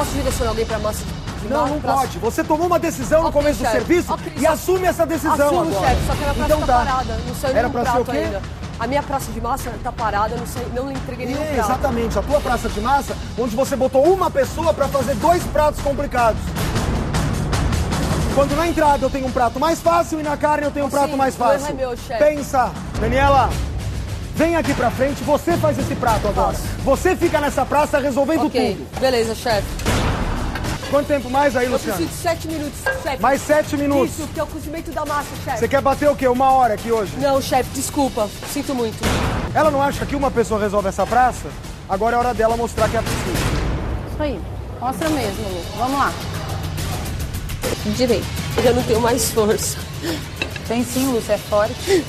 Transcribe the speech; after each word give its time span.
posso 0.00 0.12
direcionar 0.12 0.50
alguém 0.50 0.64
pra 0.64 0.78
massa 0.78 1.04
de 1.42 1.48
Não, 1.48 1.68
não 1.68 1.80
pra- 1.80 1.92
pode. 1.94 2.18
Você 2.18 2.42
tomou 2.44 2.66
uma 2.66 2.78
decisão 2.78 3.22
no 3.22 3.28
Ok, 3.28 3.40
começo 3.42 3.58
do 3.58 3.64
chefe. 3.64 3.76
serviço 3.76 4.12
Ok, 4.14 4.32
e 4.36 4.40
só- 4.40 4.52
assume 4.52 4.86
essa 4.86 5.04
decisão 5.06 5.32
Assumo, 5.34 5.60
agora. 5.76 5.88
chefe, 5.88 6.06
só 6.06 6.12
que 6.14 6.24
a 6.24 6.24
minha 6.24 6.34
praça 6.34 6.54
então 6.54 6.60
tá, 6.66 6.72
parada. 6.84 7.18
Não 7.26 7.34
saiu 7.34 7.56
Era 7.56 7.68
pra 7.70 7.82
ser 7.84 7.88
o 7.88 7.92
prato 7.92 8.10
quê? 8.10 8.16
ainda. 8.18 8.42
A 8.78 8.86
minha 8.86 9.02
praça 9.02 9.30
de 9.30 9.40
massa 9.42 9.70
tá 9.84 9.92
parada, 9.92 10.36
não, 10.36 10.46
sei, 10.46 10.66
não 10.74 10.90
entreguei 10.90 11.26
nenhum 11.26 11.42
É, 11.42 11.54
prato. 11.54 11.70
exatamente, 11.70 12.18
a 12.18 12.22
tua 12.22 12.40
praça 12.40 12.68
de 12.70 12.80
massa, 12.80 13.14
onde 13.38 13.54
você 13.54 13.76
botou 13.76 14.02
uma 14.10 14.30
pessoa 14.30 14.72
pra 14.72 14.88
fazer 14.88 15.14
dois 15.16 15.42
pratos 15.44 15.80
complicados. 15.82 16.40
Quando 18.34 18.56
na 18.56 18.66
entrada 18.66 19.04
eu 19.04 19.10
tenho 19.10 19.26
um 19.26 19.30
prato 19.32 19.60
mais 19.60 19.80
fácil 19.80 20.18
e 20.18 20.22
na 20.22 20.34
carne 20.36 20.64
eu 20.64 20.70
tenho 20.70 20.86
um 20.86 20.88
Assim, 20.88 20.96
prato 20.96 21.16
mais 21.16 21.34
erro 21.38 21.44
fácil. 21.46 21.66
é 21.68 21.72
meu, 21.74 21.94
chefe. 21.96 22.24
Pensa, 22.24 22.70
Daniela, 22.98 23.50
vem 24.34 24.56
aqui 24.56 24.72
pra 24.72 24.90
frente, 24.90 25.22
você 25.24 25.58
faz 25.58 25.78
esse 25.78 25.94
prato 25.94 26.26
agora. 26.28 26.56
Você 26.84 27.14
fica 27.14 27.38
nessa 27.38 27.66
praça 27.66 27.98
resolvendo 27.98 28.46
Ok, 28.46 28.76
tudo. 28.76 29.00
beleza, 29.00 29.34
chefe. 29.34 29.89
Quanto 30.90 31.06
tempo 31.06 31.30
mais 31.30 31.56
aí, 31.56 31.66
Eu 31.66 31.72
Luciano? 31.72 31.96
preciso 31.98 32.16
de 32.16 32.22
sete 32.22 32.48
minutos, 32.48 32.80
chefe. 33.02 33.22
Mais 33.22 33.40
sete 33.40 33.76
minutos. 33.76 34.18
Isso, 34.18 34.28
que 34.34 34.40
é 34.40 34.42
o 34.42 34.46
cozimento 34.46 34.90
da 34.90 35.04
massa, 35.06 35.28
chefe. 35.44 35.58
Você 35.58 35.68
quer 35.68 35.80
bater 35.80 36.08
o 36.10 36.16
quê? 36.16 36.26
Uma 36.26 36.50
hora 36.52 36.74
aqui 36.74 36.90
hoje? 36.90 37.12
Não, 37.18 37.40
chefe, 37.40 37.70
desculpa. 37.70 38.28
Sinto 38.52 38.74
muito. 38.74 38.98
Ela 39.54 39.70
não 39.70 39.80
acha 39.80 40.04
que 40.04 40.16
uma 40.16 40.30
pessoa 40.30 40.60
resolve 40.60 40.88
essa 40.88 41.06
praça? 41.06 41.48
Agora 41.88 42.16
é 42.16 42.18
hora 42.18 42.34
dela 42.34 42.56
mostrar 42.56 42.88
que 42.88 42.96
é 42.96 43.02
possível. 43.02 43.34
Isso 44.12 44.22
aí. 44.22 44.40
Mostra 44.80 45.08
mesmo, 45.10 45.48
Lu. 45.48 45.62
Vamos 45.78 45.98
lá. 45.98 46.12
Direito. 47.96 48.26
Eu 48.56 48.62
já 48.62 48.72
não 48.72 48.82
tenho 48.82 49.00
mais 49.00 49.30
força. 49.30 49.78
Tem 50.66 50.84
sim, 50.84 51.06
Lúcia, 51.12 51.34
é 51.34 51.38
forte. 51.38 52.04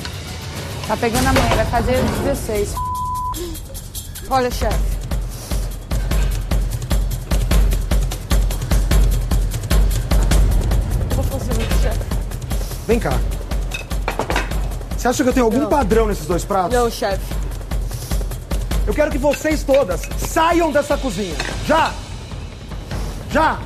Tá 0.88 0.98
pegando 0.98 1.28
a 1.28 1.34
mãe, 1.34 1.50
vai 1.56 1.66
fazer 1.66 2.04
16. 2.24 2.74
Olha, 4.30 4.50
chefe. 4.50 4.91
Vem 12.92 13.00
cá. 13.00 13.18
Você 14.98 15.08
acha 15.08 15.24
que 15.24 15.30
eu 15.30 15.34
tenho 15.34 15.46
algum 15.46 15.60
Não. 15.60 15.70
padrão 15.70 16.08
nesses 16.08 16.26
dois 16.26 16.44
pratos? 16.44 16.78
Não, 16.78 16.92
chefe. 16.92 17.24
Eu 18.86 18.94
quero 18.94 19.10
que 19.10 19.18
vocês 19.18 19.64
todas 19.64 20.02
saiam 20.18 20.74
dessa 20.74 20.98
cozinha. 20.98 21.34
Já! 21.66 21.94
Já! 23.30 23.58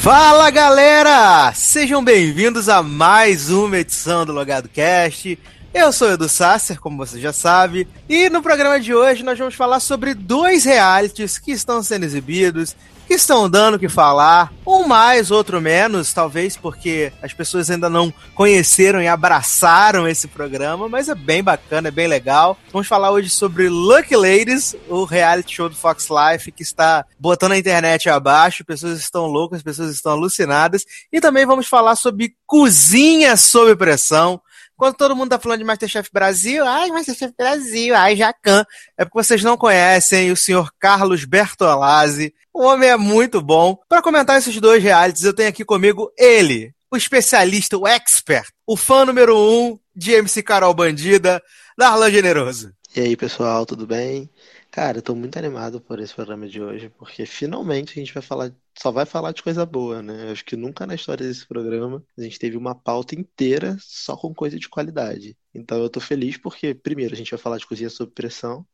Fala 0.00 0.48
galera! 0.50 1.52
Sejam 1.56 2.04
bem-vindos 2.04 2.68
a 2.68 2.84
mais 2.84 3.50
uma 3.50 3.78
edição 3.78 4.24
do 4.24 4.32
Logado 4.32 4.68
Cast. 4.68 5.36
Eu 5.72 5.92
sou 5.92 6.08
o 6.08 6.12
Edu 6.12 6.28
Sasser, 6.28 6.80
como 6.80 6.96
você 6.96 7.20
já 7.20 7.32
sabe, 7.32 7.86
e 8.08 8.28
no 8.28 8.42
programa 8.42 8.80
de 8.80 8.92
hoje 8.92 9.22
nós 9.22 9.38
vamos 9.38 9.54
falar 9.54 9.78
sobre 9.78 10.14
dois 10.14 10.64
realities 10.64 11.38
que 11.38 11.52
estão 11.52 11.80
sendo 11.80 12.04
exibidos, 12.04 12.74
que 13.06 13.14
estão 13.14 13.48
dando 13.48 13.74
o 13.74 13.78
que 13.78 13.88
falar, 13.88 14.52
um 14.66 14.84
mais, 14.86 15.30
outro 15.30 15.60
menos, 15.60 16.12
talvez 16.12 16.56
porque 16.56 17.12
as 17.22 17.32
pessoas 17.32 17.70
ainda 17.70 17.88
não 17.88 18.12
conheceram 18.34 19.00
e 19.00 19.06
abraçaram 19.06 20.08
esse 20.08 20.26
programa, 20.26 20.88
mas 20.88 21.08
é 21.08 21.14
bem 21.14 21.42
bacana, 21.42 21.86
é 21.86 21.92
bem 21.92 22.08
legal. 22.08 22.58
Vamos 22.72 22.88
falar 22.88 23.12
hoje 23.12 23.30
sobre 23.30 23.68
Lucky 23.68 24.16
Ladies, 24.16 24.74
o 24.88 25.04
reality 25.04 25.54
show 25.54 25.68
do 25.68 25.76
Fox 25.76 26.08
Life 26.08 26.50
que 26.50 26.64
está 26.64 27.04
botando 27.18 27.52
a 27.52 27.58
internet 27.58 28.08
abaixo, 28.08 28.64
pessoas 28.64 28.98
estão 28.98 29.26
loucas, 29.26 29.62
pessoas 29.62 29.94
estão 29.94 30.12
alucinadas, 30.12 30.84
e 31.12 31.20
também 31.20 31.46
vamos 31.46 31.68
falar 31.68 31.94
sobre 31.94 32.34
cozinha 32.44 33.36
sob 33.36 33.76
pressão. 33.76 34.40
Quando 34.80 34.96
todo 34.96 35.14
mundo 35.14 35.28
tá 35.28 35.38
falando 35.38 35.58
de 35.58 35.64
Masterchef 35.64 36.08
Brasil, 36.10 36.64
ai, 36.64 36.88
Masterchef 36.88 37.34
Brasil, 37.36 37.94
ai, 37.94 38.16
Jacan. 38.16 38.64
É 38.96 39.04
porque 39.04 39.22
vocês 39.22 39.44
não 39.44 39.54
conhecem 39.54 40.32
o 40.32 40.36
senhor 40.36 40.72
Carlos 40.78 41.26
Bertolazzi. 41.26 42.32
O 42.50 42.62
homem 42.62 42.88
é 42.88 42.96
muito 42.96 43.42
bom. 43.42 43.76
Para 43.86 44.00
comentar 44.00 44.38
esses 44.38 44.58
dois 44.58 44.82
realities, 44.82 45.24
eu 45.24 45.34
tenho 45.34 45.50
aqui 45.50 45.66
comigo 45.66 46.10
ele, 46.16 46.72
o 46.90 46.96
especialista, 46.96 47.76
o 47.76 47.86
expert, 47.86 48.48
o 48.66 48.74
fã 48.74 49.04
número 49.04 49.36
um 49.36 49.78
de 49.94 50.12
MC 50.12 50.42
Carol 50.42 50.72
Bandida, 50.72 51.42
Darlan 51.76 52.10
Generoso. 52.10 52.72
E 52.96 53.00
aí, 53.00 53.14
pessoal, 53.18 53.66
tudo 53.66 53.86
bem? 53.86 54.30
Cara, 54.70 54.96
eu 54.96 55.02
tô 55.02 55.14
muito 55.14 55.38
animado 55.38 55.78
por 55.78 56.00
esse 56.00 56.14
programa 56.14 56.48
de 56.48 56.58
hoje, 56.58 56.90
porque 56.96 57.26
finalmente 57.26 57.92
a 57.92 58.00
gente 58.00 58.14
vai 58.14 58.22
falar, 58.22 58.50
só 58.80 58.90
vai 58.90 59.04
falar 59.04 59.32
de 59.32 59.42
coisa 59.42 59.66
boa, 59.66 60.00
né? 60.02 60.30
Acho 60.30 60.42
que 60.44 60.56
nunca 60.56 60.86
na 60.86 60.94
história 60.94 61.26
desse 61.26 61.46
programa 61.46 62.02
a 62.16 62.22
gente 62.22 62.38
teve 62.38 62.56
uma 62.56 62.74
pauta 62.74 63.14
inteira 63.14 63.76
só 63.78 64.16
com 64.16 64.34
coisa 64.34 64.58
de 64.58 64.70
qualidade. 64.70 65.36
Então 65.54 65.78
eu 65.82 65.90
tô 65.90 66.00
feliz 66.00 66.38
porque, 66.38 66.74
primeiro, 66.74 67.12
a 67.12 67.16
gente 67.16 67.30
vai 67.30 67.38
falar 67.38 67.58
de 67.58 67.66
cozinha 67.66 67.90
sob 67.90 68.10
pressão, 68.12 68.66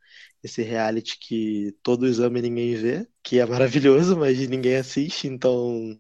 esse 0.45 0.63
reality 0.63 1.19
que 1.19 1.75
todos 1.83 2.21
amam 2.21 2.39
e 2.39 2.43
ninguém 2.43 2.77
vê, 2.77 3.09
que 3.23 3.41
é 3.41 3.47
maravilhoso, 3.47 4.17
mas 4.17 4.39
ninguém 4.49 4.77
assiste, 4.77 5.27
então 5.27 5.99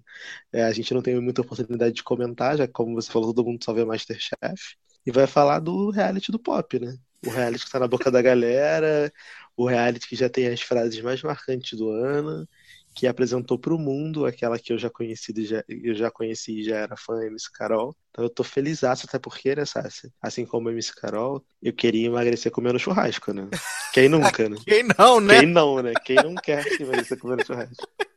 é, 0.52 0.62
a 0.62 0.72
gente 0.72 0.94
não 0.94 1.02
tem 1.02 1.20
muita 1.20 1.42
oportunidade 1.42 1.94
de 1.96 2.04
comentar, 2.04 2.56
já 2.56 2.68
como 2.68 2.94
você 2.94 3.10
falou, 3.10 3.34
todo 3.34 3.44
mundo 3.46 3.64
só 3.64 3.72
vê 3.72 3.84
Masterchef. 3.84 4.76
E 5.04 5.10
vai 5.10 5.26
falar 5.26 5.60
do 5.60 5.90
reality 5.90 6.30
do 6.32 6.38
pop, 6.38 6.78
né? 6.78 6.96
O 7.26 7.30
reality 7.30 7.64
que 7.64 7.70
tá 7.70 7.80
na 7.80 7.88
boca 7.88 8.10
da 8.10 8.22
galera, 8.22 9.12
o 9.56 9.66
reality 9.66 10.08
que 10.08 10.16
já 10.16 10.28
tem 10.28 10.46
as 10.48 10.60
frases 10.60 11.00
mais 11.00 11.22
marcantes 11.22 11.76
do 11.78 11.90
ano, 11.90 12.48
que 12.96 13.06
apresentou 13.06 13.58
pro 13.58 13.78
mundo 13.78 14.24
aquela 14.24 14.58
que 14.58 14.72
eu 14.72 14.78
já 14.78 14.88
conheci, 14.88 15.30
e 15.36 15.44
já, 15.44 15.62
eu 15.68 15.94
já 15.94 16.10
conheci 16.10 16.60
e 16.60 16.64
já 16.64 16.76
era 16.76 16.96
fã, 16.96 17.22
MC 17.26 17.52
Carol. 17.52 17.94
Então 18.10 18.24
eu 18.24 18.30
tô 18.30 18.42
feliz, 18.42 18.82
até 18.82 19.18
porque, 19.18 19.54
né, 19.54 19.66
Sassi? 19.66 20.10
Assim 20.20 20.46
como 20.46 20.70
a 20.70 20.72
MC 20.72 20.94
Carol, 20.94 21.44
eu 21.62 21.74
queria 21.74 22.06
emagrecer 22.06 22.50
comendo 22.50 22.78
churrasco, 22.78 23.34
né? 23.34 23.50
Quem 23.92 24.08
nunca, 24.08 24.48
né? 24.48 24.56
Quem 24.66 24.82
não, 24.98 25.20
né? 25.20 25.40
Quem 25.40 25.46
não, 25.46 25.82
né? 25.82 25.92
Quem 26.02 26.16
não 26.16 26.34
quer 26.36 26.64
emagrecer 26.80 27.18
comendo 27.18 27.46
churrasco? 27.46 27.86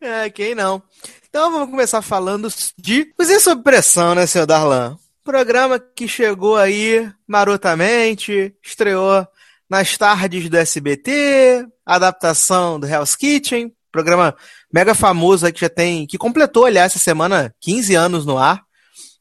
É, 0.00 0.30
quem 0.30 0.54
não? 0.54 0.80
Então 1.28 1.50
vamos 1.50 1.68
começar 1.68 2.00
falando 2.00 2.48
de 2.78 3.06
Cozinha 3.06 3.40
sob 3.40 3.60
pressão, 3.64 4.14
né, 4.14 4.24
senhor 4.24 4.46
Darlan? 4.46 4.96
Programa 5.24 5.80
que 5.80 6.06
chegou 6.06 6.56
aí 6.56 7.12
marotamente, 7.26 8.54
estreou 8.62 9.26
nas 9.68 9.98
tardes 9.98 10.48
do 10.48 10.56
SBT, 10.56 11.66
adaptação 11.84 12.78
do 12.78 12.86
Hell's 12.86 13.16
Kitchen, 13.16 13.74
programa 13.90 14.34
mega 14.72 14.94
famoso 14.94 15.46
aí 15.46 15.52
que 15.52 15.60
já 15.60 15.68
tem, 15.68 16.06
que 16.06 16.18
completou, 16.18 16.64
aliás, 16.64 16.92
essa 16.92 16.98
semana 16.98 17.54
15 17.60 17.94
anos 17.94 18.26
no 18.26 18.38
ar, 18.38 18.62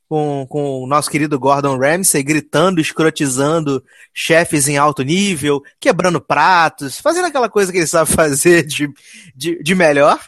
com, 0.07 0.45
com 0.49 0.83
o 0.83 0.87
nosso 0.87 1.09
querido 1.09 1.39
Gordon 1.39 1.77
Ramsay 1.77 2.23
gritando, 2.23 2.79
escrotizando 2.79 3.83
chefes 4.13 4.67
em 4.67 4.77
alto 4.77 5.03
nível, 5.03 5.61
quebrando 5.79 6.21
pratos, 6.21 6.99
fazendo 6.99 7.25
aquela 7.25 7.49
coisa 7.49 7.71
que 7.71 7.77
ele 7.77 7.87
sabe 7.87 8.11
fazer 8.11 8.63
de, 8.63 8.89
de, 9.35 9.61
de 9.61 9.75
melhor. 9.75 10.19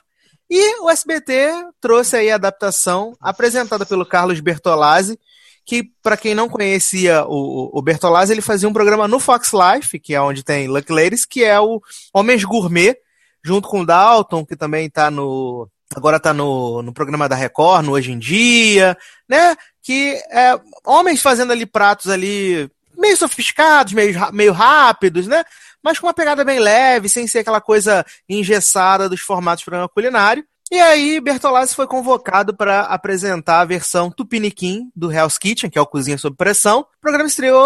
E 0.50 0.82
o 0.82 0.90
SBT 0.90 1.52
trouxe 1.80 2.18
aí 2.18 2.32
a 2.32 2.36
adaptação 2.36 3.16
apresentada 3.22 3.86
pelo 3.86 4.06
Carlos 4.06 4.40
Bertolazzi, 4.40 5.18
que 5.64 5.84
para 6.02 6.18
quem 6.18 6.34
não 6.34 6.50
conhecia 6.50 7.24
o, 7.26 7.70
o 7.78 7.82
Bertolazzi, 7.82 8.34
ele 8.34 8.42
fazia 8.42 8.68
um 8.68 8.74
programa 8.74 9.08
no 9.08 9.20
Fox 9.20 9.52
Life, 9.54 10.00
que 10.00 10.16
é 10.16 10.22
onde 10.22 10.44
tem 10.44 10.68
Lucky 10.68 10.92
Ladies, 10.92 11.26
que 11.26 11.44
é 11.44 11.60
o 11.60 11.80
Homens 12.12 12.44
Gourmet, 12.44 12.98
junto 13.44 13.68
com 13.68 13.82
o 13.82 13.86
Dalton, 13.86 14.46
que 14.46 14.56
também 14.56 14.88
está 14.88 15.10
no 15.10 15.70
agora 15.96 16.20
tá 16.20 16.34
no, 16.34 16.82
no 16.84 16.94
programa 16.94 17.28
da 17.28 17.36
Record, 17.36 17.86
no 17.86 17.94
Hoje 17.94 18.12
em 18.12 18.20
Dia, 18.20 18.98
né? 19.28 19.56
Que 19.82 20.22
é 20.32 20.60
homens 20.86 21.22
fazendo 21.22 21.52
ali 21.52 21.66
pratos 21.66 22.12
ali 22.12 22.70
meio 22.98 23.18
sofisticados, 23.18 23.94
meio, 23.94 24.14
meio 24.34 24.52
rápidos, 24.52 25.26
né? 25.28 25.44
Mas 25.82 25.98
com 25.98 26.08
uma 26.08 26.14
pegada 26.14 26.44
bem 26.44 26.60
leve, 26.60 27.08
sem 27.08 27.28
ser 27.28 27.40
aquela 27.40 27.62
coisa 27.62 28.06
engessada 28.28 29.08
dos 29.08 29.22
formatos 29.22 29.60
de 29.60 29.66
programa 29.66 29.90
culinário. 29.90 30.46
E 30.72 30.80
aí, 30.80 31.20
Bertolazzi 31.20 31.74
foi 31.74 31.88
convocado 31.88 32.56
para 32.56 32.82
apresentar 32.82 33.62
a 33.62 33.66
versão 33.66 34.12
Tupiniquim 34.12 34.92
do 34.96 35.12
Hell's 35.12 35.36
Kitchen, 35.36 35.68
que 35.68 35.80
é 35.80 35.82
o 35.82 35.88
Cozinha 35.88 36.16
Sob 36.16 36.38
Pressão. 36.38 36.82
O 36.82 37.02
programa 37.02 37.28
estreou 37.28 37.66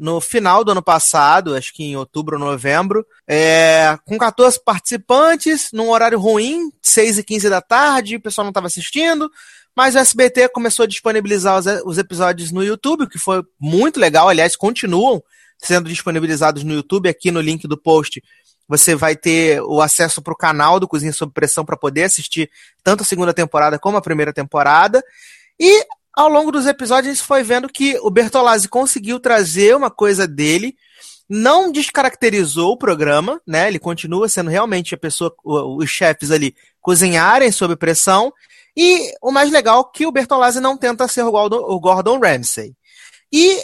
no 0.00 0.22
final 0.22 0.64
do 0.64 0.72
ano 0.72 0.82
passado, 0.82 1.54
acho 1.54 1.70
que 1.74 1.84
em 1.84 1.96
outubro 1.96 2.38
ou 2.38 2.42
novembro, 2.42 3.04
é, 3.28 3.94
com 4.06 4.16
14 4.16 4.58
participantes, 4.64 5.68
num 5.70 5.90
horário 5.90 6.18
ruim, 6.18 6.72
6 6.80 7.18
e 7.18 7.22
15 7.22 7.50
da 7.50 7.60
tarde, 7.60 8.16
o 8.16 8.22
pessoal 8.22 8.46
não 8.46 8.52
estava 8.52 8.68
assistindo, 8.68 9.30
mas 9.76 9.94
o 9.94 9.98
SBT 9.98 10.48
começou 10.48 10.84
a 10.84 10.88
disponibilizar 10.88 11.58
os, 11.58 11.66
os 11.84 11.98
episódios 11.98 12.50
no 12.50 12.64
YouTube, 12.64 13.04
o 13.04 13.08
que 13.08 13.18
foi 13.18 13.42
muito 13.60 14.00
legal, 14.00 14.30
aliás, 14.30 14.56
continuam 14.56 15.22
sendo 15.62 15.90
disponibilizados 15.90 16.64
no 16.64 16.72
YouTube, 16.72 17.08
aqui 17.08 17.30
no 17.30 17.40
link 17.40 17.68
do 17.68 17.76
post 17.76 18.22
você 18.70 18.94
vai 18.94 19.16
ter 19.16 19.60
o 19.62 19.82
acesso 19.82 20.22
para 20.22 20.32
o 20.32 20.36
canal 20.36 20.78
do 20.78 20.86
Cozinha 20.86 21.12
Sob 21.12 21.32
Pressão 21.32 21.64
para 21.64 21.76
poder 21.76 22.04
assistir 22.04 22.48
tanto 22.84 23.02
a 23.02 23.04
segunda 23.04 23.34
temporada 23.34 23.80
como 23.80 23.96
a 23.96 24.00
primeira 24.00 24.32
temporada. 24.32 25.02
E 25.58 25.84
ao 26.16 26.28
longo 26.28 26.52
dos 26.52 26.66
episódios 26.66 27.08
a 27.08 27.14
gente 27.14 27.26
foi 27.26 27.42
vendo 27.42 27.68
que 27.68 27.98
o 28.00 28.08
Bertolazzi 28.08 28.68
conseguiu 28.68 29.18
trazer 29.18 29.74
uma 29.74 29.90
coisa 29.90 30.24
dele, 30.24 30.76
não 31.28 31.72
descaracterizou 31.72 32.70
o 32.70 32.76
programa, 32.76 33.42
né? 33.44 33.66
Ele 33.66 33.80
continua 33.80 34.28
sendo 34.28 34.50
realmente 34.50 34.94
a 34.94 34.98
pessoa, 34.98 35.34
os 35.44 35.90
chefes 35.90 36.30
ali 36.30 36.54
cozinharem 36.80 37.50
sob 37.50 37.74
pressão. 37.74 38.32
E 38.76 39.12
o 39.20 39.32
mais 39.32 39.50
legal 39.50 39.80
é 39.80 39.98
que 39.98 40.06
o 40.06 40.12
Bertolazzi 40.12 40.60
não 40.60 40.76
tenta 40.76 41.08
ser 41.08 41.24
o 41.24 41.80
Gordon 41.80 42.20
Ramsay. 42.20 42.72
E 43.32 43.58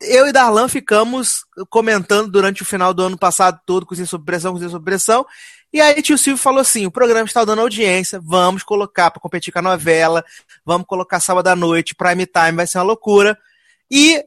eu 0.00 0.26
e 0.26 0.32
Darlan 0.32 0.68
ficamos 0.68 1.44
comentando 1.70 2.30
durante 2.30 2.62
o 2.62 2.66
final 2.66 2.92
do 2.92 3.02
ano 3.02 3.18
passado 3.18 3.60
todo, 3.64 3.86
cozinha 3.86 4.06
sob 4.06 4.24
pressão, 4.24 4.52
cozinha 4.52 4.70
sob 4.70 4.84
pressão. 4.84 5.26
E 5.72 5.80
aí 5.80 6.00
tio 6.02 6.18
Silvio 6.18 6.42
falou 6.42 6.60
assim: 6.60 6.86
o 6.86 6.90
programa 6.90 7.26
está 7.26 7.44
dando 7.44 7.60
audiência, 7.60 8.20
vamos 8.22 8.62
colocar 8.62 9.10
para 9.10 9.20
competir 9.20 9.52
com 9.52 9.58
a 9.58 9.62
novela, 9.62 10.24
vamos 10.64 10.86
colocar 10.86 11.20
sábado 11.20 11.48
à 11.48 11.56
noite, 11.56 11.94
prime 11.94 12.26
time, 12.26 12.52
vai 12.52 12.66
ser 12.66 12.78
uma 12.78 12.84
loucura. 12.84 13.38
E 13.90 14.24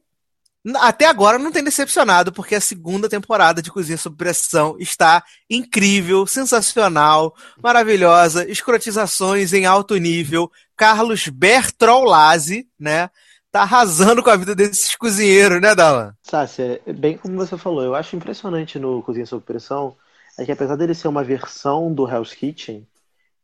até 0.76 1.06
agora 1.06 1.40
não 1.40 1.52
tem 1.52 1.64
decepcionado, 1.64 2.34
porque 2.34 2.56
a 2.56 2.62
segunda 2.62 3.08
temporada 3.08 3.62
de 3.62 3.72
Cozinha 3.72 3.98
Sob 3.98 4.18
Pressão 4.18 4.76
está 4.80 5.24
incrível, 5.50 6.28
sensacional, 6.28 7.34
maravilhosa, 7.62 8.50
escrotizações 8.50 9.54
em 9.54 9.66
alto 9.66 9.96
nível. 9.96 10.52
Carlos 10.76 11.28
Bertrolazzi, 11.28 12.68
né? 12.78 13.10
Tá 13.52 13.62
arrasando 13.62 14.22
com 14.22 14.30
a 14.30 14.36
vida 14.36 14.56
desses 14.56 14.96
cozinheiros, 14.96 15.60
né, 15.60 15.74
Dalan? 15.74 16.14
Sácia, 16.22 16.80
bem 16.98 17.18
como 17.18 17.36
você 17.36 17.58
falou, 17.58 17.84
eu 17.84 17.96
acho 17.96 18.16
impressionante 18.16 18.78
no 18.78 19.02
Cozinha 19.02 19.26
Sob 19.26 19.44
Pressão 19.44 19.96
é 20.38 20.46
que 20.46 20.52
apesar 20.52 20.76
dele 20.76 20.94
ser 20.94 21.08
uma 21.08 21.24
versão 21.24 21.94
do 21.94 22.08
Hell's 22.08 22.34
Kitchen, 22.34 22.88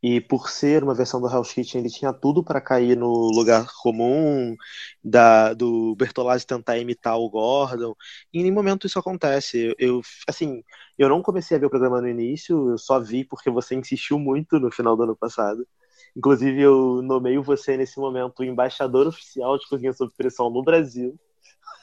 e 0.02 0.20
por 0.20 0.48
ser 0.48 0.84
uma 0.84 0.94
versão 0.94 1.20
do 1.20 1.28
Hell's 1.28 1.52
Kitchen, 1.52 1.80
ele 1.80 1.90
tinha 1.90 2.12
tudo 2.12 2.44
para 2.44 2.60
cair 2.60 2.96
no 2.96 3.10
lugar 3.34 3.66
comum 3.82 4.54
da, 5.02 5.52
do 5.52 5.96
Bertolazzi 5.96 6.46
tentar 6.46 6.78
imitar 6.78 7.18
o 7.18 7.28
Gordon. 7.28 7.94
E 8.32 8.38
em 8.38 8.42
nenhum 8.42 8.54
momento 8.54 8.86
isso 8.86 8.98
acontece. 8.98 9.74
Eu, 9.78 10.00
assim, 10.28 10.62
eu 10.98 11.08
não 11.08 11.22
comecei 11.22 11.56
a 11.56 11.60
ver 11.60 11.66
o 11.66 11.70
programa 11.70 12.00
no 12.00 12.08
início, 12.08 12.70
eu 12.70 12.78
só 12.78 13.00
vi 13.00 13.24
porque 13.24 13.50
você 13.50 13.74
insistiu 13.74 14.18
muito 14.18 14.60
no 14.60 14.70
final 14.70 14.96
do 14.96 15.02
ano 15.02 15.16
passado. 15.16 15.66
Inclusive, 16.16 16.62
eu 16.62 17.02
nomeio 17.02 17.42
você 17.42 17.76
nesse 17.76 17.98
momento 17.98 18.42
embaixador 18.42 19.06
oficial 19.06 19.58
de 19.58 19.68
Cozinha 19.68 19.92
Sob 19.92 20.10
Pressão 20.16 20.48
no 20.48 20.62
Brasil. 20.62 21.18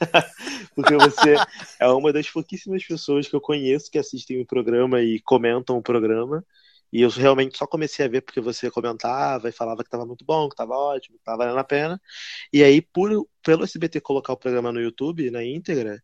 porque 0.74 0.96
você 0.96 1.36
é 1.78 1.86
uma 1.88 2.12
das 2.12 2.28
pouquíssimas 2.28 2.84
pessoas 2.84 3.28
que 3.28 3.36
eu 3.36 3.40
conheço 3.40 3.90
que 3.90 3.98
assistem 3.98 4.40
o 4.40 4.46
programa 4.46 5.00
e 5.00 5.20
comentam 5.20 5.76
o 5.76 5.82
programa. 5.82 6.44
E 6.92 7.00
eu 7.00 7.08
realmente 7.08 7.58
só 7.58 7.66
comecei 7.66 8.04
a 8.04 8.08
ver 8.08 8.20
porque 8.20 8.40
você 8.40 8.70
comentava 8.70 9.48
e 9.48 9.52
falava 9.52 9.82
que 9.82 9.88
estava 9.88 10.06
muito 10.06 10.24
bom, 10.24 10.48
que 10.48 10.54
estava 10.54 10.74
ótimo, 10.74 11.16
que 11.16 11.22
estava 11.22 11.38
valendo 11.38 11.58
a 11.58 11.64
pena. 11.64 12.00
E 12.52 12.62
aí, 12.62 12.80
por, 12.80 13.28
pelo 13.42 13.64
SBT 13.64 14.00
colocar 14.00 14.32
o 14.32 14.36
programa 14.36 14.70
no 14.70 14.80
YouTube, 14.80 15.30
na 15.30 15.44
íntegra, 15.44 16.00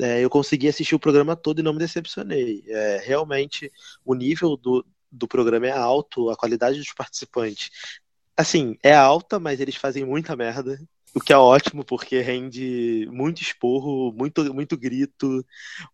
é, 0.00 0.22
eu 0.22 0.30
consegui 0.30 0.68
assistir 0.68 0.94
o 0.94 1.00
programa 1.00 1.34
todo 1.34 1.58
e 1.58 1.62
não 1.62 1.72
me 1.72 1.80
decepcionei. 1.80 2.62
É, 2.68 3.02
realmente, 3.04 3.72
o 4.04 4.14
nível 4.14 4.56
do, 4.56 4.86
do 5.10 5.28
programa 5.28 5.66
é 5.66 5.72
alto, 5.72 6.30
a 6.30 6.36
qualidade 6.36 6.78
dos 6.78 6.92
participantes. 6.92 7.70
Assim, 8.36 8.76
é 8.82 8.94
alta, 8.94 9.38
mas 9.38 9.60
eles 9.60 9.76
fazem 9.76 10.04
muita 10.04 10.36
merda. 10.36 10.78
O 11.14 11.20
que 11.20 11.32
é 11.32 11.36
ótimo, 11.36 11.84
porque 11.84 12.20
rende 12.20 13.08
muito 13.10 13.42
esporro, 13.42 14.12
muito, 14.12 14.54
muito 14.54 14.76
grito, 14.76 15.44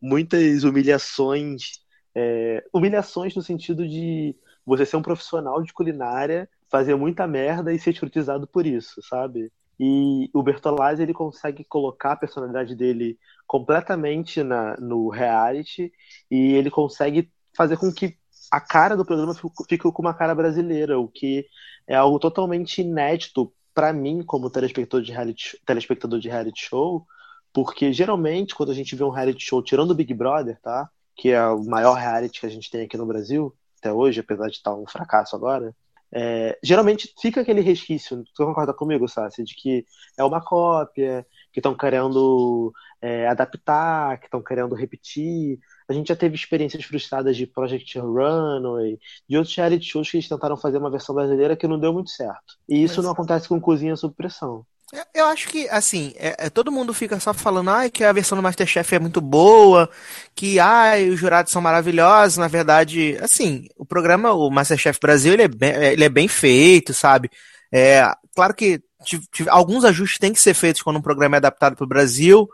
muitas 0.00 0.64
humilhações 0.64 1.84
é, 2.14 2.64
humilhações 2.72 3.34
no 3.34 3.42
sentido 3.42 3.86
de 3.86 4.36
você 4.64 4.86
ser 4.86 4.96
um 4.96 5.02
profissional 5.02 5.62
de 5.62 5.72
culinária, 5.72 6.48
fazer 6.70 6.94
muita 6.94 7.26
merda 7.26 7.72
e 7.72 7.78
ser 7.78 7.90
escrutizado 7.90 8.46
por 8.46 8.66
isso, 8.66 9.02
sabe? 9.02 9.52
E 9.78 10.30
o 10.32 10.42
Bertolazzi 10.42 11.02
ele 11.02 11.12
consegue 11.12 11.64
colocar 11.64 12.12
a 12.12 12.16
personalidade 12.16 12.76
dele 12.76 13.18
completamente 13.46 14.42
na, 14.42 14.76
no 14.76 15.08
reality 15.08 15.92
e 16.30 16.52
ele 16.52 16.70
consegue 16.70 17.30
fazer 17.56 17.76
com 17.76 17.92
que 17.92 18.16
a 18.50 18.60
cara 18.60 18.96
do 18.96 19.04
programa 19.04 19.34
fique 19.68 19.78
com 19.78 20.02
uma 20.02 20.14
cara 20.14 20.34
brasileira, 20.34 20.98
o 20.98 21.08
que 21.08 21.46
é 21.86 21.94
algo 21.94 22.18
totalmente 22.18 22.80
inédito 22.80 23.52
para 23.74 23.92
mim 23.92 24.22
como 24.22 24.50
telespectador 24.50 25.04
de, 25.04 25.12
reality, 25.12 25.58
telespectador 25.66 26.20
de 26.20 26.28
reality 26.28 26.62
show, 26.62 27.04
porque 27.52 27.92
geralmente 27.92 28.54
quando 28.54 28.72
a 28.72 28.74
gente 28.74 28.94
vê 28.94 29.04
um 29.04 29.10
reality 29.10 29.44
show 29.44 29.62
tirando 29.62 29.90
o 29.90 29.94
Big 29.94 30.14
Brother, 30.14 30.58
tá? 30.60 30.88
que 31.16 31.30
é 31.30 31.46
o 31.46 31.64
maior 31.64 31.94
reality 31.94 32.40
que 32.40 32.46
a 32.46 32.50
gente 32.50 32.70
tem 32.70 32.82
aqui 32.82 32.96
no 32.96 33.06
Brasil, 33.06 33.54
até 33.78 33.92
hoje, 33.92 34.20
apesar 34.20 34.48
de 34.48 34.56
estar 34.56 34.74
um 34.74 34.86
fracasso 34.86 35.36
agora, 35.36 35.74
é, 36.16 36.56
geralmente 36.62 37.12
fica 37.20 37.40
aquele 37.40 37.60
resquício, 37.60 38.24
tu 38.34 38.46
concorda 38.46 38.72
comigo, 38.72 39.08
Sassi, 39.08 39.42
de 39.42 39.54
que 39.54 39.84
é 40.16 40.24
uma 40.24 40.40
cópia, 40.40 41.26
que 41.52 41.58
estão 41.58 41.76
querendo 41.76 42.72
é, 43.00 43.26
adaptar, 43.26 44.18
que 44.18 44.26
estão 44.26 44.42
querendo 44.42 44.74
repetir. 44.74 45.58
A 45.88 45.92
gente 45.92 46.08
já 46.08 46.16
teve 46.16 46.34
experiências 46.34 46.84
frustradas 46.84 47.36
de 47.36 47.46
Project 47.46 47.98
Runway, 47.98 48.98
de 49.28 49.36
outros 49.36 49.54
reality 49.54 49.84
shows 49.84 50.10
que 50.10 50.16
eles 50.16 50.28
tentaram 50.28 50.56
fazer 50.56 50.78
uma 50.78 50.90
versão 50.90 51.14
brasileira 51.14 51.56
que 51.56 51.68
não 51.68 51.78
deu 51.78 51.92
muito 51.92 52.10
certo. 52.10 52.54
E 52.68 52.82
isso 52.82 52.96
Mas... 52.96 53.04
não 53.04 53.12
acontece 53.12 53.48
com 53.48 53.60
Cozinha 53.60 53.96
Sob 53.96 54.14
Pressão. 54.14 54.64
Eu 55.12 55.26
acho 55.26 55.48
que, 55.48 55.68
assim, 55.70 56.12
é, 56.16 56.46
é, 56.46 56.50
todo 56.50 56.70
mundo 56.70 56.94
fica 56.94 57.18
só 57.18 57.34
falando 57.34 57.70
ai, 57.70 57.90
que 57.90 58.04
a 58.04 58.12
versão 58.12 58.36
do 58.36 58.42
Masterchef 58.42 58.94
é 58.94 58.98
muito 59.00 59.20
boa, 59.20 59.90
que 60.34 60.60
ai, 60.60 61.08
os 61.08 61.18
jurados 61.18 61.50
são 61.50 61.60
maravilhosos. 61.60 62.36
Na 62.36 62.46
verdade, 62.46 63.16
assim, 63.20 63.66
o 63.76 63.84
programa, 63.84 64.32
o 64.32 64.50
Masterchef 64.50 65.00
Brasil, 65.00 65.32
ele 65.32 65.42
é 65.42 65.48
bem, 65.48 65.70
ele 65.70 66.04
é 66.04 66.08
bem 66.08 66.28
feito, 66.28 66.94
sabe? 66.94 67.30
É, 67.72 68.08
claro 68.34 68.54
que 68.54 68.80
alguns 69.48 69.84
ajustes 69.84 70.18
têm 70.18 70.32
que 70.32 70.40
ser 70.40 70.54
feitos 70.54 70.82
quando 70.82 70.98
um 70.98 71.02
programa 71.02 71.36
é 71.36 71.38
adaptado 71.38 71.74
para 71.74 71.84
o 71.84 71.88
Brasil. 71.88 72.48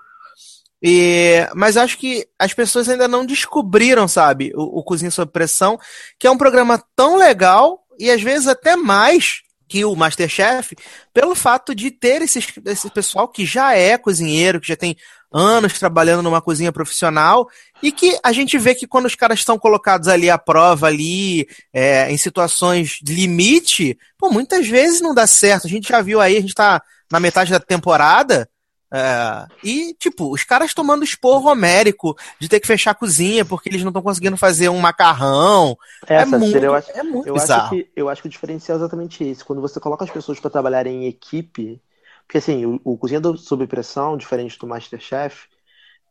E, 0.83 1.47
mas 1.55 1.77
acho 1.77 1.99
que 1.99 2.27
as 2.39 2.55
pessoas 2.55 2.89
ainda 2.89 3.07
não 3.07 3.27
descobriram, 3.27 4.09
sabe, 4.09 4.53
o, 4.55 4.79
o 4.79 4.83
Cozinha 4.83 5.11
Sob 5.11 5.31
Pressão, 5.31 5.79
que 6.19 6.27
é 6.27 6.31
um 6.31 6.39
programa 6.39 6.83
tão 6.97 7.17
legal 7.17 7.81
e 7.99 8.11
às 8.11 8.23
vezes 8.23 8.49
até 8.49 8.77
mais 8.77 9.43
que 9.69 9.85
o 9.85 9.95
Masterchef, 9.95 10.75
pelo 11.15 11.35
fato 11.37 11.77
de 11.77 11.93
ter 11.93 12.23
esse, 12.23 12.45
esse 12.67 12.91
pessoal 12.91 13.29
que 13.29 13.47
já 13.47 13.77
é 13.77 13.97
cozinheiro, 13.97 14.61
que 14.61 14.67
já 14.67 14.75
tem 14.75 14.97
anos 15.33 15.79
trabalhando 15.79 16.25
numa 16.25 16.43
cozinha 16.43 16.73
profissional, 16.73 17.49
e 17.81 17.93
que 17.93 18.19
a 18.21 18.33
gente 18.33 18.59
vê 18.59 18.75
que 18.75 18.87
quando 18.87 19.07
os 19.07 19.15
caras 19.15 19.39
estão 19.39 19.57
colocados 19.57 20.09
ali 20.09 20.29
à 20.29 20.37
prova, 20.37 20.89
ali, 20.89 21.47
é, 21.73 22.11
em 22.11 22.17
situações 22.17 22.99
de 23.01 23.15
limite, 23.15 23.97
pô, 24.19 24.29
muitas 24.29 24.67
vezes 24.67 25.01
não 25.01 25.15
dá 25.15 25.25
certo. 25.27 25.69
A 25.69 25.71
gente 25.71 25.89
já 25.89 26.03
viu 26.03 26.21
aí, 26.21 26.37
a 26.37 26.41
gente 26.41 26.55
tá 26.55 26.83
na 27.09 27.21
metade 27.21 27.53
da 27.53 27.61
temporada, 27.61 28.49
é, 28.93 29.47
e, 29.63 29.95
tipo, 29.95 30.33
os 30.33 30.43
caras 30.43 30.75
tomando 30.75 31.05
esporro 31.05 31.49
homérico 31.49 32.17
de 32.41 32.49
ter 32.49 32.59
que 32.59 32.67
fechar 32.67 32.91
a 32.91 32.95
cozinha 32.95 33.45
porque 33.45 33.69
eles 33.69 33.83
não 33.83 33.91
estão 33.91 34.03
conseguindo 34.03 34.37
fazer 34.37 34.69
um 34.69 34.81
macarrão. 34.81 35.79
Essa, 36.07 36.35
é, 36.35 36.39
muito, 36.39 36.59
eu 36.59 36.75
acho, 36.75 36.91
é 36.91 37.03
muito 37.03 37.29
eu 37.29 37.35
bizarro. 37.35 37.63
Acho 37.63 37.71
que, 37.71 37.91
eu 37.95 38.09
acho 38.09 38.23
que 38.23 38.29
o 38.29 38.31
diferencial 38.31 38.77
é 38.77 38.81
exatamente 38.81 39.23
esse. 39.23 39.45
Quando 39.45 39.63
você 39.63 39.79
coloca 39.79 40.05
as 40.05 40.11
pessoas 40.11 40.41
para 40.41 40.51
trabalharem 40.51 41.05
em 41.05 41.07
equipe, 41.07 41.81
porque 42.27 42.39
assim, 42.39 42.67
o, 42.67 42.81
o 42.83 42.99
Cozinha 42.99 43.21
Sob 43.37 43.65
Pressão, 43.69 44.17
diferente 44.17 44.59
do 44.59 44.67
Masterchef, 44.67 45.47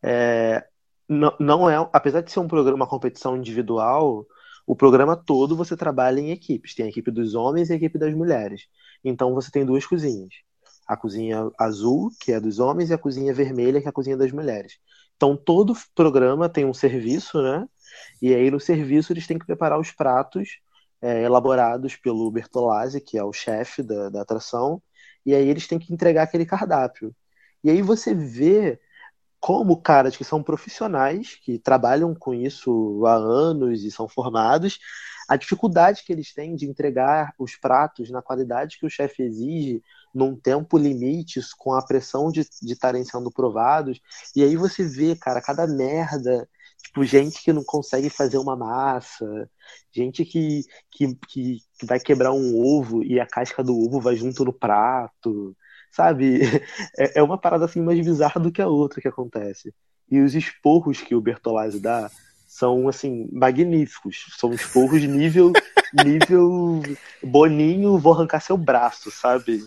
é, 0.02 0.64
não, 1.06 1.34
não 1.38 1.70
é, 1.70 1.76
apesar 1.92 2.22
de 2.22 2.32
ser 2.32 2.40
um 2.40 2.48
programa, 2.48 2.76
uma 2.76 2.86
competição 2.86 3.36
individual, 3.36 4.24
o 4.66 4.74
programa 4.74 5.16
todo 5.16 5.54
você 5.54 5.76
trabalha 5.76 6.18
em 6.18 6.30
equipes. 6.30 6.74
Tem 6.74 6.86
a 6.86 6.88
equipe 6.88 7.10
dos 7.10 7.34
homens 7.34 7.68
e 7.68 7.74
a 7.74 7.76
equipe 7.76 7.98
das 7.98 8.14
mulheres. 8.14 8.68
Então 9.04 9.34
você 9.34 9.50
tem 9.50 9.66
duas 9.66 9.84
cozinhas 9.84 10.32
a 10.90 10.96
cozinha 10.96 11.48
azul, 11.56 12.10
que 12.20 12.32
é 12.32 12.40
dos 12.40 12.58
homens, 12.58 12.90
e 12.90 12.92
a 12.92 12.98
cozinha 12.98 13.32
vermelha, 13.32 13.80
que 13.80 13.86
é 13.86 13.90
a 13.90 13.92
cozinha 13.92 14.16
das 14.16 14.32
mulheres. 14.32 14.80
Então, 15.16 15.36
todo 15.36 15.72
programa 15.94 16.48
tem 16.48 16.64
um 16.64 16.74
serviço, 16.74 17.40
né? 17.40 17.64
E 18.20 18.34
aí, 18.34 18.50
no 18.50 18.58
serviço, 18.58 19.12
eles 19.12 19.24
têm 19.24 19.38
que 19.38 19.46
preparar 19.46 19.78
os 19.78 19.92
pratos 19.92 20.58
é, 21.00 21.22
elaborados 21.22 21.94
pelo 21.94 22.28
Bertolazzi, 22.32 23.00
que 23.00 23.16
é 23.16 23.22
o 23.22 23.32
chefe 23.32 23.84
da, 23.84 24.08
da 24.08 24.22
atração, 24.22 24.82
e 25.24 25.32
aí 25.32 25.48
eles 25.48 25.68
têm 25.68 25.78
que 25.78 25.92
entregar 25.94 26.24
aquele 26.24 26.44
cardápio. 26.44 27.14
E 27.62 27.70
aí 27.70 27.82
você 27.82 28.12
vê 28.12 28.80
como 29.38 29.80
caras 29.80 30.16
que 30.16 30.24
são 30.24 30.42
profissionais, 30.42 31.36
que 31.36 31.56
trabalham 31.56 32.16
com 32.16 32.34
isso 32.34 33.06
há 33.06 33.14
anos 33.14 33.84
e 33.84 33.92
são 33.92 34.08
formados, 34.08 34.80
a 35.28 35.36
dificuldade 35.36 36.02
que 36.04 36.12
eles 36.12 36.34
têm 36.34 36.56
de 36.56 36.66
entregar 36.66 37.32
os 37.38 37.54
pratos 37.54 38.10
na 38.10 38.20
qualidade 38.20 38.76
que 38.76 38.84
o 38.84 38.90
chefe 38.90 39.22
exige, 39.22 39.80
num 40.14 40.36
tempo 40.36 40.76
limite, 40.76 41.40
com 41.58 41.72
a 41.72 41.84
pressão 41.84 42.30
de 42.30 42.46
estarem 42.62 43.04
sendo 43.04 43.30
provados. 43.30 44.00
E 44.34 44.42
aí 44.42 44.56
você 44.56 44.84
vê, 44.84 45.16
cara, 45.16 45.40
cada 45.40 45.66
merda. 45.66 46.48
Tipo, 46.82 47.04
gente 47.04 47.42
que 47.42 47.52
não 47.52 47.62
consegue 47.62 48.08
fazer 48.08 48.38
uma 48.38 48.56
massa, 48.56 49.48
gente 49.92 50.24
que, 50.24 50.64
que, 50.90 51.14
que, 51.28 51.58
que 51.78 51.86
vai 51.86 52.00
quebrar 52.00 52.32
um 52.32 52.58
ovo 52.58 53.04
e 53.04 53.20
a 53.20 53.26
casca 53.26 53.62
do 53.62 53.78
ovo 53.78 54.00
vai 54.00 54.16
junto 54.16 54.44
no 54.44 54.52
prato, 54.52 55.54
sabe? 55.92 56.40
É, 56.98 57.20
é 57.20 57.22
uma 57.22 57.38
parada 57.38 57.64
assim 57.66 57.80
mais 57.80 58.00
bizarra 58.00 58.40
do 58.40 58.50
que 58.50 58.62
a 58.62 58.66
outra 58.66 59.00
que 59.00 59.08
acontece. 59.08 59.72
E 60.10 60.20
os 60.20 60.34
esporros 60.34 61.00
que 61.00 61.14
o 61.14 61.20
Bertolazzi 61.20 61.78
dá 61.78 62.10
são 62.46 62.88
assim 62.88 63.28
magníficos. 63.32 64.26
São 64.36 64.52
esporros 64.52 65.02
nível 65.02 65.52
nível 65.94 66.82
Boninho, 67.22 67.98
vou 67.98 68.12
arrancar 68.12 68.40
seu 68.40 68.56
braço, 68.56 69.10
sabe? 69.10 69.62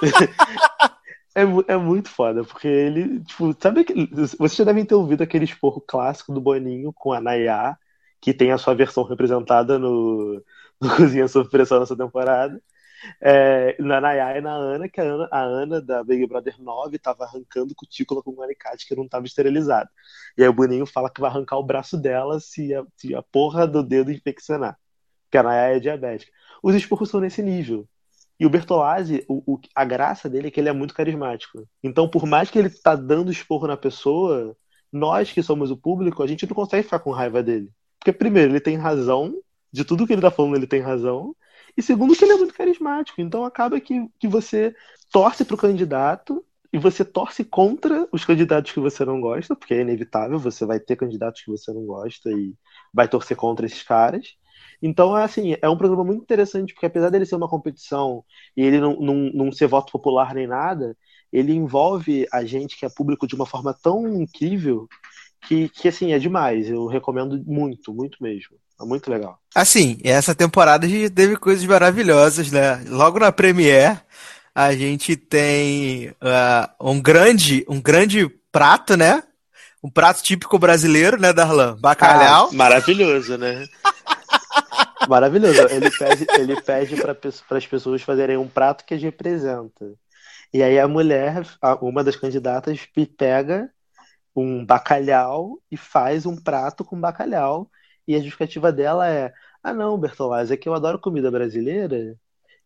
é, 1.34 1.42
é 1.72 1.76
muito 1.76 2.08
foda, 2.10 2.44
porque 2.44 2.68
ele, 2.68 3.20
tipo, 3.24 3.54
sabe 3.60 3.84
que 3.84 3.94
vocês 4.38 4.56
já 4.56 4.64
devem 4.64 4.84
ter 4.84 4.94
ouvido 4.94 5.22
aquele 5.22 5.44
esporro 5.44 5.80
clássico 5.80 6.32
do 6.32 6.40
Boninho 6.40 6.92
com 6.92 7.12
a 7.12 7.20
Nayá, 7.20 7.76
que 8.20 8.34
tem 8.34 8.52
a 8.52 8.58
sua 8.58 8.74
versão 8.74 9.04
representada 9.04 9.78
no, 9.78 10.42
no 10.80 10.90
Cozinha 10.96 11.28
Sob 11.28 11.48
Pressão 11.50 11.80
nessa 11.80 11.96
temporada. 11.96 12.60
é, 13.20 13.76
na 13.80 14.00
Nayá 14.00 14.36
e 14.38 14.40
na 14.40 14.52
Ana, 14.54 14.88
que 14.88 15.00
a 15.00 15.04
Ana, 15.04 15.28
a 15.32 15.40
Ana 15.42 15.80
da 15.80 16.04
Big 16.04 16.26
Brother 16.26 16.60
9 16.60 16.98
tava 16.98 17.24
arrancando 17.24 17.74
cutícula 17.74 18.22
com 18.22 18.32
um 18.32 18.42
alicate 18.42 18.86
que 18.86 18.94
não 18.96 19.08
tava 19.08 19.26
esterilizado. 19.26 19.88
E 20.36 20.42
aí 20.42 20.48
o 20.48 20.52
Boninho 20.52 20.86
fala 20.86 21.10
que 21.10 21.20
vai 21.20 21.30
arrancar 21.30 21.56
o 21.58 21.62
braço 21.64 21.96
dela 21.98 22.40
se 22.40 22.74
a, 22.74 22.84
se 22.96 23.14
a 23.14 23.22
porra 23.22 23.66
do 23.66 23.82
dedo 23.82 24.12
infeccionar. 24.12 24.78
Porque 25.24 25.38
a 25.38 25.42
Nayá 25.42 25.76
é 25.76 25.80
diabética. 25.80 26.32
Os 26.62 26.74
esporros 26.74 27.10
são 27.10 27.20
nesse 27.20 27.42
nível. 27.42 27.88
E 28.40 28.46
o 28.46 28.50
Bertolazzi, 28.50 29.22
o, 29.28 29.54
o, 29.54 29.60
a 29.74 29.84
graça 29.84 30.28
dele 30.28 30.48
é 30.48 30.50
que 30.50 30.58
ele 30.58 30.70
é 30.70 30.72
muito 30.72 30.94
carismático. 30.94 31.62
Então, 31.82 32.08
por 32.08 32.26
mais 32.26 32.50
que 32.50 32.58
ele 32.58 32.70
tá 32.70 32.96
dando 32.96 33.30
esporro 33.30 33.66
na 33.66 33.76
pessoa, 33.76 34.56
nós 34.90 35.30
que 35.30 35.42
somos 35.42 35.70
o 35.70 35.76
público, 35.76 36.22
a 36.22 36.26
gente 36.26 36.46
não 36.46 36.54
consegue 36.54 36.84
ficar 36.84 37.00
com 37.00 37.10
raiva 37.10 37.42
dele. 37.42 37.70
Porque, 37.98 38.12
primeiro, 38.12 38.52
ele 38.52 38.60
tem 38.60 38.76
razão, 38.76 39.34
de 39.70 39.84
tudo 39.84 40.06
que 40.06 40.14
ele 40.14 40.22
tá 40.22 40.30
falando, 40.30 40.56
ele 40.56 40.66
tem 40.66 40.80
razão. 40.80 41.36
E 41.76 41.82
segundo, 41.82 42.16
que 42.16 42.24
ele 42.24 42.32
é 42.32 42.36
muito 42.36 42.54
carismático. 42.54 43.20
Então 43.20 43.44
acaba 43.44 43.78
que, 43.78 44.08
que 44.18 44.26
você 44.26 44.74
torce 45.12 45.44
pro 45.44 45.56
candidato 45.56 46.44
e 46.72 46.78
você 46.78 47.04
torce 47.04 47.44
contra 47.44 48.08
os 48.12 48.24
candidatos 48.24 48.72
que 48.72 48.80
você 48.80 49.04
não 49.04 49.20
gosta, 49.20 49.56
porque 49.56 49.74
é 49.74 49.80
inevitável, 49.80 50.38
você 50.38 50.64
vai 50.64 50.78
ter 50.80 50.96
candidatos 50.96 51.42
que 51.42 51.50
você 51.50 51.72
não 51.72 51.84
gosta 51.84 52.30
e 52.30 52.54
vai 52.92 53.08
torcer 53.08 53.36
contra 53.36 53.66
esses 53.66 53.82
caras. 53.82 54.34
Então, 54.82 55.16
é 55.16 55.24
assim, 55.24 55.56
é 55.60 55.68
um 55.68 55.76
programa 55.76 56.04
muito 56.04 56.22
interessante, 56.22 56.72
porque 56.72 56.86
apesar 56.86 57.10
dele 57.10 57.26
ser 57.26 57.36
uma 57.36 57.48
competição 57.48 58.24
e 58.56 58.62
ele 58.62 58.80
não, 58.80 58.96
não, 58.98 59.14
não 59.34 59.52
ser 59.52 59.66
voto 59.66 59.92
popular 59.92 60.34
nem 60.34 60.46
nada, 60.46 60.96
ele 61.32 61.52
envolve 61.52 62.26
a 62.32 62.44
gente 62.44 62.76
que 62.76 62.86
é 62.86 62.88
público 62.88 63.26
de 63.26 63.34
uma 63.34 63.46
forma 63.46 63.74
tão 63.74 64.08
incrível 64.08 64.88
que, 65.46 65.68
que 65.68 65.88
assim, 65.88 66.12
é 66.12 66.18
demais. 66.18 66.68
Eu 66.68 66.86
recomendo 66.86 67.42
muito, 67.46 67.92
muito 67.92 68.22
mesmo. 68.22 68.56
É 68.80 68.84
muito 68.84 69.10
legal. 69.10 69.38
Assim, 69.54 69.98
essa 70.02 70.34
temporada 70.34 70.86
a 70.86 70.88
gente 70.88 71.10
teve 71.10 71.36
coisas 71.36 71.64
maravilhosas, 71.64 72.50
né? 72.50 72.82
Logo 72.88 73.18
na 73.18 73.30
Premiere, 73.30 74.00
a 74.54 74.74
gente 74.74 75.16
tem 75.16 76.08
uh, 76.08 76.70
um 76.80 77.00
grande 77.00 77.64
um 77.68 77.80
grande 77.80 78.26
prato, 78.50 78.96
né? 78.96 79.22
Um 79.82 79.90
prato 79.90 80.22
típico 80.22 80.58
brasileiro, 80.58 81.18
né, 81.18 81.32
Darlan? 81.32 81.76
Bacalhau. 81.78 82.48
Ah, 82.50 82.54
maravilhoso, 82.54 83.38
né? 83.38 83.66
maravilhoso. 85.08 85.60
Ele 85.70 85.90
pede, 85.90 86.26
ele 86.38 86.60
pede 86.60 86.96
para 86.96 87.58
as 87.58 87.66
pessoas 87.66 88.02
fazerem 88.02 88.36
um 88.36 88.48
prato 88.48 88.84
que 88.84 88.94
as 88.94 89.02
representa. 89.02 89.94
E 90.52 90.62
aí 90.62 90.78
a 90.78 90.88
mulher, 90.88 91.42
uma 91.80 92.02
das 92.02 92.16
candidatas, 92.16 92.86
pega 93.16 93.70
um 94.34 94.64
bacalhau 94.64 95.60
e 95.70 95.76
faz 95.76 96.26
um 96.26 96.36
prato 96.36 96.84
com 96.84 97.00
bacalhau 97.00 97.70
e 98.06 98.14
a 98.16 98.18
justificativa 98.18 98.72
dela 98.72 99.08
é: 99.08 99.32
ah, 99.62 99.72
não, 99.72 99.98
Bertolazzi, 99.98 100.52
é 100.52 100.56
que 100.56 100.68
eu 100.68 100.74
adoro 100.74 100.98
comida 100.98 101.30
brasileira. 101.30 102.16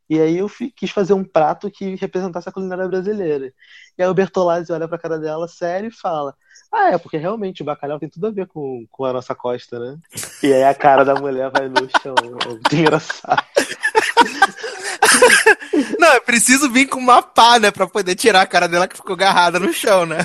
E 0.08 0.20
aí 0.20 0.38
eu 0.38 0.50
quis 0.76 0.90
fazer 0.90 1.14
um 1.14 1.24
prato 1.24 1.70
que 1.70 1.94
representasse 1.94 2.48
a 2.48 2.52
culinária 2.52 2.86
brasileira. 2.86 3.52
E 3.96 4.02
aí 4.02 4.08
o 4.08 4.14
Bertolazzi 4.14 4.72
olha 4.72 4.86
pra 4.86 4.98
cara 4.98 5.18
dela 5.18 5.48
sério 5.48 5.88
e 5.88 5.94
fala: 5.94 6.34
Ah, 6.72 6.90
é, 6.90 6.98
porque 6.98 7.16
realmente 7.16 7.62
o 7.62 7.64
bacalhau 7.64 7.98
tem 7.98 8.08
tudo 8.08 8.26
a 8.26 8.30
ver 8.30 8.46
com, 8.46 8.86
com 8.90 9.04
a 9.04 9.12
nossa 9.12 9.34
costa, 9.34 9.78
né? 9.78 9.96
E 10.42 10.52
aí 10.52 10.64
a 10.64 10.74
cara 10.74 11.04
da 11.04 11.14
mulher 11.14 11.50
vai 11.50 11.68
no 11.68 11.88
chão. 12.02 12.14
É 12.44 12.48
muito 12.48 12.76
engraçado. 12.76 13.44
Não, 15.98 16.12
é 16.12 16.20
preciso 16.20 16.70
vir 16.70 16.86
com 16.86 16.98
uma 16.98 17.22
pá, 17.22 17.58
né? 17.58 17.70
Pra 17.70 17.86
poder 17.86 18.14
tirar 18.14 18.42
a 18.42 18.46
cara 18.46 18.68
dela 18.68 18.86
que 18.86 18.96
ficou 18.96 19.14
agarrada 19.14 19.58
no 19.58 19.72
chão, 19.72 20.04
né? 20.04 20.18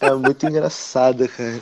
É 0.00 0.12
muito 0.12 0.46
engraçado, 0.46 1.26
cara. 1.28 1.60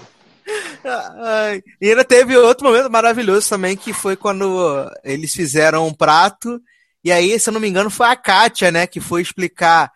Ai, 0.85 1.63
e 1.81 1.91
ainda 1.91 2.05
teve 2.05 2.37
outro 2.37 2.67
momento 2.67 2.91
maravilhoso 2.91 3.49
também, 3.49 3.77
que 3.77 3.93
foi 3.93 4.17
quando 4.17 4.91
eles 5.05 5.33
fizeram 5.33 5.87
um 5.87 5.95
prato, 5.95 6.61
e 7.05 7.11
aí, 7.11 7.39
se 7.39 7.49
eu 7.49 7.53
não 7.53 7.61
me 7.61 7.69
engano, 7.69 7.91
foi 7.91 8.07
a 8.07 8.17
Kátia, 8.17 8.71
né, 8.71 8.87
que 8.87 9.01
foi 9.01 9.23
explicar 9.23 9.91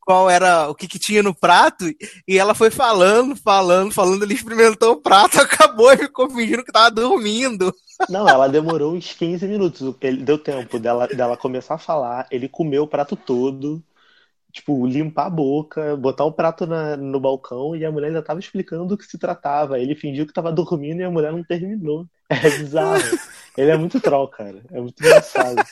qual 0.00 0.30
era 0.30 0.68
o 0.70 0.74
que, 0.74 0.86
que 0.86 1.00
tinha 1.00 1.20
no 1.20 1.34
prato, 1.34 1.84
e 2.28 2.38
ela 2.38 2.54
foi 2.54 2.70
falando, 2.70 3.34
falando, 3.34 3.92
falando, 3.92 4.22
ele 4.22 4.34
experimentou 4.34 4.92
o 4.92 5.02
prato, 5.02 5.38
acabou 5.42 5.92
e 5.92 5.98
ficou 5.98 6.30
fingindo 6.30 6.64
que 6.64 6.70
tava 6.70 6.92
dormindo. 6.92 7.74
Não, 8.08 8.28
ela 8.28 8.48
demorou 8.48 8.94
uns 8.94 9.12
15 9.12 9.48
minutos, 9.48 9.94
ele 10.00 10.22
deu 10.22 10.38
tempo 10.38 10.78
dela, 10.78 11.08
dela 11.08 11.36
começar 11.36 11.74
a 11.74 11.78
falar, 11.78 12.26
ele 12.30 12.48
comeu 12.48 12.84
o 12.84 12.88
prato 12.88 13.16
todo, 13.16 13.82
tipo, 14.56 14.86
limpar 14.86 15.26
a 15.26 15.30
boca, 15.30 15.96
botar 15.96 16.24
o 16.24 16.32
prato 16.32 16.66
na, 16.66 16.96
no 16.96 17.20
balcão 17.20 17.76
e 17.76 17.84
a 17.84 17.92
mulher 17.92 18.08
ainda 18.08 18.22
tava 18.22 18.40
explicando 18.40 18.86
do 18.86 18.96
que 18.96 19.04
se 19.04 19.18
tratava. 19.18 19.78
Ele 19.78 19.94
fingiu 19.94 20.26
que 20.26 20.32
tava 20.32 20.50
dormindo 20.50 21.00
e 21.00 21.04
a 21.04 21.10
mulher 21.10 21.32
não 21.32 21.44
terminou. 21.44 22.06
É 22.28 22.50
bizarro. 22.50 23.04
Ele 23.56 23.70
é 23.70 23.76
muito 23.76 24.00
troll, 24.00 24.26
cara. 24.26 24.60
É 24.72 24.80
muito 24.80 25.00
engraçado. 25.00 25.62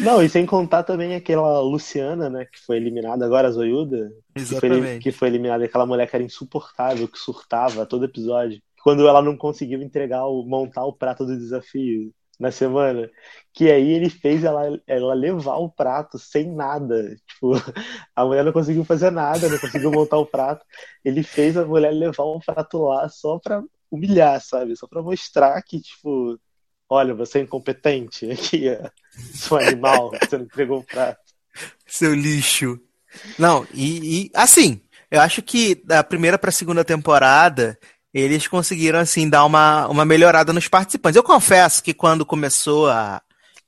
Não, 0.00 0.20
e 0.20 0.28
sem 0.28 0.44
contar 0.44 0.82
também 0.82 1.14
aquela 1.14 1.60
Luciana, 1.60 2.28
né, 2.28 2.46
que 2.46 2.58
foi 2.58 2.78
eliminada 2.78 3.24
agora, 3.24 3.46
a 3.46 3.50
Zoiuda. 3.52 4.10
Exatamente. 4.34 4.80
Que 4.80 4.82
foi, 4.82 4.98
que 4.98 5.12
foi 5.12 5.28
eliminada, 5.28 5.64
aquela 5.64 5.86
mulher 5.86 6.10
que 6.10 6.16
era 6.16 6.24
insuportável, 6.24 7.06
que 7.06 7.16
surtava 7.16 7.86
todo 7.86 8.06
episódio. 8.06 8.60
Quando 8.82 9.06
ela 9.06 9.22
não 9.22 9.36
conseguiu 9.36 9.80
entregar, 9.80 10.26
o, 10.26 10.42
montar 10.42 10.84
o 10.84 10.92
prato 10.92 11.24
do 11.24 11.38
desafio 11.38 12.12
na 12.38 12.52
semana, 12.52 13.10
que 13.52 13.70
aí 13.70 13.90
ele 13.90 14.08
fez 14.08 14.44
ela, 14.44 14.80
ela 14.86 15.14
levar 15.14 15.56
o 15.56 15.68
prato 15.68 16.18
sem 16.18 16.54
nada. 16.54 17.16
Tipo, 17.26 17.52
a 18.14 18.24
mulher 18.24 18.44
não 18.44 18.52
conseguiu 18.52 18.84
fazer 18.84 19.10
nada, 19.10 19.48
não 19.48 19.58
conseguiu 19.58 19.90
montar 19.90 20.18
o 20.18 20.26
prato. 20.26 20.64
Ele 21.04 21.22
fez 21.22 21.56
a 21.56 21.64
mulher 21.64 21.90
levar 21.90 22.24
o 22.24 22.40
prato 22.40 22.78
lá 22.78 23.08
só 23.08 23.38
pra 23.38 23.62
humilhar, 23.90 24.40
sabe? 24.40 24.76
Só 24.76 24.86
pra 24.86 25.02
mostrar 25.02 25.60
que, 25.62 25.80
tipo, 25.80 26.38
olha, 26.88 27.14
você 27.14 27.40
é 27.40 27.42
incompetente 27.42 28.30
aqui, 28.30 28.68
é, 28.68 28.90
seu 29.34 29.56
animal, 29.56 30.10
você 30.10 30.38
não 30.38 30.44
entregou 30.44 30.78
o 30.78 30.84
prato. 30.84 31.20
Seu 31.86 32.14
lixo. 32.14 32.80
Não, 33.38 33.66
e, 33.74 34.26
e 34.26 34.30
assim, 34.34 34.80
eu 35.10 35.20
acho 35.20 35.42
que 35.42 35.74
da 35.84 36.04
primeira 36.04 36.38
pra 36.38 36.52
segunda 36.52 36.84
temporada 36.84 37.78
eles 38.12 38.46
conseguiram 38.46 38.98
assim 38.98 39.28
dar 39.28 39.44
uma, 39.44 39.86
uma 39.88 40.04
melhorada 40.04 40.52
nos 40.52 40.68
participantes. 40.68 41.16
Eu 41.16 41.22
confesso 41.22 41.82
que 41.82 41.94
quando 41.94 42.24
começou 42.24 42.88
a 42.88 43.22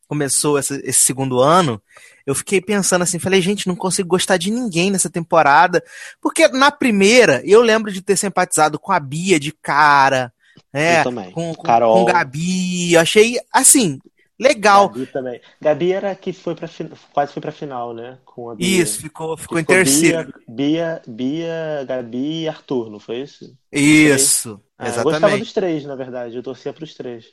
começou 0.09 0.59
esse, 0.59 0.75
esse, 0.85 1.05
segundo 1.05 1.39
ano, 1.39 1.81
eu 2.27 2.35
fiquei 2.35 2.61
pensando 2.61 3.03
assim, 3.03 3.21
falei, 3.21 3.41
gente, 3.41 3.69
não 3.69 3.77
consigo 3.77 4.09
gostar 4.09 4.39
de 4.39 4.51
ninguém 4.51 4.91
nessa 4.91 5.09
temporada, 5.09 5.85
porque 6.21 6.49
na 6.49 6.73
primeira 6.73 7.41
eu 7.45 7.63
lembro 7.63 7.93
de 7.93 8.03
ter 8.03 8.17
simpatizado 8.17 8.77
com 8.77 8.91
a 8.91 8.99
Bia 8.99 9.39
de 9.39 9.53
cara, 9.53 10.33
né, 10.73 11.05
com, 11.05 11.55
com, 11.55 11.63
Carol. 11.63 11.95
com 12.05 12.13
Gabi, 12.13 12.95
eu 12.95 13.01
achei 13.01 13.39
assim, 13.53 14.01
Legal. 14.41 14.89
Gabi 14.89 15.07
também. 15.07 15.41
Gabi 15.61 15.93
era 15.93 16.15
que 16.15 16.33
foi 16.33 16.55
para 16.55 16.67
quase 17.13 17.33
foi 17.35 17.43
para 17.43 17.53
final, 17.53 17.93
né? 17.93 18.17
Com 18.25 18.49
a 18.49 18.55
Bia. 18.55 18.83
Isso, 18.83 19.03
ficou, 19.03 19.37
ficou, 19.37 19.59
ficou 19.59 19.59
em 19.59 19.65
terceiro. 19.65 20.33
Bia, 20.49 21.03
Bia, 21.07 21.15
Bia, 21.15 21.85
Gabi 21.87 22.43
e 22.45 22.49
Arthur, 22.49 22.91
não 22.91 22.99
foi 22.99 23.19
isso? 23.19 23.55
Isso, 23.71 24.59
ah, 24.79 24.89
exatamente. 24.89 25.15
Eu 25.15 25.21
gostava 25.21 25.39
dos 25.39 25.53
três, 25.53 25.85
na 25.85 25.95
verdade. 25.95 26.37
Eu 26.37 26.43
torcia 26.43 26.73
para 26.73 26.85
os 26.85 26.95
três. 26.95 27.27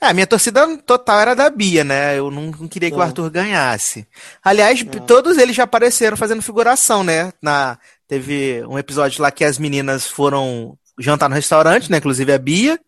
É, 0.00 0.06
a 0.06 0.12
minha 0.12 0.26
torcida 0.26 0.76
total 0.78 1.20
era 1.20 1.34
da 1.34 1.48
Bia, 1.48 1.82
né? 1.82 2.18
Eu 2.18 2.30
não, 2.30 2.50
não 2.50 2.68
queria 2.68 2.90
que 2.90 2.96
o 2.96 3.02
Arthur 3.02 3.30
ganhasse. 3.30 4.06
Aliás, 4.44 4.84
não. 4.84 5.06
todos 5.06 5.38
eles 5.38 5.56
já 5.56 5.64
apareceram 5.64 6.16
fazendo 6.16 6.42
figuração, 6.42 7.02
né? 7.02 7.32
Na, 7.42 7.78
teve 8.06 8.62
um 8.66 8.78
episódio 8.78 9.22
lá 9.22 9.30
que 9.30 9.44
as 9.44 9.58
meninas 9.58 10.06
foram 10.06 10.78
jantar 10.98 11.28
no 11.28 11.34
restaurante, 11.34 11.90
né? 11.90 11.96
Inclusive 11.96 12.32
a 12.32 12.38
Bia. 12.38 12.78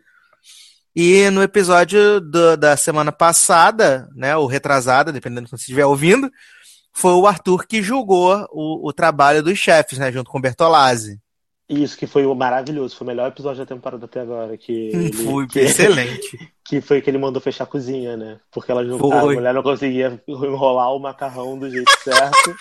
E 0.98 1.28
no 1.28 1.42
episódio 1.42 2.22
do, 2.22 2.56
da 2.56 2.74
semana 2.74 3.12
passada, 3.12 4.08
né, 4.16 4.34
ou 4.34 4.46
retrasada, 4.46 5.12
dependendo 5.12 5.42
de 5.42 5.50
quando 5.50 5.60
você 5.60 5.64
estiver 5.64 5.84
ouvindo, 5.84 6.30
foi 6.90 7.12
o 7.12 7.26
Arthur 7.26 7.66
que 7.66 7.82
julgou 7.82 8.48
o, 8.50 8.88
o 8.88 8.92
trabalho 8.94 9.42
dos 9.42 9.58
chefes, 9.58 9.98
né, 9.98 10.10
junto 10.10 10.30
com 10.30 10.38
o 10.38 10.40
Bertolazzi. 10.40 11.20
Isso, 11.68 11.98
que 11.98 12.06
foi 12.06 12.24
o 12.24 12.34
maravilhoso, 12.34 12.96
foi 12.96 13.04
o 13.04 13.08
melhor 13.08 13.28
episódio 13.28 13.58
da 13.58 13.66
temporada 13.66 14.06
até 14.06 14.20
agora. 14.20 14.56
Que 14.56 14.72
ele, 14.94 15.12
foi 15.12 15.46
que, 15.46 15.58
excelente. 15.60 16.52
Que 16.64 16.80
foi 16.80 17.02
que 17.02 17.10
ele 17.10 17.18
mandou 17.18 17.42
fechar 17.42 17.64
a 17.64 17.66
cozinha, 17.66 18.16
né? 18.16 18.40
Porque 18.50 18.72
ela 18.72 18.82
não, 18.82 18.96
a 19.12 19.22
mulher 19.24 19.52
não 19.52 19.62
conseguia 19.62 20.22
enrolar 20.26 20.94
o 20.94 20.98
macarrão 20.98 21.58
do 21.58 21.68
jeito 21.68 21.92
certo. 22.02 22.56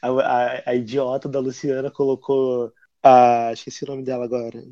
a, 0.00 0.08
a, 0.08 0.62
a, 0.66 0.74
idiota 0.76 1.28
da 1.28 1.40
Luciana 1.40 1.90
colocou. 1.90 2.72
A, 3.02 3.50
esqueci 3.52 3.82
o 3.82 3.88
nome 3.88 4.04
dela 4.04 4.24
agora. 4.24 4.62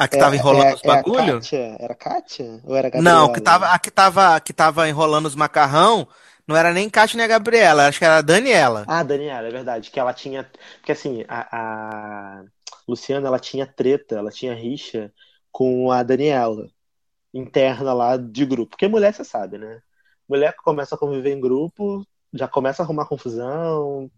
A 0.00 0.08
que 0.08 0.16
tava 0.16 0.34
é, 0.34 0.38
enrolando 0.38 0.68
é, 0.68 0.74
os 0.74 0.80
bagulho? 0.80 1.40
É 1.52 1.76
era 1.78 1.94
Kátia? 1.94 2.58
Ou 2.64 2.74
era 2.74 2.88
Gabriela? 2.88 3.18
Não, 3.18 3.30
que 3.30 3.38
tava, 3.38 3.66
a 3.66 3.78
que 3.78 3.90
tava, 3.90 4.40
que 4.40 4.50
tava 4.50 4.88
enrolando 4.88 5.26
os 5.26 5.34
macarrão 5.34 6.08
não 6.48 6.56
era 6.56 6.72
nem 6.72 6.88
Kátia 6.88 7.18
nem 7.18 7.26
a 7.26 7.28
Gabriela, 7.28 7.86
acho 7.86 7.98
que 7.98 8.06
era 8.06 8.16
a 8.16 8.22
Daniela. 8.22 8.86
Ah, 8.88 9.02
Daniela, 9.02 9.46
é 9.46 9.50
verdade. 9.50 9.90
Que 9.90 10.00
ela 10.00 10.14
tinha. 10.14 10.50
Porque 10.78 10.92
assim, 10.92 11.22
a, 11.28 11.48
a 11.52 12.44
Luciana 12.88 13.28
ela 13.28 13.38
tinha 13.38 13.66
treta, 13.66 14.16
ela 14.16 14.30
tinha 14.30 14.54
rixa 14.54 15.12
com 15.52 15.92
a 15.92 16.02
Daniela, 16.02 16.70
interna 17.34 17.92
lá 17.92 18.16
de 18.16 18.46
grupo. 18.46 18.70
Porque 18.70 18.88
mulher, 18.88 19.12
você 19.12 19.22
sabe, 19.22 19.58
né? 19.58 19.82
Mulher 20.26 20.56
que 20.56 20.62
começa 20.62 20.94
a 20.94 20.98
conviver 20.98 21.30
em 21.34 21.40
grupo, 21.40 22.06
já 22.32 22.48
começa 22.48 22.82
a 22.82 22.84
arrumar 22.86 23.04
confusão, 23.04 24.10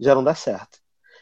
já 0.00 0.16
não 0.16 0.24
dá 0.24 0.34
certo. 0.34 0.80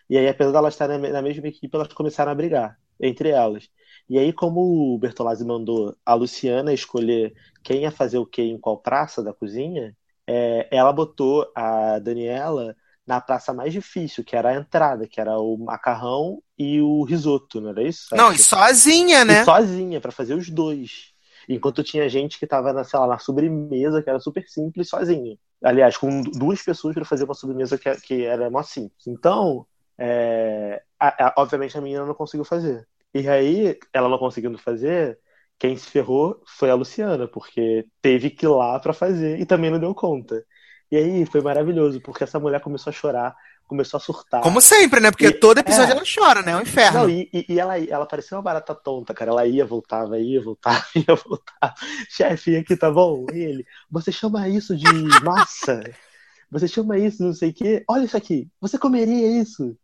E 0.09 0.17
aí, 0.17 0.27
apesar 0.27 0.53
de 0.53 0.57
elas 0.57 0.73
estarem 0.73 0.99
na 0.99 1.21
mesma 1.21 1.49
equipe, 1.49 1.77
elas 1.77 1.93
começaram 1.93 2.33
a 2.33 2.35
brigar 2.35 2.79
entre 3.01 3.29
elas. 3.31 3.69
E 4.09 4.19
aí, 4.19 4.33
como 4.33 4.95
o 4.95 4.99
Bertolazzi 4.99 5.45
mandou 5.45 5.97
a 6.05 6.15
Luciana 6.15 6.73
escolher 6.73 7.35
quem 7.63 7.83
ia 7.83 7.91
fazer 7.91 8.19
o 8.19 8.27
que 8.27 8.43
em 8.43 8.59
qual 8.59 8.79
praça 8.79 9.23
da 9.23 9.33
cozinha, 9.33 9.97
é, 10.27 10.69
ela 10.71 10.93
botou 10.93 11.51
a 11.55 11.99
Daniela 11.99 12.77
na 13.07 13.21
praça 13.21 13.53
mais 13.53 13.73
difícil, 13.73 14.25
que 14.25 14.35
era 14.35 14.51
a 14.51 14.55
entrada, 14.55 15.07
que 15.07 15.21
era 15.21 15.39
o 15.39 15.57
macarrão 15.57 16.43
e 16.59 16.81
o 16.81 17.05
risoto, 17.05 17.61
não 17.61 17.71
era 17.71 17.83
isso? 17.83 18.15
Não, 18.15 18.33
e 18.33 18.39
sozinha, 18.39 19.25
né? 19.25 19.43
E 19.43 19.45
sozinha, 19.45 20.01
para 20.01 20.11
fazer 20.11 20.35
os 20.35 20.51
dois. 20.51 21.15
Enquanto 21.49 21.85
tinha 21.85 22.09
gente 22.09 22.39
que 22.39 22.47
tava 22.47 22.73
na, 22.73 22.83
sei 22.83 22.99
lá, 22.99 23.07
na 23.07 23.19
sobremesa, 23.19 24.03
que 24.03 24.11
era 24.11 24.19
super 24.19 24.45
simples, 24.49 24.89
sozinha. 24.89 25.39
Aliás, 25.63 25.97
com 25.97 26.21
duas 26.23 26.61
pessoas 26.63 26.95
para 26.95 27.05
fazer 27.05 27.25
uma 27.25 27.35
sobremesa 27.35 27.79
que, 27.79 27.95
que 28.01 28.25
era 28.25 28.51
mó 28.51 28.63
simples. 28.63 29.07
Então, 29.07 29.65
é, 29.97 30.83
a, 30.99 31.29
a, 31.29 31.35
obviamente 31.39 31.79
a 31.79 31.81
menina 31.81 32.05
não 32.05 32.15
conseguiu 32.15 32.45
fazer. 32.45 32.87
E 33.21 33.29
aí, 33.29 33.79
ela 33.93 34.09
não 34.09 34.19
conseguindo 34.19 34.59
fazer, 34.59 35.19
quem 35.59 35.77
se 35.77 35.89
ferrou 35.89 36.43
foi 36.47 36.71
a 36.71 36.75
Luciana, 36.75 37.27
porque 37.27 37.87
teve 38.03 38.31
que 38.31 38.45
ir 38.47 38.49
lá 38.49 38.79
para 38.79 38.93
fazer 38.93 39.41
e 39.41 39.47
também 39.47 39.71
não 39.71 39.79
deu 39.79 39.95
conta. 39.95 40.45
E 40.91 40.97
aí 40.97 41.27
foi 41.27 41.41
maravilhoso, 41.41 42.01
porque 42.01 42.25
essa 42.25 42.39
mulher 42.39 42.61
começou 42.61 42.91
a 42.91 42.95
chorar, 42.95 43.35
começou 43.67 43.99
a 43.99 44.01
surtar. 44.01 44.41
Como 44.43 44.61
sempre, 44.61 45.01
né? 45.01 45.11
Porque 45.11 45.27
E- 45.27 45.33
todo 45.33 45.59
episódio 45.59 45.93
é. 45.93 45.97
ela 45.97 46.03
chora, 46.07 46.43
né? 46.43 46.53
É 46.53 46.57
um 46.57 46.61
inferno. 46.61 47.01
Não, 47.01 47.11
e, 47.11 47.29
e- 47.33 47.59
ela, 47.59 47.77
ela 47.79 48.07
parecia 48.07 48.37
uma 48.37 48.43
barata 48.43 48.75
tonta, 48.75 49.13
cara. 49.13 49.33
Ela 49.33 49.47
ia, 49.47 49.65
voltava, 49.65 50.19
ia, 50.19 50.41
voltava, 50.41 50.85
ia, 50.95 51.15
voltava. 51.17 51.75
Chefe, 52.09 52.57
aqui 52.57 52.77
tá 52.77 52.91
bom? 52.91 53.27
E 53.33 53.39
ele, 53.39 53.65
você 53.91 54.13
chama 54.13 54.49
isso 54.49 54.77
de 54.77 54.85
massa? 55.25 55.81
Você 56.51 56.69
chama 56.69 56.97
isso 56.99 57.19
de 57.19 57.25
não 57.25 57.33
sei 57.33 57.51
o 57.51 57.55
quê? 57.55 57.85
Olha 57.89 58.05
isso 58.05 58.17
aqui, 58.17 58.49
você 58.61 58.79
comeria 58.79 59.41
isso? 59.41 59.77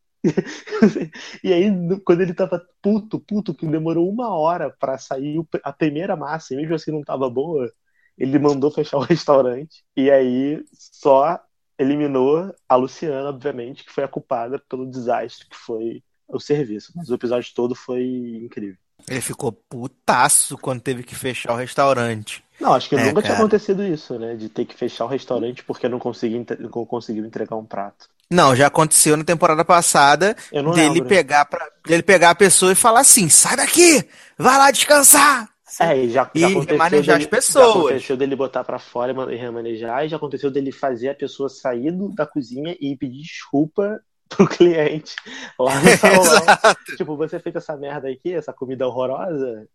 E 1.42 1.52
aí, 1.52 1.70
quando 2.04 2.20
ele 2.22 2.34
tava 2.34 2.60
puto, 2.80 3.20
puto, 3.20 3.54
que 3.54 3.66
demorou 3.66 4.08
uma 4.10 4.30
hora 4.34 4.70
pra 4.70 4.98
sair 4.98 5.38
a 5.62 5.72
primeira 5.72 6.16
massa, 6.16 6.54
e 6.54 6.56
mesmo 6.56 6.74
assim 6.74 6.90
não 6.92 7.02
tava 7.02 7.28
boa, 7.30 7.70
ele 8.16 8.38
mandou 8.38 8.70
fechar 8.70 8.98
o 8.98 9.00
restaurante. 9.04 9.84
E 9.96 10.10
aí 10.10 10.64
só 10.72 11.40
eliminou 11.78 12.54
a 12.68 12.76
Luciana, 12.76 13.28
obviamente, 13.30 13.84
que 13.84 13.92
foi 13.92 14.04
a 14.04 14.08
culpada 14.08 14.58
pelo 14.68 14.88
desastre 14.90 15.48
que 15.48 15.56
foi 15.56 16.02
o 16.28 16.38
serviço. 16.40 16.92
Mas 16.94 17.10
o 17.10 17.14
episódio 17.14 17.52
todo 17.54 17.74
foi 17.74 18.04
incrível. 18.42 18.78
Ele 19.08 19.20
ficou 19.20 19.52
putaço 19.52 20.56
quando 20.58 20.80
teve 20.80 21.02
que 21.02 21.14
fechar 21.14 21.52
o 21.52 21.56
restaurante. 21.56 22.44
Não, 22.58 22.72
acho 22.74 22.88
que 22.88 22.96
É, 22.96 22.98
nunca 22.98 23.22
tinha 23.22 23.34
cara. 23.34 23.44
acontecido 23.44 23.82
isso, 23.84 24.18
né? 24.18 24.36
De 24.36 24.48
ter 24.48 24.64
que 24.64 24.74
fechar 24.76 25.04
o 25.04 25.08
restaurante 25.08 25.64
porque 25.64 25.88
não 25.88 25.98
conseguiu, 25.98 26.44
não 26.60 26.86
conseguiu 26.86 27.24
entregar 27.26 27.56
um 27.56 27.66
prato. 27.66 28.08
Não, 28.32 28.54
já 28.56 28.66
aconteceu 28.66 29.16
na 29.16 29.24
temporada 29.24 29.64
passada 29.64 30.34
dele 30.50 31.00
lembro. 31.00 31.04
pegar 31.08 31.44
para 31.44 31.68
dele 31.86 32.02
pegar 32.02 32.30
a 32.30 32.34
pessoa 32.34 32.72
e 32.72 32.74
falar 32.76 33.00
assim: 33.00 33.28
sai 33.28 33.56
daqui, 33.56 34.04
vai 34.38 34.58
lá 34.58 34.70
descansar. 34.70 35.48
É, 35.80 35.96
e 36.04 36.10
já, 36.10 36.30
já 36.34 36.48
remanejar 36.48 37.16
dele, 37.16 37.24
as 37.24 37.26
pessoas. 37.26 37.64
Já 37.74 37.80
aconteceu 37.80 38.16
dele 38.16 38.36
botar 38.36 38.62
pra 38.62 38.78
fora 38.78 39.12
e 39.12 39.14
man- 39.14 39.26
remanejar, 39.26 40.04
e 40.04 40.08
já 40.08 40.16
aconteceu 40.16 40.50
dele 40.50 40.70
fazer 40.70 41.08
a 41.10 41.14
pessoa 41.14 41.48
sair 41.48 41.90
da 42.14 42.26
cozinha 42.26 42.76
e 42.80 42.94
pedir 42.96 43.22
desculpa 43.22 43.98
pro 44.28 44.46
cliente 44.46 45.14
lá 45.58 45.74
no 45.80 45.88
salão. 45.96 46.74
Tipo, 46.96 47.16
você 47.16 47.38
fez 47.40 47.56
essa 47.56 47.74
merda 47.76 48.08
aqui, 48.10 48.34
essa 48.34 48.52
comida 48.52 48.86
horrorosa, 48.86 49.66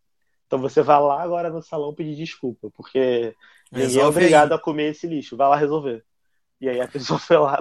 então 0.45 0.59
você 0.59 0.81
vai 0.83 0.99
lá 0.99 1.21
agora 1.21 1.49
no 1.49 1.61
salão 1.63 1.93
pedir 1.95 2.15
desculpa, 2.15 2.69
porque 2.75 3.33
ninguém 3.71 3.85
é 3.85 3.87
Resolve 3.87 4.07
obrigado 4.19 4.51
aí. 4.51 4.57
a 4.57 4.61
comer 4.61 4.91
esse 4.91 5.07
lixo, 5.07 5.35
vai 5.35 5.49
lá 5.49 5.55
resolver. 5.55 6.03
E 6.59 6.67
aí 6.67 6.81
a 6.81 6.87
pessoa 6.87 7.19
foi 7.19 7.37
lá, 7.37 7.59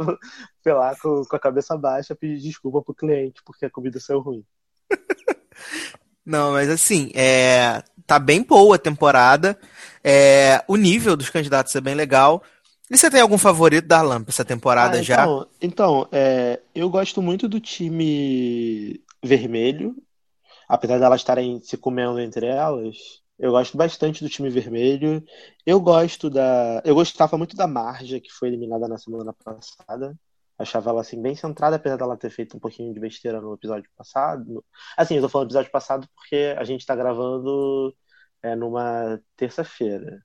foi 0.62 0.72
lá 0.72 0.96
com, 0.96 1.22
com 1.24 1.36
a 1.36 1.40
cabeça 1.40 1.76
baixa 1.76 2.14
pedir 2.14 2.48
desculpa 2.48 2.82
pro 2.82 2.94
cliente 2.94 3.42
porque 3.44 3.66
a 3.66 3.70
comida 3.70 4.00
saiu 4.00 4.20
ruim. 4.20 4.44
Não, 6.24 6.52
mas 6.52 6.68
assim, 6.68 7.12
é, 7.14 7.84
tá 8.04 8.18
bem 8.18 8.42
boa 8.42 8.74
a 8.74 8.78
temporada. 8.78 9.56
É, 10.02 10.64
o 10.66 10.76
nível 10.76 11.16
dos 11.16 11.30
candidatos 11.30 11.74
é 11.76 11.80
bem 11.80 11.94
legal. 11.94 12.42
E 12.90 12.96
você 12.96 13.10
tem 13.10 13.20
algum 13.20 13.38
favorito, 13.38 13.86
Darlan, 13.86 14.22
pra 14.22 14.30
essa 14.32 14.44
temporada 14.44 14.98
Ah, 14.98 15.02
já? 15.02 15.22
então, 15.22 15.46
então 15.60 16.08
é, 16.10 16.60
eu 16.74 16.88
gosto 16.90 17.20
muito 17.22 17.48
do 17.48 17.60
time 17.60 19.00
vermelho, 19.22 19.96
apesar 20.68 20.98
delas 20.98 21.20
estarem 21.20 21.60
se 21.60 21.76
comendo 21.76 22.20
entre 22.20 22.46
elas. 22.46 22.96
Eu 23.38 23.50
gosto 23.50 23.76
bastante 23.76 24.24
do 24.24 24.30
time 24.30 24.48
vermelho. 24.50 25.22
Eu 25.64 25.80
gosto 25.80 26.30
da. 26.30 26.82
Eu 26.84 26.94
gostava 26.94 27.36
muito 27.36 27.56
da 27.56 27.66
Marja, 27.66 28.20
que 28.20 28.30
foi 28.32 28.48
eliminada 28.48 28.88
na 28.88 28.96
semana 28.98 29.32
passada. 29.44 30.18
Achava 30.58 30.90
ela 30.90 31.02
assim 31.02 31.20
bem 31.20 31.36
centrada, 31.36 31.76
apesar 31.76 31.96
dela 31.98 32.16
ter 32.16 32.30
feito 32.30 32.56
um 32.56 32.60
pouquinho 32.60 32.94
de 32.94 33.00
besteira 33.00 33.40
no 33.40 33.52
episódio 33.54 33.90
passado. 33.96 34.64
Assim, 34.96 35.16
eu 35.16 35.22
tô 35.22 35.28
falando 35.28 35.48
do 35.48 35.50
episódio 35.52 35.70
passado 35.70 36.08
porque 36.14 36.54
a 36.58 36.64
gente 36.64 36.86
tá 36.86 36.96
gravando 36.96 37.94
é, 38.42 38.56
numa 38.56 39.20
terça-feira. 39.36 40.22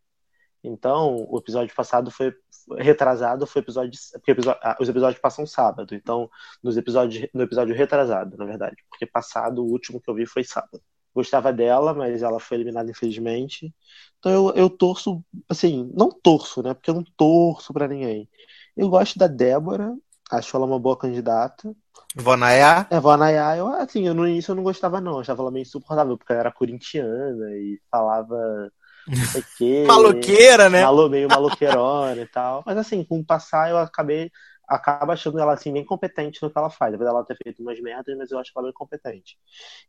Então, 0.64 1.26
o 1.30 1.38
episódio 1.40 1.76
passado 1.76 2.12
foi 2.12 2.34
retrasado, 2.80 3.48
foi 3.48 3.62
episódio, 3.62 3.92
porque 4.14 4.32
episo- 4.32 4.52
ah, 4.52 4.78
os 4.80 4.90
episódios 4.90 5.22
passam 5.22 5.46
sábado. 5.46 5.96
Então, 5.96 6.30
nos 6.64 6.78
episódios, 6.78 7.28
no 7.34 7.44
episódio 7.44 7.76
retrasado, 7.76 8.38
na 8.38 8.46
verdade, 8.46 8.78
porque 8.90 9.06
passado, 9.08 9.64
o 9.64 9.72
último 9.72 10.00
que 10.02 10.10
eu 10.10 10.16
vi 10.16 10.26
foi 10.26 10.44
sábado. 10.44 10.82
Gostava 11.14 11.52
dela, 11.52 11.94
mas 11.94 12.24
ela 12.24 12.40
foi 12.40 12.58
eliminada 12.58 12.90
infelizmente. 12.90 13.74
Então 14.20 14.32
eu, 14.32 14.54
eu 14.56 14.70
torço, 14.70 15.24
assim, 15.50 15.92
não 15.94 16.10
torço, 16.10 16.62
né? 16.62 16.74
Porque 16.74 16.90
eu 16.90 16.96
não 16.96 17.04
torço 17.18 17.74
pra 17.74 17.88
ninguém. 17.88 18.30
Eu 18.78 18.90
gosto 18.90 19.20
da 19.20 19.28
Débora, 19.28 19.94
acho 20.32 20.56
ela 20.56 20.66
uma 20.66 20.80
boa 20.80 20.98
candidata. 20.98 21.76
Vonaya? 22.16 22.88
É, 22.90 22.98
a 22.98 23.18
Nayá, 23.18 23.58
eu, 23.58 23.68
assim, 23.68 24.08
eu, 24.08 24.14
no 24.14 24.28
início 24.28 24.52
eu 24.52 24.56
não 24.56 24.64
gostava, 24.64 25.02
não. 25.02 25.14
Eu 25.14 25.20
achava 25.20 25.42
ela 25.42 25.52
meio 25.52 25.64
insuportável, 25.64 26.18
porque 26.18 26.32
ela 26.32 26.42
era 26.42 26.52
corintiana 26.52 27.52
e 27.52 27.80
falava 27.90 28.72
não 29.08 29.26
sei 29.26 29.42
o 29.42 29.46
quê. 29.58 29.84
Maloqueira, 29.88 30.70
né? 30.70 30.82
Malo, 30.84 31.10
meio 31.10 31.28
maloqueirona 31.28 32.22
e 32.22 32.28
tal. 32.28 32.64
Mas 32.66 32.78
assim, 32.78 33.04
com 33.04 33.20
o 33.20 33.26
passar 33.26 33.70
eu 33.70 33.78
acabei 33.78 34.32
acaba 34.76 35.14
achando 35.14 35.40
ela 35.40 35.54
assim 35.54 35.72
bem 35.74 35.86
competente 35.86 36.42
no 36.42 36.50
que 36.50 36.58
ela 36.58 36.70
faz. 36.70 36.94
Apesar 36.94 37.12
dela 37.12 37.26
ter 37.26 37.38
feito 37.44 37.62
umas 37.62 37.80
merdas, 37.82 38.18
mas 38.18 38.32
eu 38.32 38.40
acho 38.40 38.52
ela 38.56 38.66
bem 38.66 38.74
competente. 38.74 39.38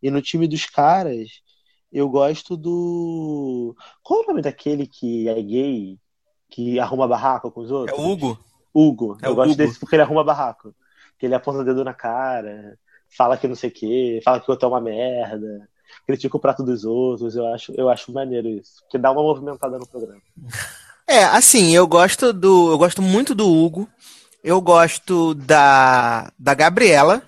E 0.02 0.10
no 0.10 0.20
time 0.22 0.46
dos 0.48 0.66
caras, 0.66 1.28
eu 1.92 2.08
gosto 2.08 2.56
do. 2.56 3.74
Qual 4.02 4.20
é 4.22 4.24
o 4.24 4.28
nome 4.28 4.42
daquele 4.42 4.86
que 4.86 5.28
é 5.28 5.40
gay, 5.42 5.98
que 6.50 6.78
arruma 6.80 7.06
barraco 7.08 7.50
com 7.50 7.60
os 7.60 7.70
É 7.70 7.74
outros? 7.74 7.98
o 7.98 8.02
Hugo. 8.10 8.44
Hugo. 8.74 9.18
É 9.22 9.26
eu 9.28 9.32
o 9.32 9.34
gosto 9.34 9.52
Hugo. 9.52 9.58
desse 9.58 9.78
porque 9.78 9.94
ele 9.96 10.02
arruma 10.02 10.24
barraco. 10.24 10.74
Que 11.18 11.26
ele 11.26 11.34
aponta 11.34 11.60
o 11.60 11.64
dedo 11.64 11.84
na 11.84 11.94
cara, 11.94 12.76
fala 13.16 13.36
que 13.36 13.46
não 13.46 13.54
sei 13.54 13.70
o 13.70 13.72
quê, 13.72 14.20
fala 14.24 14.40
que 14.40 14.48
o 14.48 14.52
outro 14.52 14.66
é 14.66 14.68
uma 14.68 14.80
merda, 14.80 15.68
critica 16.06 16.36
o 16.36 16.40
prato 16.40 16.64
dos 16.64 16.84
outros. 16.84 17.36
Eu 17.36 17.46
acho, 17.54 17.72
eu 17.76 17.88
acho 17.88 18.12
maneiro 18.12 18.48
isso. 18.48 18.82
Que 18.90 18.98
dá 18.98 19.12
uma 19.12 19.22
movimentada 19.22 19.78
no 19.78 19.86
programa. 19.86 20.20
É, 21.06 21.24
assim, 21.24 21.70
eu 21.74 21.86
gosto 21.86 22.32
do. 22.32 22.70
Eu 22.72 22.78
gosto 22.78 23.02
muito 23.02 23.34
do 23.34 23.46
Hugo. 23.48 23.88
Eu 24.42 24.60
gosto 24.60 25.34
da, 25.34 26.32
da 26.38 26.54
Gabriela. 26.54 27.22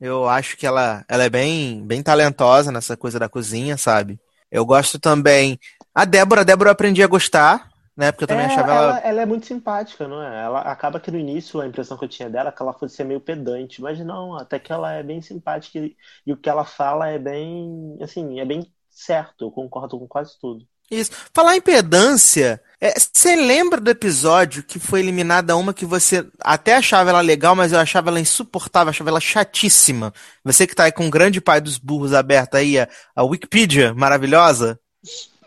Eu 0.00 0.28
acho 0.28 0.56
que 0.56 0.66
ela, 0.66 1.04
ela 1.08 1.24
é 1.24 1.30
bem, 1.30 1.84
bem 1.86 2.02
talentosa 2.02 2.72
nessa 2.72 2.96
coisa 2.96 3.18
da 3.18 3.28
cozinha, 3.28 3.76
sabe? 3.76 4.18
Eu 4.50 4.64
gosto 4.64 4.98
também. 4.98 5.58
A 5.94 6.04
Débora, 6.04 6.40
a 6.42 6.44
Débora 6.44 6.68
eu 6.70 6.72
aprendi 6.72 7.02
a 7.02 7.06
gostar, 7.06 7.68
né? 7.96 8.10
Porque 8.12 8.24
eu 8.24 8.28
também 8.28 8.46
É, 8.46 8.46
achava 8.46 8.72
ela, 8.72 8.92
ela. 8.92 9.00
ela 9.00 9.22
é 9.22 9.26
muito 9.26 9.44
simpática, 9.46 10.06
não 10.06 10.22
é? 10.22 10.44
Ela 10.44 10.60
acaba 10.60 11.00
que 11.00 11.10
no 11.10 11.18
início 11.18 11.60
a 11.60 11.66
impressão 11.66 11.98
que 11.98 12.04
eu 12.04 12.08
tinha 12.08 12.30
dela 12.30 12.50
é 12.50 12.52
que 12.52 12.62
ela 12.62 12.72
fosse 12.72 12.94
ser 12.94 13.02
meio 13.04 13.20
pedante, 13.20 13.82
mas 13.82 13.98
não, 13.98 14.36
até 14.36 14.58
que 14.60 14.72
ela 14.72 14.92
é 14.92 15.02
bem 15.02 15.20
simpática 15.20 15.78
e, 15.80 15.96
e 16.24 16.32
o 16.32 16.36
que 16.36 16.48
ela 16.48 16.64
fala 16.64 17.08
é 17.08 17.18
bem, 17.18 17.98
assim, 18.00 18.38
é 18.38 18.44
bem 18.44 18.72
certo. 18.88 19.44
Eu 19.46 19.50
concordo 19.50 19.98
com 19.98 20.06
quase 20.06 20.38
tudo. 20.38 20.64
Isso. 20.90 21.10
Falar 21.32 21.56
em 21.56 21.60
pedância, 21.60 22.60
é, 22.80 22.94
você 22.98 23.36
lembra 23.36 23.80
do 23.80 23.90
episódio 23.90 24.62
que 24.62 24.78
foi 24.78 25.00
eliminada 25.00 25.56
uma 25.56 25.74
que 25.74 25.84
você 25.84 26.26
até 26.40 26.76
achava 26.76 27.10
ela 27.10 27.20
legal, 27.20 27.54
mas 27.54 27.72
eu 27.72 27.78
achava 27.78 28.08
ela 28.08 28.18
insuportável, 28.18 28.90
achava 28.90 29.10
ela 29.10 29.20
chatíssima. 29.20 30.12
Você 30.42 30.66
que 30.66 30.74
tá 30.74 30.84
aí 30.84 30.92
com 30.92 31.06
o 31.06 31.10
grande 31.10 31.40
pai 31.40 31.60
dos 31.60 31.78
burros 31.78 32.14
aberto 32.14 32.54
aí, 32.56 32.78
a, 32.78 32.88
a 33.14 33.22
Wikipedia 33.22 33.92
maravilhosa. 33.94 34.80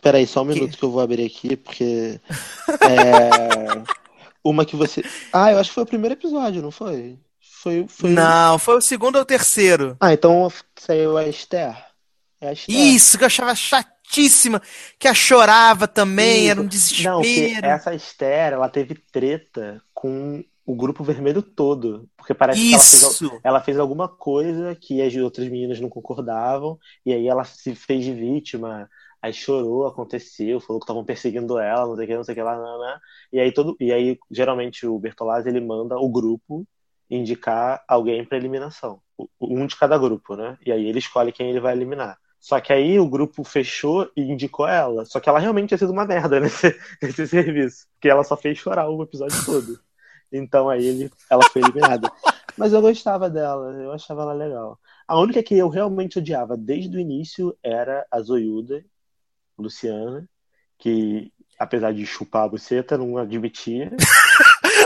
Peraí, 0.02 0.28
só 0.28 0.44
um 0.44 0.46
minuto 0.46 0.78
que 0.78 0.84
eu 0.84 0.92
vou 0.92 1.02
abrir 1.02 1.26
aqui, 1.26 1.56
porque 1.56 2.20
é, 2.82 3.84
uma 4.44 4.66
que 4.66 4.76
você. 4.76 5.04
Ah, 5.32 5.52
eu 5.52 5.58
acho 5.58 5.70
que 5.70 5.76
foi 5.76 5.84
o 5.84 5.88
primeiro 5.88 6.14
episódio, 6.14 6.62
não 6.62 6.72
foi? 6.72 7.18
Foi, 7.40 7.86
foi... 7.88 8.10
Não, 8.10 8.60
foi 8.60 8.78
o 8.78 8.82
segundo 8.82 9.16
ou 9.16 9.22
o 9.22 9.26
terceiro. 9.26 9.96
Ah, 10.00 10.14
então 10.14 10.52
saiu 10.78 11.18
a 11.18 11.28
Esther. 11.28 11.76
É 12.42 12.50
a 12.50 12.54
Esther. 12.54 12.76
Isso, 12.76 13.18
que 13.18 13.24
eu 13.24 13.28
achava 13.28 13.56
chatíssima, 14.04 14.62
que 15.00 15.08
a 15.08 15.13
chorava 15.13 15.88
também, 15.88 16.50
era 16.50 16.62
um 16.62 16.68
Isso. 16.68 17.04
Não, 17.04 17.22
desespero. 17.22 17.68
essa 17.68 17.96
Esther, 17.96 18.54
ela 18.54 18.70
teve 18.70 18.96
treta 19.12 19.82
com 19.94 20.44
o 20.66 20.76
grupo 20.76 21.04
vermelho 21.04 21.42
todo. 21.42 22.08
Porque 22.16 22.34
parece 22.34 22.60
que 22.60 22.74
ela 22.74 22.84
fez, 22.84 22.94
Isso. 22.94 23.39
ela 23.44 23.62
fez 23.62 23.80
alguma 23.80 24.08
coisa 24.08 24.76
que 24.76 25.02
as 25.02 25.16
outras 25.16 25.48
meninas 25.48 25.80
não 25.80 25.89
concordavam, 25.89 26.78
e 27.06 27.13
aí 27.13 27.28
ela 27.28 27.44
se 27.44 27.76
fez 27.76 28.04
de 28.04 28.13
vítima, 28.13 28.89
aí 29.22 29.34
chorou, 29.34 29.88
aconteceu, 29.88 30.60
falou 30.60 30.80
que 30.80 30.86
estavam 30.86 31.04
perseguindo 31.04 31.58
ela, 31.58 31.88
não 31.88 31.96
sei 31.96 32.06
o 32.06 32.08
que, 32.08 32.16
não 32.16 32.24
sei 32.24 32.34
o 32.34 32.36
que 32.36 32.44
lá, 32.44 32.56
não, 32.56 32.80
não. 32.80 33.00
E 33.32 33.39
aí 33.39 33.52
todo, 33.52 33.76
e 33.80 33.92
aí 33.92 34.18
geralmente 34.32 34.86
o 34.86 35.00
Bertolazzi 35.00 35.50
ele 35.50 35.62
manda 35.62 35.98
o 35.98 36.10
grupo 36.10 36.66
indicar 37.10 37.84
alguém 37.88 38.26
para 38.26 38.38
eliminação, 38.38 39.00
um 39.39 39.68
de 39.68 39.76
cada 39.76 39.98
grupo, 39.98 40.36
né? 40.36 40.58
E 40.66 40.72
aí 40.72 40.88
ele 40.88 41.00
escolhe 41.00 41.32
quem 41.32 41.50
ele 41.50 41.60
vai 41.60 41.74
eliminar. 41.74 42.18
Só 42.44 42.60
que 42.60 42.74
aí 42.74 43.00
o 43.00 43.08
grupo 43.08 43.42
fechou 43.46 44.12
e 44.18 44.22
indicou 44.22 44.68
ela. 44.68 45.06
Só 45.06 45.18
que 45.22 45.30
ela 45.30 45.40
realmente 45.40 45.70
tinha 45.70 45.78
sido 45.78 45.94
uma 45.94 46.04
merda 46.04 46.42
nesse, 46.44 46.78
nesse 47.02 47.26
serviço. 47.26 47.88
Porque 47.94 48.10
ela 48.10 48.22
só 48.26 48.36
fez 48.36 48.58
chorar 48.58 48.90
o 48.90 49.02
episódio 49.02 49.46
todo. 49.46 49.80
Então 50.30 50.70
aí 50.70 50.86
ele, 50.86 51.12
ela 51.30 51.42
foi 51.50 51.62
eliminada. 51.62 52.12
Mas 52.58 52.74
eu 52.74 52.82
gostava 52.82 53.30
dela, 53.30 53.72
eu 53.82 53.94
achava 53.94 54.24
ela 54.24 54.34
legal. 54.34 54.78
A 55.08 55.18
única 55.18 55.42
que 55.42 55.58
eu 55.58 55.70
realmente 55.70 56.20
odiava 56.20 56.58
desde 56.58 56.98
o 56.98 57.00
início 57.00 57.58
era 57.64 58.06
a 58.12 58.20
Zoiuda, 58.20 58.84
Luciana, 59.58 60.28
que 60.78 61.32
apesar 61.58 61.94
de 61.94 62.06
chupar 62.06 62.44
a 62.44 62.50
buceta, 62.50 62.98
não 62.98 63.18
admitia. 63.18 63.90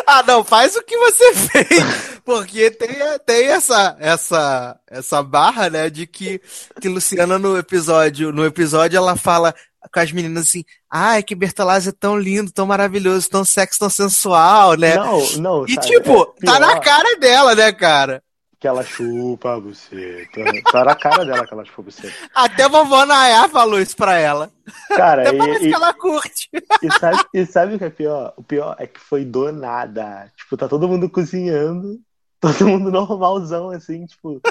ah, 0.10 0.24
não, 0.24 0.43
faz 0.43 0.76
o 0.76 0.84
que 0.84 0.98
você 0.98 1.34
fez. 1.36 2.20
Porque 2.24 2.72
tem, 2.72 2.89
tem 3.26 3.48
essa, 3.48 3.96
essa, 4.00 4.80
essa 4.89 5.22
barra, 5.22 5.70
né, 5.70 5.89
de 5.89 6.08
que, 6.08 6.41
que 6.82 6.89
Luciana 6.89 7.38
no 7.38 7.58
episódio, 7.58 8.32
no 8.32 8.46
episódio 8.46 8.98
ela 8.98 9.15
fala 9.15 9.54
com 9.93 10.00
as 10.00 10.12
meninas 10.12 10.46
assim, 10.46 10.63
ai, 10.89 11.24
que 11.24 11.36
Bertolazzi 11.36 11.89
é 11.89 11.93
tão 11.93 12.17
lindo, 12.17 12.52
tão 12.52 12.65
maravilhoso, 12.65 13.30
tão 13.30 13.46
sexy, 13.46 13.80
tão 13.80 13.89
sensual, 13.89 14.76
né? 14.76 14.96
Não, 14.96 15.36
não, 15.38 15.65
E 15.65 15.76
sabe, 15.76 15.88
tipo, 15.88 16.36
é 16.41 16.46
tá 16.46 16.60
na 16.60 16.80
cara 16.80 17.17
dela, 17.17 17.56
né, 17.56 17.72
cara? 17.72 18.22
Que 18.60 18.67
ela 18.67 18.84
chupa 18.84 19.54
a 19.56 19.60
buceta. 19.60 20.43
Tá 20.72 20.84
na 20.84 20.96
cara 20.96 21.24
dela 21.24 21.46
que 21.46 21.54
ela 21.54 21.63
chupa 21.63 21.82
a 21.82 21.86
buceta. 21.86 22.15
Até 22.34 22.63
a 22.63 22.67
vovó 22.67 23.06
Nayá 23.06 23.48
falou 23.50 23.80
isso 23.80 23.96
pra 23.96 24.17
ela. 24.17 24.52
Cara, 24.89 25.30
Até 25.30 25.38
parece 25.38 25.65
e, 25.65 25.70
que 25.70 25.76
ela 25.76 25.93
curte. 25.93 26.50
e, 26.82 26.91
sabe, 26.91 27.24
e 27.34 27.46
sabe 27.46 27.76
o 27.76 27.78
que 27.78 27.86
é 27.86 27.89
pior? 27.89 28.34
O 28.36 28.43
pior 28.43 28.76
é 28.80 28.88
que 28.88 29.00
foi 29.00 29.24
do 29.24 29.52
nada. 29.52 30.32
Tipo, 30.36 30.58
tá 30.58 30.67
todo 30.67 30.88
mundo 30.88 31.08
cozinhando, 31.08 32.00
todo 32.39 32.67
mundo 32.67 32.89
normalzão, 32.91 33.70
assim, 33.70 34.06
tipo, 34.08 34.41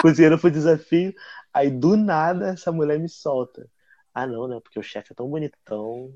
cozinhando 0.00 0.38
pro 0.38 0.50
desafio. 0.50 1.12
Aí 1.52 1.68
do 1.70 1.96
nada 1.96 2.50
essa 2.50 2.70
mulher 2.70 3.00
me 3.00 3.08
solta. 3.08 3.68
Ah, 4.14 4.26
não, 4.26 4.46
né? 4.46 4.60
Porque 4.62 4.78
o 4.78 4.82
chefe 4.82 5.12
é 5.12 5.14
tão 5.14 5.28
bonitão, 5.28 6.12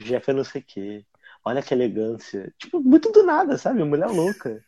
o 0.00 0.04
chefe 0.04 0.30
é 0.30 0.34
não 0.34 0.44
sei 0.44 0.60
o 0.60 0.64
quê. 0.66 1.06
Olha 1.44 1.62
que 1.62 1.72
elegância. 1.72 2.52
Tipo, 2.58 2.80
muito 2.80 3.10
do 3.10 3.22
nada, 3.22 3.56
sabe? 3.56 3.82
Mulher 3.82 4.08
louca. 4.08 4.62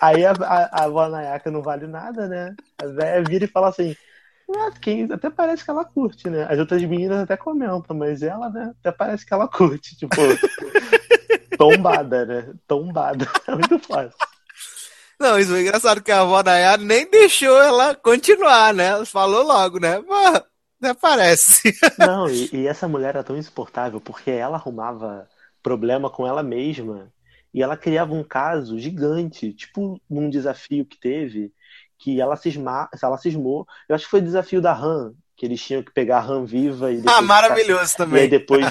Aí 0.00 0.24
a, 0.24 0.32
a, 0.32 0.82
a 0.82 0.84
avó 0.84 1.08
Nayaka 1.08 1.50
não 1.50 1.62
vale 1.62 1.86
nada, 1.86 2.28
né? 2.28 2.54
A 2.78 2.86
véia 2.86 3.22
vira 3.22 3.44
e 3.44 3.48
fala 3.48 3.68
assim. 3.68 3.94
Ah, 4.56 4.70
quem, 4.80 5.10
até 5.12 5.28
parece 5.28 5.64
que 5.64 5.70
ela 5.70 5.84
curte, 5.84 6.30
né? 6.30 6.46
As 6.48 6.58
outras 6.58 6.80
meninas 6.82 7.22
até 7.22 7.36
comentam, 7.36 7.96
mas 7.96 8.22
ela, 8.22 8.48
né? 8.48 8.72
Até 8.78 8.92
parece 8.92 9.26
que 9.26 9.34
ela 9.34 9.48
curte. 9.48 9.96
Tipo, 9.96 10.16
tombada, 11.58 12.24
né? 12.24 12.54
Tombada. 12.66 13.26
É 13.48 13.54
muito 13.54 13.78
fácil. 13.80 14.16
Não, 15.18 15.38
isso 15.38 15.54
é 15.54 15.62
engraçado 15.62 16.02
que 16.02 16.12
a 16.12 16.20
avó 16.20 16.42
Nayá 16.42 16.76
nem 16.76 17.10
deixou 17.10 17.60
ela 17.60 17.94
continuar, 17.94 18.74
né? 18.74 18.88
Ela 18.88 19.06
falou 19.06 19.42
logo, 19.42 19.80
né? 19.80 20.02
Até 20.80 20.94
parece. 20.94 21.74
Não, 21.98 22.28
e, 22.28 22.50
e 22.52 22.66
essa 22.66 22.86
mulher 22.86 23.10
era 23.10 23.24
tão 23.24 23.36
insuportável 23.36 24.00
porque 24.00 24.30
ela 24.30 24.56
arrumava 24.56 25.26
problema 25.62 26.10
com 26.10 26.26
ela 26.26 26.42
mesma 26.42 27.10
e 27.56 27.62
ela 27.62 27.74
criava 27.74 28.12
um 28.12 28.22
caso 28.22 28.78
gigante, 28.78 29.50
tipo 29.54 29.98
num 30.10 30.28
desafio 30.28 30.84
que 30.84 31.00
teve, 31.00 31.50
que 31.98 32.20
ela, 32.20 32.36
cisma, 32.36 32.86
ela 33.02 33.16
cismou. 33.16 33.66
Eu 33.88 33.94
acho 33.96 34.04
que 34.04 34.10
foi 34.10 34.20
o 34.20 34.24
desafio 34.24 34.60
da 34.60 34.74
Han, 34.74 35.14
que 35.34 35.46
eles 35.46 35.62
tinham 35.64 35.82
que 35.82 35.90
pegar 35.90 36.18
a 36.18 36.22
Han 36.26 36.44
viva 36.44 36.92
e 36.92 36.96
depois, 36.98 37.16
Ah, 37.16 37.22
maravilhoso 37.22 37.94
e 37.94 37.96
também. 37.96 38.22
aí 38.24 38.28
depois 38.28 38.66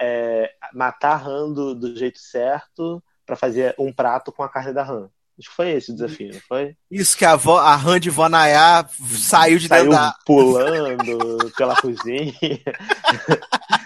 é, 0.00 0.50
matar 0.72 1.20
a 1.20 1.28
Han 1.28 1.52
do, 1.52 1.74
do 1.74 1.94
jeito 1.94 2.18
certo 2.18 3.02
pra 3.26 3.36
fazer 3.36 3.74
um 3.78 3.92
prato 3.92 4.32
com 4.32 4.42
a 4.42 4.48
carne 4.48 4.72
da 4.72 4.90
Han. 4.90 5.10
Acho 5.38 5.50
que 5.50 5.54
foi 5.56 5.70
esse 5.72 5.90
o 5.90 5.94
desafio, 5.94 6.32
não 6.32 6.40
foi? 6.48 6.74
Isso 6.90 7.16
que 7.18 7.26
a, 7.26 7.32
avó, 7.32 7.58
a 7.58 7.74
Han 7.76 8.00
de 8.00 8.08
vó 8.08 8.26
Nayá 8.26 8.86
saiu 9.18 9.58
de 9.58 9.68
Saiu 9.68 9.90
dentro 9.90 9.98
da... 9.98 10.14
pulando 10.24 11.52
pela 11.58 11.76
cozinha. 11.76 12.32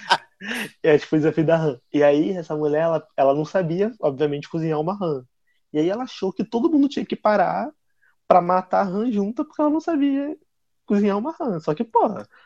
É, 0.82 0.98
tipo, 0.98 1.16
o 1.16 1.18
desafio 1.18 1.44
da 1.46 1.56
rã. 1.56 1.80
E 1.92 2.02
aí, 2.02 2.30
essa 2.30 2.56
mulher, 2.56 2.82
ela, 2.82 3.06
ela 3.16 3.34
não 3.34 3.44
sabia, 3.44 3.92
obviamente, 4.00 4.48
cozinhar 4.48 4.80
uma 4.80 4.94
rã. 4.94 5.24
E 5.72 5.78
aí 5.78 5.88
ela 5.88 6.04
achou 6.04 6.32
que 6.32 6.44
todo 6.44 6.70
mundo 6.70 6.88
tinha 6.88 7.04
que 7.04 7.16
parar 7.16 7.70
pra 8.28 8.40
matar 8.40 8.80
a 8.80 8.84
rã 8.84 9.10
junta, 9.10 9.44
porque 9.44 9.60
ela 9.60 9.70
não 9.70 9.80
sabia 9.80 10.36
cozinhar 10.86 11.18
uma 11.18 11.32
rã. 11.32 11.58
Só 11.60 11.74
que, 11.74 11.84
pô, 11.84 12.00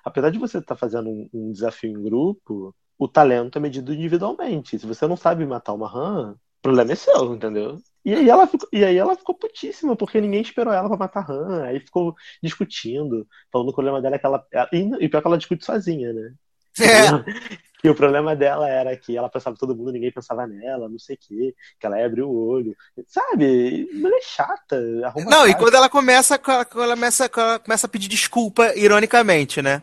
apesar 0.05 0.31
de 0.31 0.38
você 0.38 0.59
estar 0.59 0.77
fazendo 0.77 1.09
um, 1.11 1.29
um 1.33 1.53
desafio 1.53 1.90
em 1.90 2.03
grupo, 2.03 2.74
o 2.98 3.07
talento 3.09 3.59
é 3.59 3.61
medido 3.61 3.92
individualmente. 3.92 4.79
Se 4.79 4.87
você 4.87 5.07
não 5.07 5.16
sabe 5.16 5.46
matar 5.46 5.72
uma 5.74 5.88
rã, 5.88 6.33
o 6.33 6.62
problema 6.62 6.92
é 6.92 6.94
seu, 6.94 7.35
entendeu? 7.35 7.79
E 8.05 8.14
aí 8.14 8.29
ela 8.29 8.46
ficou, 8.46 8.68
e 8.72 8.85
aí 8.85 8.96
ela 8.96 9.14
ficou 9.16 9.35
putíssima, 9.35 9.94
porque 9.94 10.20
ninguém 10.20 10.40
esperou 10.40 10.72
ela 10.72 10.88
pra 10.88 10.96
matar 10.96 11.20
a 11.20 11.24
rã. 11.24 11.64
Aí 11.64 11.81
ficou 11.81 12.14
discutindo, 12.42 13.27
falando 13.53 13.66
que 13.66 13.72
o 13.72 13.74
problema 13.74 14.01
dela 14.01 14.16
é 14.16 14.18
que 14.18 14.27
ela. 14.27 14.44
E, 14.72 15.05
e 15.05 15.09
pior 15.09 15.20
que 15.20 15.27
ela 15.27 15.38
discute 15.38 15.64
sozinha, 15.64 16.12
né? 16.12 16.35
É, 16.81 17.67
Que 17.81 17.88
o 17.88 17.95
problema 17.95 18.35
dela 18.35 18.69
era 18.69 18.97
que 18.97 19.17
ela 19.17 19.29
pensava 19.29 19.57
todo 19.57 19.75
mundo, 19.75 19.93
ninguém 19.93 20.11
pensava 20.12 20.47
nela, 20.47 20.88
não 20.88 20.99
sei 20.99 21.14
o 21.14 21.19
quê, 21.21 21.55
que 21.79 21.87
ela 21.87 21.99
ia 21.99 22.07
abrir 22.07 22.23
o 22.23 22.31
olho. 22.31 22.75
Sabe? 23.07 23.88
Mulher 23.95 24.21
chata, 24.23 24.77
arruma 25.05 25.31
Não, 25.31 25.47
e 25.47 25.53
casa. 25.53 25.59
quando 25.64 25.75
ela 25.75 25.88
começa, 25.88 26.38
quando 26.38 26.57
ela 26.83 26.95
começa, 26.97 27.29
quando 27.29 27.47
ela 27.51 27.59
começa 27.61 27.87
a 27.87 27.91
pedir 27.91 28.09
desculpa, 28.09 28.73
ironicamente, 28.77 29.62
né? 29.62 29.83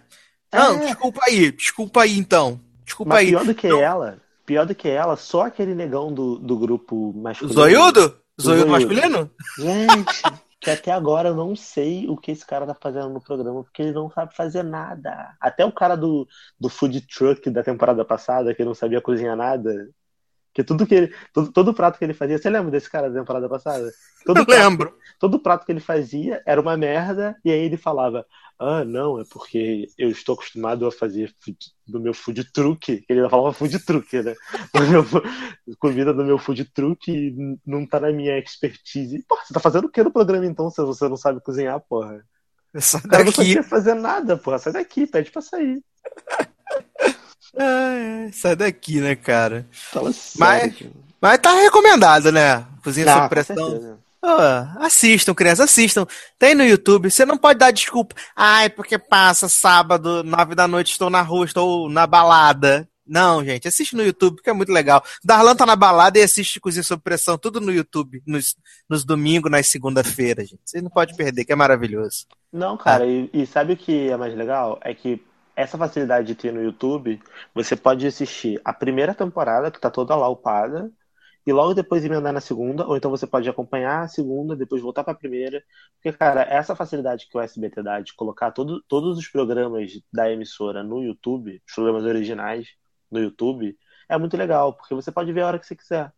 Não, 0.54 0.76
É. 0.76 0.86
desculpa 0.88 1.22
aí, 1.26 1.52
desculpa 1.52 2.02
aí 2.04 2.18
então. 2.18 2.60
Desculpa 2.86 3.14
Mas 3.14 3.20
aí. 3.22 3.28
pior 3.30 3.46
do 3.46 3.56
que 3.56 3.68
Não. 3.70 3.82
ela, 3.82 4.18
pior 4.46 4.66
do 4.66 4.76
que 4.76 4.88
ela, 4.90 5.16
só 5.16 5.44
aquele 5.44 5.74
negão 5.74 6.14
do, 6.14 6.38
do 6.38 6.58
grupo 6.58 7.14
masculino. 7.16 7.58
Zoiudo? 7.60 8.00
Zoiudo. 8.02 8.22
Zoiudo 8.42 8.68
masculino? 8.72 9.32
Gente, 9.58 10.22
que 10.66 10.72
até 10.72 10.92
agora 10.92 11.30
eu 11.30 11.36
não 11.36 11.56
sei 11.56 12.10
o 12.10 12.18
que 12.18 12.32
esse 12.32 12.44
cara 12.46 12.66
tá 12.66 12.74
fazendo 12.74 13.10
no 13.10 13.22
programa, 13.22 13.64
porque 13.64 13.84
ele 13.84 13.92
não 13.94 14.10
sabe 14.10 14.36
fazer 14.36 14.64
nada. 14.64 15.36
Até 15.40 15.64
o 15.64 15.72
cara 15.72 15.96
do, 15.96 16.28
do 16.60 16.70
food 16.70 17.02
truck 17.08 17.48
da 17.52 17.64
temporada 17.64 18.04
passada, 18.04 18.56
que 18.56 18.66
não 18.66 18.74
sabia 18.74 19.00
cozinhar 19.02 19.36
nada. 19.38 19.88
Que 20.56 20.64
tudo 20.64 20.88
que 20.88 20.96
ele. 20.96 21.14
Todo, 21.34 21.52
todo 21.52 21.74
prato 21.74 22.00
que 22.00 22.06
ele 22.06 22.14
fazia. 22.14 22.38
Você 22.38 22.50
lembra 22.50 22.72
desse 22.72 22.90
cara 22.90 23.10
da 23.10 23.20
temporada 23.20 23.48
passada? 23.50 23.92
Todo 24.26 24.40
Eu 24.40 24.46
prato- 24.46 24.60
lembro. 24.70 24.98
todo 25.20 25.38
prato 25.40 25.66
que 25.66 25.72
ele 25.74 25.82
fazia 25.82 26.42
era 26.46 26.60
uma 26.62 26.78
merda, 26.78 27.36
e 27.44 27.52
aí 27.52 27.60
ele 27.60 27.76
falava: 27.76 28.26
Ah, 28.58 28.86
não, 28.86 29.20
é 29.20 29.24
porque 29.30 29.86
eu 29.98 30.10
estou 30.10 30.34
acostumado 30.34 30.88
a 30.88 30.92
fazer 30.94 31.36
food- 31.44 31.58
no 31.86 32.00
meu 32.00 32.14
food 32.14 32.52
truck. 32.54 33.04
Ele 33.10 33.28
falava 33.30 33.52
food 33.52 33.78
truck, 33.86 34.16
né? 34.24 34.34
Meu 34.90 35.06
comida 35.78 36.14
no 36.14 36.24
meu 36.24 36.38
food 36.40 36.64
truck 36.74 37.12
e 37.12 37.36
não 37.66 37.86
tá 37.86 38.00
na 38.00 38.12
minha 38.14 38.40
expertise. 38.40 39.22
Porra, 39.28 39.44
você 39.44 39.54
tá 39.54 39.60
fazendo 39.60 39.86
o 39.86 39.90
que 39.92 40.02
no 40.02 40.12
programa 40.12 40.46
então 40.46 40.70
se 40.70 40.82
você 40.82 41.10
não 41.10 41.18
sabe 41.18 41.42
cozinhar, 41.42 41.82
porra? 41.82 42.24
Sai 42.78 43.02
O 43.02 43.08
cara 43.10 43.24
não 43.26 43.32
daqui. 43.32 43.46
sabia 43.46 43.64
fazer 43.64 43.94
nada, 43.94 44.38
porra. 44.38 44.58
Sai 44.58 44.72
daqui, 44.72 45.06
pede 45.06 45.32
pra 45.32 45.42
sair. 45.42 45.84
Ai, 47.58 48.24
ai, 48.26 48.32
sai 48.34 48.56
daqui, 48.56 49.00
né, 49.00 49.16
cara? 49.16 49.68
Fala 49.72 50.06
Mas- 50.10 50.16
sério. 50.62 50.74
cara. 50.74 50.92
Mas 51.22 51.40
tá 51.40 51.54
recomendado, 51.56 52.32
né? 52.32 52.66
Cozinha 52.84 53.10
Ah, 53.12 53.16
sob 53.16 53.30
pressão. 53.30 53.98
Ah, 54.22 54.76
assistam, 54.80 55.34
crianças, 55.34 55.70
assistam. 55.70 56.06
Tem 56.38 56.54
no 56.56 56.64
YouTube. 56.64 57.10
Você 57.12 57.26
não 57.26 57.38
pode 57.38 57.60
dar 57.60 57.72
desculpa. 57.72 58.16
Ai, 58.36 58.70
porque 58.70 58.98
passa 58.98 59.48
sábado, 59.48 60.24
nove 60.24 60.56
da 60.56 60.68
noite, 60.68 60.92
estou 60.92 61.10
na 61.10 61.22
rua, 61.22 61.46
estou 61.46 61.90
na 61.90 62.06
balada. 62.08 62.88
Não, 63.08 63.46
gente, 63.46 63.68
assiste 63.68 63.96
no 63.96 64.04
YouTube, 64.04 64.38
porque 64.38 64.50
é 64.50 64.54
muito 64.54 64.72
legal. 64.72 65.04
Darlan 65.24 65.56
tá 65.56 65.64
na 65.64 65.76
balada 65.76 66.18
e 66.18 66.24
assiste 66.24 66.60
Cozinha 66.60 66.82
Sob 66.84 67.04
Pressão, 67.04 67.38
tudo 67.38 67.62
no 67.62 67.72
YouTube, 67.72 68.20
nos, 68.26 68.56
nos 68.90 69.06
domingos, 69.06 69.52
nas 69.52 69.68
segunda-feiras, 69.68 70.50
gente. 70.50 70.62
Vocês 70.66 70.84
não 70.84 70.90
podem 70.90 71.16
perder, 71.16 71.46
que 71.46 71.54
é 71.54 71.56
maravilhoso. 71.56 72.26
Não, 72.52 72.76
cara, 72.76 73.06
e, 73.06 73.30
e 73.32 73.46
sabe 73.46 73.74
o 73.74 73.78
que 73.78 74.10
é 74.10 74.18
mais 74.18 74.36
legal? 74.36 74.80
É 74.84 74.92
que 74.96 75.22
essa 75.56 75.78
facilidade 75.78 76.28
de 76.28 76.36
ter 76.36 76.52
no 76.52 76.62
YouTube, 76.62 77.22
você 77.54 77.76
pode 77.76 78.06
assistir 78.06 78.60
a 78.64 78.74
primeira 78.74 79.14
temporada, 79.14 79.72
que 79.72 79.80
tá 79.80 79.90
toda 79.90 80.16
lá 80.16 80.28
upada, 80.28 80.92
e 81.48 81.54
logo 81.54 81.74
depois 81.74 82.04
emendar 82.04 82.34
na 82.34 82.42
segunda, 82.42 82.86
ou 82.88 82.98
então 82.98 83.12
você 83.12 83.28
pode 83.28 83.48
acompanhar 83.48 84.02
a 84.02 84.08
segunda, 84.08 84.56
depois 84.56 84.82
voltar 84.82 85.04
pra 85.04 85.14
primeira. 85.14 85.64
Porque, 85.96 86.18
cara, 86.18 86.42
essa 86.42 86.76
facilidade 86.76 87.28
que 87.30 87.38
o 87.38 87.42
SBT 87.42 87.84
dá 87.84 88.02
de 88.02 88.16
colocar 88.16 88.52
todo, 88.52 88.82
todos 88.88 89.18
os 89.18 89.28
programas 89.28 89.92
da 90.12 90.32
emissora 90.32 90.84
no 90.84 91.04
YouTube, 91.04 91.62
os 91.68 91.74
programas 91.74 92.04
originais 92.04 92.68
no 93.12 93.20
YouTube, 93.20 93.78
é 94.10 94.18
muito 94.18 94.36
legal, 94.36 94.74
porque 94.74 94.96
você 94.96 95.12
pode 95.12 95.32
ver 95.32 95.42
a 95.42 95.48
hora 95.48 95.60
que 95.60 95.68
você 95.68 95.76
quiser. 95.76 96.12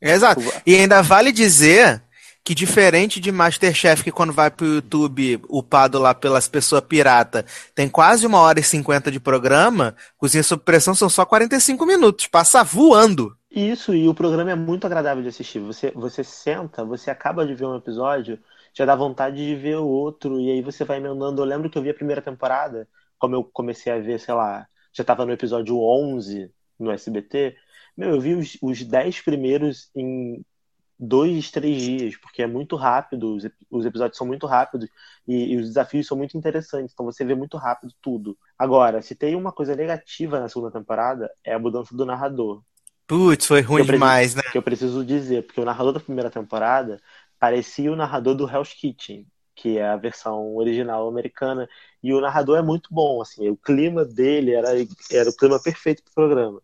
Exato. 0.00 0.40
E 0.66 0.74
ainda 0.74 1.02
vale 1.02 1.32
dizer 1.32 2.02
que 2.44 2.54
diferente 2.54 3.18
de 3.20 3.32
Masterchef, 3.32 4.04
que 4.04 4.12
quando 4.12 4.32
vai 4.32 4.50
pro 4.50 4.66
YouTube 4.66 5.40
upado 5.48 5.98
lá 5.98 6.14
pelas 6.14 6.46
pessoas 6.46 6.82
pirata, 6.82 7.46
tem 7.74 7.88
quase 7.88 8.26
uma 8.26 8.38
hora 8.38 8.60
e 8.60 8.62
cinquenta 8.62 9.10
de 9.10 9.18
programa, 9.18 9.96
Cozinha 10.18 10.42
Sob 10.42 10.62
Pressão 10.62 10.94
são 10.94 11.08
só 11.08 11.24
45 11.24 11.86
minutos, 11.86 12.26
passa 12.26 12.62
voando. 12.62 13.34
Isso, 13.50 13.94
e 13.94 14.06
o 14.06 14.14
programa 14.14 14.50
é 14.50 14.54
muito 14.54 14.84
agradável 14.84 15.22
de 15.22 15.30
assistir. 15.30 15.58
Você, 15.60 15.90
você 15.92 16.22
senta, 16.22 16.84
você 16.84 17.10
acaba 17.10 17.46
de 17.46 17.54
ver 17.54 17.64
um 17.64 17.76
episódio, 17.76 18.38
já 18.74 18.84
dá 18.84 18.94
vontade 18.94 19.36
de 19.36 19.56
ver 19.56 19.78
o 19.78 19.86
outro, 19.86 20.38
e 20.38 20.50
aí 20.50 20.60
você 20.60 20.84
vai 20.84 20.98
emendando. 20.98 21.40
Eu 21.40 21.46
lembro 21.46 21.70
que 21.70 21.78
eu 21.78 21.82
vi 21.82 21.88
a 21.90 21.94
primeira 21.94 22.20
temporada, 22.20 22.86
como 23.18 23.36
eu 23.36 23.44
comecei 23.44 23.90
a 23.90 23.98
ver, 23.98 24.20
sei 24.20 24.34
lá, 24.34 24.66
já 24.92 25.02
tava 25.02 25.24
no 25.24 25.32
episódio 25.32 25.78
11 25.80 26.50
no 26.78 26.90
SBT. 26.90 27.56
Meu, 27.96 28.10
eu 28.10 28.20
vi 28.20 28.34
os, 28.34 28.58
os 28.60 28.82
10 28.82 29.22
primeiros 29.22 29.88
em 29.94 30.44
dois, 30.98 31.50
três 31.50 31.82
dias, 31.82 32.16
porque 32.16 32.42
é 32.42 32.46
muito 32.46 32.76
rápido, 32.76 33.34
os, 33.34 33.44
os 33.70 33.84
episódios 33.84 34.16
são 34.16 34.26
muito 34.26 34.46
rápidos 34.46 34.88
e, 35.26 35.52
e, 35.52 35.56
os 35.56 35.68
desafios 35.68 36.06
são 36.06 36.16
muito 36.16 36.36
interessantes, 36.36 36.92
então 36.92 37.04
você 37.04 37.24
vê 37.24 37.34
muito 37.34 37.56
rápido 37.56 37.92
tudo. 38.00 38.36
Agora, 38.58 39.02
se 39.02 39.14
tem 39.14 39.34
uma 39.34 39.52
coisa 39.52 39.74
negativa 39.74 40.40
na 40.40 40.48
segunda 40.48 40.70
temporada, 40.70 41.30
é 41.42 41.54
a 41.54 41.58
mudança 41.58 41.96
do 41.96 42.06
narrador. 42.06 42.62
Putz, 43.06 43.46
foi 43.46 43.60
ruim 43.60 43.84
demais, 43.84 44.34
né? 44.34 44.42
Que 44.50 44.56
eu 44.56 44.62
preciso 44.62 45.04
dizer, 45.04 45.44
porque 45.46 45.60
o 45.60 45.64
narrador 45.64 45.92
da 45.92 46.00
primeira 46.00 46.30
temporada 46.30 47.00
parecia 47.38 47.92
o 47.92 47.96
narrador 47.96 48.34
do 48.34 48.48
Hell's 48.48 48.72
Kitchen, 48.72 49.26
que 49.54 49.78
é 49.78 49.86
a 49.86 49.96
versão 49.96 50.56
original 50.56 51.06
americana, 51.06 51.68
e 52.02 52.12
o 52.12 52.20
narrador 52.20 52.58
é 52.58 52.62
muito 52.62 52.88
bom, 52.92 53.20
assim, 53.20 53.48
o 53.48 53.56
clima 53.56 54.04
dele 54.04 54.52
era, 54.52 54.70
era 55.10 55.30
o 55.30 55.36
clima 55.36 55.62
perfeito 55.62 56.02
pro 56.02 56.14
programa. 56.14 56.60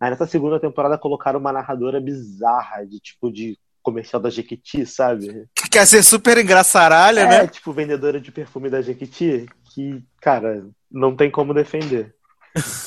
Aí 0.00 0.10
nessa 0.10 0.26
segunda 0.26 0.60
temporada 0.60 0.98
colocaram 0.98 1.40
uma 1.40 1.52
narradora 1.52 2.00
bizarra, 2.00 2.84
de 2.84 3.00
tipo 3.00 3.30
de 3.32 3.58
comercial 3.82 4.20
da 4.20 4.28
Jequiti, 4.28 4.84
sabe? 4.84 5.46
Que 5.54 5.70
quer 5.70 5.86
ser 5.86 6.02
super 6.02 6.36
engraçaralha, 6.38 7.20
é, 7.20 7.28
né? 7.28 7.46
tipo 7.46 7.72
vendedora 7.72 8.20
de 8.20 8.32
perfume 8.32 8.68
da 8.68 8.82
Jequiti, 8.82 9.46
que, 9.72 10.02
cara, 10.20 10.66
não 10.90 11.14
tem 11.14 11.30
como 11.30 11.54
defender. 11.54 12.14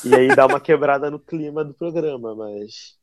E 0.03 0.13
aí 0.13 0.27
dá 0.35 0.45
uma 0.45 0.59
quebrada 0.59 1.09
no 1.09 1.19
clima 1.19 1.63
do 1.63 1.73
programa, 1.73 2.35
mas 2.35 2.98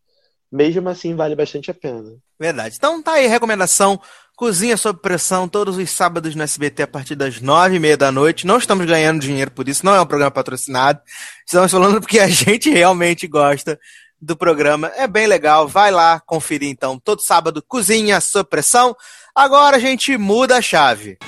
mesmo 0.50 0.88
assim 0.88 1.14
vale 1.14 1.35
bastante 1.35 1.70
a 1.70 1.74
pena. 1.74 2.14
Verdade. 2.38 2.76
Então 2.76 3.02
tá 3.02 3.12
aí 3.12 3.26
a 3.26 3.30
recomendação. 3.30 4.00
Cozinha 4.37 4.76
sob 4.76 5.00
pressão 5.00 5.48
todos 5.48 5.78
os 5.78 5.90
sábados 5.90 6.35
no 6.35 6.42
SBT 6.42 6.82
a 6.82 6.87
partir 6.87 7.14
das 7.14 7.40
nove 7.40 7.76
e 7.76 7.78
meia 7.78 7.96
da 7.96 8.12
noite. 8.12 8.46
Não 8.46 8.59
estamos 8.59 8.85
ganhando 8.85 9.20
dinheiro 9.20 9.50
por 9.50 9.66
isso, 9.66 9.85
não 9.85 9.94
é 9.94 10.00
um 10.00 10.06
programa 10.06 10.30
patrocinado. 10.30 11.00
Estamos 11.46 11.72
falando 11.72 12.00
porque 12.00 12.18
a 12.18 12.28
gente 12.28 12.68
realmente 12.68 13.26
gosta 13.26 13.78
do 14.20 14.37
programa. 14.37 14.92
É 14.96 15.06
bem 15.06 15.26
legal. 15.26 15.66
Vai 15.66 15.90
lá 15.90 16.20
conferir 16.20 16.68
então. 16.68 16.98
Todo 16.98 17.22
sábado, 17.22 17.62
Cozinha 17.66 18.20
sob 18.20 18.48
pressão. 18.48 18.94
Agora 19.35 19.76
a 19.76 19.80
gente 19.80 20.16
muda 20.18 20.56
a 20.59 20.62
chave. 20.62 21.18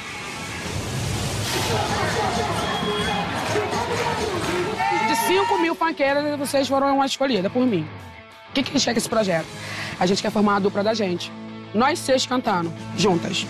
De 5.09 5.17
5 5.27 5.59
mil 5.59 5.75
panqueiras, 5.75 6.39
vocês 6.39 6.69
foram 6.69 6.95
uma 6.95 7.07
escolhida 7.07 7.49
por 7.49 7.67
mim. 7.67 7.87
O 8.51 8.53
que, 8.53 8.63
que 8.63 8.71
a 8.71 8.73
gente 8.73 8.85
quer 8.85 8.93
com 8.93 8.99
esse 8.99 9.09
projeto? 9.09 9.47
A 9.99 10.07
gente 10.07 10.23
quer 10.23 10.31
formar 10.31 10.57
a 10.57 10.59
dupla 10.59 10.83
da 10.83 10.95
gente. 10.95 11.31
Nós 11.75 11.99
seis 11.99 12.27
cantando, 12.27 12.73
juntas. 12.97 13.47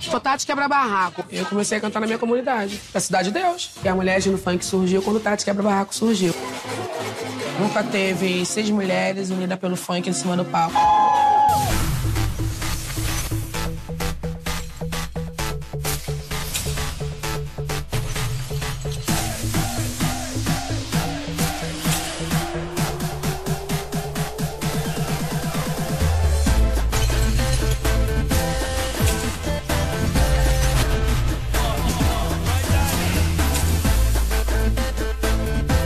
Sou 0.00 0.20
Tati 0.20 0.46
Quebra 0.46 0.68
Barraco. 0.68 1.24
Eu 1.28 1.44
comecei 1.46 1.76
a 1.76 1.80
cantar 1.80 1.98
na 1.98 2.06
minha 2.06 2.18
comunidade, 2.18 2.80
da 2.92 3.00
Cidade 3.00 3.32
de 3.32 3.40
Deus. 3.40 3.72
E 3.82 3.88
a 3.88 3.94
mulher 3.96 4.24
no 4.26 4.38
funk 4.38 4.64
surgiu 4.64 5.02
quando 5.02 5.18
Tati 5.18 5.44
Quebra 5.44 5.64
Barraco 5.64 5.92
surgiu. 5.92 6.32
Nunca 7.58 7.82
teve 7.82 8.46
seis 8.46 8.70
mulheres 8.70 9.30
unidas 9.30 9.58
pelo 9.58 9.76
funk 9.76 10.08
em 10.08 10.12
cima 10.12 10.36
do 10.36 10.44
palco. 10.44 10.76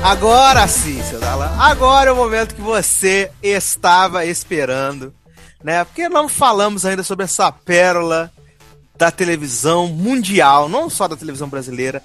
Agora 0.02 0.66
sim, 0.68 1.02
seu 1.02 1.18
Dalan. 1.18 1.50
Agora 1.58 2.10
é 2.10 2.12
o 2.12 2.16
momento 2.16 2.54
que 2.54 2.60
você 2.60 3.30
estava 3.42 4.24
esperando, 4.24 5.12
né? 5.62 5.84
Porque 5.84 6.08
não 6.08 6.28
falamos 6.28 6.86
ainda 6.86 7.02
sobre 7.02 7.24
essa 7.24 7.50
pérola 7.50 8.32
da 8.96 9.10
televisão 9.10 9.88
mundial, 9.88 10.68
não 10.68 10.88
só 10.88 11.08
da 11.08 11.16
televisão 11.16 11.48
brasileira, 11.48 12.02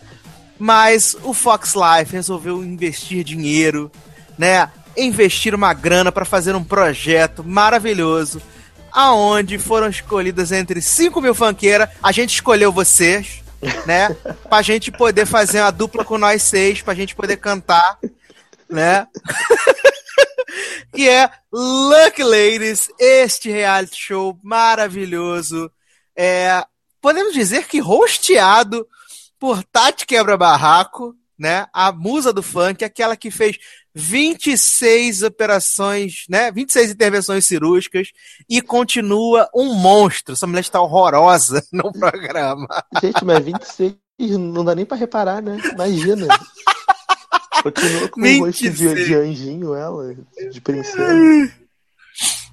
mas 0.58 1.16
o 1.24 1.34
Fox 1.34 1.74
Life 1.76 2.14
resolveu 2.14 2.64
investir 2.64 3.24
dinheiro, 3.24 3.92
né? 4.38 4.70
Investir 4.98 5.54
uma 5.54 5.74
grana 5.74 6.12
para 6.12 6.26
fazer 6.26 6.56
um 6.56 6.64
projeto 6.64 7.44
maravilhoso, 7.44 8.42
aonde 8.92 9.58
foram 9.60 9.88
escolhidas 9.88 10.52
entre 10.52 10.82
5 10.82 11.22
mil 11.22 11.36
fanqueiras. 11.36 11.90
A 12.02 12.12
gente 12.12 12.34
escolheu 12.34 12.72
vocês, 12.72 13.43
né? 13.86 14.10
Pra 14.50 14.62
gente 14.62 14.92
poder 14.92 15.26
fazer 15.26 15.62
uma 15.62 15.72
dupla 15.72 16.04
com 16.04 16.18
nós 16.18 16.42
seis, 16.44 16.82
pra 16.82 16.94
gente 16.94 17.16
poder 17.16 17.38
cantar, 17.38 18.00
né? 18.70 19.08
que 20.94 21.10
é 21.10 21.30
Lucky 21.52 22.24
Ladies, 22.24 22.90
este 23.00 23.50
reality 23.50 23.96
show 23.98 24.40
maravilhoso. 24.44 25.72
É, 26.16 26.64
podemos 27.02 27.34
dizer 27.34 27.68
que 27.68 27.80
rosteado 27.80 28.88
por 29.40 29.64
Tati 29.64 30.06
Quebra 30.06 30.38
Barraco, 30.38 31.16
né? 31.38 31.68
A 31.74 31.92
musa 31.92 32.32
do 32.32 32.44
funk, 32.44 32.84
aquela 32.84 33.18
que 33.18 33.32
fez 33.32 33.58
26 33.96 35.24
operações, 35.24 36.26
né? 36.28 36.52
26 36.52 36.92
intervenções 36.92 37.46
cirúrgicas 37.46 38.10
e 38.50 38.62
continua 38.62 39.48
um 39.54 39.74
monstro. 39.76 40.34
Essa 40.34 40.48
mulher 40.48 40.62
está 40.62 40.82
horrorosa 40.82 41.64
no 41.72 41.92
programa. 41.92 42.68
Gente, 43.02 43.24
mas 43.24 43.44
26 43.44 43.96
não 44.40 44.66
dá 44.66 44.74
nem 44.74 44.86
para 44.86 44.98
reparar, 44.98 45.42
né? 45.42 45.58
Imagina. 45.74 46.28
Continua 47.62 48.10
com 48.10 48.22
o 48.22 48.46
rosto 48.46 48.70
de, 48.70 49.06
de 49.06 49.16
anjinho, 49.16 49.74
ela, 49.74 50.16
de 50.52 50.60
princesa. 50.60 51.54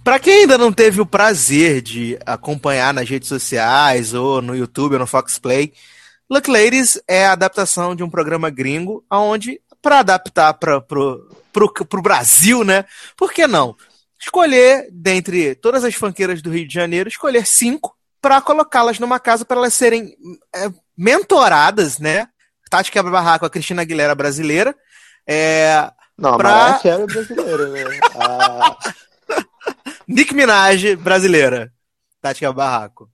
Para 0.04 0.18
quem 0.18 0.42
ainda 0.42 0.56
não 0.56 0.72
teve 0.72 1.00
o 1.00 1.06
prazer 1.06 1.82
de 1.82 2.18
acompanhar 2.24 2.94
nas 2.94 3.08
redes 3.08 3.28
sociais 3.28 4.14
ou 4.14 4.40
no 4.40 4.56
YouTube 4.56 4.94
ou 4.94 4.98
no 4.98 5.06
Fox 5.06 5.38
Play, 5.38 5.72
Luck 6.28 6.48
Ladies 6.48 7.00
é 7.08 7.26
a 7.26 7.32
adaptação 7.32 7.94
de 7.94 8.02
um 8.02 8.08
programa 8.08 8.50
gringo 8.50 9.04
onde 9.10 9.60
para 9.82 10.00
adaptar 10.00 10.54
para 10.54 10.80
pro 10.80 12.02
Brasil, 12.02 12.64
né? 12.64 12.84
Por 13.16 13.32
que 13.32 13.46
não? 13.46 13.76
Escolher, 14.20 14.88
dentre 14.92 15.54
todas 15.54 15.82
as 15.82 15.94
fanqueiras 15.94 16.42
do 16.42 16.50
Rio 16.50 16.68
de 16.68 16.74
Janeiro, 16.74 17.08
escolher 17.08 17.46
cinco 17.46 17.96
para 18.20 18.40
colocá-las 18.40 18.98
numa 18.98 19.18
casa 19.18 19.44
para 19.44 19.56
elas 19.56 19.72
serem 19.72 20.14
é, 20.54 20.70
mentoradas, 20.96 21.98
né? 21.98 22.28
Tati 22.68 22.92
Quebra 22.92 23.10
Barraco, 23.10 23.46
a 23.46 23.50
Cristina 23.50 23.82
Aguilera 23.82 24.14
brasileira. 24.14 24.76
É, 25.26 25.90
não, 26.16 26.36
pra... 26.36 26.78
Mariah 26.84 27.06
brasileira, 27.06 27.68
né? 27.68 28.00
A... 28.14 28.76
Nick 30.06 30.34
Minaj 30.34 30.96
brasileira. 30.96 31.72
Tati 32.20 32.40
Quebra 32.40 32.54
Barraco. 32.54 33.10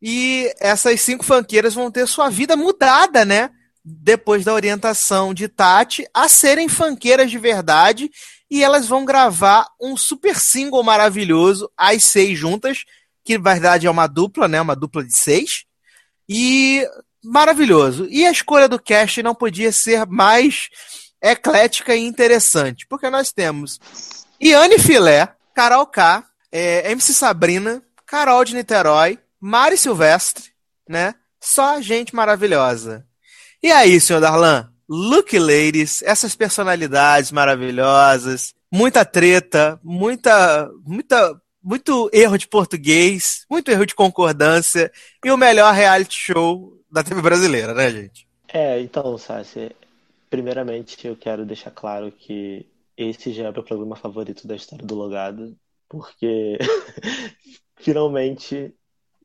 E 0.00 0.54
essas 0.60 1.00
cinco 1.00 1.24
fanqueiras 1.24 1.74
vão 1.74 1.90
ter 1.90 2.06
sua 2.06 2.30
vida 2.30 2.56
mudada, 2.56 3.24
né? 3.24 3.50
Depois 3.84 4.44
da 4.44 4.54
orientação 4.54 5.34
de 5.34 5.46
Tati, 5.46 6.06
a 6.14 6.26
serem 6.28 6.68
fanqueiras 6.68 7.30
de 7.30 7.38
verdade 7.38 8.10
e 8.50 8.62
elas 8.62 8.86
vão 8.86 9.04
gravar 9.04 9.66
um 9.80 9.96
super 9.96 10.38
single 10.38 10.82
maravilhoso, 10.82 11.70
as 11.76 12.04
seis 12.04 12.38
juntas, 12.38 12.84
que 13.24 13.36
na 13.36 13.52
verdade 13.52 13.86
é 13.86 13.90
uma 13.90 14.06
dupla, 14.06 14.48
né? 14.48 14.60
Uma 14.60 14.76
dupla 14.76 15.04
de 15.04 15.16
seis. 15.16 15.64
E 16.28 16.86
maravilhoso. 17.22 18.06
E 18.10 18.26
a 18.26 18.30
escolha 18.30 18.68
do 18.68 18.78
cast 18.78 19.22
não 19.22 19.34
podia 19.34 19.72
ser 19.72 20.06
mais 20.06 20.68
eclética 21.20 21.96
e 21.96 22.04
interessante, 22.04 22.86
porque 22.86 23.08
nós 23.08 23.32
temos 23.32 23.80
Iane 24.40 24.78
Filé, 24.78 25.34
Carol 25.54 25.86
K, 25.86 26.24
é, 26.52 26.90
MC 26.92 27.14
Sabrina, 27.14 27.82
Carol 28.06 28.44
de 28.44 28.54
Niterói, 28.54 29.18
Mari 29.40 29.76
Silvestre, 29.76 30.52
né? 30.88 31.14
Só 31.40 31.80
gente 31.80 32.14
maravilhosa. 32.14 33.06
E 33.64 33.72
aí, 33.72 33.98
senhor 33.98 34.20
Darlan? 34.20 34.70
Look 34.86 35.38
Ladies, 35.38 36.02
essas 36.02 36.36
personalidades 36.36 37.32
maravilhosas, 37.32 38.54
muita 38.70 39.06
treta, 39.06 39.80
muita, 39.82 40.70
muita, 40.84 41.40
muito 41.62 42.10
erro 42.12 42.36
de 42.36 42.46
português, 42.46 43.46
muito 43.50 43.70
erro 43.70 43.86
de 43.86 43.94
concordância 43.94 44.92
e 45.24 45.30
o 45.30 45.38
melhor 45.38 45.72
reality 45.72 46.14
show 46.14 46.78
da 46.92 47.02
TV 47.02 47.22
brasileira, 47.22 47.72
né, 47.72 47.88
gente? 47.88 48.28
É, 48.48 48.78
então, 48.82 49.16
Sassi, 49.16 49.74
primeiramente 50.28 51.06
eu 51.06 51.16
quero 51.16 51.46
deixar 51.46 51.70
claro 51.70 52.12
que 52.12 52.66
esse 52.98 53.32
já 53.32 53.44
é 53.44 53.48
o 53.48 53.52
meu 53.54 53.62
programa 53.62 53.96
favorito 53.96 54.46
da 54.46 54.56
história 54.56 54.84
do 54.84 54.94
Logado, 54.94 55.56
porque 55.88 56.58
finalmente 57.80 58.74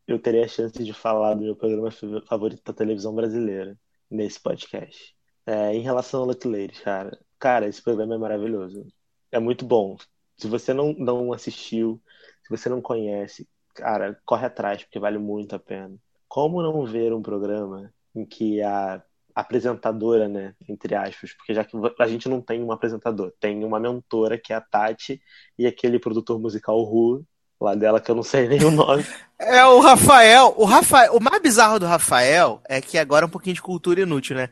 eu 0.08 0.18
terei 0.18 0.46
a 0.46 0.48
chance 0.48 0.82
de 0.82 0.94
falar 0.94 1.34
do 1.34 1.44
meu 1.44 1.58
programa 1.58 1.92
favorito 2.26 2.62
da 2.64 2.72
televisão 2.72 3.14
brasileira 3.14 3.78
nesse 4.10 4.40
podcast. 4.40 5.16
É, 5.46 5.74
em 5.74 5.82
relação 5.82 6.22
ao 6.22 6.28
Lucky 6.28 6.48
Ladies, 6.48 6.80
cara, 6.80 7.18
cara, 7.40 7.68
esse 7.68 7.82
programa 7.82 8.16
é 8.16 8.18
maravilhoso. 8.18 8.86
É 9.32 9.40
muito 9.40 9.66
bom. 9.66 9.98
Se 10.38 10.48
você 10.48 10.74
não, 10.74 10.94
não 10.94 11.34
assistiu, 11.34 12.02
se 12.44 12.50
você 12.50 12.70
não 12.70 12.82
conhece, 12.82 13.48
cara, 13.74 14.20
corre 14.26 14.46
atrás, 14.46 14.84
porque 14.84 15.00
vale 15.00 15.18
muito 15.18 15.56
a 15.56 15.60
pena. 15.60 15.96
Como 16.28 16.62
não 16.62 16.86
ver 16.86 17.14
um 17.14 17.22
programa 17.22 17.94
em 18.16 18.26
que 18.26 18.62
a 18.62 19.04
apresentadora, 19.36 20.28
né, 20.28 20.56
entre 20.68 20.96
aspas, 20.96 21.34
porque 21.34 21.54
já 21.54 21.64
que 21.64 21.76
a 22.00 22.08
gente 22.08 22.28
não 22.28 22.42
tem 22.42 22.64
um 22.64 22.72
apresentador, 22.72 23.32
tem 23.40 23.64
uma 23.64 23.80
mentora 23.80 24.38
que 24.38 24.52
é 24.52 24.56
a 24.56 24.62
Tati 24.62 25.22
e 25.58 25.66
aquele 25.66 26.00
produtor 26.00 26.40
musical 26.40 26.82
Ru, 26.84 27.26
lá 27.60 27.76
dela 27.76 28.00
que 28.00 28.10
eu 28.10 28.16
não 28.16 28.24
sei 28.24 28.48
nem 28.50 28.64
o 28.64 28.72
nome. 28.72 29.06
É 29.38 29.66
o 29.66 29.80
Rafael. 29.80 30.54
O 30.58 30.66
Rafael, 30.66 31.16
o 31.16 31.20
mais 31.20 31.42
bizarro 31.42 31.80
do 31.80 31.86
Rafael 31.86 32.62
é 32.68 32.82
que 32.82 32.98
agora 32.98 33.26
é 33.26 33.28
um 33.28 33.32
pouquinho 33.32 33.56
de 33.56 33.62
cultura 33.62 34.02
inútil, 34.02 34.36
né? 34.36 34.50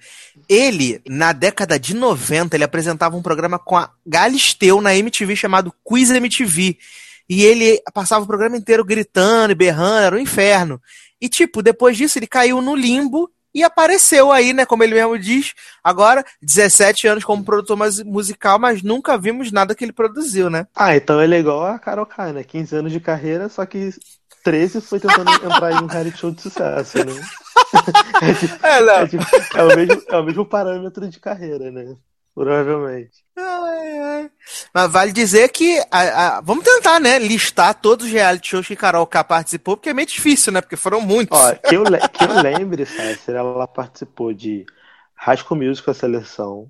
Ele, 0.48 1.02
na 1.08 1.34
década 1.34 1.78
de 1.80 1.94
90, 1.94 2.56
ele 2.56 2.64
apresentava 2.64 3.18
um 3.18 3.22
programa 3.22 3.60
com 3.60 3.76
a 3.76 3.90
Galisteu 4.06 4.80
na 4.80 4.96
MTV 4.96 5.36
chamado 5.36 5.74
Quiz 5.84 6.10
MTV. 6.10 6.78
E 7.30 7.44
ele 7.44 7.82
passava 7.94 8.24
o 8.24 8.28
programa 8.28 8.56
inteiro 8.56 8.86
gritando 8.86 9.52
e 9.52 9.56
berrando, 9.56 10.06
era 10.06 10.16
um 10.16 10.20
inferno. 10.20 10.82
E, 11.20 11.28
tipo, 11.28 11.62
depois 11.62 11.98
disso 11.98 12.18
ele 12.18 12.28
caiu 12.28 12.62
no 12.62 12.76
limbo 12.76 13.30
e 13.58 13.64
apareceu 13.64 14.32
aí, 14.32 14.54
né, 14.54 14.68
como 14.68 14.84
ele 14.84 14.94
mesmo 14.94 15.18
diz, 15.18 15.56
agora 15.84 16.24
17 16.44 17.08
anos 17.08 17.24
como 17.24 17.44
produtor 17.44 17.76
musical, 18.06 18.60
mas 18.60 18.84
nunca 18.84 19.18
vimos 19.18 19.52
nada 19.52 19.74
que 19.74 19.84
ele 19.84 19.92
produziu, 19.92 20.48
né? 20.48 20.68
Ah, 20.76 20.96
então 20.96 21.20
ele 21.20 21.34
é 21.34 21.40
igual 21.40 21.66
a 21.66 21.80
Carol 21.80 22.06
Kai, 22.06 22.34
né? 22.34 22.44
15 22.44 22.76
anos 22.76 22.92
de 22.92 23.00
carreira, 23.00 23.50
só 23.50 23.66
que 23.66 23.90
13 24.44 24.80
foi 24.80 25.00
tentando 25.00 25.32
entrar 25.44 25.72
em 25.72 25.84
um 25.84 25.88
reality 25.88 26.20
show 26.20 26.30
de 26.30 26.40
sucesso, 26.40 27.00
né? 27.00 27.14
é, 28.22 28.34
tipo, 28.36 28.66
é, 28.68 29.02
é, 29.02 29.08
tipo, 29.08 29.26
é, 29.58 29.64
o 29.64 29.76
mesmo, 29.76 30.04
é 30.08 30.18
o 30.18 30.24
mesmo 30.24 30.46
parâmetro 30.46 31.10
de 31.10 31.20
carreira, 31.20 31.72
né? 31.72 31.96
Provavelmente. 32.38 33.26
Ai, 33.36 34.00
ai. 34.00 34.32
Mas 34.72 34.92
vale 34.92 35.12
dizer 35.12 35.50
que. 35.50 35.80
A, 35.90 36.38
a, 36.38 36.42
vamos 36.42 36.64
tentar, 36.64 37.00
né? 37.00 37.18
Listar 37.18 37.74
todos 37.74 38.06
os 38.06 38.12
reality 38.12 38.50
shows 38.50 38.68
que 38.68 38.76
Carol 38.76 39.08
K 39.08 39.24
participou, 39.24 39.76
porque 39.76 39.90
é 39.90 39.94
meio 39.94 40.08
difícil, 40.08 40.54
né? 40.54 40.62
Porque 40.62 40.76
foram 40.76 41.02
muitos. 41.02 41.36
Ó, 41.36 41.56
que 41.56 41.76
eu, 41.76 41.84
que 41.84 42.24
eu 42.24 42.34
lembre, 42.40 42.86
César, 42.86 43.38
ela 43.38 43.68
participou 43.68 44.32
de 44.34 44.68
School 45.36 45.60
Musical, 45.60 45.94
a 45.94 45.96
seleção. 45.96 46.70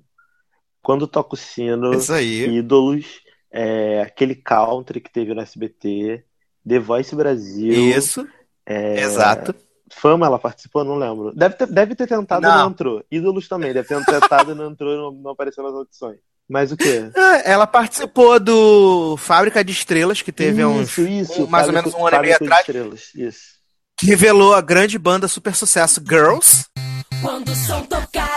Quando 0.80 1.06
toca 1.06 1.34
o 1.34 1.36
sino, 1.36 1.90
Ídolos, 2.18 3.20
é, 3.52 4.00
aquele 4.00 4.36
country 4.36 5.02
que 5.02 5.12
teve 5.12 5.34
no 5.34 5.42
SBT, 5.42 6.24
The 6.66 6.78
Voice 6.78 7.14
Brasil. 7.14 7.74
Isso. 7.74 8.26
É, 8.64 9.00
Exato. 9.02 9.54
Fama 9.92 10.26
ela 10.26 10.38
participou? 10.38 10.84
Não 10.84 10.96
lembro. 10.96 11.32
Deve 11.34 11.54
ter, 11.54 11.66
deve 11.66 11.94
ter 11.94 12.06
tentado 12.06 12.44
e 12.44 12.48
não 12.48 12.70
entrou. 12.70 13.04
Ídolos 13.10 13.48
também, 13.48 13.72
deve 13.72 13.88
ter 13.88 14.04
tentado 14.04 14.52
e 14.52 14.54
não 14.54 14.70
entrou 14.70 14.96
não, 14.96 15.22
não 15.22 15.30
apareceu 15.30 15.64
nas 15.64 15.74
audições. 15.74 16.18
Mas 16.48 16.72
o 16.72 16.76
quê? 16.76 17.10
É, 17.14 17.52
ela 17.52 17.66
participou 17.66 18.40
do 18.40 19.16
Fábrica 19.18 19.62
de 19.62 19.72
Estrelas, 19.72 20.22
que 20.22 20.32
teve 20.32 20.62
isso, 20.62 20.70
uns. 20.70 20.98
Isso, 20.98 21.44
um, 21.44 21.46
mais 21.46 21.66
Fábrica, 21.66 21.88
ou 21.88 21.92
menos 21.92 21.94
um 21.94 22.06
ano 22.06 22.16
e 22.16 22.20
meio 22.20 22.36
atrás. 22.36 22.60
Estrelas, 22.60 23.10
isso. 23.14 23.58
Que 23.98 24.06
revelou 24.06 24.54
a 24.54 24.60
grande 24.60 24.98
banda 24.98 25.28
super 25.28 25.54
sucesso 25.54 26.00
Girls. 26.08 26.64
Quando 27.20 27.50
o 27.50 27.54
som 27.54 27.82
tocar 27.82 28.27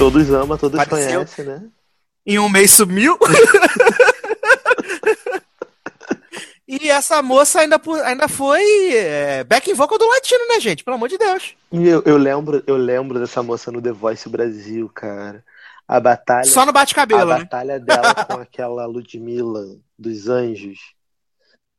Todos 0.00 0.30
amam, 0.30 0.56
todos 0.56 0.82
conhecem, 0.86 1.44
né? 1.44 1.62
Em 2.24 2.38
um 2.38 2.48
mês 2.48 2.70
sumiu. 2.72 3.18
e 6.66 6.88
essa 6.88 7.20
moça 7.20 7.60
ainda, 7.60 7.78
ainda 8.06 8.26
foi 8.26 8.94
é, 8.94 9.44
back 9.44 9.70
in 9.70 9.74
vocal 9.74 9.98
do 9.98 10.08
latino, 10.08 10.48
né, 10.48 10.58
gente? 10.58 10.82
Pelo 10.82 10.94
amor 10.94 11.10
de 11.10 11.18
Deus. 11.18 11.54
Eu, 11.70 12.02
eu, 12.06 12.16
lembro, 12.16 12.64
eu 12.66 12.78
lembro 12.78 13.20
dessa 13.20 13.42
moça 13.42 13.70
no 13.70 13.82
The 13.82 13.92
Voice 13.92 14.26
Brasil, 14.26 14.88
cara. 14.88 15.44
A 15.86 16.00
batalha. 16.00 16.44
Só 16.46 16.64
no 16.64 16.72
bate-cabelo, 16.72 17.32
A 17.32 17.38
né? 17.38 17.44
batalha 17.44 17.78
dela 17.78 18.14
com 18.24 18.38
aquela 18.40 18.86
Ludmilla 18.86 19.76
dos 19.98 20.28
Anjos. 20.30 20.78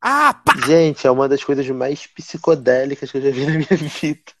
Ah, 0.00 0.32
pá! 0.32 0.54
Gente, 0.64 1.08
é 1.08 1.10
uma 1.10 1.28
das 1.28 1.42
coisas 1.42 1.68
mais 1.70 2.06
psicodélicas 2.06 3.10
que 3.10 3.18
eu 3.18 3.22
já 3.22 3.30
vi 3.32 3.46
na 3.46 3.54
minha 3.54 3.66
vida. 4.00 4.32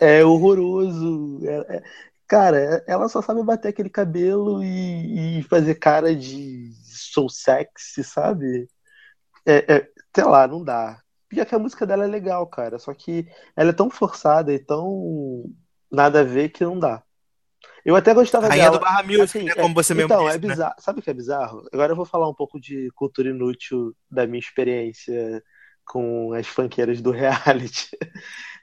é 0.00 0.22
horroroso. 0.22 1.40
É, 1.44 1.76
é, 1.76 1.82
Cara, 2.28 2.82
ela 2.88 3.08
só 3.08 3.22
sabe 3.22 3.42
bater 3.42 3.68
aquele 3.68 3.88
cabelo 3.88 4.62
e, 4.62 5.38
e 5.38 5.42
fazer 5.44 5.76
cara 5.76 6.14
de 6.14 6.72
sou 6.84 7.28
sexy, 7.28 8.02
sabe? 8.02 8.68
É, 9.46 9.76
é, 9.76 9.88
sei 10.14 10.24
lá, 10.24 10.46
não 10.48 10.62
dá. 10.62 11.00
E 11.32 11.40
é 11.40 11.44
que 11.44 11.54
a 11.54 11.58
música 11.58 11.86
dela 11.86 12.04
é 12.04 12.08
legal, 12.08 12.46
cara. 12.46 12.78
Só 12.78 12.92
que 12.92 13.28
ela 13.54 13.70
é 13.70 13.72
tão 13.72 13.90
forçada 13.90 14.52
e 14.52 14.58
tão 14.58 15.44
nada 15.90 16.20
a 16.20 16.24
ver 16.24 16.48
que 16.48 16.64
não 16.64 16.78
dá. 16.78 17.02
Eu 17.84 17.94
até 17.94 18.12
gostava 18.12 18.48
Rainha 18.48 18.64
dela. 18.64 18.78
do 18.78 18.82
Barra 18.82 19.02
Music, 19.04 19.22
assim, 19.22 19.42
né, 19.44 19.54
como 19.54 19.74
você 19.74 19.94
mesmo 19.94 20.12
então, 20.12 20.24
disse, 20.24 20.36
é 20.36 20.38
bizarro. 20.38 20.74
Né? 20.76 20.82
Sabe 20.82 20.98
o 20.98 21.02
que 21.02 21.10
é 21.10 21.14
bizarro? 21.14 21.68
Agora 21.72 21.92
eu 21.92 21.96
vou 21.96 22.04
falar 22.04 22.28
um 22.28 22.34
pouco 22.34 22.60
de 22.60 22.90
cultura 22.96 23.28
inútil 23.28 23.94
da 24.10 24.26
minha 24.26 24.40
experiência 24.40 25.40
com 25.84 26.32
as 26.32 26.48
funkeiras 26.48 27.00
do 27.00 27.12
reality. 27.12 27.96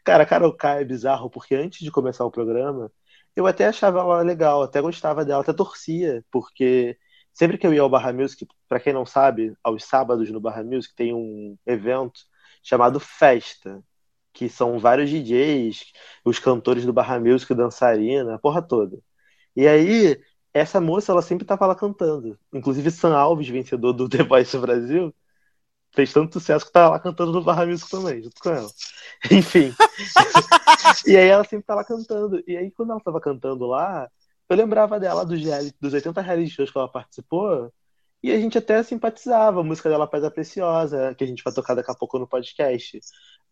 Cara, 0.04 0.26
Carol 0.26 0.54
K 0.54 0.82
é 0.82 0.84
bizarro 0.84 1.30
porque 1.30 1.56
antes 1.56 1.80
de 1.80 1.89
começar 1.89 2.26
o 2.26 2.32
programa, 2.32 2.91
eu 3.36 3.48
até 3.48 3.67
achava 3.67 4.00
ela 4.00 4.22
legal, 4.22 4.63
até 4.63 4.82
gostava 4.82 5.26
dela, 5.26 5.41
até 5.41 5.54
torcia, 5.54 6.24
porque 6.32 6.98
sempre 7.34 7.58
que 7.58 7.65
eu 7.65 7.74
ia 7.74 7.82
ao 7.82 7.89
Barra 7.89 8.13
Music, 8.13 8.48
para 8.67 8.80
quem 8.80 8.93
não 8.93 9.06
sabe, 9.06 9.56
aos 9.63 9.84
sábados 9.86 10.30
no 10.32 10.39
Barra 10.39 10.63
Music 10.63 10.93
tem 10.96 11.13
um 11.13 11.58
evento 11.65 12.22
chamado 12.63 13.00
Festa, 13.00 13.84
que 14.34 14.50
são 14.50 14.80
vários 14.80 15.10
DJs, 15.10 15.93
os 16.26 16.39
cantores 16.39 16.86
do 16.86 16.93
Barra 16.93 17.19
Music, 17.19 17.54
dançarina, 17.54 18.36
a 18.36 18.39
porra 18.39 18.62
toda. 18.62 19.00
E 19.56 19.67
aí, 19.67 20.19
essa 20.54 20.82
moça, 20.82 21.12
ela 21.12 21.22
sempre 21.22 21.46
tava 21.46 21.67
lá 21.67 21.76
cantando. 21.76 22.39
Inclusive, 22.54 22.91
Sam 22.91 23.15
Alves, 23.15 23.48
vencedor 23.50 23.93
do 23.93 24.10
The 24.10 24.24
Voice 24.24 24.58
Brasil, 24.58 25.13
fez 25.93 26.12
tanto 26.12 26.34
sucesso 26.34 26.65
que 26.65 26.71
tava 26.71 26.91
lá 26.91 26.99
cantando 26.99 27.32
no 27.32 27.43
Barra 27.43 27.65
Music 27.65 27.89
também, 27.89 28.21
junto 28.21 28.36
com 28.41 28.49
ela. 28.49 28.69
Enfim. 29.32 29.73
e 31.08 31.15
aí 31.15 31.27
ela 31.27 31.43
sempre 31.43 31.65
tá 31.65 31.75
lá 31.75 31.84
cantando. 31.84 32.43
E 32.47 32.58
aí, 32.58 32.71
quando 32.71 32.91
ela 32.91 32.99
tava 32.99 33.21
cantando 33.21 33.65
lá, 33.65 34.10
eu 34.49 34.58
lembrava 34.58 34.99
dela 34.99 35.25
dos, 35.25 35.41
dos 35.79 35.93
80 35.93 36.21
reality 36.21 36.49
shows 36.49 36.71
que 36.71 36.77
ela 36.77 36.88
participou. 36.91 37.71
E 38.21 38.32
a 38.32 38.39
gente 38.39 38.58
até 38.58 38.82
simpatizava. 38.84 39.60
A 39.62 39.63
música 39.63 39.89
dela 39.89 40.08
Paz 40.08 40.27
Preciosa, 40.29 41.13
que 41.15 41.23
a 41.23 41.27
gente 41.27 41.43
vai 41.43 41.53
tocar 41.53 41.75
daqui 41.75 41.91
a 41.91 41.95
pouco 41.95 42.17
no 42.17 42.27
podcast. 42.27 42.99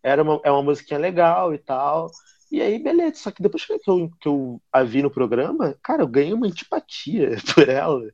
Era 0.02 0.24
uma, 0.24 0.42
é 0.44 0.52
uma 0.52 0.64
musiquinha 0.64 1.00
legal 1.00 1.54
e 1.54 1.58
tal. 1.58 2.10
E 2.52 2.62
aí, 2.62 2.80
beleza. 2.80 3.16
Só 3.16 3.32
que 3.32 3.42
depois 3.42 3.66
que 3.66 3.74
eu, 3.74 4.10
que 4.20 4.28
eu 4.28 4.62
a 4.72 4.84
vi 4.84 5.02
no 5.02 5.12
programa, 5.12 5.76
cara, 5.84 6.04
eu 6.04 6.08
ganhei 6.08 6.34
uma 6.34 6.48
antipatia 6.48 7.38
por 7.54 7.70
ela. 7.70 8.12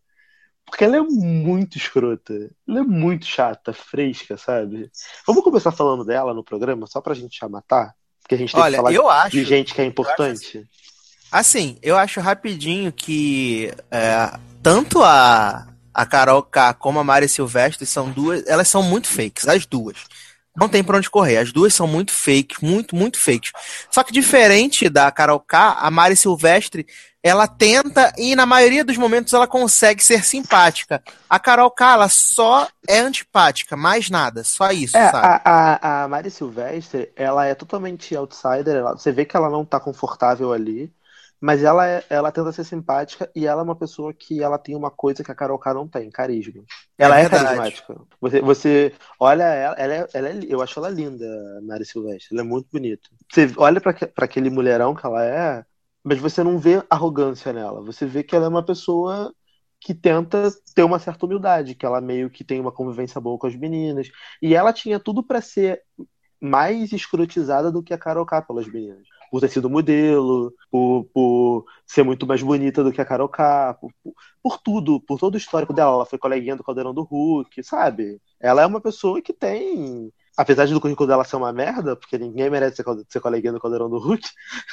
Porque 0.70 0.84
ela 0.84 0.98
é 0.98 1.02
muito 1.02 1.78
escrota. 1.78 2.34
Ela 2.68 2.80
é 2.80 2.84
muito 2.84 3.26
chata, 3.26 3.74
fresca, 3.74 4.38
sabe? 4.38 4.92
Vamos 5.26 5.44
começar 5.44 5.72
falando 5.72 6.04
dela 6.04 6.34
no 6.34 6.44
programa, 6.44 6.86
só 6.88 7.00
pra 7.02 7.14
gente 7.14 7.40
já 7.40 7.48
matar? 7.48 7.96
Porque 8.22 8.36
a 8.36 8.38
gente 8.38 8.52
tem 8.52 8.62
Olha, 8.62 8.72
que 8.72 8.78
falar 8.78 8.94
eu 8.94 9.04
de, 9.04 9.10
acho, 9.10 9.30
de 9.32 9.44
gente 9.46 9.74
que 9.74 9.82
é 9.82 9.86
importante. 9.86 10.68
Assim, 11.32 11.78
eu 11.82 11.98
acho 11.98 12.20
rapidinho 12.20 12.92
que 12.92 13.74
é, 13.90 14.38
tanto 14.62 15.02
a, 15.02 15.68
a 15.94 16.06
Carol 16.06 16.44
K 16.44 16.74
como 16.74 17.00
a 17.00 17.04
Mari 17.04 17.30
Silvestre 17.30 17.86
são 17.86 18.12
duas. 18.12 18.46
Elas 18.46 18.68
são 18.68 18.84
muito 18.84 19.08
fakes, 19.08 19.48
as 19.48 19.66
duas. 19.66 19.98
Não 20.56 20.68
tem 20.68 20.84
pra 20.84 20.98
onde 20.98 21.10
correr. 21.10 21.38
As 21.38 21.54
duas 21.54 21.74
são 21.74 21.88
muito 21.88 22.12
fakes, 22.12 22.60
muito, 22.62 22.96
muito 22.96 23.18
fakes. 23.18 23.52
Só 23.90 24.04
que 24.04 24.12
diferente 24.12 24.90
da 24.90 25.10
Carol 25.12 25.40
K, 25.40 25.78
a 25.80 25.90
Mari 25.90 26.18
Silvestre 26.18 26.86
ela 27.28 27.48
tenta 27.48 28.14
e 28.18 28.36
na 28.36 28.46
maioria 28.46 28.84
dos 28.84 28.98
momentos 28.98 29.34
ela 29.34 29.48
consegue 29.48 30.04
ser 30.04 30.24
simpática. 30.24 31.04
A 31.30 31.40
Carol 31.40 31.70
Kala 31.70 32.08
só 32.10 32.68
é 32.88 33.00
antipática, 33.00 33.76
mais 33.76 34.10
nada, 34.10 34.44
só 34.44 34.72
isso, 34.72 34.96
é, 34.96 35.12
sabe? 35.12 35.28
A, 35.28 35.42
a, 35.44 36.04
a 36.04 36.08
Mari 36.08 36.32
Silvestre, 36.32 37.12
ela 37.16 37.46
é 37.46 37.54
totalmente 37.54 38.16
outsider, 38.16 38.76
ela, 38.76 38.94
você 38.94 39.12
vê 39.12 39.26
que 39.26 39.36
ela 39.36 39.50
não 39.50 39.66
tá 39.66 39.80
confortável 39.80 40.54
ali, 40.54 40.92
mas 41.40 41.64
ela, 41.64 41.88
é, 41.88 42.04
ela 42.10 42.32
tenta 42.32 42.52
ser 42.52 42.64
simpática 42.64 43.30
e 43.36 43.46
ela 43.46 43.62
é 43.62 43.64
uma 43.64 43.76
pessoa 43.76 44.14
que 44.14 44.42
ela 44.42 44.58
tem 44.58 44.76
uma 44.76 44.90
coisa 44.90 45.24
que 45.24 45.32
a 45.32 45.36
Carol 45.36 45.60
K 45.60 45.74
não 45.74 45.88
tem, 45.88 46.10
carisma. 46.10 46.64
Ela 46.98 47.20
é, 47.20 47.26
é 47.26 47.30
carismática. 47.30 47.96
Você, 48.20 48.42
você 48.42 48.94
olha 49.20 49.44
ela, 49.44 49.76
ela, 49.76 49.94
é, 49.94 50.08
ela 50.14 50.30
é, 50.30 50.40
eu 50.48 50.62
acho 50.62 50.80
ela 50.80 50.90
linda, 50.90 51.26
a 51.58 51.62
Mari 51.62 51.86
Silvestre, 51.86 52.30
ela 52.32 52.42
é 52.42 52.50
muito 52.50 52.68
bonita. 52.72 53.08
Você 53.32 53.52
olha 53.58 53.80
para 53.80 54.26
aquele 54.26 54.50
mulherão 54.50 54.96
que 54.96 55.06
ela 55.06 55.24
é, 55.24 55.66
mas 56.08 56.20
você 56.20 56.44
não 56.44 56.58
vê 56.58 56.84
arrogância 56.90 57.52
nela. 57.54 57.82
Você 57.84 58.06
vê 58.06 58.24
que 58.24 58.36
ela 58.36 58.46
é 58.46 58.50
uma 58.50 58.66
pessoa 58.66 59.34
que 59.80 59.94
tenta 59.94 60.50
ter 60.76 60.84
uma 60.84 61.00
certa 61.00 61.26
humildade, 61.26 61.76
que 61.76 61.86
ela 61.86 62.02
meio 62.02 62.30
que 62.30 62.44
tem 62.44 62.60
uma 62.60 62.72
convivência 62.72 63.22
boa 63.22 63.38
com 63.38 63.48
as 63.48 63.56
meninas. 63.56 64.10
E 64.42 64.56
ela 64.56 64.74
tinha 64.74 65.00
tudo 65.00 65.24
para 65.24 65.42
ser 65.42 65.82
mais 66.42 66.94
escrotizada 66.94 67.72
do 67.72 67.84
que 67.84 67.94
a 67.94 67.98
Carol 67.98 68.26
K 68.26 68.42
pelas 68.44 68.68
meninas. 68.68 69.08
por 69.32 69.42
ter 69.42 69.50
sido 69.50 69.70
modelo, 69.70 70.54
por, 70.72 71.06
por 71.14 71.66
ser 71.86 72.04
muito 72.04 72.26
mais 72.28 72.42
bonita 72.42 72.84
do 72.84 72.92
que 72.94 73.02
a 73.02 73.06
Carol 73.06 73.30
K, 73.30 73.74
por, 73.76 73.92
por, 74.04 74.14
por 74.42 74.58
tudo, 74.60 75.02
por 75.02 75.20
todo 75.20 75.36
o 75.36 75.38
histórico 75.38 75.74
dela. 75.74 75.94
Ela 75.94 76.06
foi 76.06 76.20
coleguinha 76.20 76.56
do 76.56 76.64
Caldeirão 76.64 76.94
do 76.94 77.04
Hulk, 77.04 77.64
sabe? 77.64 78.22
Ela 78.40 78.62
é 78.64 78.66
uma 78.66 78.82
pessoa 78.82 79.22
que 79.22 79.34
tem 79.34 80.12
apesar 80.38 80.68
do 80.68 80.80
currículo 80.80 81.08
dela 81.08 81.24
ser 81.24 81.36
uma 81.36 81.52
merda, 81.52 81.96
porque 81.96 82.18
ninguém 82.18 82.50
merece 82.50 82.84
ser, 83.10 83.20
coleguinha 83.20 83.52
do 83.52 83.60
Caldeirão 83.60 83.90
do 83.90 83.98
Hulk, 83.98 84.24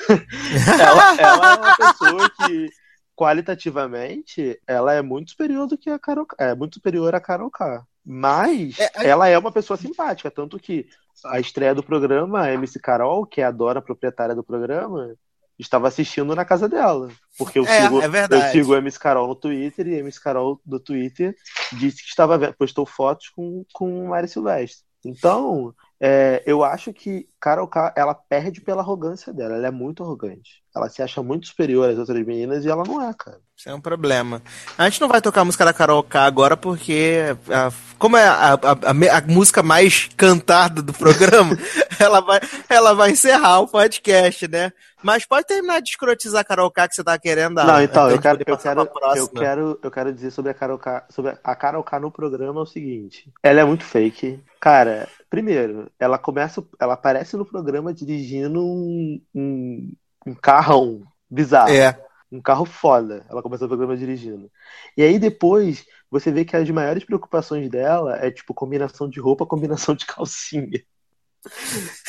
ela, 0.79 1.17
ela, 1.19 1.53
é 1.53 1.57
uma 1.57 1.77
pessoa 1.77 2.31
que, 2.31 2.71
qualitativamente, 3.17 4.61
ela 4.67 4.93
é 4.93 5.01
muito 5.01 5.31
superior 5.31 5.67
do 5.67 5.79
que 5.79 5.89
a 5.89 5.99
Carol 5.99 6.27
é 6.39 6.55
muito 6.55 6.75
superior 6.75 7.15
a 7.15 7.21
Carol 7.21 7.51
K. 7.51 7.83
Mas 8.05 8.79
é, 8.79 9.09
ela 9.09 9.27
é 9.29 9.39
uma 9.39 9.51
pessoa 9.51 9.79
simpática, 9.79 10.31
tanto 10.31 10.59
que 10.59 10.87
a 11.25 11.41
estreia 11.41 11.75
do 11.75 11.83
programa, 11.83 12.43
a 12.43 12.53
MC 12.53 12.79
Carol, 12.79 13.25
que 13.25 13.41
é 13.41 13.45
a 13.45 13.51
dona 13.51 13.81
proprietária 13.81 14.35
do 14.35 14.45
programa, 14.45 15.17
estava 15.59 15.89
assistindo 15.89 16.35
na 16.35 16.45
casa 16.45 16.69
dela. 16.69 17.09
Porque 17.39 17.59
eu, 17.59 17.65
é, 17.65 17.81
sigo, 17.81 18.03
é 18.03 18.07
eu 18.31 18.53
sigo 18.53 18.75
a 18.75 18.79
MC 18.79 18.99
Carol 18.99 19.27
no 19.27 19.35
Twitter 19.35 19.87
e 19.87 19.95
a 19.95 19.99
MC 20.01 20.21
Carol 20.21 20.61
do 20.67 20.79
Twitter 20.79 21.35
disse 21.73 22.03
que 22.03 22.09
estava 22.09 22.53
postou 22.53 22.85
fotos 22.85 23.31
com, 23.31 23.65
com 23.73 24.09
Mari 24.09 24.29
Silvestre. 24.29 24.85
Então, 25.05 25.75
é, 26.01 26.43
eu 26.47 26.65
acho 26.65 26.93
que 26.93 27.27
Carol 27.41 27.69
K, 27.69 27.93
ela 27.97 28.15
perde 28.15 28.61
pela 28.61 28.83
arrogância 28.83 29.33
dela. 29.33 29.55
Ela 29.55 29.69
é 29.69 29.71
muito 29.71 30.03
arrogante. 30.03 30.63
Ela 30.75 30.89
se 30.89 31.03
acha 31.03 31.23
muito 31.23 31.47
superior 31.47 31.89
às 31.89 31.99
outras 31.99 32.27
meninas 32.27 32.65
e 32.65 32.69
ela 32.69 32.83
não 32.85 33.01
é, 33.01 33.15
cara. 33.15 33.39
Isso 33.57 33.69
é 33.69 33.75
um 33.75 33.81
problema. 33.81 34.43
A 34.77 34.89
gente 34.89 35.01
não 35.01 35.09
vai 35.09 35.21
tocar 35.21 35.43
a 35.43 35.45
música 35.45 35.65
da 35.65 35.73
Carol 35.73 36.03
K 36.03 36.25
agora 36.25 36.57
porque, 36.57 37.37
a, 37.49 37.71
como 37.99 38.17
é 38.17 38.27
a, 38.27 38.55
a, 38.55 39.19
a, 39.19 39.21
música 39.29 39.63
mais 39.63 40.09
cantada 40.17 40.83
do 40.83 40.93
programa, 40.93 41.57
ela, 42.01 42.21
vai, 42.21 42.41
ela 42.69 42.95
vai 42.95 43.13
encerrar 43.13 43.61
o 43.61 43.69
podcast, 43.69 44.49
né? 44.49 44.73
Mas 45.03 45.25
pode 45.25 45.47
terminar 45.47 45.81
de 45.81 45.91
escrotizar 45.91 46.41
a 46.41 46.45
Carol 46.45 46.71
K 46.71 46.89
que 46.89 46.95
você 46.97 47.05
tá 47.05 47.17
querendo. 47.19 47.63
Não, 47.63 47.81
então, 47.81 48.11
eu 48.11 48.21
quero, 48.21 48.39
eu, 48.45 48.57
quero, 48.57 48.81
eu, 49.17 49.29
quero, 49.29 49.81
eu 49.83 49.91
quero 49.91 50.13
dizer 50.13 50.31
sobre 50.33 50.51
a 50.51 50.55
Carol 50.55 50.79
K, 50.79 51.05
sobre 51.11 51.39
a 51.45 51.55
Carol 51.55 51.85
K 51.85 52.01
no 52.01 52.11
programa 52.11 52.61
é 52.61 52.63
o 52.63 52.67
seguinte. 52.67 53.31
Ela 53.43 53.61
é 53.61 53.65
muito 53.65 53.85
fake. 53.85 54.41
Cara, 54.59 55.07
primeiro, 55.35 55.91
ela 55.99 56.17
começa, 56.17 56.65
ela 56.81 56.95
aparece 56.95 57.37
no 57.37 57.45
programa 57.45 57.93
dirigindo 57.93 58.65
um, 58.65 59.21
um 59.35 59.93
um 60.27 60.35
carrão 60.35 61.03
bizarro. 61.31 61.71
É. 61.71 61.99
Um 62.31 62.41
carro 62.41 62.65
foda. 62.65 63.25
Ela 63.29 63.43
começou 63.43 63.67
o 63.67 63.69
programa 63.69 63.97
dirigindo. 63.97 64.51
E 64.97 65.03
aí 65.03 65.19
depois 65.19 65.85
você 66.11 66.33
vê 66.33 66.45
que 66.45 66.57
as 66.57 66.69
maiores 66.71 67.05
preocupações 67.05 67.69
dela 67.69 68.17
é 68.17 68.31
tipo 68.31 68.55
combinação 68.55 69.09
de 69.09 69.21
roupa, 69.21 69.47
combinação 69.47 69.95
de 69.95 70.07
calcinha. 70.07 70.83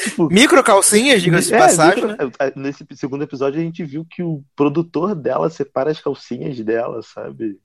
tipo, 0.04 0.30
micro 0.32 0.64
calcinhas, 0.64 1.22
diga-se 1.22 1.50
de 1.50 1.56
é, 1.56 1.60
passagem. 1.60 2.08
Micro, 2.08 2.26
né? 2.26 2.54
Nesse 2.56 2.86
segundo 2.94 3.24
episódio 3.24 3.60
a 3.60 3.64
gente 3.64 3.84
viu 3.84 4.06
que 4.10 4.24
o 4.24 4.44
produtor 4.56 5.14
dela 5.14 5.50
separa 5.50 5.92
as 5.92 6.00
calcinhas 6.00 6.60
dela, 6.62 7.02
sabe? 7.02 7.60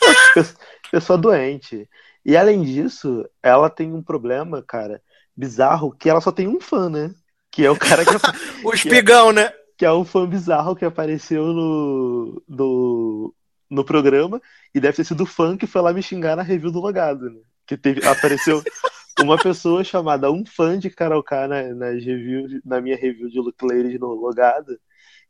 Pessoa 0.92 1.18
doente. 1.18 1.88
E 2.24 2.36
além 2.36 2.62
disso, 2.62 3.28
ela 3.42 3.70
tem 3.70 3.92
um 3.92 4.02
problema, 4.02 4.62
cara, 4.62 5.02
bizarro, 5.36 5.92
que 5.92 6.08
ela 6.08 6.20
só 6.20 6.32
tem 6.32 6.48
um 6.48 6.60
fã, 6.60 6.88
né? 6.88 7.14
Que 7.50 7.64
é 7.64 7.70
o 7.70 7.78
cara 7.78 8.04
que. 8.04 8.10
o 8.66 8.74
espigão, 8.74 9.30
é, 9.30 9.32
né? 9.32 9.52
Que 9.76 9.84
é 9.84 9.92
um 9.92 10.04
fã 10.04 10.26
bizarro 10.28 10.74
que 10.74 10.84
apareceu 10.84 11.44
no, 11.46 12.42
no, 12.48 13.34
no 13.70 13.84
programa 13.84 14.40
e 14.74 14.80
deve 14.80 14.96
ter 14.96 15.04
sido 15.04 15.22
o 15.22 15.26
fã 15.26 15.56
que 15.56 15.66
foi 15.66 15.80
lá 15.80 15.92
me 15.92 16.02
xingar 16.02 16.36
na 16.36 16.42
review 16.42 16.70
do 16.70 16.80
Logado, 16.80 17.30
né? 17.30 17.40
Que 17.66 17.76
teve, 17.76 18.04
apareceu 18.06 18.62
uma 19.22 19.36
pessoa 19.36 19.84
chamada 19.84 20.30
um 20.30 20.44
fã 20.44 20.78
de 20.78 20.90
Karaokê 20.90 21.46
na, 21.46 21.62
nas 21.74 22.04
reviews, 22.04 22.60
na 22.64 22.80
minha 22.80 22.96
review 22.96 23.28
de 23.28 23.38
Luke 23.38 23.64
Ladies 23.64 23.98
no 24.00 24.08
Logado 24.08 24.78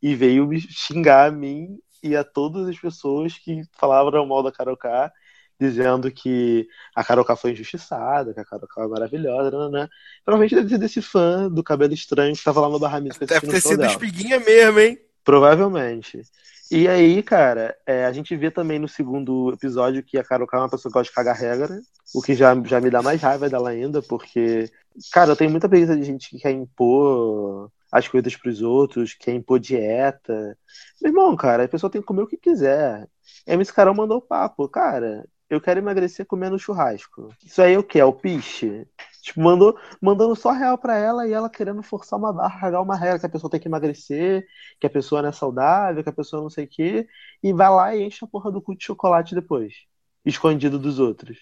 e 0.03 0.14
veio 0.14 0.47
me 0.47 0.61
xingar 0.61 1.28
a 1.28 1.30
mim 1.30 1.78
e 2.03 2.16
a 2.16 2.22
todas 2.22 2.68
as 2.68 2.78
pessoas 2.78 3.36
que 3.36 3.62
falavam 3.72 4.26
mal 4.26 4.43
da 4.43 4.53
Karaokê 4.53 5.11
dizendo 5.59 6.11
que 6.11 6.68
a 6.94 7.02
Carol 7.02 7.24
K 7.24 7.34
foi 7.34 7.52
injustiçada, 7.52 8.32
que 8.32 8.40
a 8.40 8.44
Carol 8.44 8.68
K 8.68 8.84
é 8.84 8.86
maravilhosa, 8.86 9.68
né? 9.68 9.88
Provavelmente 10.24 10.54
deve 10.54 10.68
ser 10.68 10.78
desse 10.78 11.02
fã 11.02 11.50
do 11.50 11.62
cabelo 11.62 11.92
estranho 11.92 12.34
que 12.34 12.44
tava 12.44 12.61
lá 12.61 12.68
no 12.68 12.78
Barra 12.78 13.00
Mística 13.00 13.26
Deve 13.26 13.48
ter 13.48 13.61
sido 13.61 13.84
espiguinha 13.84 14.38
mesmo, 14.38 14.78
hein? 14.78 14.98
Provavelmente. 15.24 16.22
E 16.70 16.86
aí, 16.86 17.22
cara, 17.22 17.76
é, 17.86 18.04
a 18.04 18.12
gente 18.12 18.36
vê 18.36 18.50
também 18.50 18.78
no 18.78 18.86
segundo 18.86 19.52
episódio 19.52 20.02
que 20.02 20.18
a 20.18 20.24
Carol 20.24 20.46
K 20.46 20.56
é 20.56 20.61
uma 20.61 20.68
pessoa 20.68 20.92
que 20.92 20.98
gosta 20.98 21.11
de 21.11 21.14
cagar 21.14 21.36
regra, 21.36 21.80
o 22.14 22.22
que 22.22 22.34
já, 22.34 22.54
já 22.64 22.80
me 22.80 22.90
dá 22.90 23.02
mais 23.02 23.20
raiva 23.20 23.48
dela 23.48 23.70
ainda, 23.70 24.00
porque, 24.02 24.70
cara, 25.11 25.30
eu 25.30 25.36
tenho 25.36 25.50
muita 25.50 25.68
preguiça 25.68 25.96
de 25.96 26.04
gente 26.04 26.30
que 26.30 26.38
quer 26.38 26.52
impor 26.52 27.70
as 27.90 28.06
coisas 28.06 28.36
pros 28.36 28.61
outros, 28.61 29.14
quer 29.14 29.32
impor 29.32 29.59
dieta. 29.59 30.56
Meu 31.00 31.11
irmão, 31.11 31.34
cara, 31.34 31.64
a 31.64 31.68
pessoa 31.68 31.90
tem 31.90 32.02
que 32.02 32.06
comer 32.06 32.22
o 32.22 32.26
que 32.26 32.36
quiser. 32.36 33.09
A 33.46 33.52
MC 33.54 33.72
Carol 33.72 33.94
mandou 33.94 34.20
papo, 34.20 34.68
cara 34.68 35.24
eu 35.49 35.61
quero 35.61 35.80
emagrecer 35.80 36.26
comendo 36.26 36.59
churrasco. 36.59 37.28
Isso 37.44 37.62
aí 37.62 37.74
é 37.74 37.78
o 37.78 37.82
que? 37.82 37.99
É 37.99 38.05
o 38.05 38.12
piche? 38.12 38.86
Tipo, 39.22 39.40
mandou, 39.40 39.78
mandando 40.01 40.34
só 40.36 40.53
real 40.53 40.78
pra 40.78 40.96
ela 40.96 41.26
e 41.26 41.32
ela 41.32 41.51
querendo 41.51 41.82
forçar 41.82 42.18
uma 42.18 42.32
barra, 42.32 42.80
uma 42.80 42.96
regra 42.96 43.18
que 43.18 43.26
a 43.26 43.28
pessoa 43.28 43.51
tem 43.51 43.61
que 43.61 43.68
emagrecer, 43.68 44.46
que 44.80 44.86
a 44.86 44.90
pessoa 44.90 45.22
não 45.22 45.28
é 45.30 45.32
saudável, 45.32 46.03
que 46.03 46.09
a 46.09 46.12
pessoa 46.12 46.42
não 46.42 46.51
sei 46.51 46.64
o 46.64 46.68
quê, 46.68 47.09
e 47.42 47.53
vai 47.53 47.68
lá 47.70 47.94
e 47.94 48.05
enche 48.05 48.24
a 48.24 48.28
porra 48.28 48.51
do 48.51 48.61
cu 48.62 48.76
de 48.76 48.84
chocolate 48.84 49.34
depois, 49.34 49.74
escondido 50.24 50.78
dos 50.78 50.99
outros. 50.99 51.38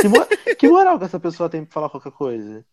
Que, 0.00 0.08
mo 0.08 0.16
que 0.58 0.68
moral 0.68 0.98
que 0.98 1.04
essa 1.04 1.20
pessoa 1.20 1.48
tem 1.48 1.64
pra 1.64 1.72
falar 1.72 1.90
qualquer 1.90 2.12
coisa? 2.12 2.64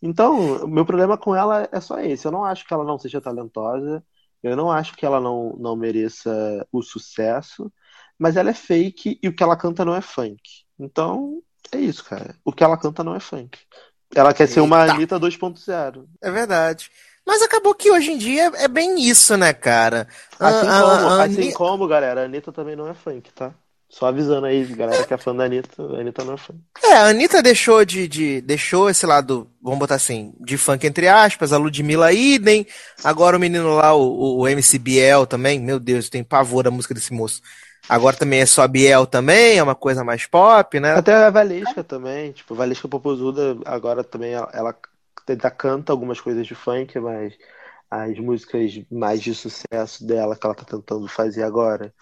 Então, 0.00 0.66
meu 0.68 0.86
problema 0.86 1.18
com 1.18 1.34
ela 1.34 1.68
é 1.72 1.80
só 1.80 1.98
esse. 2.00 2.24
Eu 2.24 2.30
não 2.30 2.44
acho 2.44 2.66
que 2.66 2.72
ela 2.72 2.84
não 2.84 2.98
seja 2.98 3.20
talentosa, 3.20 4.04
eu 4.42 4.56
não 4.56 4.70
acho 4.70 4.96
que 4.96 5.04
ela 5.04 5.20
não, 5.20 5.56
não 5.58 5.74
mereça 5.74 6.66
o 6.70 6.82
sucesso 6.82 7.72
mas 8.18 8.36
ela 8.36 8.50
é 8.50 8.54
fake 8.54 9.18
e 9.22 9.28
o 9.28 9.34
que 9.34 9.42
ela 9.42 9.56
canta 9.56 9.84
não 9.84 9.94
é 9.94 10.00
funk. 10.00 10.40
Então, 10.78 11.40
é 11.72 11.78
isso, 11.78 12.04
cara. 12.04 12.34
O 12.44 12.52
que 12.52 12.64
ela 12.64 12.76
canta 12.76 13.04
não 13.04 13.14
é 13.14 13.20
funk. 13.20 13.58
Ela 14.14 14.32
quer 14.32 14.48
ser 14.48 14.60
uma 14.60 14.82
Anitta 14.82 15.20
2.0. 15.20 16.04
É 16.22 16.30
verdade. 16.30 16.90
Mas 17.26 17.42
acabou 17.42 17.74
que 17.74 17.90
hoje 17.90 18.12
em 18.12 18.16
dia 18.16 18.50
é 18.54 18.66
bem 18.66 18.98
isso, 19.00 19.36
né, 19.36 19.52
cara? 19.52 20.08
Assim, 20.40 20.66
ah, 20.66 20.80
como, 20.80 21.08
ah, 21.08 21.24
assim 21.24 21.52
como, 21.52 21.86
galera, 21.86 22.22
a 22.22 22.24
Anitta 22.24 22.50
também 22.50 22.74
não 22.74 22.88
é 22.88 22.94
funk, 22.94 23.30
tá? 23.34 23.52
Só 23.90 24.06
avisando 24.06 24.46
aí, 24.46 24.64
galera 24.66 25.04
que 25.04 25.14
é 25.14 25.16
fã 25.16 25.34
da 25.34 25.44
Anitta, 25.44 25.82
a 25.82 26.00
Anitta 26.00 26.22
não 26.22 26.34
é 26.34 26.36
fã. 26.36 26.54
É, 26.82 26.92
a 26.92 27.06
Anitta 27.06 27.42
deixou 27.42 27.84
de, 27.84 28.06
de. 28.06 28.40
deixou 28.42 28.90
esse 28.90 29.06
lado, 29.06 29.50
vamos 29.62 29.78
botar 29.78 29.94
assim, 29.94 30.34
de 30.40 30.58
funk 30.58 30.86
entre 30.86 31.08
aspas, 31.08 31.52
a 31.52 31.58
Ludmilla 31.58 32.12
idem. 32.12 32.66
Agora 33.02 33.36
o 33.36 33.40
menino 33.40 33.76
lá, 33.76 33.94
o, 33.94 34.40
o 34.40 34.48
MC 34.48 34.78
Biel 34.78 35.26
também, 35.26 35.58
meu 35.58 35.80
Deus, 35.80 36.10
tem 36.10 36.22
pavor 36.22 36.64
da 36.64 36.70
música 36.70 36.92
desse 36.94 37.14
moço. 37.14 37.40
Agora 37.88 38.16
também 38.16 38.40
é 38.40 38.46
só 38.46 38.66
Biel 38.66 39.06
também, 39.06 39.58
é 39.58 39.62
uma 39.62 39.74
coisa 39.74 40.04
mais 40.04 40.26
pop, 40.26 40.78
né? 40.80 40.92
Até 40.94 41.14
a 41.14 41.30
Valesca 41.30 41.82
também, 41.82 42.32
tipo, 42.32 42.54
Valesca 42.54 42.88
Popozuda 42.88 43.56
agora 43.64 44.04
também 44.04 44.32
ela, 44.32 44.50
ela 44.52 44.76
canta 45.50 45.92
algumas 45.92 46.20
coisas 46.20 46.46
de 46.46 46.54
funk, 46.54 46.98
mas 46.98 47.34
as 47.90 48.18
músicas 48.18 48.80
mais 48.90 49.20
de 49.20 49.34
sucesso 49.34 50.06
dela 50.06 50.36
que 50.36 50.44
ela 50.44 50.54
tá 50.54 50.64
tentando 50.64 51.08
fazer 51.08 51.42
agora 51.42 51.92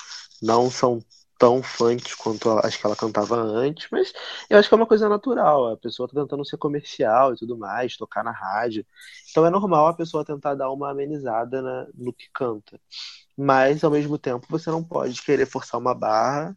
não 0.42 0.70
são 0.70 1.00
tão 1.38 1.62
funk 1.62 2.16
quanto 2.16 2.50
as 2.58 2.76
que 2.76 2.86
ela 2.86 2.96
cantava 2.96 3.36
antes, 3.36 3.88
mas 3.90 4.12
eu 4.48 4.58
acho 4.58 4.68
que 4.68 4.74
é 4.74 4.76
uma 4.76 4.86
coisa 4.86 5.08
natural. 5.08 5.72
A 5.72 5.76
pessoa 5.76 6.08
tá 6.08 6.20
tentando 6.20 6.44
ser 6.44 6.56
comercial 6.56 7.32
e 7.34 7.36
tudo 7.36 7.56
mais, 7.56 7.96
tocar 7.96 8.24
na 8.24 8.32
rádio. 8.32 8.84
Então 9.30 9.44
é 9.44 9.50
normal 9.50 9.88
a 9.88 9.94
pessoa 9.94 10.24
tentar 10.24 10.54
dar 10.54 10.70
uma 10.70 10.90
amenizada 10.90 11.60
na, 11.60 11.86
no 11.94 12.12
que 12.12 12.28
canta. 12.32 12.80
Mas, 13.36 13.84
ao 13.84 13.90
mesmo 13.90 14.16
tempo, 14.16 14.46
você 14.48 14.70
não 14.70 14.82
pode 14.82 15.20
querer 15.22 15.46
forçar 15.46 15.78
uma 15.78 15.94
barra 15.94 16.56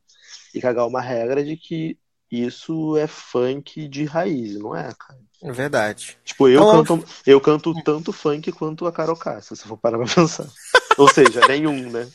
e 0.54 0.62
cagar 0.62 0.88
uma 0.88 1.02
regra 1.02 1.44
de 1.44 1.58
que 1.58 1.98
isso 2.32 2.96
é 2.96 3.08
funk 3.08 3.88
de 3.88 4.06
raiz, 4.06 4.56
não 4.56 4.76
é, 4.76 4.90
cara? 4.98 5.20
É 5.42 5.52
verdade. 5.52 6.18
Tipo, 6.24 6.48
eu, 6.48 6.62
então, 6.62 6.84
canto, 6.84 7.10
eu 7.26 7.42
canto 7.42 7.84
tanto 7.84 8.14
funk 8.14 8.52
quanto 8.52 8.86
a 8.86 8.92
Carol 8.92 9.16
K, 9.16 9.42
se 9.42 9.56
você 9.56 9.68
for 9.68 9.78
parar 9.78 9.98
pra 9.98 10.08
pensar. 10.08 10.48
Ou 10.98 11.08
seja, 11.10 11.42
nenhum, 11.48 11.90
né? 11.90 12.08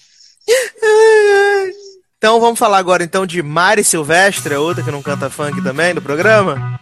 Então 2.25 2.41
vamos 2.41 2.59
falar 2.59 2.79
agora 2.79 3.05
então 3.05 3.27
de 3.27 3.43
Mari 3.43 3.85
Silvestre, 3.85 4.55
outra 4.55 4.83
que 4.83 4.91
não 4.91 5.03
canta 5.03 5.29
funk 5.29 5.63
também 5.63 5.95
do 5.95 6.01
programa. 6.01 6.81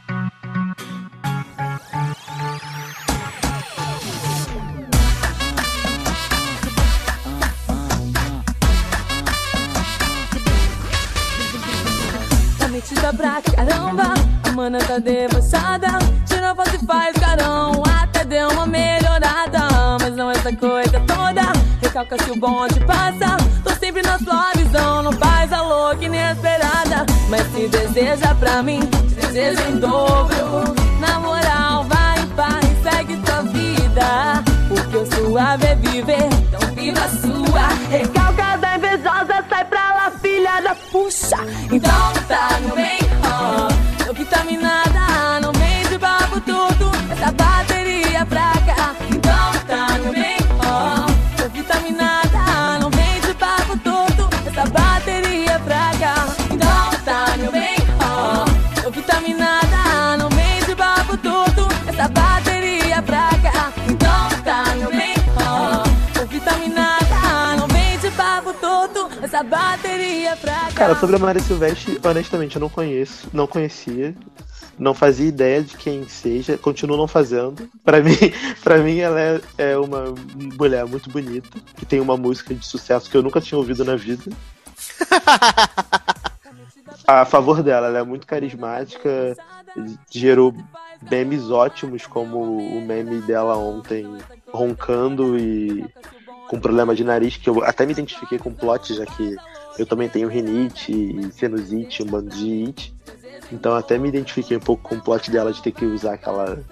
metida 12.71 13.13
pra 13.13 13.43
caramba. 13.43 14.15
A 14.45 14.53
mana 14.53 14.79
tá 14.79 14.99
debochada. 14.99 15.89
Tira 16.25 16.55
foto 16.55 16.77
e 16.81 16.87
faz 16.87 17.17
carão. 17.19 17.83
Até 18.01 18.25
deu 18.25 18.49
uma 18.51 18.67
melhorada. 18.67 19.59
Mas 20.01 20.15
não 20.15 20.31
essa 20.31 20.55
coisa 20.55 21.01
toda. 21.01 21.53
Recalca 21.83 22.17
se 22.25 22.31
o 22.31 22.37
bonde 22.37 22.81
passa. 22.87 23.37
Tô 23.63 23.71
sempre 23.75 24.03
na 24.03 24.19
sua 24.19 24.53
visão. 24.57 25.03
Não 25.03 25.13
inesperada. 26.05 27.07
Mas 27.29 27.43
se 27.53 27.69
deseja 27.69 28.35
pra 28.35 28.63
mim, 28.63 28.81
te 28.81 29.15
deseja 29.15 29.69
em 29.69 29.79
dobro. 29.79 30.75
Na 31.01 31.19
moral, 31.19 31.85
vai 31.85 32.21
em 32.21 32.27
paz, 32.29 32.65
segue 32.83 33.21
sua 33.25 33.43
vida. 33.43 34.43
Porque 34.69 34.97
eu 34.97 35.07
sou 35.07 35.27
suave 35.27 35.67
é 35.67 35.75
viver, 35.75 36.29
então 36.33 36.75
viva 36.75 37.01
a 37.01 37.09
sua. 37.09 37.69
Recalcada 37.91 38.77
invejosa, 38.77 39.45
sai 39.49 39.65
pra 39.65 39.95
lá, 39.95 40.13
filha 40.21 40.61
da 40.61 40.75
puxa. 40.91 41.37
Então 41.71 42.13
tá 42.29 42.59
no 42.61 42.75
bem, 42.75 42.99
ó. 43.25 44.05
Tô 44.05 44.13
vitaminada, 44.13 44.92
bateria 69.53 70.35
fraca. 70.35 70.73
Cara, 70.73 70.95
sobre 70.97 71.17
a 71.17 71.19
Maria 71.19 71.43
Silvestre, 71.43 72.01
honestamente, 72.03 72.57
eu 72.57 72.61
não 72.61 72.71
conheço, 72.71 73.29
não 73.33 73.47
conhecia. 73.47 74.15
Não 74.79 74.95
fazia 74.95 75.29
ideia 75.29 75.63
de 75.63 75.77
quem 75.77 76.09
seja, 76.09 76.57
continuo 76.57 76.97
não 76.97 77.07
fazendo. 77.07 77.69
Pra 77.85 78.01
mim, 78.01 78.17
pra 78.65 78.79
mim 78.79 78.99
ela 78.99 79.21
é, 79.21 79.41
é 79.59 79.77
uma 79.77 80.15
mulher 80.57 80.87
muito 80.87 81.11
bonita, 81.11 81.51
que 81.77 81.85
tem 81.85 82.01
uma 82.01 82.17
música 82.17 82.55
de 82.55 82.65
sucesso 82.65 83.11
que 83.11 83.17
eu 83.17 83.23
nunca 83.23 83.41
tinha 83.41 83.59
ouvido 83.59 83.85
na 83.85 83.95
vida. 83.95 84.25
A 87.07 87.25
favor 87.27 87.63
dela, 87.63 87.89
ela 87.89 87.99
é 87.99 88.03
muito 88.03 88.27
carismática, 88.27 89.37
gerou 90.11 90.55
memes 91.11 91.51
ótimos, 91.51 92.07
como 92.07 92.59
o 92.59 92.81
meme 92.81 93.21
dela 93.23 93.57
ontem 93.57 94.07
roncando 94.53 95.37
e 95.37 95.85
com 96.53 96.61
problema 96.61 96.95
de 96.95 97.03
nariz, 97.03 97.39
que 97.39 97.49
eu 97.49 97.65
até 97.65 97.87
me 97.87 97.93
identifiquei 97.93 98.39
com 98.39 98.51
o 98.51 98.55
plot, 98.55 98.93
já 98.93 99.07
que 99.07 99.37
eu 99.79 99.87
também 99.87 100.07
tenho 100.07 100.29
rinite 100.29 100.93
e 100.93 101.33
sinusite, 101.33 102.03
um 102.03 102.07
bando 102.07 102.29
de 102.29 102.67
it. 102.67 102.95
Então 103.51 103.75
até 103.75 103.97
me 103.97 104.07
identifiquei 104.07 104.59
um 104.59 104.61
pouco 104.61 104.87
com 104.87 104.97
o 104.97 105.01
plot 105.01 105.31
dela 105.31 105.51
de 105.51 105.63
ter 105.63 105.73
que 105.73 105.87
usar 105.87 106.13
aquela, 106.13 106.63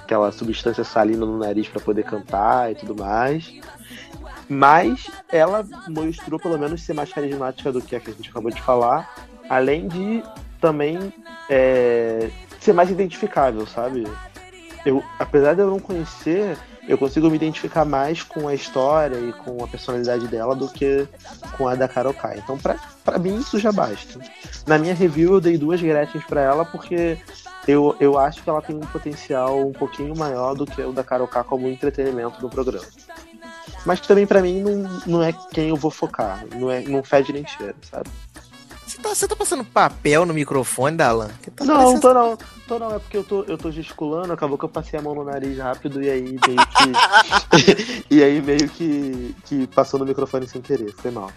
aquela 0.00 0.30
substância 0.30 0.84
salina 0.84 1.26
no 1.26 1.36
nariz 1.36 1.66
para 1.66 1.80
poder 1.80 2.04
cantar 2.04 2.70
e 2.70 2.76
tudo 2.76 2.94
mais. 2.94 3.52
Mas 4.48 5.10
ela 5.32 5.66
mostrou 5.88 6.38
pelo 6.38 6.56
menos 6.56 6.82
ser 6.82 6.94
mais 6.94 7.12
carismática 7.12 7.72
do 7.72 7.82
que 7.82 7.96
a 7.96 7.98
que 7.98 8.10
a 8.10 8.14
gente 8.14 8.30
acabou 8.30 8.52
de 8.52 8.62
falar, 8.62 9.16
além 9.48 9.88
de 9.88 10.22
também 10.60 11.12
é, 11.50 12.30
ser 12.60 12.72
mais 12.72 12.88
identificável, 12.88 13.66
sabe? 13.66 14.06
Eu, 14.86 15.02
apesar 15.18 15.54
de 15.54 15.62
eu 15.62 15.70
não 15.70 15.80
conhecer, 15.80 16.56
eu 16.88 16.98
consigo 16.98 17.30
me 17.30 17.36
identificar 17.36 17.84
mais 17.84 18.22
com 18.22 18.46
a 18.46 18.54
história 18.54 19.16
e 19.16 19.32
com 19.32 19.62
a 19.62 19.66
personalidade 19.66 20.28
dela 20.28 20.54
do 20.54 20.68
que 20.68 21.08
com 21.56 21.66
a 21.66 21.74
da 21.74 21.88
Karol 21.88 22.14
Kai. 22.14 22.38
Então, 22.38 22.58
pra, 22.58 22.76
pra 23.04 23.18
mim, 23.18 23.36
isso 23.38 23.58
já 23.58 23.72
basta. 23.72 24.20
Na 24.66 24.78
minha 24.78 24.94
review, 24.94 25.34
eu 25.34 25.40
dei 25.40 25.56
duas 25.56 25.80
Gretchens 25.80 26.24
pra 26.24 26.42
ela 26.42 26.64
porque 26.64 27.18
eu, 27.66 27.96
eu 27.98 28.18
acho 28.18 28.42
que 28.42 28.50
ela 28.50 28.60
tem 28.60 28.76
um 28.76 28.80
potencial 28.80 29.66
um 29.66 29.72
pouquinho 29.72 30.16
maior 30.16 30.54
do 30.54 30.66
que 30.66 30.80
o 30.82 30.92
da 30.92 31.02
Karol 31.02 31.28
Kai 31.28 31.44
como 31.44 31.68
entretenimento 31.68 32.42
no 32.42 32.50
programa. 32.50 32.86
Mas 33.86 34.00
também, 34.00 34.26
pra 34.26 34.40
mim, 34.40 34.60
não, 34.60 35.00
não 35.06 35.22
é 35.22 35.32
quem 35.52 35.68
eu 35.68 35.76
vou 35.76 35.90
focar. 35.90 36.44
Não, 36.54 36.70
é, 36.70 36.80
não 36.82 37.02
fede 37.02 37.32
nem 37.32 37.46
cheira, 37.46 37.74
sabe? 37.82 38.08
Você 39.04 39.08
tá, 39.08 39.14
você 39.14 39.28
tá 39.28 39.36
passando 39.36 39.64
papel 39.64 40.24
no 40.24 40.32
microfone, 40.32 40.96
Dalan? 40.96 41.28
Tá 41.54 41.64
Não, 41.64 41.74
parecendo- 41.76 42.00
tô 42.00 42.14
não. 42.14 42.38
Tô 42.66 42.78
não, 42.78 42.96
é 42.96 42.98
porque 42.98 43.16
eu 43.18 43.24
tô, 43.24 43.42
eu 43.44 43.58
tô 43.58 43.70
gesticulando, 43.70 44.32
acabou 44.32 44.56
que 44.56 44.64
eu 44.64 44.68
passei 44.70 44.98
a 44.98 45.02
mão 45.02 45.14
no 45.14 45.22
nariz 45.24 45.58
rápido 45.58 46.02
e 46.02 46.08
aí 46.10 46.22
meio 46.22 46.38
que. 46.40 48.04
e 48.14 48.22
aí 48.22 48.40
meio 48.40 48.66
que, 48.70 49.34
que 49.44 49.66
passou 49.66 50.00
no 50.00 50.06
microfone 50.06 50.48
sem 50.48 50.62
querer, 50.62 50.94
foi 50.96 51.10
mal. 51.10 51.30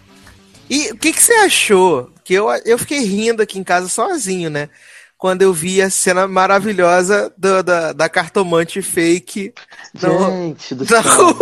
E 0.70 0.90
o 0.92 0.96
que, 0.96 1.12
que 1.12 1.22
você 1.22 1.34
achou? 1.34 2.10
Que 2.24 2.32
eu, 2.34 2.48
eu 2.64 2.78
fiquei 2.78 3.00
rindo 3.00 3.42
aqui 3.42 3.58
em 3.58 3.64
casa 3.64 3.88
sozinho, 3.88 4.48
né? 4.48 4.70
Quando 5.18 5.42
eu 5.42 5.52
vi 5.52 5.82
a 5.82 5.90
cena 5.90 6.26
maravilhosa 6.28 7.32
do- 7.36 7.62
da, 7.62 7.92
da 7.92 8.08
cartomante 8.08 8.80
fake. 8.80 9.52
no- 10.00 10.30
Gente 10.30 10.74
do 10.74 10.84
na 10.90 11.02
céu. 11.02 11.36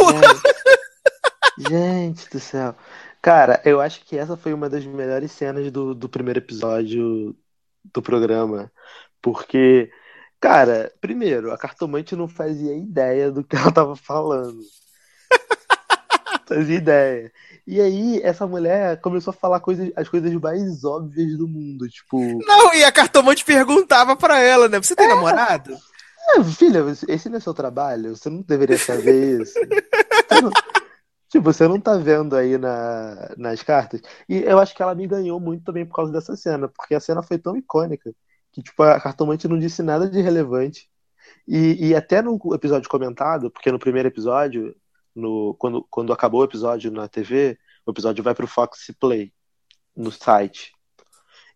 Gente. 1.58 1.70
Gente 1.70 2.30
do 2.30 2.40
céu. 2.40 2.74
Cara, 3.22 3.60
eu 3.64 3.80
acho 3.80 4.04
que 4.04 4.16
essa 4.16 4.36
foi 4.36 4.52
uma 4.52 4.68
das 4.68 4.84
melhores 4.84 5.32
cenas 5.32 5.70
do, 5.72 5.94
do 5.94 6.08
primeiro 6.08 6.38
episódio 6.38 7.34
do 7.92 8.00
programa. 8.02 8.70
Porque, 9.20 9.90
cara, 10.40 10.92
primeiro, 11.00 11.52
a 11.52 11.58
cartomante 11.58 12.14
não 12.14 12.28
fazia 12.28 12.76
ideia 12.76 13.30
do 13.30 13.42
que 13.42 13.56
ela 13.56 13.72
tava 13.72 13.96
falando. 13.96 14.60
fazia 16.46 16.76
ideia. 16.76 17.32
E 17.66 17.80
aí, 17.80 18.20
essa 18.22 18.46
mulher 18.46 19.00
começou 19.00 19.32
a 19.32 19.36
falar 19.36 19.58
coisas, 19.58 19.90
as 19.96 20.08
coisas 20.08 20.32
mais 20.34 20.84
óbvias 20.84 21.36
do 21.36 21.48
mundo. 21.48 21.88
Tipo, 21.88 22.38
Não, 22.46 22.72
e 22.74 22.84
a 22.84 22.92
cartomante 22.92 23.44
perguntava 23.44 24.14
pra 24.14 24.38
ela, 24.38 24.68
né? 24.68 24.80
Você 24.80 24.94
tem 24.94 25.08
namorado? 25.08 25.76
"Ah, 26.36 26.44
filha, 26.44 26.84
esse 27.08 27.28
não 27.28 27.38
é 27.38 27.40
seu 27.40 27.54
trabalho? 27.54 28.16
Você 28.16 28.28
não 28.30 28.42
deveria 28.42 28.78
saber 28.78 29.42
isso? 29.42 29.52
Você 29.54 29.60
não- 30.42 30.52
Tipo, 31.28 31.52
você 31.52 31.66
não 31.66 31.80
tá 31.80 31.96
vendo 31.96 32.36
aí 32.36 32.56
na, 32.56 33.34
nas 33.36 33.62
cartas. 33.62 34.00
E 34.28 34.38
eu 34.38 34.58
acho 34.58 34.74
que 34.74 34.82
ela 34.82 34.94
me 34.94 35.06
ganhou 35.06 35.40
muito 35.40 35.64
também 35.64 35.84
por 35.84 35.94
causa 35.94 36.12
dessa 36.12 36.36
cena, 36.36 36.68
porque 36.68 36.94
a 36.94 37.00
cena 37.00 37.22
foi 37.22 37.38
tão 37.38 37.56
icônica 37.56 38.14
que, 38.52 38.62
tipo, 38.62 38.82
a 38.82 39.00
cartomante 39.00 39.48
não 39.48 39.58
disse 39.58 39.82
nada 39.82 40.08
de 40.08 40.20
relevante. 40.20 40.88
E, 41.46 41.88
e 41.88 41.94
até 41.94 42.22
no 42.22 42.38
episódio 42.54 42.88
comentado, 42.88 43.50
porque 43.50 43.72
no 43.72 43.78
primeiro 43.78 44.08
episódio, 44.08 44.74
no, 45.14 45.54
quando, 45.58 45.86
quando 45.90 46.12
acabou 46.12 46.40
o 46.42 46.44
episódio 46.44 46.90
na 46.90 47.08
TV, 47.08 47.58
o 47.84 47.90
episódio 47.90 48.22
vai 48.22 48.34
pro 48.34 48.46
Fox 48.46 48.86
Play, 49.00 49.32
no 49.96 50.12
site. 50.12 50.72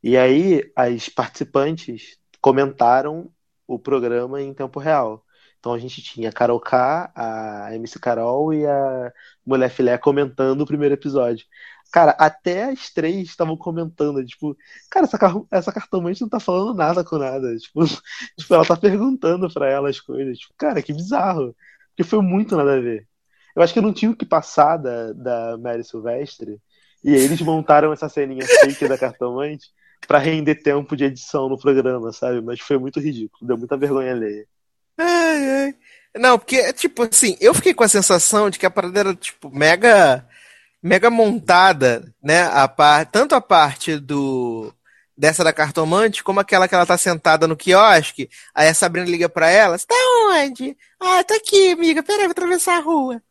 E 0.02 0.16
aí 0.16 0.70
as 0.74 1.08
participantes 1.08 2.18
comentaram 2.40 3.30
o 3.66 3.78
programa 3.78 4.40
em 4.42 4.54
tempo 4.54 4.80
real. 4.80 5.24
Então 5.61 5.74
a 5.74 5.78
gente 5.78 6.02
tinha 6.02 6.30
a 6.30 6.32
Carol 6.32 6.61
K, 6.61 7.12
a 7.14 7.74
MC 7.76 7.98
Carol 8.00 8.54
e 8.54 8.66
a 8.66 9.12
Mulher 9.46 9.70
Filé 9.70 9.98
comentando 9.98 10.62
o 10.62 10.66
primeiro 10.66 10.94
episódio. 10.94 11.46
Cara, 11.92 12.12
até 12.12 12.64
as 12.70 12.90
três 12.90 13.28
estavam 13.28 13.56
comentando, 13.56 14.24
tipo, 14.24 14.56
cara, 14.90 15.06
essa, 15.06 15.18
car- 15.18 15.42
essa 15.50 15.72
cartomante 15.72 16.20
não 16.22 16.28
tá 16.28 16.38
falando 16.40 16.74
nada 16.74 17.04
com 17.04 17.18
nada. 17.18 17.54
Tipo, 17.58 17.84
tipo, 18.38 18.54
ela 18.54 18.64
tá 18.64 18.76
perguntando 18.76 19.52
pra 19.52 19.68
ela 19.68 19.88
as 19.90 20.00
coisas. 20.00 20.38
Tipo, 20.38 20.54
cara, 20.56 20.82
que 20.82 20.92
bizarro. 20.92 21.54
Porque 21.90 22.04
foi 22.08 22.22
muito 22.22 22.56
nada 22.56 22.76
a 22.76 22.80
ver. 22.80 23.06
Eu 23.56 23.62
acho 23.62 23.74
que 23.74 23.80
não 23.80 23.92
tinha 23.92 24.11
o 24.11 24.16
que 24.16 24.24
passar 24.26 24.76
da, 24.76 25.12
da 25.12 25.58
Mary 25.58 25.84
Silvestre. 25.84 26.61
E 27.02 27.11
aí 27.14 27.22
eles 27.22 27.40
montaram 27.40 27.92
essa 27.92 28.08
ceninha 28.08 28.48
fake 28.48 28.86
da 28.86 28.96
cartomante 28.98 29.68
pra 30.06 30.18
render 30.18 30.56
tempo 30.56 30.96
de 30.96 31.04
edição 31.04 31.48
no 31.48 31.58
programa, 31.58 32.12
sabe? 32.12 32.40
Mas 32.40 32.61
foi 32.61 32.78
muito 32.78 33.00
ridículo, 33.00 33.46
deu 33.46 33.58
muita 33.58 33.76
vergonha 33.76 34.12
alheia. 34.12 34.46
Ai, 35.01 35.51
ai. 35.66 35.74
Não, 36.16 36.38
porque, 36.38 36.72
tipo 36.74 37.05
assim, 37.05 37.36
eu 37.40 37.55
fiquei 37.55 37.72
com 37.74 37.84
a 37.84 37.88
sensação 37.88 38.51
de 38.51 38.59
que 38.59 38.66
a 38.66 38.70
parada 38.70 39.01
era, 39.01 39.14
tipo, 39.14 39.51
mega, 39.51 40.26
mega 40.82 41.11
montada, 41.11 42.12
né? 42.22 42.42
A 42.44 42.68
par... 42.68 43.07
Tanto 43.07 43.34
a 43.34 43.40
parte 43.40 43.96
do 43.98 44.72
dessa 45.16 45.44
da 45.44 45.53
cartomante, 45.53 46.24
como 46.24 46.40
aquela 46.40 46.66
que 46.66 46.74
ela 46.74 46.86
tá 46.86 46.96
sentada 46.96 47.46
no 47.46 47.57
quiosque, 47.57 48.30
aí 48.55 48.68
a 48.68 48.74
Sabrina 48.74 49.07
liga 49.07 49.28
pra 49.28 49.51
ela, 49.51 49.76
você 49.76 49.86
tá 49.86 49.94
onde? 50.30 50.74
Ah, 50.98 51.22
tá 51.22 51.34
aqui, 51.36 51.72
amiga, 51.72 52.03
peraí, 52.03 52.24
vou 52.24 52.30
atravessar 52.30 52.78
a 52.78 52.80
rua. 52.80 53.22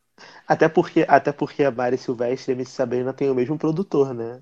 Até 0.48 0.70
porque, 0.70 1.06
até 1.08 1.32
porque 1.32 1.64
a 1.64 1.72
Mari 1.72 1.98
Silvestre 1.98 2.52
e 2.52 2.54
a 2.54 2.56
MC 2.58 2.72
Sabrina 2.72 3.14
têm 3.14 3.30
o 3.32 3.36
mesmo 3.36 3.58
produtor, 3.58 4.14
né? 4.14 4.42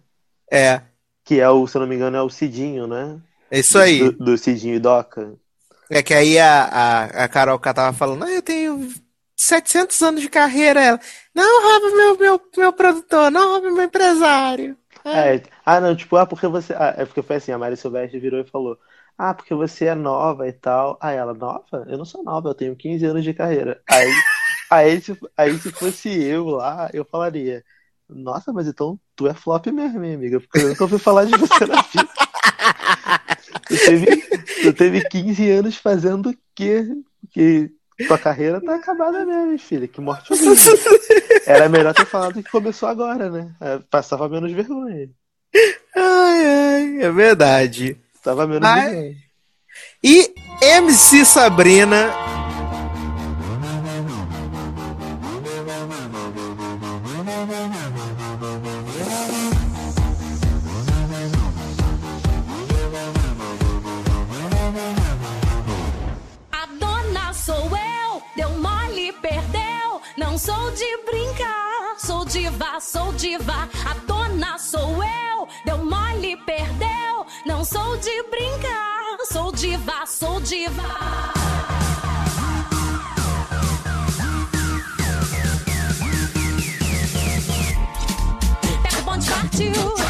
É, 0.52 0.82
Que 1.24 1.40
é 1.40 1.50
o, 1.50 1.68
se 1.68 1.78
eu 1.78 1.82
não 1.82 1.88
me 1.88 1.96
engano, 1.96 2.18
é 2.18 2.22
o 2.22 2.30
Cidinho, 2.30 2.88
né? 2.88 3.22
é 3.52 3.60
isso 3.60 3.78
aí. 3.78 4.00
Do, 4.00 4.12
do 4.14 4.38
Cidinho 4.38 4.76
e 4.76 4.80
Doca. 4.80 5.38
É 5.90 6.04
que 6.04 6.14
aí 6.14 6.38
a, 6.38 6.64
a, 6.64 7.04
a 7.24 7.28
Carol 7.28 7.60
K 7.60 7.74
tava 7.74 7.98
falando, 7.98 8.26
ah, 8.26 8.32
eu 8.32 8.42
tenho 8.42 8.90
700 9.36 10.02
anos 10.02 10.22
de 10.22 10.30
carreira, 10.30 10.82
ela, 10.82 11.00
não 11.34 11.64
rouba 11.64 11.96
meu, 11.96 12.18
meu, 12.18 12.42
meu 12.58 12.74
produtor, 12.74 13.32
não 13.32 13.52
rouba 13.52 13.72
meu 13.72 13.84
empresário. 13.84 14.78
É, 15.06 15.42
ah, 15.66 15.80
não, 15.80 15.96
tipo, 15.96 16.16
ah, 16.18 16.26
porque 16.26 16.48
você. 16.48 16.74
Ah, 16.74 16.94
é 16.98 17.06
porque 17.06 17.22
foi 17.22 17.38
assim, 17.38 17.52
a 17.52 17.58
Mari 17.58 17.78
Silvestre 17.78 18.20
virou 18.20 18.42
e 18.42 18.50
falou: 18.50 18.78
Ah, 19.18 19.34
porque 19.34 19.54
você 19.54 19.86
é 19.86 19.96
nova 19.96 20.48
e 20.48 20.52
tal. 20.54 20.98
Aí 21.02 21.16
ela, 21.16 21.34
nova? 21.34 21.86
Eu 21.88 21.98
não 21.98 22.06
sou 22.06 22.24
nova, 22.24 22.50
eu 22.50 22.54
tenho 22.56 22.76
15 22.76 23.06
anos 23.06 23.24
de 23.24 23.34
carreira. 23.34 23.82
Aí, 23.90 24.12
aí, 24.70 25.02
se, 25.02 25.18
aí 25.38 25.58
se 25.60 25.72
fosse 25.72 26.10
eu 26.10 26.46
lá, 26.50 26.90
eu 26.94 27.06
falaria: 27.06 27.64
Nossa, 28.10 28.52
mas 28.52 28.68
então 28.68 29.00
tu 29.16 29.28
é 29.28 29.34
flop 29.34 29.68
mesmo, 29.68 30.00
minha 30.00 30.16
amiga, 30.16 30.40
porque 30.42 30.60
eu 30.60 30.70
nunca 30.70 30.84
ouvi 30.84 31.00
falar 31.00 31.26
de 31.26 31.38
você 31.38 31.66
na 31.66 31.82
vida. 31.82 32.10
Tu 33.68 33.78
teve, 33.78 34.18
tu 34.62 34.74
teve 34.74 35.02
15 35.02 35.50
anos 35.52 35.76
fazendo 35.78 36.30
o 36.32 36.36
quê? 36.56 36.86
Que 37.32 37.72
tua 38.08 38.18
carreira 38.18 38.62
tá 38.62 38.76
acabada 38.76 39.26
mesmo, 39.26 39.58
filha. 39.58 39.88
Que 39.88 40.02
morte 40.02 40.32
horrível. 40.32 40.56
Era 41.46 41.70
melhor 41.70 41.94
ter 41.94 42.06
falado 42.06 42.42
que 42.44 42.50
começou 42.50 42.90
agora, 42.90 43.30
né? 43.30 43.56
É, 43.62 43.80
Passava 43.90 44.28
menos 44.30 44.52
vergonha. 44.52 45.10
Ai, 45.96 46.46
ai, 46.46 47.02
é 47.04 47.12
verdade. 47.12 47.98
Tava 48.24 48.46
menos 48.46 48.68
Ai. 48.68 48.90
vergonha. 48.90 49.16
E 50.04 50.34
MC 50.62 51.26
Sabrina 51.26 52.10
Não 70.38 70.56
sou 70.56 70.70
de 70.70 70.98
brincar, 71.04 71.96
sou 71.98 72.24
diva, 72.24 72.80
sou 72.80 73.12
diva. 73.14 73.68
A 73.90 73.94
dona 74.06 74.60
sou 74.60 75.04
eu, 75.04 75.48
deu 75.66 75.84
mole, 75.84 76.38
perdeu. 76.46 77.26
Não 77.44 77.66
sou 77.66 77.98
de 77.98 78.22
brincar, 78.30 79.18
sou 79.32 79.52
diva, 79.52 80.06
sou 80.06 80.40
diva. 80.40 80.84
Pega 88.84 89.00
o 89.00 89.02
bonde, 89.02 89.28
partiu. 89.28 90.07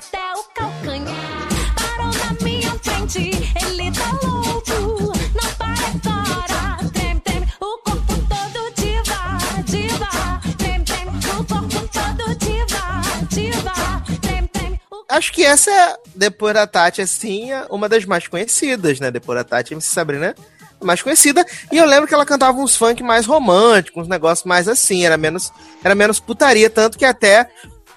Até 0.00 0.32
o 0.34 0.42
calcanhar. 0.54 1.48
Parou 1.76 2.10
na 2.14 2.44
minha 2.44 2.70
frente. 2.78 3.52
Ele 3.62 3.92
tá 3.92 4.10
louco. 4.22 5.12
Não 5.34 5.54
para 5.58 5.74
agora. 5.88 6.90
Treme, 6.90 7.20
treme 7.20 7.46
o 7.60 7.78
corpo 7.84 8.14
todo. 8.28 8.74
Diva, 8.74 9.38
diva. 9.64 10.40
Treme, 10.56 10.84
treme 10.84 11.10
o 11.10 11.44
corpo 11.44 11.88
todo. 11.92 12.34
Diva, 12.36 13.02
diva. 13.28 14.02
Treme, 14.22 14.48
treme 14.48 14.80
o 14.90 15.04
Acho 15.10 15.32
que 15.32 15.44
essa 15.44 15.70
é, 15.70 15.96
depois 16.14 16.54
da 16.54 16.66
Tati, 16.66 17.02
assim, 17.02 17.52
é 17.52 17.66
uma 17.68 17.88
das 17.88 18.06
mais 18.06 18.26
conhecidas, 18.26 18.98
né? 19.00 19.10
Depois 19.10 19.36
da 19.36 19.44
Tati, 19.44 19.74
MC 19.74 19.86
Sabrina, 19.86 20.34
a 20.80 20.84
mais 20.84 21.02
conhecida. 21.02 21.44
E 21.70 21.76
eu 21.76 21.84
lembro 21.84 22.08
que 22.08 22.14
ela 22.14 22.24
cantava 22.24 22.58
uns 22.58 22.74
funk 22.74 23.02
mais 23.02 23.26
românticos, 23.26 24.04
uns 24.04 24.08
negócios 24.08 24.46
mais 24.46 24.66
assim, 24.66 25.04
era 25.04 25.18
menos, 25.18 25.52
era 25.84 25.94
menos 25.94 26.18
putaria, 26.18 26.70
tanto 26.70 26.96
que 26.96 27.04
até 27.04 27.50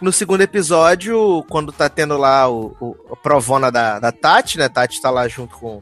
no 0.03 0.11
segundo 0.11 0.41
episódio, 0.41 1.43
quando 1.49 1.71
tá 1.71 1.89
tendo 1.89 2.17
lá 2.17 2.49
o, 2.49 2.75
o- 2.79 2.95
a 3.11 3.15
provona 3.15 3.71
da, 3.71 3.99
da 3.99 4.11
Tati, 4.11 4.57
né? 4.57 4.69
Tati 4.69 5.01
tá 5.01 5.09
lá 5.09 5.27
junto 5.27 5.55
com, 5.57 5.81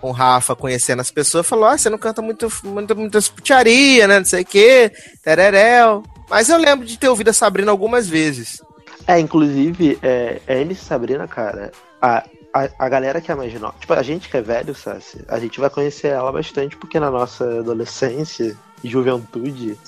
com 0.00 0.08
o 0.08 0.12
Rafa, 0.12 0.56
conhecendo 0.56 1.00
as 1.00 1.10
pessoas, 1.10 1.46
falou: 1.46 1.66
Ah, 1.66 1.76
você 1.78 1.88
não 1.90 1.98
canta 1.98 2.20
muito, 2.22 2.48
muito, 2.64 2.96
muitas 2.96 3.28
putaria, 3.28 4.08
né? 4.08 4.18
Não 4.18 4.26
sei 4.26 4.42
o 4.42 4.46
quê. 4.46 4.90
Mas 6.28 6.48
eu 6.48 6.58
lembro 6.58 6.86
de 6.86 6.98
ter 6.98 7.08
ouvido 7.08 7.28
a 7.28 7.32
Sabrina 7.32 7.70
algumas 7.70 8.08
vezes. 8.08 8.60
É, 9.06 9.18
inclusive, 9.18 9.98
é, 10.02 10.40
a 10.46 10.54
MC 10.54 10.84
Sabrina, 10.84 11.26
cara, 11.26 11.72
a, 12.02 12.24
a, 12.52 12.68
a 12.78 12.88
galera 12.88 13.20
que 13.20 13.32
é 13.32 13.34
mais 13.34 13.52
nova, 13.58 13.74
tipo, 13.80 13.92
a 13.94 14.02
gente 14.02 14.28
que 14.28 14.36
é 14.36 14.42
velho, 14.42 14.74
Sassi, 14.74 15.24
a 15.28 15.38
gente 15.38 15.58
vai 15.58 15.70
conhecer 15.70 16.08
ela 16.08 16.30
bastante, 16.30 16.76
porque 16.76 17.00
na 17.00 17.10
nossa 17.10 17.44
adolescência 17.60 18.54
e 18.84 18.88
juventude, 18.88 19.78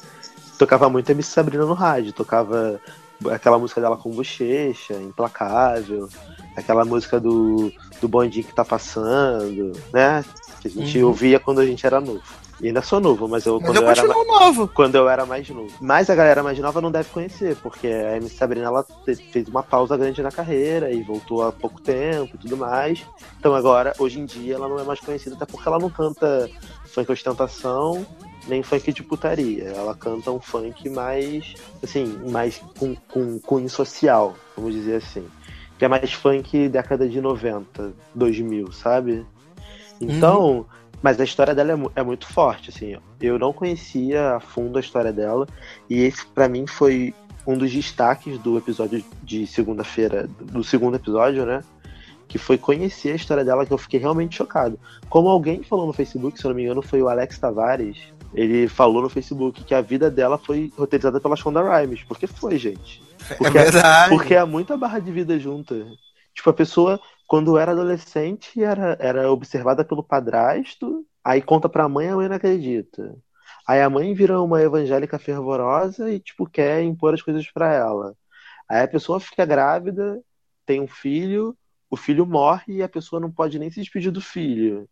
tocava 0.59 0.89
muito 0.89 1.11
MC 1.11 1.31
Sabrina 1.31 1.67
no 1.67 1.75
rádio, 1.75 2.13
tocava 2.15 2.81
aquela 3.31 3.59
música 3.59 3.81
dela 3.81 3.97
com 3.97 4.11
bochecha, 4.11 4.95
Implacável, 4.95 6.09
aquela 6.57 6.85
música 6.85 7.19
do, 7.21 7.73
do 8.01 8.09
bondinho 8.09 8.45
que 8.45 8.55
tá 8.55 8.65
passando, 8.65 9.73
né? 9.93 10.25
Que 10.61 10.69
a 10.69 10.71
gente 10.71 10.99
Uhum. 10.99 11.09
ouvia 11.09 11.41
quando 11.41 11.61
a 11.61 11.67
gente 11.67 11.85
era 11.87 12.01
novo. 12.01 12.23
E 12.63 12.67
ainda 12.67 12.83
sou 12.83 13.01
novo, 13.01 13.27
mas 13.27 13.47
eu 13.47 13.55
Mas 13.55 13.65
quando 13.65 13.77
eu 13.79 13.83
eu 13.85 13.89
era 13.89 14.03
continuo 14.07 14.39
novo. 14.39 14.69
quando 14.69 14.95
eu 14.95 15.09
era 15.09 15.25
mais 15.25 15.49
novo. 15.49 15.73
Mas 15.81 16.11
a 16.11 16.15
galera 16.15 16.43
mais 16.43 16.59
nova 16.59 16.79
não 16.83 16.91
deve 16.91 17.09
conhecer, 17.09 17.57
porque 17.57 17.87
a 17.87 18.17
MC 18.19 18.37
Sabrina 18.37 18.67
ela 18.67 18.85
fez 19.33 19.49
uma 19.49 19.63
pausa 19.63 19.97
grande 19.97 20.23
na 20.23 20.31
carreira 20.31 20.93
e 20.93 21.03
voltou 21.03 21.43
há 21.43 21.51
pouco 21.51 21.81
tempo 21.81 22.37
e 22.37 22.39
tudo 22.39 22.59
mais. 22.59 23.03
Então 23.39 23.55
agora, 23.55 23.95
hoje 23.99 24.21
em 24.21 24.27
dia, 24.27 24.57
ela 24.57 24.69
não 24.69 24.79
é 24.79 24.85
mais 24.85 25.01
conhecida, 25.01 25.35
até 25.37 25.47
porque 25.47 25.67
ela 25.67 25.79
não 25.79 25.89
canta 25.89 26.51
funk 26.85 27.11
ostentação, 27.11 28.05
nem 28.49 28.63
funk 28.63 28.93
de 28.93 29.03
putaria. 29.03 29.65
Ela 29.65 29.95
canta 29.95 30.31
um 30.31 30.41
funk 30.41 30.89
mais, 30.89 31.55
assim, 31.83 32.07
mais 32.31 32.59
com, 32.79 32.95
com 33.09 33.39
cunho 33.39 33.69
social, 33.69 34.35
vamos 34.57 34.75
dizer 34.75 34.97
assim. 34.97 35.27
Que 35.79 35.85
é 35.85 35.89
mais 35.89 36.13
funk 36.13 36.69
década 36.69 37.09
de 37.09 37.21
90, 37.21 37.93
2000, 38.15 38.73
sabe? 38.73 39.25
Então, 40.01 40.67
mas 41.03 41.21
a 41.21 41.25
história 41.25 41.55
dela 41.55 41.73
é, 41.73 42.01
é 42.01 42.03
muito 42.03 42.27
forte, 42.27 42.71
assim. 42.71 42.97
Eu 43.21 43.39
não 43.39 43.53
conhecia 43.53 44.37
a 44.37 44.41
fundo 44.41 44.79
a 44.79 44.81
história 44.81 45.13
dela 45.13 45.47
e 45.89 46.01
esse 46.01 46.27
pra 46.27 46.49
mim 46.49 46.67
foi 46.67 47.15
um 47.47 47.57
dos 47.57 47.73
destaques 47.73 48.39
do 48.39 48.59
episódio 48.59 49.03
de 49.23 49.47
segunda-feira, 49.47 50.29
do 50.41 50.63
segundo 50.63 50.97
episódio, 50.97 51.47
né? 51.47 51.63
Que 52.29 52.39
foi 52.39 52.59
conhecer 52.59 53.13
a 53.13 53.17
história 53.17 53.45
dela 53.45 53.67
que 53.67 53.73
eu 53.73 53.79
fiquei 53.79 53.99
realmente 53.99 54.37
chocado. 54.37 54.79
Como 55.09 55.29
alguém 55.29 55.63
falou 55.63 55.87
no 55.87 55.93
Facebook, 55.93 56.39
se 56.39 56.45
eu 56.45 56.51
não 56.51 56.57
me 56.57 56.65
engano, 56.65 56.83
foi 56.83 57.03
o 57.03 57.09
Alex 57.09 57.39
Tavares. 57.39 57.99
Ele 58.33 58.69
falou 58.69 59.03
no 59.03 59.09
Facebook 59.09 59.65
que 59.65 59.75
a 59.75 59.81
vida 59.81 60.11
dela 60.11 60.39
foi 60.39 60.73
roteirizada 60.77 61.21
pela 61.21 61.37
Shonda 61.37 61.63
Rhimes. 61.63 62.05
Porque 62.05 62.27
foi, 62.27 62.59
gente. 62.59 63.03
Porque 63.37 63.59
é 63.59 63.63
verdade. 63.65 64.15
porque 64.15 64.35
é 64.35 64.45
muita 64.45 64.77
barra 64.77 64.99
de 64.99 65.11
vida 65.11 65.39
junta. 65.39 65.87
Tipo, 66.33 66.51
a 66.51 66.55
pessoa, 66.55 67.01
quando 67.27 67.59
era 67.59 67.73
adolescente, 67.73 68.63
era, 68.63 68.97
era 69.01 69.31
observada 69.31 69.85
pelo 69.85 70.03
padrasto, 70.03 71.05
aí 71.25 71.43
conta 71.43 71.69
pra 71.69 71.89
mãe, 71.89 72.09
a 72.09 72.17
mãe 72.17 72.29
não 72.29 72.37
acredita. 72.37 73.17
Aí 73.67 73.81
a 73.81 73.91
mãe 73.91 74.15
vira 74.15 74.41
uma 74.41 74.63
evangélica 74.63 75.19
fervorosa 75.19 76.11
e, 76.11 76.19
tipo, 76.19 76.49
quer 76.49 76.83
impor 76.83 77.15
as 77.15 77.23
coisas 77.23 77.51
pra 77.53 77.73
ela. 77.73 78.15
Aí 78.69 78.83
a 78.83 78.89
pessoa 78.89 79.21
fica 79.21 79.45
grávida, 79.45 80.21
tem 80.65 80.81
um 80.81 80.89
filho, 80.89 81.57
o 81.91 81.97
filho 81.97 82.25
morre 82.25 82.77
e 82.77 82.83
a 82.83 82.89
pessoa 82.89 83.21
não 83.21 83.31
pode 83.31 83.59
nem 83.59 83.71
se 83.71 83.81
despedir 83.81 84.13
do 84.13 84.21
filho. 84.21 84.89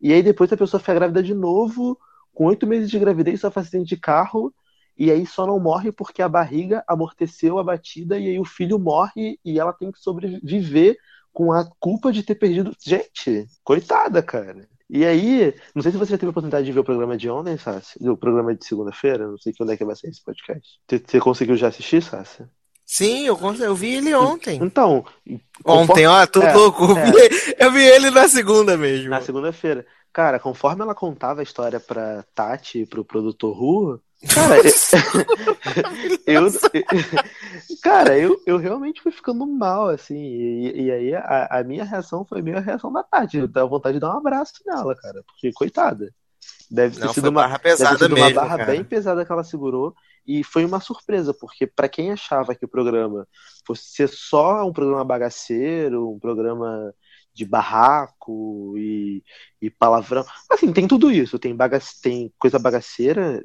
E 0.00 0.12
aí 0.12 0.22
depois 0.22 0.52
a 0.52 0.56
pessoa 0.56 0.80
fica 0.80 0.94
grávida 0.94 1.22
de 1.22 1.34
novo, 1.34 1.98
com 2.34 2.46
oito 2.46 2.66
meses 2.66 2.90
de 2.90 2.98
gravidez, 2.98 3.40
só 3.40 3.50
faz 3.50 3.66
acidente 3.66 3.88
de 3.94 3.96
carro, 4.00 4.52
e 4.96 5.10
aí 5.10 5.26
só 5.26 5.46
não 5.46 5.58
morre 5.58 5.90
porque 5.92 6.20
a 6.22 6.28
barriga 6.28 6.84
amorteceu 6.86 7.58
a 7.58 7.64
batida 7.64 8.18
e 8.18 8.28
aí 8.28 8.38
o 8.38 8.44
filho 8.44 8.78
morre 8.78 9.38
e 9.44 9.58
ela 9.58 9.72
tem 9.72 9.90
que 9.90 9.98
sobreviver 9.98 10.96
com 11.32 11.52
a 11.52 11.64
culpa 11.78 12.12
de 12.12 12.22
ter 12.22 12.34
perdido. 12.34 12.74
Gente, 12.84 13.46
coitada, 13.64 14.22
cara. 14.22 14.68
E 14.92 15.04
aí, 15.06 15.54
não 15.74 15.82
sei 15.82 15.92
se 15.92 15.98
você 15.98 16.10
já 16.10 16.18
teve 16.18 16.26
a 16.26 16.30
oportunidade 16.30 16.66
de 16.66 16.72
ver 16.72 16.80
o 16.80 16.84
programa 16.84 17.16
de 17.16 17.30
ontem, 17.30 17.56
Sassi, 17.56 17.96
o 18.08 18.16
programa 18.16 18.52
de 18.54 18.64
segunda-feira, 18.66 19.28
não 19.28 19.38
sei 19.38 19.52
quando 19.56 19.70
é 19.72 19.76
que 19.76 19.84
vai 19.84 19.94
sair 19.94 20.10
esse 20.10 20.22
podcast. 20.22 20.80
Você- 20.90 21.20
conseguiu 21.20 21.56
já 21.56 21.68
assistir, 21.68 22.02
Sassi? 22.02 22.42
Sim, 22.84 23.24
eu, 23.24 23.38
eu 23.60 23.74
vi 23.76 23.94
ele 23.94 24.12
ontem. 24.14 24.58
Então, 24.60 25.04
Ontem, 25.64 26.06
ó, 26.08 26.26
tô 26.26 26.42
É, 26.42 26.52
louco. 26.52 26.86
É. 26.98 27.64
eu 27.64 27.70
vi 27.70 27.84
ele 27.84 28.10
na 28.10 28.26
segunda 28.26 28.76
mesmo. 28.76 29.10
na 29.10 29.20
segunda-feira. 29.20 29.86
Cara, 30.12 30.40
conforme 30.40 30.82
ela 30.82 30.94
contava 30.94 31.40
a 31.40 31.42
história 31.42 31.78
pra 31.78 32.24
Tati 32.34 32.80
e 32.80 32.86
pro 32.86 33.04
produtor 33.04 33.56
Ru, 33.56 34.00
cara, 34.34 34.56
eu, 36.26 36.46
eu- 36.46 36.50
cara, 37.82 38.18
eu, 38.18 38.40
eu 38.44 38.56
realmente 38.58 39.00
fui 39.00 39.12
ficando 39.12 39.46
mal, 39.46 39.88
assim, 39.88 40.16
e, 40.16 40.82
e 40.82 40.90
aí 40.90 41.14
a, 41.14 41.48
a 41.60 41.64
minha 41.64 41.84
reação 41.84 42.24
foi 42.24 42.42
meio 42.42 42.58
a 42.58 42.60
reação 42.60 42.92
da 42.92 43.04
Tati, 43.04 43.38
eu 43.38 43.50
tava 43.50 43.68
vontade 43.68 43.94
de 43.94 44.00
dar 44.00 44.14
um 44.14 44.18
abraço 44.18 44.54
nela, 44.66 44.96
cara, 44.96 45.22
porque, 45.26 45.52
coitada, 45.52 46.12
deve 46.68 46.96
ter 46.98 47.06
Não, 47.06 47.14
sido 47.14 47.28
uma, 47.28 47.42
barra 47.42 47.58
deve 47.58 47.62
ter 47.62 47.76
pesada 47.76 47.98
sido 47.98 48.16
uma 48.16 48.24
mesmo, 48.26 48.40
barra 48.40 48.56
cara. 48.56 48.72
bem 48.72 48.84
pesada 48.84 49.24
que 49.24 49.30
ela 49.32 49.44
segurou, 49.44 49.94
e 50.26 50.42
foi 50.42 50.64
uma 50.64 50.80
surpresa, 50.80 51.32
porque 51.32 51.66
pra 51.68 51.88
quem 51.88 52.10
achava 52.10 52.54
que 52.54 52.64
o 52.64 52.68
programa 52.68 53.26
fosse 53.66 53.84
ser 53.94 54.08
só 54.08 54.66
um 54.66 54.72
programa 54.72 55.04
bagaceiro, 55.04 56.10
um 56.10 56.18
programa 56.18 56.92
de 57.32 57.44
barraco 57.44 58.74
e, 58.78 59.22
e 59.60 59.70
palavrão. 59.70 60.24
Assim, 60.50 60.72
tem 60.72 60.86
tudo 60.88 61.10
isso. 61.10 61.38
Tem, 61.38 61.54
baga 61.54 61.78
tem 62.02 62.32
coisa 62.38 62.58
bagaceira, 62.58 63.42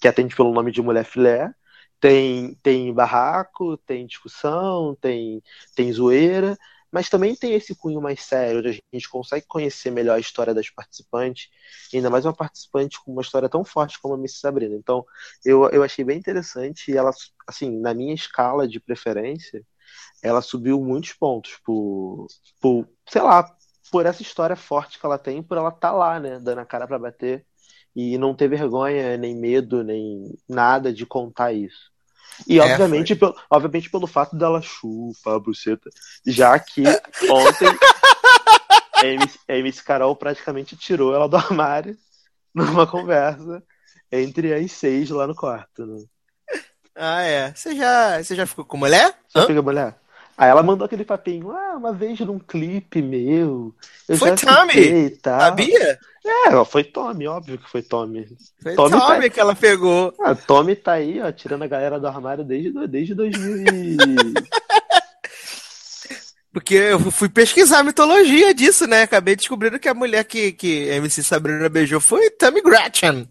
que 0.00 0.08
atende 0.08 0.34
pelo 0.36 0.52
nome 0.52 0.72
de 0.72 0.82
mulher 0.82 1.04
filé. 1.04 1.52
Tem, 2.00 2.54
tem 2.62 2.92
barraco, 2.92 3.76
tem 3.78 4.06
discussão, 4.06 4.96
tem, 5.00 5.42
tem 5.74 5.92
zoeira. 5.92 6.56
Mas 6.90 7.08
também 7.10 7.34
tem 7.34 7.52
esse 7.54 7.74
cunho 7.74 8.00
mais 8.00 8.22
sério, 8.22 8.60
onde 8.60 8.68
a 8.68 8.96
gente 8.96 9.08
consegue 9.08 9.44
conhecer 9.46 9.90
melhor 9.90 10.14
a 10.16 10.20
história 10.20 10.54
das 10.54 10.70
participantes. 10.70 11.48
Ainda 11.92 12.08
mais 12.10 12.24
uma 12.24 12.34
participante 12.34 12.98
com 13.04 13.12
uma 13.12 13.22
história 13.22 13.48
tão 13.48 13.64
forte 13.64 14.00
como 14.00 14.14
a 14.14 14.18
Miss 14.18 14.38
Sabrina. 14.40 14.74
Então, 14.74 15.04
eu, 15.44 15.68
eu 15.70 15.82
achei 15.82 16.04
bem 16.04 16.18
interessante. 16.18 16.90
E 16.90 16.96
ela, 16.96 17.10
assim, 17.46 17.70
na 17.80 17.92
minha 17.92 18.14
escala 18.14 18.66
de 18.68 18.80
preferência, 18.80 19.62
ela 20.22 20.42
subiu 20.42 20.80
muitos 20.80 21.12
pontos 21.12 21.58
por, 21.64 22.26
por, 22.60 22.88
sei 23.08 23.22
lá, 23.22 23.48
por 23.90 24.06
essa 24.06 24.22
história 24.22 24.56
forte 24.56 24.98
que 24.98 25.06
ela 25.06 25.18
tem, 25.18 25.42
por 25.42 25.56
ela 25.56 25.68
estar 25.68 25.92
lá, 25.92 26.18
né, 26.18 26.38
dando 26.40 26.60
a 26.60 26.66
cara 26.66 26.86
pra 26.86 26.98
bater 26.98 27.44
e 27.94 28.18
não 28.18 28.34
ter 28.34 28.48
vergonha, 28.48 29.16
nem 29.16 29.34
medo, 29.34 29.82
nem 29.82 30.36
nada 30.48 30.92
de 30.92 31.06
contar 31.06 31.52
isso. 31.52 31.90
E 32.46 32.58
É, 32.58 32.62
obviamente, 32.62 33.14
pelo, 33.14 33.34
obviamente 33.48 33.90
pelo 33.90 34.06
fato 34.06 34.36
dela 34.36 34.60
chupar 34.60 35.34
a 35.34 35.38
buceta, 35.38 35.88
já 36.26 36.58
que 36.58 36.82
ontem 37.30 37.68
a 38.96 39.06
MC, 39.06 39.38
a 39.48 39.56
MC 39.56 39.82
Carol 39.82 40.14
praticamente 40.14 40.76
tirou 40.76 41.14
ela 41.14 41.28
do 41.28 41.36
armário 41.36 41.96
numa 42.54 42.86
conversa 42.86 43.62
entre 44.10 44.52
as 44.52 44.72
seis 44.72 45.10
lá 45.10 45.26
no 45.26 45.34
quarto, 45.34 45.86
né? 45.86 46.04
Ah, 46.96 47.22
é. 47.22 47.52
Você 47.54 47.76
já, 47.76 48.22
você 48.22 48.34
já 48.34 48.46
ficou 48.46 48.64
com 48.64 48.76
mulher? 48.78 49.14
Só 49.28 49.40
Hã? 49.40 49.62
mulher. 49.62 49.94
Aí 50.38 50.50
ela 50.50 50.62
mandou 50.62 50.84
aquele 50.84 51.04
papinho, 51.04 51.50
ah, 51.50 51.76
uma 51.76 51.94
vez 51.94 52.20
num 52.20 52.38
clipe 52.38 53.00
meu, 53.00 53.74
eu 54.06 54.18
Foi 54.18 54.34
Tommy? 54.36 55.16
Sabia? 55.22 55.98
É, 56.26 56.64
foi 56.64 56.84
Tommy, 56.84 57.26
óbvio 57.26 57.56
que 57.56 57.70
foi 57.70 57.80
Tommy. 57.80 58.26
Foi 58.62 58.74
Tommy 58.74 58.90
Tommy, 58.90 59.22
tá- 59.22 59.30
que 59.30 59.40
ela 59.40 59.54
pegou. 59.54 60.12
Ah, 60.20 60.34
Tommy 60.34 60.76
tá 60.76 60.92
aí, 60.92 61.22
ó, 61.22 61.32
tirando 61.32 61.62
a 61.62 61.66
galera 61.66 61.98
do 61.98 62.06
armário 62.06 62.44
desde, 62.44 62.86
desde 62.86 63.14
2000 63.14 63.56
e... 63.66 63.96
Porque 66.52 66.74
eu 66.74 66.98
fui 67.10 67.28
pesquisar 67.28 67.80
a 67.80 67.84
mitologia 67.84 68.54
disso, 68.54 68.86
né? 68.86 69.02
Acabei 69.02 69.36
descobrindo 69.36 69.78
que 69.78 69.90
a 69.90 69.94
mulher 69.94 70.24
que, 70.24 70.52
que 70.52 70.88
MC 70.88 71.22
Sabrina 71.22 71.68
beijou 71.68 72.00
foi 72.00 72.30
Tammy 72.30 72.62
Gretchen. 72.62 73.28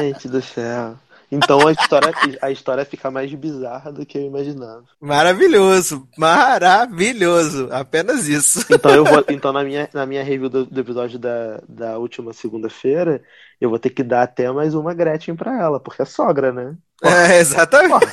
Gente 0.00 0.28
do 0.28 0.40
céu. 0.40 0.96
Então 1.30 1.66
a 1.66 1.72
história, 1.72 2.12
a 2.40 2.50
história 2.50 2.84
fica 2.84 3.10
mais 3.10 3.32
bizarra 3.34 3.92
do 3.92 4.06
que 4.06 4.16
eu 4.16 4.22
imaginava. 4.22 4.84
Maravilhoso, 4.98 6.08
maravilhoso. 6.16 7.68
Apenas 7.70 8.26
isso. 8.26 8.64
Então 8.70 8.94
eu 8.94 9.04
vou, 9.04 9.24
então 9.28 9.52
na 9.52 9.62
minha, 9.62 9.88
na 9.92 10.06
minha 10.06 10.24
review 10.24 10.48
do, 10.48 10.64
do 10.64 10.80
episódio 10.80 11.18
da, 11.18 11.60
da 11.68 11.98
última 11.98 12.32
segunda-feira, 12.32 13.22
eu 13.60 13.68
vou 13.68 13.78
ter 13.78 13.90
que 13.90 14.02
dar 14.02 14.22
até 14.22 14.50
mais 14.50 14.74
uma 14.74 14.94
Gretchen 14.94 15.36
pra 15.36 15.60
ela, 15.60 15.78
porque 15.78 16.00
é 16.00 16.06
sogra, 16.06 16.50
né? 16.50 16.74
É, 17.02 17.38
exatamente. 17.38 18.06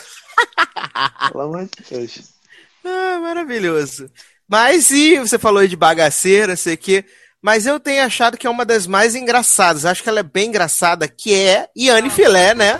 Pelo 1.31 1.43
amor 1.43 1.65
de 1.65 1.89
Deus. 1.89 2.33
Ah, 2.83 3.19
maravilhoso. 3.21 4.09
Mas 4.47 4.91
e 4.91 5.17
você 5.17 5.39
falou 5.39 5.59
aí 5.59 5.67
de 5.67 5.75
bagaceira, 5.75 6.55
sei 6.55 6.77
que. 6.77 7.03
Mas 7.45 7.67
eu 7.67 7.79
tenho 7.79 8.03
achado 8.03 8.39
que 8.39 8.47
é 8.47 8.49
uma 8.49 8.65
das 8.65 8.87
mais 8.87 9.13
engraçadas. 9.13 9.85
Acho 9.85 10.01
que 10.01 10.09
ela 10.09 10.21
é 10.21 10.23
bem 10.23 10.47
engraçada, 10.47 11.07
que 11.07 11.31
é 11.31 11.69
Iane 11.77 12.09
Filé, 12.09 12.55
né? 12.55 12.79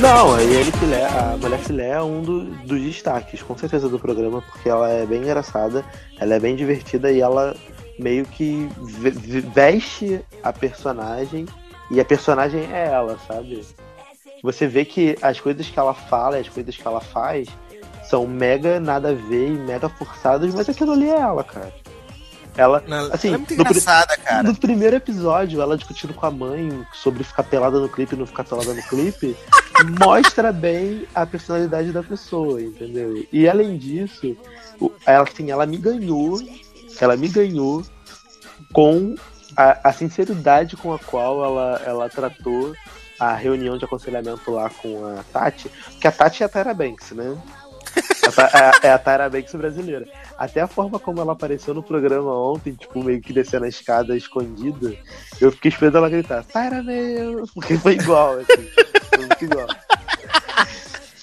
Não, 0.00 0.34
a 0.34 0.40
Iane 0.40 0.72
Filé, 0.72 1.04
a 1.06 1.36
Mulher 1.36 1.58
Filé 1.58 1.88
é 1.90 2.00
um 2.02 2.22
do- 2.22 2.44
dos 2.44 2.80
destaques, 2.80 3.42
com 3.42 3.56
certeza, 3.56 3.88
do 3.88 3.98
programa, 3.98 4.40
porque 4.42 4.68
ela 4.68 4.88
é 4.88 5.04
bem 5.04 5.20
engraçada, 5.22 5.84
ela 6.18 6.34
é 6.34 6.40
bem 6.40 6.56
divertida 6.56 7.12
e 7.12 7.20
ela 7.20 7.54
meio 7.98 8.24
que 8.24 8.66
ve- 8.78 9.10
ve- 9.10 9.40
veste 9.40 10.20
a 10.42 10.52
personagem 10.52 11.44
e 11.90 12.00
a 12.00 12.04
personagem 12.04 12.66
é 12.72 12.86
ela, 12.86 13.18
sabe? 13.26 13.62
Você 14.42 14.66
vê 14.66 14.86
que 14.86 15.16
as 15.20 15.38
coisas 15.38 15.66
que 15.68 15.78
ela 15.78 15.92
fala 15.92 16.38
e 16.38 16.40
as 16.40 16.48
coisas 16.48 16.74
que 16.74 16.86
ela 16.86 17.00
faz 17.00 17.46
são 18.08 18.26
mega 18.26 18.80
nada 18.80 19.10
a 19.10 19.14
ver 19.14 19.48
e 19.48 19.58
mega 19.58 19.88
forçadas, 19.90 20.54
mas 20.54 20.68
aquilo 20.68 20.92
ali 20.92 21.10
é 21.10 21.18
ela, 21.20 21.44
cara. 21.44 21.70
Ela, 22.56 22.82
Ela 22.86 23.14
assim, 23.14 23.28
é 23.28 23.36
muito 23.38 23.50
no 23.54 23.64
pri- 23.64 23.70
engraçada, 23.78 24.16
cara. 24.16 24.42
no 24.42 24.54
primeiro 24.54 24.96
episódio, 24.96 25.60
ela 25.60 25.76
discutindo 25.76 26.12
com 26.14 26.26
a 26.26 26.30
mãe 26.30 26.84
sobre 26.92 27.22
ficar 27.24 27.42
pelada 27.44 27.78
no 27.80 27.88
clipe 27.88 28.14
e 28.14 28.18
não 28.18 28.26
ficar 28.26 28.44
pelada 28.44 28.74
no 28.74 28.82
clipe, 28.82 29.36
mostra 29.98 30.52
bem 30.52 31.06
a 31.14 31.24
personalidade 31.24 31.92
da 31.92 32.02
pessoa, 32.02 32.60
entendeu? 32.60 33.24
E 33.32 33.48
além 33.48 33.76
disso, 33.78 34.36
ela, 35.06 35.24
assim, 35.24 35.50
ela 35.50 35.64
me 35.66 35.76
ganhou, 35.78 36.38
ela 37.00 37.16
me 37.16 37.28
ganhou 37.28 37.82
com 38.72 39.14
a, 39.56 39.88
a 39.88 39.92
sinceridade 39.92 40.76
com 40.76 40.92
a 40.92 40.98
qual 40.98 41.44
ela, 41.44 41.82
ela 41.84 42.08
tratou 42.08 42.74
a 43.18 43.34
reunião 43.34 43.76
de 43.76 43.84
aconselhamento 43.84 44.50
lá 44.50 44.70
com 44.70 45.04
a 45.06 45.22
Tati, 45.32 45.70
que 46.00 46.06
a 46.08 46.12
Tati 46.12 46.42
é 46.42 46.46
a 46.46 46.48
Tyra 46.48 46.72
Banks, 46.72 47.10
né? 47.12 47.36
É, 48.82 48.88
é 48.88 48.92
a 48.92 48.98
Tyra 48.98 49.28
Banks 49.28 49.54
brasileira. 49.54 50.06
Até 50.38 50.60
a 50.60 50.66
forma 50.66 50.98
como 50.98 51.20
ela 51.20 51.32
apareceu 51.32 51.74
no 51.74 51.82
programa 51.82 52.32
ontem, 52.32 52.72
tipo, 52.74 53.02
meio 53.02 53.20
que 53.20 53.32
descendo 53.32 53.64
a 53.64 53.68
escada 53.68 54.16
escondida, 54.16 54.94
eu 55.40 55.50
fiquei 55.50 55.70
esperando 55.70 55.98
ela 55.98 56.10
gritar, 56.10 56.44
Tyra 56.44 56.82
Banks, 56.82 57.50
porque 57.52 57.76
foi 57.76 57.94
igual, 57.94 58.38
assim, 58.38 58.68
foi 59.08 59.26
muito 59.26 59.44
igual. 59.44 59.66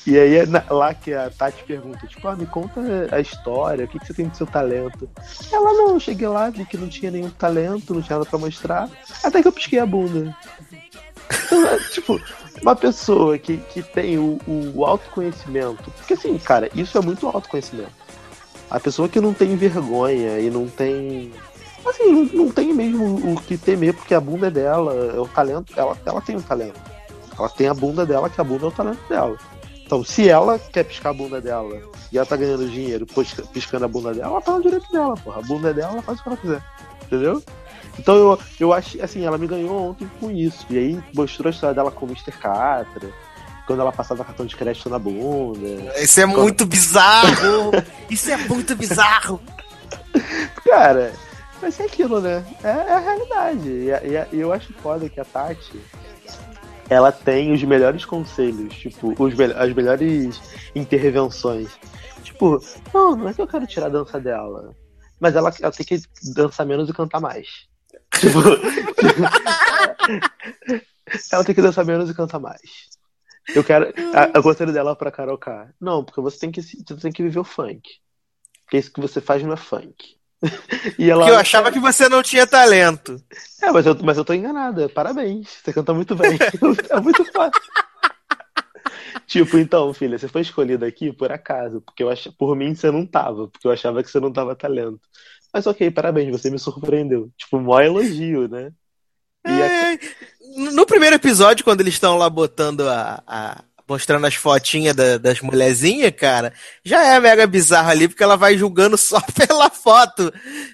E 0.05 0.17
aí 0.17 0.37
é 0.37 0.45
lá 0.69 0.93
que 0.93 1.13
a 1.13 1.29
Tati 1.29 1.61
pergunta, 1.65 2.07
tipo, 2.07 2.25
ah, 2.29 2.35
me 2.35 2.45
conta 2.45 2.79
a 3.11 3.19
história, 3.19 3.83
o 3.83 3.87
que, 3.89 3.99
que 3.99 4.07
você 4.07 4.13
tem 4.13 4.27
do 4.27 4.37
seu 4.37 4.47
talento? 4.47 5.09
Ela, 5.51 5.73
não, 5.73 5.89
eu 5.95 5.99
cheguei 5.99 6.27
lá, 6.29 6.49
vi 6.49 6.65
que 6.65 6.77
não 6.77 6.87
tinha 6.87 7.11
nenhum 7.11 7.29
talento, 7.29 7.93
não 7.93 8.01
tinha 8.01 8.17
nada 8.17 8.29
pra 8.29 8.39
mostrar, 8.39 8.89
até 9.21 9.41
que 9.41 9.47
eu 9.49 9.51
pisquei 9.51 9.79
a 9.79 9.85
bunda. 9.85 10.33
Então, 11.45 11.65
é, 11.67 11.77
tipo, 11.89 12.21
uma 12.61 12.75
pessoa 12.75 13.37
que, 13.37 13.57
que 13.57 13.81
tem 13.81 14.17
o, 14.17 14.39
o 14.47 14.85
autoconhecimento, 14.85 15.91
porque 15.91 16.13
assim, 16.13 16.37
cara, 16.37 16.69
isso 16.73 16.97
é 16.97 17.01
muito 17.01 17.27
autoconhecimento. 17.27 17.91
A 18.69 18.79
pessoa 18.79 19.07
que 19.07 19.21
não 19.21 19.33
tem 19.33 19.55
vergonha 19.55 20.39
e 20.39 20.49
não 20.49 20.67
tem. 20.67 21.31
Assim, 21.85 22.11
não, 22.11 22.45
não 22.45 22.51
tem 22.51 22.73
mesmo 22.73 23.33
o 23.33 23.41
que 23.41 23.57
temer, 23.57 23.93
porque 23.93 24.13
a 24.13 24.19
bunda 24.19 24.47
é 24.47 24.51
dela, 24.51 24.93
é 24.93 25.19
o 25.19 25.27
talento, 25.27 25.73
ela, 25.77 25.97
ela 26.05 26.21
tem 26.21 26.35
o 26.35 26.41
talento. 26.41 26.79
Ela 27.37 27.49
tem 27.49 27.67
a 27.67 27.73
bunda 27.73 28.05
dela, 28.05 28.29
que 28.29 28.41
a 28.41 28.43
bunda 28.43 28.65
é 28.65 28.67
o 28.67 28.71
talento 28.71 29.07
dela. 29.07 29.37
Então, 29.85 30.03
se 30.03 30.27
ela 30.27 30.59
quer 30.59 30.83
piscar 30.83 31.11
a 31.11 31.13
bunda 31.13 31.39
dela 31.39 31.81
e 32.11 32.17
ela 32.17 32.25
tá 32.25 32.35
ganhando 32.35 32.67
dinheiro 32.69 33.05
pisca- 33.05 33.43
piscando 33.53 33.85
a 33.85 33.87
bunda 33.87 34.13
dela, 34.13 34.31
ela 34.31 34.41
tá 34.41 34.51
no 34.51 34.61
direito 34.61 34.91
dela, 34.91 35.15
porra. 35.15 35.39
A 35.39 35.41
bunda 35.43 35.69
é 35.69 35.73
dela, 35.73 35.93
ela 35.93 36.01
faz 36.01 36.19
o 36.19 36.23
que 36.23 36.29
ela 36.29 36.37
quiser. 36.37 36.63
Entendeu? 37.05 37.41
Então 37.99 38.15
eu, 38.15 38.39
eu 38.59 38.73
acho, 38.73 39.01
assim, 39.03 39.25
ela 39.25 39.37
me 39.37 39.47
ganhou 39.47 39.89
ontem 39.89 40.09
com 40.19 40.29
isso. 40.31 40.65
E 40.69 40.77
aí 40.77 41.03
mostrou 41.13 41.47
a 41.49 41.51
história 41.53 41.73
dela 41.75 41.91
com 41.91 42.05
o 42.05 42.09
Mr. 42.09 42.31
Catra, 42.31 43.09
quando 43.65 43.81
ela 43.81 43.91
passava 43.91 44.23
cartão 44.23 44.45
de 44.45 44.55
crédito 44.55 44.89
na 44.89 44.99
bunda. 44.99 45.67
Isso 45.99 46.19
é 46.19 46.25
muito 46.25 46.65
bizarro! 46.65 47.71
Isso 48.09 48.31
é 48.31 48.37
muito 48.37 48.75
bizarro! 48.75 49.41
Cara, 50.63 51.13
mas 51.61 51.79
é 51.79 51.85
aquilo, 51.85 52.19
né? 52.21 52.45
É, 52.63 52.67
é 52.69 52.93
a 52.93 52.99
realidade. 52.99 53.67
E, 53.69 53.89
e- 53.89 54.35
e 54.37 54.39
eu 54.39 54.51
acho 54.53 54.73
foda 54.73 55.09
que 55.09 55.19
a 55.19 55.25
Tati, 55.25 55.79
ela 56.89 57.11
tem 57.11 57.51
os 57.51 57.63
melhores 57.63 58.05
conselhos, 58.05 58.73
tipo, 58.75 59.13
os 59.21 59.33
me- 59.33 59.45
as 59.53 59.73
melhores 59.73 60.39
intervenções. 60.75 61.69
Tipo, 62.23 62.61
não, 62.93 63.15
não 63.15 63.29
é 63.29 63.33
que 63.33 63.41
eu 63.41 63.47
quero 63.47 63.65
tirar 63.67 63.87
a 63.87 63.89
dança 63.89 64.19
dela. 64.19 64.73
Mas 65.19 65.35
ela, 65.35 65.51
ela 65.61 65.71
tem 65.71 65.85
que 65.85 65.99
dançar 66.35 66.65
menos 66.65 66.87
e 66.89 66.93
cantar 66.93 67.19
mais. 67.19 67.47
Tipo, 68.19 68.39
ela 71.31 71.43
tem 71.43 71.55
que 71.55 71.61
dançar 71.61 71.85
menos 71.85 72.09
e 72.09 72.13
cantar 72.13 72.39
mais. 72.39 72.87
Eu 73.53 73.63
quero. 73.63 73.93
A, 74.13 74.39
o 74.39 74.43
conselho 74.43 74.73
dela 74.73 74.95
pra 74.95 75.11
Carol 75.11 75.37
K. 75.37 75.69
Não, 75.79 76.03
porque 76.03 76.21
você 76.21 76.39
tem 76.39 76.51
que, 76.51 76.61
você 76.61 76.99
tem 76.99 77.11
que 77.11 77.23
viver 77.23 77.39
o 77.39 77.43
funk. 77.43 77.81
Porque 78.65 78.77
isso 78.77 78.91
que 78.91 78.99
você 78.99 79.21
faz 79.21 79.43
não 79.43 79.53
é 79.53 79.57
funk. 79.57 80.17
E 80.99 81.09
ela, 81.09 81.21
Porque 81.21 81.33
eu 81.33 81.39
achava 81.39 81.71
que 81.71 81.79
você 81.79 82.07
não 82.07 82.21
tinha 82.21 82.45
talento. 82.45 83.21
É, 83.61 83.71
mas 83.71 83.85
eu, 83.85 83.97
mas 84.03 84.17
eu 84.17 84.25
tô 84.25 84.33
enganada. 84.33 84.87
Parabéns. 84.89 85.59
Você 85.63 85.73
canta 85.73 85.93
muito 85.93 86.15
bem. 86.15 86.37
é 86.89 86.99
muito 86.99 87.25
fácil. 87.31 87.61
Tipo, 89.25 89.57
então, 89.57 89.93
filha, 89.93 90.17
você 90.17 90.27
foi 90.27 90.41
escolhida 90.41 90.87
aqui 90.87 91.11
por 91.11 91.31
acaso, 91.31 91.81
porque 91.81 92.01
eu 92.01 92.09
ach... 92.09 92.27
por 92.37 92.55
mim 92.55 92.73
você 92.73 92.89
não 92.89 93.05
tava, 93.05 93.49
porque 93.49 93.67
eu 93.67 93.71
achava 93.71 94.01
que 94.01 94.09
você 94.09 94.19
não 94.19 94.31
tava 94.31 94.55
talento. 94.55 95.01
Mas 95.53 95.65
ok, 95.67 95.89
parabéns, 95.91 96.29
você 96.31 96.49
me 96.49 96.59
surpreendeu. 96.59 97.31
Tipo, 97.37 97.59
maior 97.59 97.83
elogio, 97.83 98.47
né? 98.47 98.71
E 99.45 99.49
a- 99.49 99.65
É, 99.93 99.99
No 100.71 100.85
primeiro 100.85 101.15
episódio, 101.15 101.63
quando 101.63 101.81
eles 101.81 101.93
estão 101.95 102.17
lá 102.17 102.29
botando 102.29 102.87
a. 102.89 103.21
a- 103.27 103.63
mostrando 103.89 104.27
as 104.27 104.35
fotinhas 104.35 104.93
da- 104.93 105.17
das 105.17 105.39
mulherzinhas, 105.39 106.11
cara, 106.11 106.51
já 106.83 107.05
é 107.05 107.19
mega 107.21 107.47
bizarro 107.47 107.89
ali, 107.89 108.09
porque 108.09 108.21
ela 108.21 108.35
vai 108.35 108.57
julgando 108.57 108.97
só 108.99 109.21
pela 109.21 109.69
foto, 109.69 110.33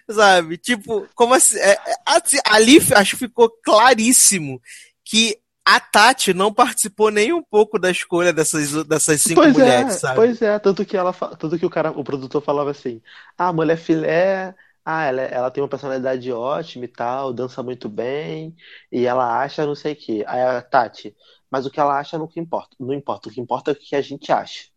sabe? 0.09 0.57
Tipo, 0.57 1.07
como 1.13 1.35
assim? 1.35 1.57
é- 1.59 1.73
é- 1.73 1.95
assim, 2.07 2.39
ali 2.43 2.79
acho 2.95 3.11
que 3.11 3.27
ficou 3.27 3.51
claríssimo 3.63 4.59
que 5.05 5.37
a 5.65 5.79
Tati 5.79 6.33
não 6.33 6.53
participou 6.53 7.09
nem 7.11 7.31
um 7.33 7.41
pouco 7.43 7.79
da 7.79 7.89
escolha 7.89 8.33
dessas, 8.33 8.85
dessas 8.85 9.21
cinco 9.21 9.41
pois 9.41 9.53
mulheres, 9.53 9.95
é, 9.95 9.99
sabe? 9.99 10.15
pois 10.15 10.41
é, 10.41 10.59
tanto 10.59 10.85
que 10.85 10.97
ela, 10.97 11.13
tanto 11.13 11.57
que 11.57 11.65
o 11.65 11.69
cara, 11.69 11.91
o 11.91 12.03
produtor 12.03 12.41
falava 12.41 12.71
assim: 12.71 13.01
"Ah, 13.37 13.47
a 13.49 13.53
mulher 13.53 13.77
filé, 13.77 14.55
ah, 14.85 15.03
ela, 15.05 15.21
ela 15.21 15.51
tem 15.51 15.63
uma 15.63 15.69
personalidade 15.69 16.31
ótima 16.31 16.85
e 16.85 16.87
tal, 16.87 17.33
dança 17.33 17.63
muito 17.63 17.87
bem, 17.89 18.55
e 18.91 19.05
ela 19.05 19.41
acha 19.41 19.65
não 19.65 19.75
sei 19.75 19.93
o 19.93 19.95
quê". 19.95 20.23
Aí 20.27 20.41
a 20.41 20.61
Tati, 20.61 21.15
mas 21.49 21.65
o 21.65 21.71
que 21.71 21.79
ela 21.79 21.97
acha 21.99 22.17
não 22.17 22.29
importa, 22.35 22.75
não 22.79 22.93
importa, 22.93 23.29
o 23.29 23.31
que 23.31 23.39
importa 23.41 23.71
é 23.71 23.73
o 23.73 23.75
que 23.75 23.95
a 23.95 24.01
gente 24.01 24.31
acha. 24.31 24.67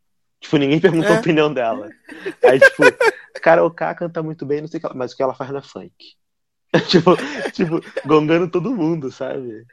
Tipo, 0.40 0.56
ninguém 0.58 0.80
perguntou 0.80 1.12
É. 1.12 1.16
a 1.16 1.20
opinião 1.20 1.52
dela. 1.52 1.88
Aí, 2.44 2.60
tipo, 2.60 2.82
Carol 3.42 3.70
K 3.70 3.94
canta 3.94 4.22
muito 4.22 4.46
bem, 4.46 4.60
não 4.60 4.68
sei 4.68 4.78
o 4.78 4.80
que 4.80 4.86
ela, 4.86 4.94
mas 4.94 5.12
o 5.12 5.16
que 5.16 5.22
ela 5.22 5.34
faz 5.34 5.50
não 5.50 5.58
é 5.58 5.62
funk. 5.62 6.16
tipo, 6.88 7.16
tipo, 7.52 7.80
gongando 8.06 8.50
todo 8.50 8.74
mundo, 8.74 9.10
sabe? 9.10 9.64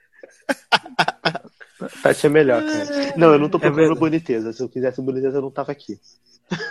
Tati 2.02 2.26
é 2.26 2.30
melhor, 2.30 2.62
cara. 2.64 3.14
Não, 3.18 3.34
eu 3.34 3.40
não 3.40 3.50
tô 3.50 3.60
procurando 3.60 3.88
verdade. 3.96 4.00
boniteza. 4.00 4.54
Se 4.54 4.62
eu 4.62 4.70
quisesse 4.70 5.02
boniteza, 5.02 5.38
eu 5.38 5.42
não 5.42 5.52
tava 5.52 5.72
aqui. 5.72 6.00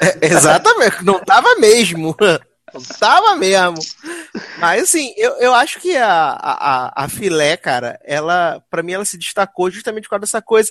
É, 0.01 0.27
exatamente, 0.27 1.05
não 1.05 1.19
tava 1.25 1.55
mesmo. 1.57 2.17
Não 2.73 2.83
tava 2.99 3.37
mesmo. 3.37 3.79
Mas 4.59 4.85
assim, 4.85 5.13
eu, 5.17 5.33
eu 5.33 5.55
acho 5.55 5.81
que 5.81 5.97
a, 5.97 6.31
a, 6.41 7.05
a 7.05 7.09
filé, 7.09 7.57
cara, 7.57 7.99
ela, 8.05 8.63
pra 8.71 8.83
mim, 8.83 8.93
ela 8.93 9.05
se 9.05 9.19
destacou 9.19 9.71
justamente 9.71 10.05
por 10.05 10.11
causa 10.11 10.21
dessa 10.23 10.41
coisa. 10.43 10.71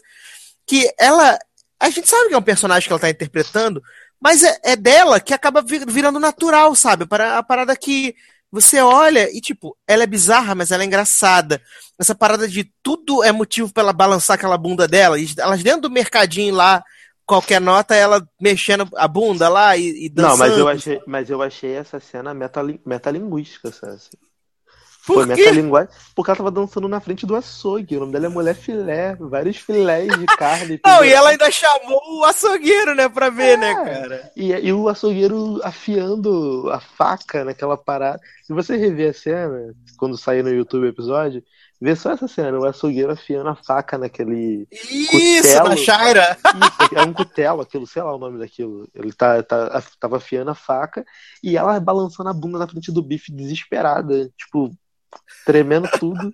Que 0.65 0.91
ela. 0.99 1.37
A 1.79 1.89
gente 1.89 2.09
sabe 2.09 2.29
que 2.29 2.33
é 2.33 2.37
um 2.37 2.41
personagem 2.43 2.87
que 2.87 2.93
ela 2.93 2.99
tá 2.99 3.09
interpretando, 3.09 3.81
mas 4.19 4.43
é, 4.43 4.59
é 4.63 4.75
dela 4.75 5.19
que 5.19 5.33
acaba 5.33 5.61
vir- 5.61 5.85
virando 5.87 6.19
natural, 6.19 6.73
sabe? 6.75 7.05
Para 7.07 7.39
a 7.39 7.43
parada 7.43 7.75
que 7.75 8.15
você 8.51 8.81
olha 8.81 9.29
e, 9.31 9.39
tipo, 9.39 9.77
ela 9.87 10.03
é 10.03 10.07
bizarra, 10.07 10.53
mas 10.53 10.71
ela 10.71 10.83
é 10.83 10.85
engraçada. 10.85 11.61
Essa 11.97 12.13
parada 12.13 12.47
de 12.47 12.69
tudo 12.83 13.23
é 13.23 13.31
motivo 13.31 13.71
pra 13.71 13.81
ela 13.81 13.93
balançar 13.93 14.35
aquela 14.35 14.57
bunda 14.57 14.87
dela. 14.87 15.17
E 15.17 15.27
elas 15.37 15.63
dentro 15.63 15.81
do 15.81 15.89
mercadinho 15.89 16.53
lá, 16.53 16.83
qualquer 17.25 17.61
nota, 17.61 17.95
ela 17.95 18.21
mexendo 18.41 18.89
a 18.95 19.07
bunda 19.07 19.47
lá 19.47 19.77
e, 19.77 20.05
e 20.05 20.09
dançando. 20.09 20.31
Não, 20.31 20.37
mas 20.37 20.57
eu 20.57 20.67
achei, 20.67 21.01
mas 21.07 21.29
eu 21.29 21.41
achei 21.41 21.71
essa 21.71 21.99
cena 21.99 22.33
metali, 22.33 22.81
metalinguística, 22.85 23.71
sabe? 23.71 23.99
Por 25.05 25.15
Foi 25.25 25.35
quê? 25.35 25.41
metalinguagem. 25.41 25.89
Porque 26.15 26.29
ela 26.29 26.37
tava 26.37 26.51
dançando 26.51 26.87
na 26.87 26.99
frente 26.99 27.25
do 27.25 27.35
açougue. 27.35 27.97
O 27.97 28.01
nome 28.01 28.11
dela 28.11 28.27
é 28.27 28.29
Mulher 28.29 28.55
Filé. 28.55 29.15
Vários 29.19 29.57
filés 29.57 30.07
de 30.17 30.25
carne. 30.25 30.79
Não, 30.85 31.03
e 31.03 31.11
ela 31.11 31.29
ainda 31.31 31.49
chamou 31.49 31.99
o 32.19 32.23
açougueiro, 32.23 32.93
né, 32.93 33.09
pra 33.09 33.29
ver, 33.29 33.53
É. 33.53 33.57
né, 33.57 33.73
cara? 33.73 34.31
E, 34.35 34.51
e 34.51 34.71
o 34.71 34.87
açougueiro 34.87 35.59
afiando 35.63 36.69
a 36.71 36.79
faca 36.79 37.43
naquela 37.43 37.75
parada. 37.75 38.19
Se 38.43 38.53
você 38.53 38.77
rever 38.77 39.09
a 39.09 39.13
cena, 39.13 39.73
quando 39.97 40.17
sair 40.17 40.43
no 40.43 40.49
YouTube 40.53 40.85
o 40.85 40.89
episódio, 40.89 41.43
vê 41.81 41.95
só 41.95 42.11
essa 42.11 42.27
cena, 42.27 42.59
o 42.59 42.65
açougueiro 42.65 43.11
afiando 43.11 43.49
a 43.49 43.55
faca 43.55 43.97
naquele. 43.97 44.67
Isso, 44.71 45.47
Cutelo. 45.47 45.69
na 45.69 45.77
Shaira. 45.77 46.37
Isso, 46.83 46.95
é 46.95 47.01
um 47.01 47.13
cutelo, 47.13 47.61
aquilo, 47.61 47.87
sei 47.87 48.03
lá 48.03 48.13
o 48.15 48.19
nome 48.19 48.37
daquilo. 48.37 48.87
Ele 48.93 49.11
tá, 49.13 49.41
tá, 49.41 49.81
tava 49.99 50.17
afiando 50.17 50.51
a 50.51 50.55
faca 50.55 51.03
e 51.43 51.57
ela 51.57 51.79
balançando 51.79 52.29
a 52.29 52.33
bunda 52.33 52.59
na 52.59 52.67
frente 52.67 52.91
do 52.91 53.01
bife 53.01 53.31
desesperada, 53.31 54.29
tipo, 54.37 54.69
tremendo 55.45 55.89
tudo. 55.99 56.33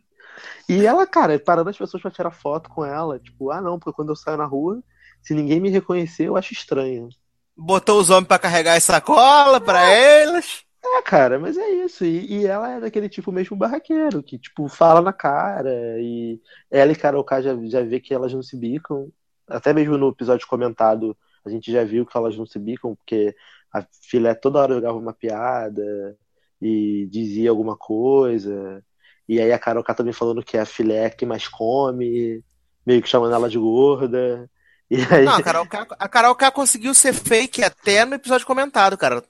E 0.69 0.85
ela, 0.85 1.07
cara, 1.07 1.39
parando 1.39 1.69
as 1.69 1.77
pessoas 1.77 2.01
pra 2.01 2.11
tirar 2.11 2.31
foto 2.31 2.69
com 2.69 2.85
ela, 2.85 3.19
tipo, 3.19 3.51
ah 3.51 3.61
não, 3.61 3.79
porque 3.79 3.95
quando 3.95 4.09
eu 4.09 4.15
saio 4.15 4.37
na 4.37 4.45
rua, 4.45 4.83
se 5.21 5.33
ninguém 5.33 5.59
me 5.59 5.69
reconhecer, 5.69 6.27
eu 6.27 6.37
acho 6.37 6.53
estranho. 6.53 7.09
Botou 7.55 7.99
os 7.99 8.09
homens 8.09 8.27
pra 8.27 8.37
carregar 8.37 8.75
as 8.75 8.83
sacola 8.83 9.59
pra 9.59 9.93
eles. 9.95 10.63
É, 10.83 11.01
cara, 11.01 11.39
mas 11.39 11.57
é 11.57 11.69
isso. 11.69 12.05
E, 12.05 12.41
e 12.41 12.45
ela 12.45 12.69
é 12.73 12.79
daquele 12.79 13.09
tipo 13.09 13.31
mesmo 13.31 13.57
barraqueiro, 13.57 14.21
que, 14.21 14.37
tipo, 14.37 14.67
fala 14.67 15.01
na 15.01 15.11
cara. 15.11 15.99
E 15.99 16.39
ela 16.69 16.91
e 16.91 16.95
Carol 16.95 17.23
K 17.23 17.41
já, 17.41 17.57
já 17.63 17.81
vê 17.81 17.99
que 17.99 18.13
elas 18.13 18.33
não 18.33 18.43
se 18.43 18.55
bicam. 18.55 19.11
Até 19.47 19.73
mesmo 19.73 19.97
no 19.97 20.09
episódio 20.09 20.47
comentado, 20.47 21.17
a 21.45 21.49
gente 21.49 21.71
já 21.71 21.83
viu 21.83 22.05
que 22.05 22.15
elas 22.15 22.37
não 22.37 22.45
se 22.45 22.59
bicam, 22.59 22.95
porque 22.95 23.35
a 23.73 23.85
filé 24.01 24.33
toda 24.35 24.59
hora 24.59 24.75
jogava 24.75 24.97
uma 24.97 25.13
piada 25.13 26.17
e 26.61 27.07
dizia 27.11 27.49
alguma 27.49 27.75
coisa. 27.75 28.83
E 29.27 29.41
aí 29.41 29.51
a 29.51 29.59
Carol 29.59 29.83
K 29.83 29.93
também 29.93 30.13
falando 30.13 30.43
que 30.43 30.57
é 30.57 30.61
a 30.61 30.65
filé 30.65 31.09
que 31.09 31.25
mais 31.25 31.47
come, 31.47 32.41
meio 32.85 33.01
que 33.01 33.09
chamando 33.09 33.35
ela 33.35 33.49
de 33.49 33.57
gorda. 33.57 34.49
E 34.89 34.95
aí... 35.11 35.25
Não, 35.25 35.35
a 35.35 35.43
Carol, 35.43 35.67
K, 35.67 35.87
a 35.99 36.07
Carol 36.07 36.35
K 36.35 36.49
conseguiu 36.51 36.93
ser 36.93 37.13
fake 37.13 37.63
até 37.63 38.05
no 38.05 38.15
episódio 38.15 38.47
comentado, 38.47 38.97
cara. 38.97 39.21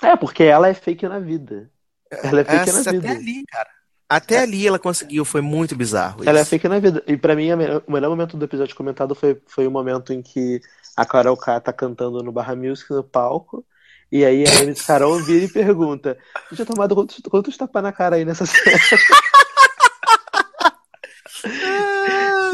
É, 0.00 0.14
porque 0.16 0.44
ela 0.44 0.68
é 0.68 0.74
fake 0.74 1.08
na 1.08 1.18
vida. 1.18 1.68
Ela 2.10 2.42
é 2.42 2.44
fake 2.44 2.70
Essa 2.70 2.92
na 2.92 2.98
até 2.98 3.08
vida. 3.08 3.10
ali, 3.10 3.44
cara. 3.46 3.68
Até 4.08 4.38
ali 4.38 4.66
ela 4.66 4.78
conseguiu, 4.78 5.24
foi 5.24 5.40
muito 5.40 5.76
bizarro. 5.76 6.22
Ela 6.24 6.38
é 6.38 6.42
isso. 6.42 6.50
fake 6.50 6.68
na 6.68 6.78
vida. 6.78 7.02
E 7.06 7.16
pra 7.16 7.36
mim, 7.36 7.54
melhor- 7.54 7.82
o 7.86 7.92
melhor 7.92 8.08
momento 8.10 8.36
do 8.36 8.44
episódio 8.44 8.74
comentado 8.74 9.14
foi, 9.14 9.40
foi 9.46 9.66
o 9.66 9.70
momento 9.70 10.12
em 10.12 10.20
que 10.22 10.60
a 10.96 11.04
Carol 11.04 11.36
K 11.36 11.60
tá 11.60 11.72
cantando 11.72 12.22
no 12.22 12.32
Barra 12.32 12.56
Music 12.56 12.90
no 12.92 13.04
palco. 13.04 13.64
E 14.12 14.24
aí 14.24 14.44
a 14.46 14.62
MC 14.62 14.84
Carol 14.86 15.18
vira 15.22 15.44
e 15.44 15.48
pergunta: 15.48 16.18
Tu 16.48 16.56
tinha 16.56 16.66
tomado 16.66 16.94
quantos, 16.94 17.20
quantos 17.30 17.56
tapas 17.56 17.82
na 17.82 17.92
cara 17.92 18.16
aí 18.16 18.24
nessa 18.24 18.44
cena? 18.46 18.78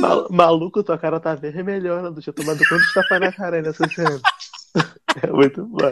Mal- 0.01 0.29
maluco, 0.31 0.83
tua 0.83 0.99
cara 0.99 1.19
tá 1.19 1.35
vermelhona. 1.35 2.13
Tu 2.13 2.21
tinha 2.21 2.33
tomado 2.33 2.59
quantos 2.69 2.93
tapas 2.93 3.21
na 3.21 3.33
cara 3.33 3.57
aí 3.57 3.63
nessa 3.63 3.89
cena? 3.89 4.21
É 5.23 5.29
muito 5.29 5.65
bom. 5.65 5.91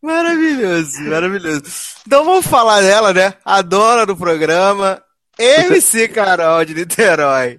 Maravilhoso, 0.00 1.02
maravilhoso. 1.02 1.62
Então 2.06 2.24
vamos 2.24 2.46
falar 2.46 2.80
dela, 2.80 3.12
né? 3.12 3.34
A 3.44 3.60
dona 3.62 4.06
do 4.06 4.16
programa, 4.16 5.02
MC 5.36 6.06
Carol 6.06 6.64
de 6.64 6.74
Niterói. 6.74 7.58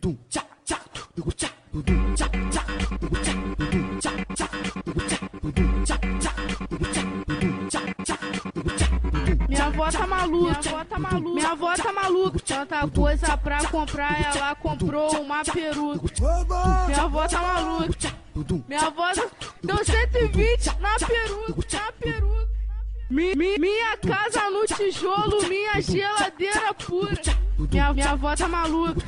Minha 9.62 9.68
avó 9.68 9.92
tá 9.92 10.08
maluca, 10.08 10.60
minha 10.64 10.72
avó 10.72 10.86
tá 10.86 11.00
maluca, 11.00 11.30
minha 11.36 11.50
avó 11.52 11.76
tá 11.76 11.94
maluca. 11.94 12.40
Tanta 12.40 12.88
coisa 12.90 13.38
pra 13.38 13.66
comprar, 13.68 14.36
ela 14.36 14.56
comprou 14.56 15.22
uma 15.22 15.44
peruca. 15.44 16.08
Minha 16.88 17.02
avó 17.04 17.28
tá 17.28 17.42
maluca, 17.42 18.14
minha 18.68 18.82
avó 18.88 19.06
deu 19.64 19.86
120 19.86 20.80
na 20.80 20.96
peruca, 20.98 21.78
na 21.78 21.92
peruca. 21.94 22.52
Mi- 23.10 23.36
mi- 23.36 23.58
minha 23.60 23.98
casa 23.98 24.50
no 24.50 24.66
tijolo, 24.66 25.48
minha 25.48 25.80
geladeira 25.82 26.74
pura. 26.74 27.12
Minha, 27.60 27.94
minha 27.94 28.12
avó 28.12 28.36
tá 28.36 28.48
maluca. 28.48 29.02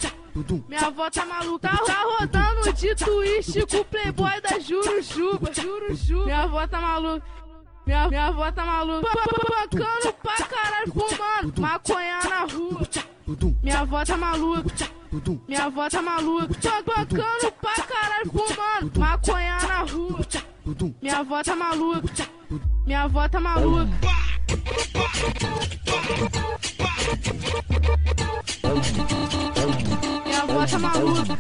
Minha 0.67 0.87
avó 0.87 1.09
tá 1.09 1.25
maluca. 1.25 1.69
Tá, 1.69 1.77
tá 1.85 2.03
rodando 2.19 2.73
de 2.73 2.95
twist 2.95 3.65
com 3.71 3.77
o 3.77 3.85
playboy 3.85 4.41
da 4.41 4.59
Jurujuba. 4.59 5.53
Jurujuba. 5.53 6.25
Minha 6.25 6.39
avó 6.43 6.67
tá 6.67 6.81
maluca. 6.81 7.25
Minha, 7.85 8.07
minha 8.07 8.27
avó 8.27 8.51
tá 8.51 8.65
maluca. 8.65 9.09
Bacando 9.11 10.13
pra 10.21 10.45
caralho, 10.45 10.93
fumando. 10.93 11.61
Maconha 11.61 12.19
na 12.29 12.41
rua. 12.45 12.81
Minha 13.61 13.79
avó 13.79 14.05
tá 14.05 14.17
maluca. 14.17 14.89
Minha 15.47 15.65
avó 15.65 15.89
tá 15.89 16.01
maluca. 16.01 16.47
Bacando 16.85 17.51
pra 17.61 17.83
caralho, 17.83 18.31
fumando. 18.31 18.99
Maconha 18.99 19.57
na 19.67 19.79
rua. 19.79 20.19
Minha 21.01 21.17
avó 21.17 21.43
tá 21.43 21.55
maluca. 21.55 22.27
Minha 22.85 23.01
avó 23.03 23.27
tá 23.29 23.39
maluca. 23.39 23.89
Minha 30.25 30.41
avó 30.41 30.65
tá 30.65 30.79
maluca. 30.79 31.37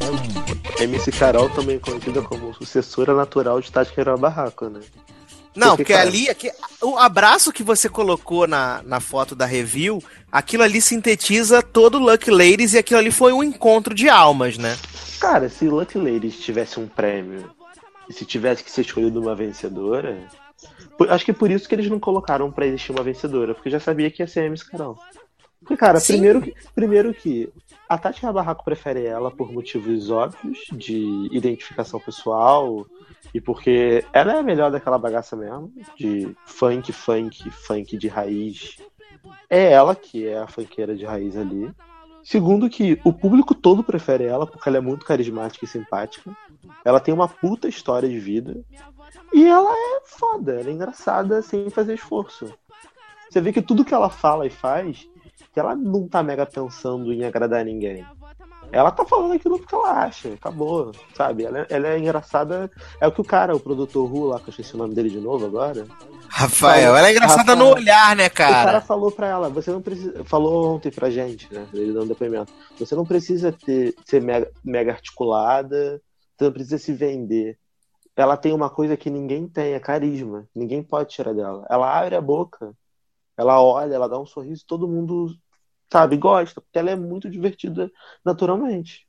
MC 0.79 1.11
Carol, 1.13 1.49
também 1.49 1.79
conhecida 1.79 2.21
como 2.21 2.53
sucessora 2.53 3.13
natural 3.13 3.61
de 3.61 3.71
Tati 3.71 3.93
Queira 3.93 4.17
Barraco, 4.17 4.67
né? 4.67 4.81
Não, 5.55 5.75
Porque, 5.75 5.93
cara- 5.93 6.07
ali, 6.07 6.29
aqui, 6.29 6.51
o 6.81 6.97
abraço 6.97 7.51
que 7.51 7.63
você 7.63 7.87
colocou 7.87 8.47
na, 8.47 8.81
na 8.83 8.99
foto 8.99 9.35
da 9.35 9.45
review, 9.45 10.01
aquilo 10.31 10.63
ali 10.63 10.81
sintetiza 10.81 11.61
todo 11.61 11.95
o 11.95 11.99
Lucky 12.03 12.31
Ladies 12.31 12.73
e 12.73 12.77
aquilo 12.79 12.99
ali 12.99 13.11
foi 13.11 13.33
um 13.33 13.43
encontro 13.43 13.93
de 13.93 14.09
almas, 14.09 14.57
né? 14.57 14.75
Cara, 15.19 15.47
se 15.49 15.67
Lucky 15.67 15.97
Ladies 15.97 16.39
tivesse 16.39 16.79
um 16.79 16.87
prêmio 16.87 17.49
e 18.09 18.13
se 18.13 18.25
tivesse 18.25 18.63
que 18.63 18.71
ser 18.71 18.81
escolhido 18.81 19.21
uma 19.21 19.35
vencedora, 19.35 20.17
acho 21.09 21.25
que 21.25 21.31
é 21.31 21.33
por 21.33 21.49
isso 21.51 21.67
que 21.69 21.75
eles 21.75 21.89
não 21.89 21.99
colocaram 21.99 22.51
pra 22.51 22.65
existir 22.65 22.91
uma 22.91 23.03
vencedora, 23.03 23.53
porque 23.53 23.69
já 23.69 23.79
sabia 23.79 24.09
que 24.09 24.21
ia 24.21 24.27
ser 24.27 24.41
a 24.41 24.45
MC 24.45 24.69
Carol. 24.69 24.97
Porque, 25.59 25.77
cara, 25.77 25.99
Sim. 25.99 26.13
primeiro 26.13 26.41
que, 26.41 26.53
primeiro 26.75 27.13
que 27.13 27.49
a 27.87 27.97
Tati 27.97 28.21
Barraco 28.21 28.65
prefere 28.65 29.05
ela 29.05 29.31
por 29.31 29.51
motivos 29.51 30.09
óbvios 30.09 30.59
de 30.73 31.29
identificação 31.31 31.99
pessoal 31.99 32.85
e 33.33 33.41
porque 33.41 34.03
ela 34.11 34.33
é 34.33 34.39
a 34.39 34.43
melhor 34.43 34.71
daquela 34.71 34.97
bagaça 34.97 35.35
mesmo, 35.35 35.71
de 35.95 36.35
funk, 36.45 36.91
funk, 36.91 37.49
funk 37.51 37.97
de 37.97 38.07
raiz. 38.07 38.77
É 39.49 39.71
ela 39.71 39.95
que 39.95 40.27
é 40.27 40.39
a 40.39 40.47
funkeira 40.47 40.95
de 40.95 41.05
raiz 41.05 41.37
ali. 41.37 41.71
Segundo 42.23 42.69
que 42.69 42.99
o 43.03 43.11
público 43.11 43.53
todo 43.53 43.83
prefere 43.83 44.23
ela 44.23 44.47
porque 44.47 44.67
ela 44.69 44.77
é 44.77 44.81
muito 44.81 45.05
carismática 45.05 45.65
e 45.65 45.67
simpática. 45.67 46.35
Ela 46.85 46.99
tem 46.99 47.13
uma 47.13 47.27
puta 47.27 47.67
história 47.67 48.07
de 48.07 48.19
vida. 48.19 48.63
E 49.33 49.45
ela 49.45 49.71
é 49.71 50.01
foda, 50.05 50.53
ela 50.53 50.69
é 50.69 50.73
engraçada 50.73 51.41
sem 51.41 51.69
fazer 51.69 51.95
esforço. 51.95 52.53
Você 53.29 53.41
vê 53.41 53.51
que 53.51 53.61
tudo 53.61 53.83
que 53.83 53.93
ela 53.93 54.09
fala 54.09 54.45
e 54.45 54.49
faz, 54.49 55.09
que 55.51 55.59
ela 55.59 55.75
não 55.75 56.07
tá 56.07 56.21
mega 56.23 56.45
pensando 56.45 57.11
em 57.11 57.25
agradar 57.25 57.65
ninguém. 57.65 58.05
Ela 58.73 58.91
tá 58.91 59.05
falando 59.05 59.33
aquilo 59.33 59.59
porque 59.59 59.75
ela 59.75 60.03
acha, 60.03 60.33
acabou, 60.33 60.91
sabe? 61.15 61.43
Ela, 61.45 61.59
é- 61.59 61.67
ela 61.69 61.87
é 61.89 61.99
engraçada. 61.99 62.69
É 62.99 63.07
o 63.07 63.11
que 63.11 63.21
o 63.21 63.23
cara, 63.23 63.55
o 63.55 63.59
produtor 63.59 64.09
Ru 64.09 64.25
lá, 64.25 64.39
que 64.39 64.47
eu 64.47 64.49
esqueci 64.49 64.73
o 64.73 64.77
nome 64.77 64.95
dele 64.95 65.09
de 65.09 65.19
novo 65.19 65.45
agora. 65.45 65.85
Rafael, 66.27 66.95
ela 66.95 67.07
é 67.07 67.11
engraçada 67.11 67.51
Rafael. 67.53 67.57
no 67.57 67.75
olhar, 67.75 68.15
né, 68.15 68.25
O 68.25 68.31
cara 68.31 68.63
cara? 68.65 68.81
falou 68.81 69.11
pra 69.11 69.27
ela, 69.27 69.49
você 69.49 69.69
não 69.71 69.81
precisa. 69.81 70.23
Falou 70.25 70.75
ontem 70.75 70.91
pra 70.91 71.09
gente, 71.11 71.53
né? 71.53 71.67
Ele 71.73 71.93
dando 71.93 72.07
depoimento. 72.07 72.51
Você 72.79 72.95
não 72.95 73.05
precisa 73.05 73.51
ter, 73.51 73.93
ser 74.05 74.21
mega, 74.21 74.49
mega 74.65 74.91
articulada, 74.93 76.01
você 76.35 76.45
não 76.45 76.51
precisa 76.51 76.77
se 76.79 76.91
vender. 76.93 77.57
ela 78.15 78.35
tem 78.37 78.53
uma 78.53 78.69
coisa 78.69 78.97
que 78.97 79.09
ninguém 79.09 79.47
tem, 79.47 79.73
é 79.73 79.79
carisma. 79.79 80.47
Ninguém 80.55 80.81
pode 80.83 81.09
tirar 81.09 81.33
dela. 81.33 81.65
Ela 81.69 81.99
abre 81.99 82.15
a 82.15 82.21
boca, 82.21 82.73
ela 83.37 83.61
olha, 83.61 83.93
ela 83.93 84.09
dá 84.09 84.19
um 84.19 84.25
sorriso, 84.25 84.63
todo 84.67 84.87
mundo, 84.87 85.27
sabe, 85.93 86.17
gosta, 86.17 86.59
porque 86.59 86.79
ela 86.79 86.89
é 86.89 86.95
muito 86.95 87.29
divertida 87.29 87.91
naturalmente. 88.25 89.07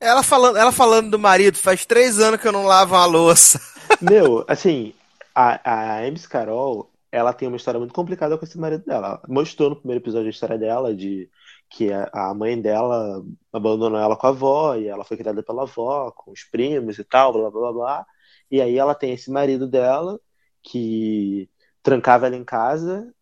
Ela 0.00 0.22
falando, 0.22 0.56
ela 0.56 0.72
falando 0.72 1.10
do 1.10 1.18
marido, 1.18 1.58
faz 1.58 1.84
três 1.84 2.18
anos 2.18 2.40
que 2.40 2.48
eu 2.48 2.52
não 2.52 2.64
lavo 2.64 2.94
uma 2.94 3.04
louça. 3.04 3.60
Meu, 4.00 4.46
assim, 4.48 4.94
a, 5.34 5.98
a 5.98 6.06
MC 6.06 6.26
Carol, 6.26 6.90
ela 7.12 7.34
tem 7.34 7.48
uma 7.48 7.58
história 7.58 7.78
muito 7.78 7.92
complicada 7.92 8.38
com 8.38 8.46
esse 8.46 8.58
marido 8.58 8.82
dela. 8.86 9.08
Ela 9.08 9.22
mostrou 9.28 9.68
no 9.68 9.76
primeiro 9.76 10.02
episódio 10.02 10.28
a 10.28 10.30
história 10.30 10.56
dela 10.56 10.94
de 10.94 11.28
que 11.68 11.92
a, 11.92 12.08
a 12.14 12.34
mãe 12.34 12.58
dela 12.58 13.22
abandonou 13.52 13.98
ela 13.98 14.16
com 14.16 14.26
a 14.26 14.30
avó 14.30 14.74
e 14.76 14.88
ela 14.88 15.04
foi 15.04 15.18
criada 15.18 15.42
pela 15.42 15.64
avó, 15.64 16.10
com 16.12 16.32
os 16.32 16.44
primos 16.44 16.98
e 16.98 17.04
tal, 17.04 17.30
blá 17.30 17.50
blá 17.50 17.60
blá 17.60 17.72
blá. 17.72 18.06
E 18.50 18.58
aí 18.62 18.78
ela 18.78 18.94
tem 18.94 19.12
esse 19.12 19.30
marido 19.30 19.68
dela 19.68 20.18
que 20.62 21.46
trancava 21.82 22.26
ela 22.26 22.36
em 22.36 22.44
casa, 22.44 23.12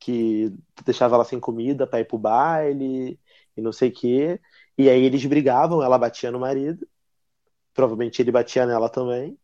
que 0.00 0.52
deixava 0.86 1.16
ela 1.16 1.24
sem 1.26 1.40
comida 1.40 1.86
para 1.86 2.00
ir 2.00 2.06
pro 2.06 2.18
baile 2.18 3.20
e 3.56 3.62
não 3.62 3.72
sei 3.72 3.90
o 3.90 3.94
quê. 3.94 4.40
E 4.78 4.90
aí 4.90 5.02
eles 5.04 5.24
brigavam, 5.26 5.82
ela 5.82 5.98
batia 5.98 6.30
no 6.32 6.40
marido. 6.40 6.86
Provavelmente 7.74 8.22
ele 8.22 8.32
batia 8.32 8.66
nela 8.66 8.88
também. 8.90 9.38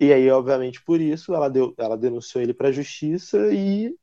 E 0.00 0.12
aí, 0.12 0.30
obviamente, 0.30 0.82
por 0.84 1.00
isso, 1.00 1.34
ela, 1.34 1.48
deu, 1.50 1.74
ela 1.78 1.96
denunciou 1.98 2.42
ele 2.42 2.54
para 2.54 2.68
a 2.68 2.72
justiça 2.72 3.52
e 3.54 3.96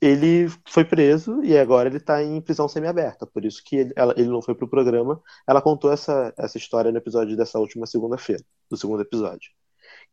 ele 0.00 0.48
foi 0.68 0.84
preso 0.84 1.42
e 1.44 1.56
agora 1.56 1.88
ele 1.88 1.96
está 1.98 2.22
em 2.22 2.40
prisão 2.40 2.68
semiaberta. 2.68 3.26
Por 3.26 3.44
isso 3.44 3.62
que 3.64 3.76
ele, 3.76 3.92
ela- 3.96 4.14
ele 4.16 4.28
não 4.28 4.42
foi 4.42 4.54
pro 4.54 4.68
programa. 4.68 5.22
Ela 5.46 5.62
contou 5.62 5.92
essa, 5.92 6.32
essa 6.36 6.58
história 6.58 6.90
no 6.92 6.98
episódio 6.98 7.36
dessa 7.36 7.58
última 7.58 7.86
segunda-feira, 7.86 8.42
do 8.70 8.76
segundo 8.76 9.02
episódio. 9.02 9.50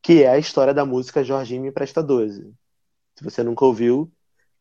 Que 0.04 0.24
é 0.24 0.30
a 0.32 0.39
história 0.39 0.74
da 0.74 0.86
música 0.86 1.24
Jorginho 1.24 1.64
Me 1.64 1.70
Empresta 1.70 2.04
12. 2.04 2.54
Se 3.18 3.24
você 3.24 3.43
nunca 3.43 3.66
ouviu 3.66 4.12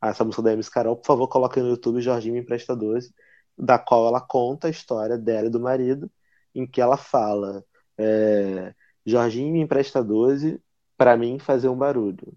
essa 0.09 0.25
música 0.25 0.43
da 0.43 0.53
MC 0.53 0.71
Carol, 0.71 0.97
por 0.97 1.07
favor, 1.07 1.29
coloque 1.29 1.61
no 1.61 1.69
YouTube 1.69 2.01
Jorginho 2.01 2.35
Me 2.35 2.41
Empresta 2.41 2.75
12, 2.75 3.13
da 3.59 3.79
qual 3.79 4.07
ela 4.07 4.21
conta 4.21 4.67
a 4.69 4.71
história 4.71 5.19
dela 5.19 5.47
e 5.49 5.51
do 5.51 5.61
marido, 5.61 6.11
em 6.55 6.67
que 6.67 6.81
ela 6.81 6.97
fala: 6.97 7.63
é, 7.99 8.73
Jorginho 9.05 9.53
me 9.53 9.61
empresta 9.61 10.03
12 10.03 10.61
para 10.97 11.17
mim 11.17 11.39
fazer 11.39 11.69
um 11.69 11.77
barulho. 11.77 12.33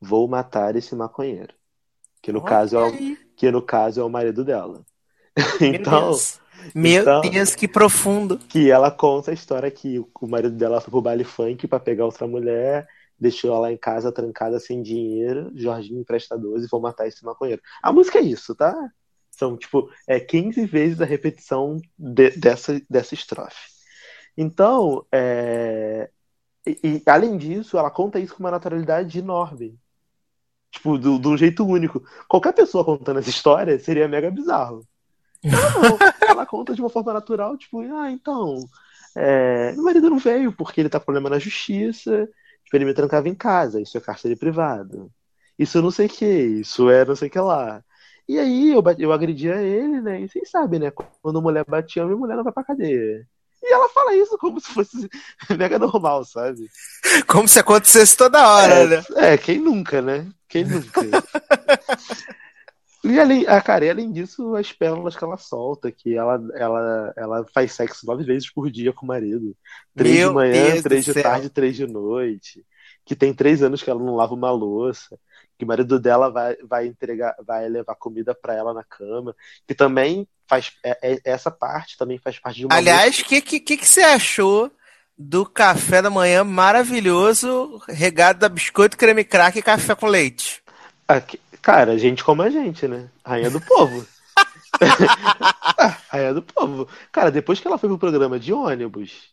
Vou 0.00 0.26
matar 0.28 0.76
esse 0.76 0.94
maconheiro. 0.94 1.54
Que 2.22 2.32
no 2.32 2.38
Olha 2.40 2.48
caso 2.48 2.76
é 2.76 2.86
o, 2.88 2.92
que 3.36 3.50
no 3.50 3.62
caso 3.62 4.00
é 4.00 4.04
o 4.04 4.08
marido 4.10 4.44
dela. 4.44 4.82
Meu 5.60 5.74
Então, 5.74 6.00
Deus. 6.06 6.40
Meu 6.74 7.02
então- 7.02 7.20
Deus, 7.22 7.54
que 7.54 7.66
profundo. 7.66 8.36
que 8.38 8.70
ela 8.70 8.90
conta 8.90 9.30
a 9.30 9.34
história 9.34 9.70
que 9.70 9.98
o- 9.98 10.26
marido 10.26 10.54
dela 10.56 10.80
foi 10.80 10.90
pro 10.90 11.00
baile 11.00 11.24
funk 11.24 11.66
pra 11.66 11.80
pegar 11.80 12.04
outra 12.04 12.26
mulher, 12.26 12.86
deixou 13.20 13.54
ela 13.54 13.72
em 13.72 13.76
casa 13.76 14.10
trancada 14.10 14.58
sem 14.58 14.82
dinheiro, 14.82 15.52
Jorginho 15.54 16.00
empresta 16.00 16.38
12, 16.38 16.68
vou 16.70 16.80
matar 16.80 17.06
esse 17.06 17.24
maconheiro. 17.24 17.60
A 17.82 17.92
música 17.92 18.18
é 18.18 18.22
isso, 18.22 18.54
tá? 18.54 18.74
São, 19.30 19.56
tipo, 19.56 19.90
é 20.08 20.18
15 20.18 20.64
vezes 20.66 21.00
a 21.00 21.04
repetição 21.04 21.76
de- 21.98 22.30
dessa, 22.30 22.80
dessa 22.88 23.14
estrofe. 23.14 23.68
Então, 24.36 25.04
é, 25.12 26.10
e, 26.66 26.78
e, 26.82 27.02
além 27.06 27.36
disso, 27.36 27.78
ela 27.78 27.90
conta 27.90 28.18
isso 28.18 28.34
com 28.34 28.40
uma 28.40 28.50
naturalidade 28.50 29.18
enorme. 29.18 29.78
Tipo, 30.70 30.98
do- 30.98 31.18
de 31.18 31.28
um 31.28 31.36
jeito 31.36 31.66
único. 31.66 32.02
Qualquer 32.28 32.52
pessoa 32.52 32.84
contando 32.84 33.18
essa 33.18 33.30
história 33.30 33.78
seria 33.78 34.08
mega 34.08 34.30
bizarro. 34.30 34.86
Não, 35.42 35.98
ela 36.28 36.46
conta 36.46 36.74
de 36.74 36.80
uma 36.80 36.90
forma 36.90 37.12
natural, 37.12 37.56
tipo, 37.56 37.80
ah, 37.80 38.10
então, 38.10 38.56
é, 39.16 39.72
meu 39.72 39.84
marido 39.84 40.10
não 40.10 40.18
veio 40.18 40.52
porque 40.52 40.80
ele 40.80 40.88
tá 40.90 40.98
com 40.98 41.06
problema 41.06 41.30
na 41.30 41.38
justiça, 41.38 42.28
tipo, 42.70 42.76
ele 42.76 42.84
me 42.84 42.94
trancava 42.94 43.28
em 43.28 43.34
casa, 43.34 43.80
isso 43.80 43.98
é 43.98 44.00
cárcere 44.00 44.36
privado. 44.36 45.10
Isso 45.58 45.82
não 45.82 45.90
sei 45.90 46.06
o 46.06 46.08
que, 46.08 46.24
isso 46.24 46.88
é 46.88 47.04
não 47.04 47.16
sei 47.16 47.28
o 47.28 47.30
que 47.30 47.38
lá. 47.40 47.82
E 48.28 48.38
aí 48.38 48.72
eu, 48.72 48.82
eu 48.98 49.12
agredia 49.12 49.56
ele, 49.56 50.00
né? 50.00 50.20
E 50.20 50.28
vocês 50.28 50.48
sabem, 50.48 50.78
né? 50.78 50.92
Quando 51.20 51.42
mulher 51.42 51.64
batia, 51.66 52.04
minha 52.04 52.16
mulher 52.16 52.36
não 52.36 52.44
vai 52.44 52.52
pra 52.52 52.62
cadeia. 52.64 53.26
E 53.62 53.72
ela 53.72 53.88
fala 53.90 54.14
isso 54.14 54.38
como 54.38 54.60
se 54.60 54.68
fosse 54.72 55.08
mega 55.58 55.78
normal, 55.78 56.24
sabe? 56.24 56.66
Como 57.26 57.48
se 57.48 57.58
acontecesse 57.58 58.16
toda 58.16 58.48
hora, 58.48 58.86
né? 58.86 59.04
É, 59.16 59.36
quem 59.36 59.58
nunca, 59.58 60.00
né? 60.00 60.26
Quem 60.48 60.64
nunca? 60.64 61.00
E 63.02 63.18
além, 63.18 63.46
ah, 63.48 63.60
cara, 63.62 63.90
além 63.90 64.12
disso, 64.12 64.54
as 64.54 64.72
pérolas 64.72 65.16
que 65.16 65.24
ela 65.24 65.38
solta, 65.38 65.90
que 65.90 66.14
ela, 66.14 66.38
ela, 66.54 67.12
ela 67.16 67.46
faz 67.54 67.72
sexo 67.72 68.04
nove 68.06 68.24
vezes 68.24 68.52
por 68.52 68.70
dia 68.70 68.92
com 68.92 69.06
o 69.06 69.08
marido. 69.08 69.56
Três 69.96 70.18
Meu 70.18 70.28
de 70.28 70.34
manhã, 70.34 70.70
Deus 70.72 70.82
três 70.82 71.04
de 71.06 71.12
céu. 71.14 71.22
tarde, 71.22 71.48
três 71.48 71.76
de 71.76 71.86
noite. 71.86 72.64
Que 73.04 73.16
tem 73.16 73.32
três 73.32 73.62
anos 73.62 73.82
que 73.82 73.88
ela 73.88 73.98
não 74.02 74.14
lava 74.16 74.34
uma 74.34 74.50
louça. 74.50 75.18
Que 75.58 75.64
o 75.64 75.68
marido 75.68 75.98
dela 75.98 76.28
vai, 76.30 76.56
vai 76.62 76.86
entregar, 76.86 77.34
vai 77.44 77.66
levar 77.68 77.94
comida 77.94 78.34
pra 78.34 78.54
ela 78.54 78.74
na 78.74 78.84
cama. 78.84 79.34
Que 79.66 79.74
também 79.74 80.28
faz. 80.46 80.72
é- 80.84 80.98
é- 81.14 81.20
essa 81.24 81.50
parte 81.50 81.96
também 81.96 82.18
faz 82.18 82.38
parte 82.38 82.58
de 82.58 82.66
uma 82.66 82.74
Aliás, 82.74 83.18
o 83.18 83.24
que, 83.24 83.40
que, 83.40 83.60
que 83.60 83.76
que 83.78 83.88
você 83.88 84.02
achou 84.02 84.70
do 85.16 85.44
café 85.46 86.02
da 86.02 86.10
manhã 86.10 86.44
maravilhoso, 86.44 87.80
regado 87.88 88.44
a 88.44 88.48
biscoito, 88.48 88.96
creme 88.96 89.24
crack 89.24 89.58
e 89.58 89.62
café 89.62 89.94
com 89.94 90.06
leite? 90.06 90.62
Aqui- 91.08 91.40
cara, 91.62 91.98
gente 91.98 92.24
como 92.24 92.42
a 92.42 92.50
gente, 92.50 92.86
né? 92.88 93.08
Rainha 93.24 93.50
do 93.50 93.60
povo. 93.60 94.06
Ah, 94.36 94.46
Rainha 96.10 96.34
do 96.34 96.42
povo. 96.42 96.88
Cara, 97.12 97.30
depois 97.30 97.60
que 97.60 97.66
ela 97.66 97.78
foi 97.78 97.88
pro 97.88 97.98
programa 97.98 98.38
de 98.38 98.52
ônibus. 98.52 99.30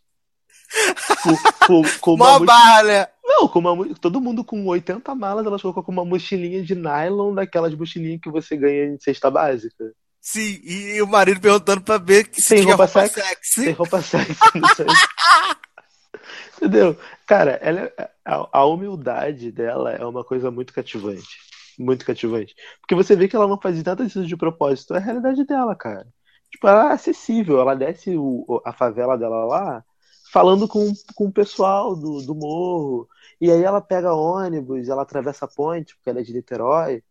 Com, 1.24 1.38
com, 1.66 1.82
com 2.02 2.14
uma 2.16 2.40
barra, 2.40 2.84
né? 2.84 3.08
Não, 3.24 3.48
com 3.48 3.60
uma, 3.60 3.96
todo 3.96 4.20
mundo 4.22 4.44
com 4.44 4.66
80 4.66 5.16
malas, 5.16 5.46
ela 5.46 5.58
chegou 5.58 5.82
com 5.84 5.92
uma 5.92 6.04
mochilinha 6.04 6.62
de 6.64 6.76
nylon, 6.76 7.34
daquelas 7.34 7.74
mochilinhas 7.74 8.20
que 8.22 8.30
você 8.30 8.58
ganha 8.58 8.86
em 8.86 9.00
cesta 9.00 9.32
básica. 9.32 9.94
Sim, 10.20 10.60
e, 10.64 11.02
o 11.02 11.08
marido 11.08 11.40
perguntando 11.40 11.82
pra 11.82 11.98
ver 11.98 12.28
que 12.28 12.42
se 12.42 12.50
Tem 12.50 12.64
tinha 12.64 12.76
roupa 12.76 12.86
roupa 12.86 13.08
sexy? 13.08 13.22
sexy. 13.30 13.64
Tem 13.64 13.74
roupa 13.74 14.02
sexy. 14.02 14.34
Entendeu? 16.58 16.98
Cara, 17.26 17.52
ela 17.62 17.92
é- 17.98 18.10
a, 18.26 18.48
a 18.60 18.66
humildade 18.66 19.52
dela 19.52 19.92
é 19.94 20.06
uma 20.06 20.24
coisa 20.24 20.52
muito 20.52 20.74
cativante. 20.74 21.38
Muito 21.78 22.06
cativante. 22.06 22.56
Porque 22.82 22.96
você 22.96 23.16
vê 23.16 23.28
que 23.28 23.36
ela 23.36 23.48
não 23.48 23.60
faz 23.62 23.82
nada 23.84 24.04
disso 24.06 24.26
de 24.26 24.36
propósito. 24.38 24.94
É 24.96 24.98
a 24.98 25.00
realidade 25.02 25.46
dela, 25.46 25.76
cara. 25.76 26.08
Tipo, 26.52 26.68
ela 26.68 26.90
é 26.92 26.94
acessível. 26.94 27.60
Ela 27.60 27.76
desce 27.76 28.18
o- 28.18 28.62
a 28.66 28.74
favela 28.74 29.18
dela 29.18 29.46
lá 29.46 29.84
falando 30.32 30.68
com, 30.68 30.92
com 31.16 31.26
o 31.28 31.32
pessoal 31.32 31.96
do, 31.96 32.22
do 32.26 32.34
morro. 32.36 33.08
E 33.40 33.52
aí 33.52 33.62
ela 33.64 33.80
pega 33.82 34.14
ônibus, 34.14 34.90
ela 34.90 35.04
atravessa 35.04 35.46
a 35.46 35.48
ponte, 35.48 35.96
porque 35.96 36.10
ela 36.10 36.20
é 36.20 36.24
de 36.24 36.34
Niterói. 36.34 37.04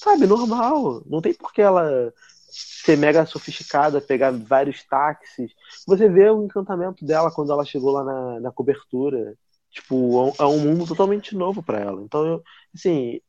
Sabe, 0.00 0.26
normal. 0.26 1.02
Não 1.06 1.20
tem 1.20 1.34
por 1.34 1.52
que 1.52 1.60
ela 1.62 2.12
ser 2.50 2.96
mega 2.96 3.26
sofisticada, 3.26 4.00
pegar 4.00 4.30
vários 4.32 4.82
táxis. 4.84 5.52
Você 5.86 6.08
vê 6.08 6.30
o 6.30 6.44
encantamento 6.44 7.04
dela 7.04 7.30
quando 7.30 7.52
ela 7.52 7.64
chegou 7.64 7.92
lá 7.92 8.04
na, 8.04 8.40
na 8.40 8.52
cobertura. 8.52 9.36
Tipo, 9.70 10.34
é 10.40 10.44
um- 10.44 10.54
é 10.56 10.58
mundo 10.58 10.86
totalmente 10.86 11.34
novo 11.36 11.62
pra 11.62 11.78
ela. 11.80 12.02
Então, 12.02 12.26
eu, 12.26 12.42
assim, 12.74 13.20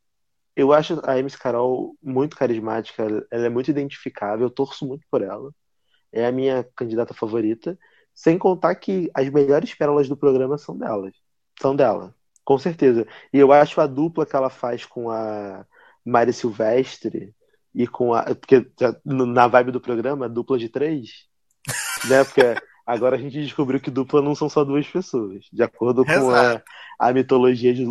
eu 0.60 0.74
acho 0.74 1.00
a 1.06 1.18
MC 1.18 1.38
Carol 1.38 1.96
muito 2.04 2.36
carismática, 2.36 3.04
ela 3.32 3.46
é 3.46 3.50
muito 3.50 3.72
identificável, 3.72 4.48
eu 4.48 4.50
torço 4.50 4.86
muito 4.86 5.06
por 5.10 5.22
ela. 5.22 5.54
É 6.12 6.26
a 6.26 6.34
minha 6.34 6.68
candidata 6.76 7.14
favorita. 7.14 7.80
Sem 8.14 8.38
contar 8.38 8.76
que 8.76 9.10
as 9.14 9.30
melhores 9.30 9.74
pérolas 9.74 10.10
do 10.10 10.18
programa 10.18 10.58
são 10.58 10.78
delas. 10.78 11.14
São 11.62 11.74
dela, 11.74 12.14
com 12.44 12.58
certeza. 12.58 13.08
E 13.32 13.38
eu 13.38 13.54
acho 13.54 13.80
a 13.80 13.88
dupla 13.88 14.26
que 14.26 14.36
ela 14.36 14.50
faz 14.50 14.86
com 14.86 15.10
a 15.10 15.66
Mari 16.04 16.34
Silvestre 16.34 17.34
e 17.74 17.88
com 17.88 18.14
a. 18.14 18.24
Porque 18.24 18.70
na 19.06 19.48
vibe 19.48 19.72
do 19.72 19.80
programa, 19.80 20.28
dupla 20.28 20.58
de 20.58 20.68
três, 20.68 21.26
né? 22.10 22.26
Porque 22.26 22.42
agora 22.90 23.16
a 23.16 23.20
gente 23.20 23.40
descobriu 23.40 23.80
que 23.80 23.92
dupla 23.92 24.20
não 24.20 24.34
são 24.34 24.50
só 24.50 24.64
duas 24.64 24.88
pessoas. 24.88 25.46
De 25.54 25.62
acordo 25.62 26.04
com 26.04 26.12
a, 26.12 26.16
Exato. 26.16 26.64
a 26.98 27.14
mitologia 27.14 27.72
de 27.72 27.86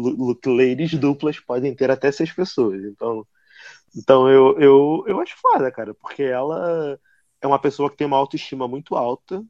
ladies 0.44 0.92
duplas, 0.94 1.38
podem 1.38 1.72
ter 1.72 1.88
até 1.88 2.10
seis 2.10 2.32
pessoas. 2.32 2.82
Então, 2.84 3.24
então 3.96 4.28
eu, 4.28 4.58
eu, 4.58 5.04
eu 5.06 5.20
acho 5.20 5.36
foda, 5.40 5.70
cara, 5.70 5.94
porque 5.94 6.24
ela 6.24 6.98
é 7.40 7.46
uma 7.46 7.60
pessoa 7.60 7.88
que 7.88 7.96
tem 7.96 8.08
uma 8.08 8.16
autoestima 8.16 8.66
muito 8.66 8.96
alta, 8.96 9.44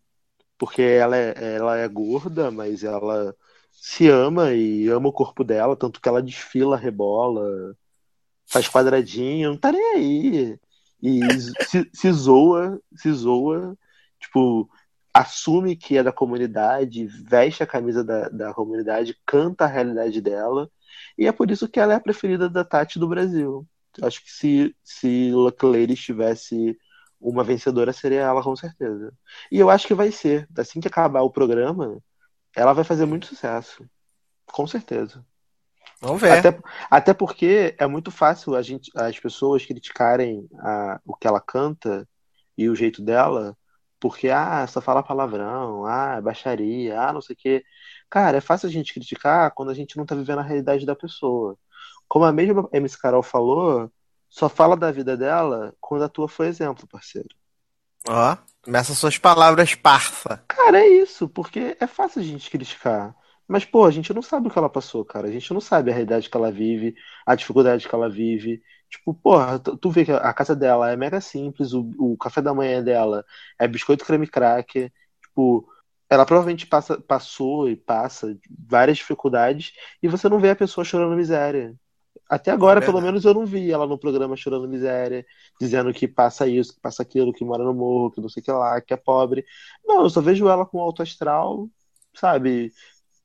porque 0.59 0.83
ela 0.83 1.17
é, 1.17 1.35
ela 1.57 1.79
é 1.79 1.89
gorda, 1.89 2.51
mas 2.51 2.85
ela 2.85 3.35
se 3.73 4.07
ama 4.09 4.53
e 4.53 4.87
ama 4.89 5.09
o 5.09 5.13
corpo 5.13 5.43
dela, 5.43 5.77
tanto 5.77 5.99
que 6.01 6.09
ela 6.11 6.23
desfila, 6.23 6.77
rebola, 6.77 7.75
faz 8.47 8.69
quadradinho, 8.69 9.51
não 9.51 9.57
tá 9.57 9.73
nem 9.73 9.95
aí. 9.95 10.59
E 11.03 11.21
se, 11.41 11.89
se 11.93 12.13
zoa, 12.13 12.79
se 12.97 13.11
zoa, 13.13 13.75
tipo, 14.21 14.69
assume 15.19 15.75
que 15.75 15.99
é 15.99 16.03
da 16.03 16.13
comunidade, 16.13 17.05
veste 17.07 17.61
a 17.61 17.67
camisa 17.67 18.05
da, 18.05 18.29
da 18.29 18.55
comunidade, 18.55 19.19
canta 19.27 19.65
a 19.65 19.67
realidade 19.67 20.21
dela, 20.21 20.71
e 21.17 21.27
é 21.27 21.33
por 21.33 21.51
isso 21.51 21.69
que 21.69 21.81
ela 21.81 21.93
é 21.93 21.97
a 21.97 22.01
preferida 22.01 22.49
da 22.49 22.65
Tati 22.65 23.01
do 23.01 23.09
Brasil. 23.09 23.67
Eu 23.99 24.07
acho 24.07 24.23
que 24.23 24.31
se, 24.31 24.77
se 24.85 25.33
Lucky 25.33 25.67
Lady 25.67 25.97
tivesse 25.97 26.79
uma 27.21 27.43
vencedora, 27.43 27.93
seria 27.93 28.21
ela, 28.21 28.45
com 28.45 28.55
certeza. 28.55 29.13
E 29.51 29.59
eu 29.59 29.69
acho 29.69 29.89
que 29.89 29.95
vai 29.95 30.13
ser. 30.13 30.47
Assim 30.57 30.81
que 30.81 30.87
acabar 30.87 31.23
o 31.23 31.33
programa, 31.33 31.99
ela 32.55 32.73
vai 32.73 32.85
fazer 32.85 33.05
muito 33.05 33.27
sucesso. 33.27 33.85
Com 34.47 34.69
certeza. 34.69 35.27
Vamos 36.01 36.21
ver. 36.21 36.31
Até, 36.31 36.61
até 36.89 37.13
porque 37.13 37.75
é 37.77 37.89
muito 37.89 38.13
fácil 38.13 38.55
a 38.55 38.63
gente, 38.63 38.89
as 38.95 39.19
pessoas 39.19 39.67
criticarem 39.67 40.49
a, 40.61 41.01
o 41.05 41.17
que 41.17 41.27
ela 41.27 41.41
canta 41.41 42.09
e 42.57 42.69
o 42.69 42.77
jeito 42.77 43.03
dela, 43.03 43.58
porque, 44.01 44.29
ah, 44.31 44.67
só 44.67 44.81
fala 44.81 45.03
palavrão, 45.03 45.85
ah, 45.87 46.17
é 46.19 46.21
baixaria, 46.21 47.01
ah, 47.01 47.13
não 47.13 47.21
sei 47.21 47.35
o 47.35 47.37
quê. 47.39 47.65
Cara, 48.11 48.39
é 48.39 48.41
fácil 48.41 48.69
a 48.69 48.73
gente 48.73 48.95
criticar 48.95 49.51
quando 49.53 49.71
a 49.71 49.75
gente 49.75 49.97
não 49.97 50.07
tá 50.07 50.15
vivendo 50.15 50.39
a 50.39 50.43
realidade 50.43 50.87
da 50.87 50.97
pessoa. 50.97 51.57
Como 52.09 52.25
a 52.25 52.33
mesma 52.33 52.69
MC 52.73 52.99
Carol 52.99 53.23
falou, 53.23 53.91
só 54.29 54.49
fala 54.49 54.77
da 54.77 54.91
vida 54.91 55.17
dela 55.17 55.75
quando 55.81 56.05
a 56.05 56.09
tua 56.09 56.29
foi 56.29 56.47
exemplo, 56.49 56.87
parceiro. 56.87 57.29
Ó, 58.09 58.37
começa 58.63 58.95
suas 58.95 59.19
palavras 59.19 59.75
parça. 59.75 60.43
Cara, 60.49 60.81
é 60.81 60.89
isso, 60.89 61.29
porque 61.29 61.77
é 61.81 61.87
fácil 61.87 62.21
a 62.21 62.25
gente 62.25 62.51
criticar. 62.51 63.15
Mas, 63.49 63.65
pô, 63.65 63.87
a 63.87 63.91
gente 63.91 64.13
não 64.13 64.23
sabe 64.23 64.49
o 64.49 64.51
que 64.51 64.59
ela 64.59 64.69
passou, 64.71 65.05
cara. 65.05 65.29
A 65.29 65.33
gente 65.33 65.53
não 65.55 65.61
sabe 65.61 65.91
a 65.91 65.95
realidade 65.95 66.29
que 66.31 66.37
ela 66.37 66.53
vive, 66.53 66.95
a 67.27 67.35
dificuldade 67.35 67.89
que 67.89 67.95
ela 67.95 68.09
vive. 68.11 68.63
Tipo, 68.91 69.15
porra, 69.15 69.59
tu, 69.59 69.91
vê 69.91 70.05
que 70.05 70.13
a 70.13 70.33
casa 70.35 70.55
dela 70.57 70.91
é 70.91 70.97
mega 70.97 71.21
simples, 71.21 71.73
o, 71.75 71.91
o 71.99 72.17
café 72.17 72.41
da 72.43 72.55
manhã 72.55 72.83
dela 72.83 73.25
é 73.59 73.67
biscoito 73.69 74.05
creme 74.05 74.27
cracker. 74.27 74.93
Tipo, 75.23 75.67
ela 76.11 76.27
provavelmente 76.27 76.67
passa, 76.67 77.01
passou 77.01 77.69
e 77.69 77.77
passa 77.77 78.37
várias 78.69 78.99
dificuldades 78.99 79.73
e 80.03 80.09
você 80.09 80.29
não 80.29 80.39
vê 80.41 80.51
a 80.51 80.57
pessoa 80.57 80.85
chorando 80.85 81.17
miséria. 81.17 81.75
Até 82.29 82.51
agora, 82.51 82.81
É 82.81 82.85
pelo 82.85 83.01
menos, 83.01 83.25
eu 83.25 83.33
não 83.35 83.47
vi 83.47 83.71
ela 83.73 83.87
no 83.87 83.99
programa 83.99 84.37
chorando 84.37 84.69
miséria, 84.69 85.25
dizendo 85.61 85.93
que 85.95 86.07
passa 86.07 86.47
isso, 86.47 86.75
que 86.75 86.81
passa 86.81 87.03
aquilo, 87.03 87.33
que 87.33 87.45
mora 87.45 87.65
no 87.65 87.75
morro, 87.75 88.11
que 88.11 88.21
não 88.21 88.29
sei 88.29 88.43
o 88.43 88.45
que 88.45 88.53
lá, 88.53 88.81
que 88.81 88.93
é 88.93 88.97
pobre. 88.97 89.45
Não, 89.85 90.03
eu 90.03 90.11
só 90.11 90.21
vejo 90.21 90.49
ela 90.49 90.67
com 90.67 90.81
alto 90.81 91.03
astral, 91.03 91.69
sabe? 92.15 92.73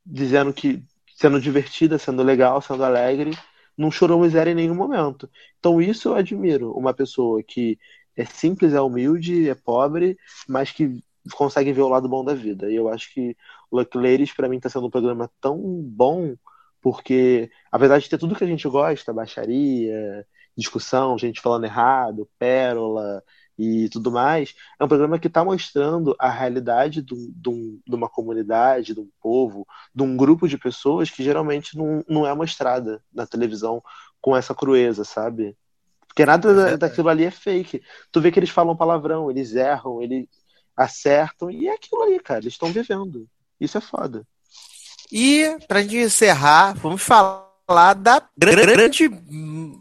Dizendo 0.06 0.54
que 0.54 0.84
sendo 1.16 1.40
divertida, 1.40 1.98
sendo 1.98 2.24
legal, 2.24 2.62
sendo 2.62 2.84
alegre, 2.84 3.32
não 3.78 3.92
chorou 3.92 4.20
miséria 4.20 4.52
em 4.52 4.56
nenhum 4.56 4.76
momento. 4.76 5.30
Então, 5.60 5.82
isso 5.82 6.10
eu 6.10 6.16
admiro. 6.16 6.72
Uma 6.74 6.94
pessoa 6.94 7.42
que 7.42 7.80
é 8.16 8.26
simples, 8.26 8.74
é 8.74 8.82
humilde, 8.82 9.50
é 9.50 9.56
pobre, 9.56 10.18
mas 10.48 10.72
que 10.72 11.02
consegue 11.34 11.72
ver 11.72 11.82
o 11.82 11.90
lado 11.90 12.10
bom 12.10 12.24
da 12.24 12.34
vida. 12.34 12.70
E 12.72 12.76
eu 12.76 12.90
acho 12.90 13.14
que 13.14 13.36
Ladies, 13.72 14.34
pra 14.34 14.50
mim, 14.50 14.60
tá 14.60 14.70
sendo 14.70 14.88
um 14.88 14.92
programa 14.92 15.30
tão 15.42 15.58
bom, 15.60 16.36
porque, 16.82 17.50
apesar 17.72 17.98
de 18.00 18.10
ter 18.10 18.18
tudo 18.18 18.36
que 18.36 18.44
a 18.44 18.48
gente 18.48 18.68
gosta, 18.68 19.14
baixaria, 19.14 20.28
discussão, 20.56 21.18
gente 21.18 21.42
falando 21.42 21.66
errado, 21.66 22.30
pérola 22.38 23.24
e 23.58 23.88
tudo 23.90 24.12
mais, 24.12 24.56
é 24.80 24.84
um 24.84 24.88
programa 24.88 25.20
que 25.20 25.28
está 25.28 25.44
mostrando 25.44 26.16
a 26.20 26.30
realidade 26.30 27.02
de, 27.02 27.14
um- 27.14 27.32
de 27.36 27.50
um- 27.50 27.80
uma 27.88 28.10
comunidade, 28.10 28.94
de 28.94 29.00
um 29.00 29.08
povo, 29.22 29.68
de 29.94 30.02
um 30.04 30.18
grupo 30.18 30.48
de 30.48 30.58
pessoas 30.58 31.10
que 31.10 31.24
geralmente 31.24 31.78
não, 31.78 32.04
não 32.10 32.26
é 32.26 32.34
mostrada 32.34 33.02
na 33.14 33.28
televisão 33.28 33.82
com 34.20 34.36
essa 34.36 34.56
crueza, 34.56 35.04
sabe? 35.04 35.56
Porque 36.08 36.26
nada 36.26 36.48
da- 36.50 36.62
verdade. 36.62 36.78
daquilo 36.80 37.10
ali 37.10 37.26
é 37.26 37.32
fake. 37.32 37.82
Tu 38.12 38.22
vê 38.22 38.32
que 38.32 38.40
eles 38.40 38.50
falam 38.50 38.76
palavrão, 38.76 39.30
eles 39.30 39.54
erram, 39.56 40.02
eles 40.02 40.28
acertam, 40.76 41.52
e 41.52 41.68
é 41.68 41.74
aquilo 41.76 42.02
ali, 42.04 42.20
cara, 42.20 42.40
eles 42.40 42.54
estão 42.54 42.72
vivendo. 42.72 43.28
Isso 43.60 43.78
é 43.78 43.82
foda. 43.82 44.26
E, 45.12 45.58
pra 45.68 45.82
gente 45.82 45.98
encerrar, 45.98 46.74
vamos 46.74 47.02
falar 47.04 47.94
da 47.94 48.22
gra- 48.38 48.52
grande 48.56 49.08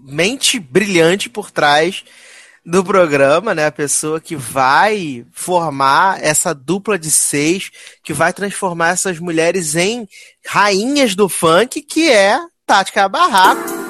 mente 0.04 0.60
brilhante 0.60 1.30
por 1.30 1.50
trás 1.50 2.04
do 2.64 2.84
programa, 2.84 3.54
né? 3.54 3.66
A 3.66 3.72
pessoa 3.72 4.20
que 4.20 4.36
vai 4.36 5.24
formar 5.32 6.22
essa 6.22 6.54
dupla 6.54 6.98
de 6.98 7.10
seis, 7.10 7.70
que 8.02 8.12
vai 8.12 8.32
transformar 8.32 8.90
essas 8.90 9.18
mulheres 9.18 9.74
em 9.74 10.08
rainhas 10.46 11.14
do 11.14 11.28
funk, 11.28 11.82
que 11.82 12.10
é 12.10 12.38
Tática 12.66 13.08
Barraco. 13.08 13.81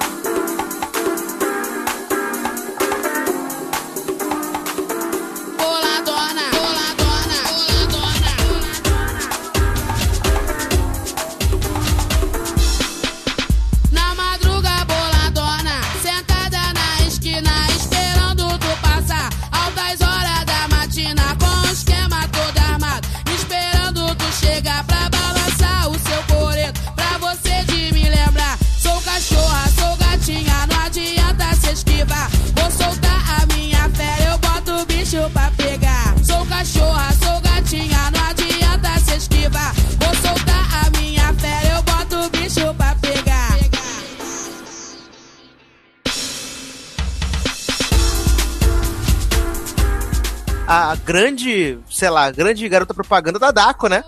A 50.75 50.95
grande, 50.97 51.79
sei 51.91 52.09
lá, 52.09 52.25
a 52.25 52.31
grande 52.31 52.67
garota 52.67 52.95
propaganda 52.95 53.39
da 53.39 53.51
Daco, 53.51 53.89
né? 53.89 54.03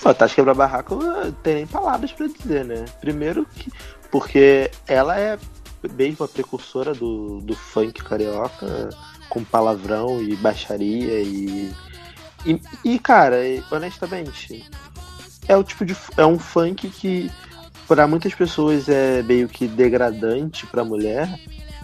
Pô, 0.00 0.14
Tati 0.14 0.36
Quebra 0.36 0.54
Barraco 0.54 1.00
tem 1.42 1.56
nem 1.56 1.66
palavras 1.66 2.12
pra 2.12 2.28
dizer, 2.28 2.64
né? 2.64 2.84
Primeiro 3.00 3.44
que. 3.44 3.72
Porque 4.08 4.70
ela 4.86 5.18
é 5.18 5.36
bem 5.90 6.16
uma 6.16 6.28
precursora 6.28 6.94
do, 6.94 7.40
do 7.40 7.56
funk 7.56 8.04
carioca, 8.04 8.90
com 9.28 9.42
palavrão 9.42 10.22
e 10.22 10.36
baixaria 10.36 11.20
e. 11.22 11.74
E, 12.46 12.62
e, 12.84 12.96
cara, 13.00 13.38
honestamente, 13.72 14.64
é 15.48 15.56
o 15.56 15.64
tipo 15.64 15.84
de. 15.84 15.96
É 16.16 16.24
um 16.24 16.38
funk 16.38 16.88
que 16.88 17.28
para 17.88 18.06
muitas 18.06 18.32
pessoas 18.32 18.88
é 18.88 19.24
meio 19.24 19.48
que 19.48 19.66
degradante 19.66 20.68
pra 20.68 20.84
mulher, 20.84 21.28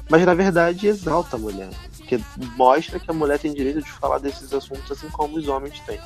mas 0.09 0.25
na 0.25 0.33
verdade 0.33 0.87
exalta 0.87 1.35
a 1.35 1.41
mulher. 1.41 1.71
Porque 2.07 2.23
mostra 2.57 3.01
que 3.01 3.11
a 3.11 3.15
mulher 3.15 3.39
tem 3.39 3.53
direito 3.53 3.83
de 3.83 3.91
falar 3.91 4.19
desses 4.19 4.53
assuntos 4.53 4.91
assim 4.93 5.09
como 5.11 5.37
os 5.37 5.49
homens 5.49 5.81
têm. 5.81 5.99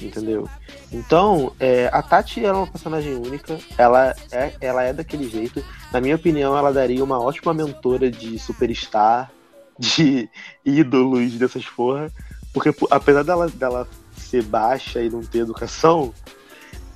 Entendeu? 0.00 0.48
Então, 0.90 1.52
é, 1.60 1.88
a 1.92 2.02
Tati 2.02 2.44
é 2.44 2.50
uma 2.50 2.66
personagem 2.66 3.14
única, 3.14 3.58
ela 3.76 4.14
é, 4.32 4.54
ela 4.60 4.82
é 4.82 4.92
daquele 4.92 5.28
jeito. 5.28 5.62
Na 5.92 6.00
minha 6.00 6.16
opinião, 6.16 6.56
ela 6.56 6.72
daria 6.72 7.04
uma 7.04 7.20
ótima 7.20 7.52
mentora 7.52 8.10
de 8.10 8.38
superstar, 8.38 9.30
de 9.78 10.28
ídolos 10.64 11.34
dessas 11.34 11.66
porra. 11.66 12.10
Porque 12.52 12.74
apesar 12.90 13.22
dela, 13.22 13.48
dela 13.48 13.86
ser 14.16 14.42
baixa 14.44 15.02
e 15.02 15.10
não 15.10 15.20
ter 15.20 15.40
educação, 15.40 16.14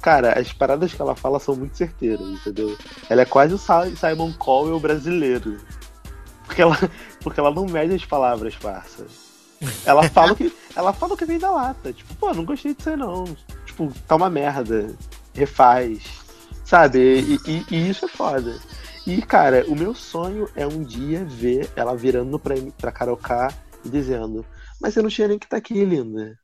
cara, 0.00 0.38
as 0.38 0.52
paradas 0.52 0.94
que 0.94 1.02
ela 1.02 1.14
fala 1.14 1.38
são 1.38 1.54
muito 1.54 1.76
certeiras, 1.76 2.26
entendeu? 2.26 2.76
Ela 3.10 3.22
é 3.22 3.26
quase 3.26 3.52
o 3.54 3.58
Si- 3.58 3.96
Simon 3.96 4.32
Cowell 4.32 4.80
brasileiro. 4.80 5.58
Porque 6.46 6.62
ela, 6.62 6.78
porque 7.20 7.40
ela 7.40 7.50
não 7.52 7.66
mede 7.66 7.94
as 7.94 8.04
palavras, 8.04 8.54
parça. 8.56 9.06
Ela 9.84 10.02
fala 10.10 10.32
o 10.32 10.36
que, 10.36 10.52
ela 10.76 10.92
fala 10.92 11.16
que 11.16 11.24
vem 11.24 11.38
da 11.38 11.50
lata. 11.50 11.92
Tipo, 11.92 12.14
pô, 12.16 12.32
não 12.34 12.44
gostei 12.44 12.74
disso 12.74 12.90
aí 12.90 12.96
não. 12.96 13.24
Tipo, 13.66 13.92
tá 14.06 14.16
uma 14.16 14.30
merda. 14.30 14.94
Refaz. 15.34 16.02
Sabe? 16.64 16.98
E, 16.98 17.38
e- 17.50 17.66
e 17.70 17.90
isso 17.90 18.04
é 18.04 18.08
foda. 18.08 18.58
E, 19.06 19.22
cara, 19.22 19.64
o 19.68 19.74
meu 19.74 19.94
sonho 19.94 20.48
é 20.54 20.66
um 20.66 20.82
dia 20.82 21.24
ver 21.24 21.70
ela 21.74 21.96
virando 21.96 22.38
pra, 22.38 22.54
pra 22.76 22.92
Carol 22.92 23.16
K 23.16 23.52
e 23.84 23.88
dizendo: 23.88 24.44
Mas 24.80 24.92
você 24.94 25.00
não 25.02 25.08
tinha 25.08 25.28
nem 25.28 25.38
que 25.38 25.48
tá 25.48 25.56
aqui, 25.56 25.82
linda. 25.84 26.38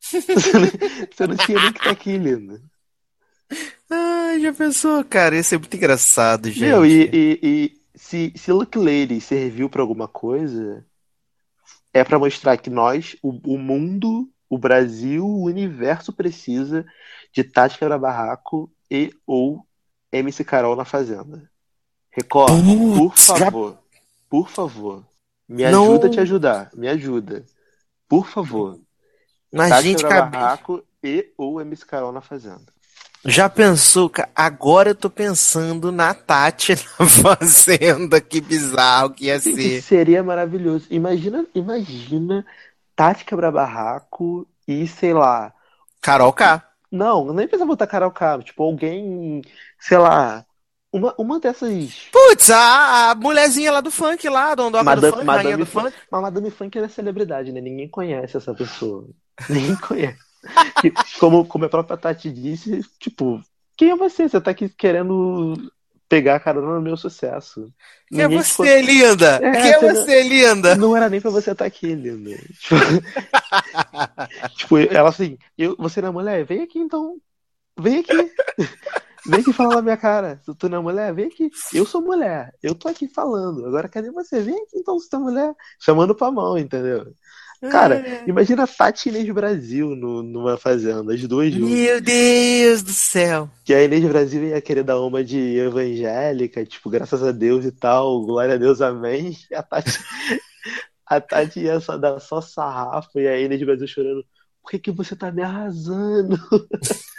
Você 0.10 1.26
não, 1.26 1.36
você 1.36 1.44
tinha 1.46 1.60
nem 1.60 1.72
que 1.72 1.80
tá 1.84 1.90
aqui, 1.90 2.16
linda. 2.16 2.60
Ai, 3.90 4.40
já 4.40 4.52
pensou, 4.52 5.04
cara? 5.04 5.36
Isso 5.38 5.54
é 5.54 5.58
muito 5.58 5.76
engraçado, 5.76 6.48
gente. 6.50 6.60
Meu, 6.60 6.86
e- 6.86 7.38
e 7.42 7.79
se, 8.10 8.32
se 8.36 8.50
Lucky 8.52 8.76
Lady 8.78 9.20
serviu 9.20 9.70
pra 9.70 9.82
alguma 9.82 10.08
coisa, 10.08 10.84
é 11.94 12.02
pra 12.02 12.18
mostrar 12.18 12.56
que 12.56 12.68
nós, 12.68 13.16
o, 13.22 13.54
o 13.54 13.56
mundo, 13.56 14.28
o 14.48 14.58
Brasil, 14.58 15.24
o 15.24 15.44
universo 15.44 16.12
precisa 16.12 16.84
de 17.32 17.44
Tati 17.44 17.78
Quebra-Barraco 17.78 18.68
e 18.90 19.12
ou 19.24 19.64
MC 20.10 20.42
Carol 20.44 20.74
na 20.74 20.84
Fazenda. 20.84 21.48
Record, 22.10 22.50
por 22.50 22.98
Putz, 23.10 23.26
já- 23.26 23.36
favor, 23.46 23.78
por 24.28 24.48
favor, 24.50 25.04
me 25.48 25.70
Não- 25.70 25.84
ajuda 25.92 26.06
a 26.08 26.10
te 26.10 26.18
ajudar, 26.20 26.70
me 26.74 26.88
ajuda. 26.88 27.44
Por 28.08 28.26
favor. 28.26 28.80
Mas, 29.52 29.68
Tati 29.70 29.82
gente. 29.84 30.02
Quebra-Barraco 30.02 30.82
e 31.02 31.32
ou 31.38 31.60
MC 31.60 31.86
Carol 31.86 32.10
na 32.10 32.20
Fazenda. 32.20 32.72
Já 33.24 33.48
pensou, 33.48 34.08
cara? 34.08 34.30
Agora 34.34 34.90
eu 34.90 34.94
tô 34.94 35.10
pensando 35.10 35.92
na 35.92 36.14
Tati 36.14 36.74
na 36.98 37.06
Fazenda. 37.06 38.20
Que 38.20 38.40
bizarro 38.40 39.10
que 39.10 39.26
ia 39.26 39.38
ser. 39.40 39.82
seria 39.82 40.22
maravilhoso. 40.22 40.86
Imagina, 40.90 41.46
imagina 41.54 42.44
Tati 42.96 43.24
Quebra-Barraco 43.24 44.46
e, 44.66 44.86
sei 44.86 45.12
lá, 45.12 45.52
Carol 46.00 46.32
K. 46.32 46.66
Não, 46.90 47.32
nem 47.32 47.46
precisa 47.46 47.66
botar 47.66 47.86
Carol 47.86 48.10
K. 48.10 48.42
Tipo, 48.42 48.62
alguém, 48.64 49.42
sei 49.78 49.98
lá, 49.98 50.44
uma, 50.92 51.14
uma 51.18 51.38
dessas. 51.38 52.08
Putz, 52.10 52.50
a, 52.50 53.10
a 53.10 53.14
mulherzinha 53.14 53.70
lá 53.72 53.80
do 53.80 53.90
funk 53.90 54.28
lá, 54.28 54.54
dondoca 54.54 54.96
do 54.96 55.02
Madame, 55.02 55.12
funk, 55.12 55.26
rainha 55.26 55.56
Madame 55.56 55.64
do 55.64 55.66
Funk. 55.66 55.90
funk. 55.90 55.96
Mas 56.10 56.22
Madame 56.22 56.50
Funk 56.50 56.76
ela 56.78 56.86
é 56.86 56.90
celebridade, 56.90 57.52
né? 57.52 57.60
Ninguém 57.60 57.88
conhece 57.88 58.36
essa 58.36 58.54
pessoa. 58.54 59.08
Ninguém 59.48 59.76
conhece. 59.80 60.29
Que- 60.80 60.92
Como, 61.18 61.44
como 61.46 61.64
a 61.64 61.68
própria 61.68 61.96
Tati 61.96 62.30
disse, 62.30 62.82
tipo, 62.98 63.42
quem 63.76 63.90
é 63.90 63.96
você? 63.96 64.28
Você 64.28 64.40
tá 64.40 64.50
aqui 64.50 64.68
querendo 64.68 65.54
pegar 66.08 66.40
carona 66.40 66.74
no 66.74 66.80
meu 66.82 66.96
sucesso. 66.96 67.72
Quem 68.08 68.22
é 68.22 68.28
você, 68.28 68.82
linda? 68.82 69.36
É, 69.42 69.52
Quem 69.52 69.72
é 69.72 69.78
você 69.80 70.22
não- 70.24 70.28
linda? 70.28 70.74
Não 70.76 70.96
era 70.96 71.08
nem 71.08 71.20
pra 71.20 71.30
você 71.30 71.52
estar 71.52 71.64
aqui, 71.64 71.94
linda. 71.94 72.30
Tipo, 72.58 72.74
tipo, 74.56 74.78
ela 74.78 75.08
assim, 75.08 75.38
eu, 75.56 75.76
você 75.78 76.00
não 76.00 76.08
é 76.08 76.12
mulher? 76.12 76.44
Vem 76.44 76.62
aqui 76.62 76.78
então. 76.78 77.16
Vem 77.78 78.00
aqui. 78.00 78.10
Vem 79.26 79.40
aqui 79.40 79.52
falar 79.52 79.74
na 79.76 79.82
minha 79.82 79.98
cara. 79.98 80.40
Se 80.42 80.54
tu 80.54 80.66
não 80.70 80.78
é 80.78 80.80
mulher, 80.80 81.12
vem 81.12 81.26
aqui. 81.26 81.50
Eu 81.74 81.84
sou 81.84 82.00
mulher. 82.00 82.54
Eu 82.62 82.74
tô 82.74 82.88
aqui 82.88 83.06
falando. 83.06 83.66
Agora 83.66 83.86
cadê 83.86 84.10
você? 84.10 84.40
Vem 84.40 84.54
aqui 84.54 84.78
então, 84.78 84.98
se 84.98 85.10
tu 85.10 85.16
é 85.16 85.18
mulher. 85.18 85.54
Chamando 85.78 86.14
pra 86.14 86.30
mão, 86.30 86.56
entendeu? 86.56 87.12
Cara, 87.60 88.22
imagina 88.26 88.62
a 88.62 88.66
Tati 88.66 89.08
e 89.08 89.12
Inês 89.12 89.28
Brasil 89.34 89.90
no, 89.94 90.22
numa 90.22 90.56
fazenda, 90.56 91.12
as 91.12 91.20
duas 91.28 91.52
juntas. 91.52 91.68
Meu 91.68 92.00
Deus 92.00 92.82
do 92.82 92.92
céu. 92.92 93.50
Que 93.64 93.74
a 93.74 93.84
Inês 93.84 94.02
Brasil 94.04 94.44
ia 94.44 94.60
querer 94.62 94.82
dar 94.82 94.98
uma 95.00 95.22
de 95.22 95.58
evangélica, 95.58 96.64
tipo, 96.64 96.88
graças 96.88 97.22
a 97.22 97.32
Deus 97.32 97.66
e 97.66 97.72
tal, 97.72 98.24
glória 98.24 98.54
a 98.54 98.58
Deus, 98.58 98.80
amém. 98.80 99.36
E 99.50 99.54
a 99.54 99.62
Tati, 99.62 99.90
a 101.04 101.20
Tati 101.20 101.60
ia 101.60 101.78
só 101.80 101.98
dar 101.98 102.18
só 102.18 102.40
sarrafo 102.40 103.20
e 103.20 103.28
a 103.28 103.38
Inês 103.38 103.62
Brasil 103.62 103.86
chorando. 103.86 104.24
Por 104.62 104.70
que, 104.70 104.78
que 104.78 104.90
você 104.90 105.14
tá 105.14 105.30
me 105.30 105.42
arrasando? 105.42 106.38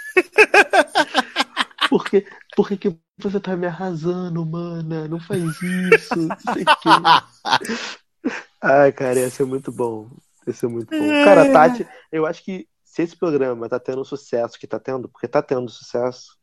Por 1.90 2.06
que, 2.06 2.26
por 2.56 2.70
que, 2.70 2.78
que 2.78 2.98
você 3.18 3.38
tá 3.38 3.58
me 3.58 3.68
arrasando, 3.68 4.46
mana? 4.46 5.10
Não 5.10 5.20
faz 5.20 5.44
isso, 5.44 6.16
não 6.16 6.54
sei 6.54 6.64
o 6.64 6.66
quê. 6.66 6.90
Ai, 8.64 8.94
cara, 8.94 9.20
ia 9.20 9.30
ser 9.30 9.46
muito 9.46 9.74
bom. 9.74 10.10
Ia 10.48 10.54
ser 10.54 10.68
muito 10.68 10.90
bom. 10.90 11.24
Cara, 11.24 11.44
a 11.44 11.52
Tati, 11.52 11.88
eu 12.12 12.26
acho 12.26 12.44
que 12.44 12.68
se 12.84 13.04
esse 13.04 13.16
programa 13.16 13.70
tá 13.70 13.80
tendo 13.80 14.02
o 14.02 14.06
sucesso 14.06 14.60
que 14.60 14.68
tá 14.68 14.80
tendo, 14.80 15.08
porque 15.08 15.28
tá 15.28 15.42
tendo 15.42 15.70
sucesso, 15.70 16.38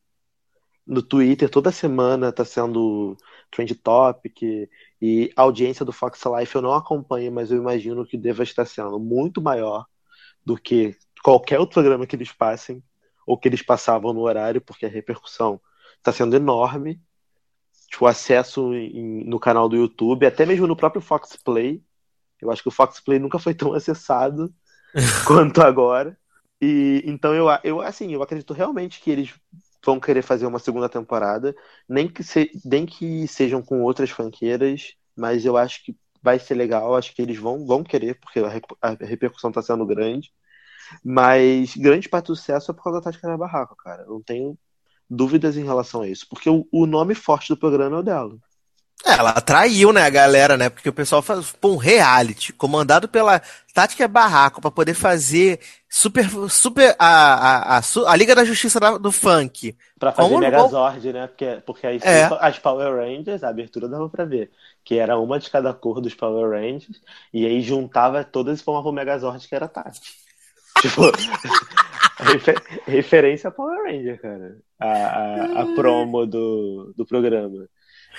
no 0.86 1.02
Twitter 1.02 1.50
toda 1.50 1.70
semana 1.70 2.32
tá 2.32 2.44
sendo 2.44 3.16
trend 3.50 3.74
topic 3.74 4.42
e 5.02 5.30
a 5.36 5.42
audiência 5.42 5.84
do 5.84 5.92
Fox 5.92 6.22
Life 6.24 6.54
eu 6.54 6.62
não 6.62 6.72
acompanho, 6.72 7.30
mas 7.30 7.50
eu 7.50 7.58
imagino 7.58 8.06
que 8.06 8.16
deva 8.16 8.42
estar 8.42 8.64
sendo 8.64 8.98
muito 8.98 9.42
maior 9.42 9.84
do 10.44 10.56
que 10.56 10.96
qualquer 11.22 11.58
outro 11.58 11.74
programa 11.74 12.06
que 12.06 12.16
eles 12.16 12.32
passem 12.32 12.82
ou 13.26 13.36
que 13.36 13.46
eles 13.46 13.60
passavam 13.60 14.14
no 14.14 14.20
horário, 14.20 14.60
porque 14.62 14.86
a 14.86 14.88
repercussão 14.88 15.60
está 15.98 16.10
sendo 16.10 16.34
enorme. 16.34 16.98
Tipo, 17.90 18.06
o 18.06 18.08
acesso 18.08 18.74
em- 18.74 19.24
no 19.24 19.38
canal 19.38 19.68
do 19.68 19.76
YouTube, 19.76 20.24
até 20.24 20.46
mesmo 20.46 20.66
no 20.66 20.76
próprio 20.76 21.02
Fox 21.02 21.36
Play. 21.36 21.82
Eu 22.42 22.50
acho 22.50 22.62
que 22.62 22.68
o 22.68 22.72
Fox 22.72 23.00
Play 23.00 23.18
nunca 23.18 23.38
foi 23.38 23.54
tão 23.54 23.74
acessado 23.74 24.52
quanto 25.24 25.62
agora. 25.62 26.18
E 26.60 27.02
então 27.06 27.34
eu, 27.34 27.46
eu 27.64 27.80
assim, 27.80 28.12
eu 28.12 28.22
acredito 28.22 28.52
realmente 28.52 29.00
que 29.00 29.10
eles 29.10 29.34
vão 29.84 30.00
querer 30.00 30.22
fazer 30.22 30.46
uma 30.46 30.58
segunda 30.58 30.88
temporada, 30.88 31.54
nem 31.88 32.08
que, 32.08 32.22
se, 32.24 32.50
nem 32.64 32.84
que 32.86 33.26
sejam 33.28 33.62
com 33.62 33.82
outras 33.82 34.10
franqueiras, 34.10 34.94
mas 35.16 35.44
eu 35.44 35.56
acho 35.56 35.84
que 35.84 35.96
vai 36.22 36.38
ser 36.38 36.54
legal, 36.54 36.96
acho 36.96 37.14
que 37.14 37.22
eles 37.22 37.38
vão, 37.38 37.64
vão 37.66 37.84
querer, 37.84 38.18
porque 38.20 38.40
a, 38.40 38.48
rep- 38.48 38.76
a 38.82 38.90
repercussão 38.90 39.50
está 39.50 39.62
sendo 39.62 39.86
grande. 39.86 40.32
Mas 41.04 41.74
grande 41.76 42.08
parte 42.08 42.26
do 42.28 42.36
sucesso 42.36 42.70
é 42.70 42.74
por 42.74 42.84
causa 42.84 43.00
da 43.00 43.04
Tática 43.04 43.28
na 43.28 43.36
Barraca, 43.36 43.74
cara. 43.78 44.02
Eu 44.02 44.10
não 44.10 44.22
tenho 44.22 44.58
dúvidas 45.10 45.56
em 45.56 45.64
relação 45.64 46.02
a 46.02 46.08
isso, 46.08 46.26
porque 46.28 46.50
o, 46.50 46.66
o 46.72 46.86
nome 46.86 47.14
forte 47.14 47.48
do 47.48 47.58
programa 47.58 47.96
é 47.96 48.00
o 48.00 48.02
dela. 48.02 48.38
É, 49.06 49.12
Ela 49.12 49.30
atraiu, 49.30 49.92
né, 49.92 50.02
a 50.02 50.10
galera, 50.10 50.56
né? 50.56 50.68
Porque 50.68 50.88
o 50.88 50.92
pessoal 50.92 51.22
faz 51.22 51.52
pô, 51.52 51.70
um 51.72 51.76
reality 51.76 52.52
comandado 52.52 53.08
pela 53.08 53.40
Tática 53.72 54.08
Barraco 54.08 54.60
pra 54.60 54.70
poder 54.72 54.92
fazer 54.94 55.60
super, 55.88 56.28
super 56.50 56.94
a, 56.98 57.76
a, 57.76 57.78
a, 57.78 57.82
a 58.06 58.16
Liga 58.16 58.34
da 58.34 58.44
Justiça 58.44 58.80
da- 58.80 58.98
do 58.98 59.12
Funk. 59.12 59.76
Pra 59.98 60.10
fazer 60.12 60.28
Como- 60.28 60.40
Megazord, 60.40 61.12
né? 61.12 61.26
Porque, 61.28 61.62
porque 61.64 61.86
aí 61.86 62.00
É. 62.02 62.28
as 62.40 62.58
Power 62.58 62.96
Rangers, 62.96 63.44
a 63.44 63.48
abertura 63.48 63.88
dava 63.88 64.08
pra 64.08 64.24
ver. 64.24 64.50
Que 64.84 64.98
era 64.98 65.16
uma 65.18 65.38
de 65.38 65.48
cada 65.48 65.72
cor 65.72 66.00
dos 66.00 66.14
Power 66.14 66.50
Rangers, 66.50 67.00
e 67.32 67.46
aí 67.46 67.60
juntava 67.62 68.24
todas 68.24 68.60
e 68.60 68.64
formava 68.64 68.88
o 68.88 68.92
Megazord, 68.92 69.46
que 69.46 69.54
era 69.54 69.68
Tati. 69.68 70.00
Tipo, 70.82 71.02
refer- 72.20 72.62
referência 72.86 73.48
a 73.48 73.50
Power 73.50 73.82
Ranger, 73.84 74.20
cara. 74.20 74.56
A, 74.78 74.86
a, 74.88 75.62
a 75.62 75.66
promo 75.74 76.26
do, 76.26 76.92
do 76.96 77.04
programa. 77.06 77.66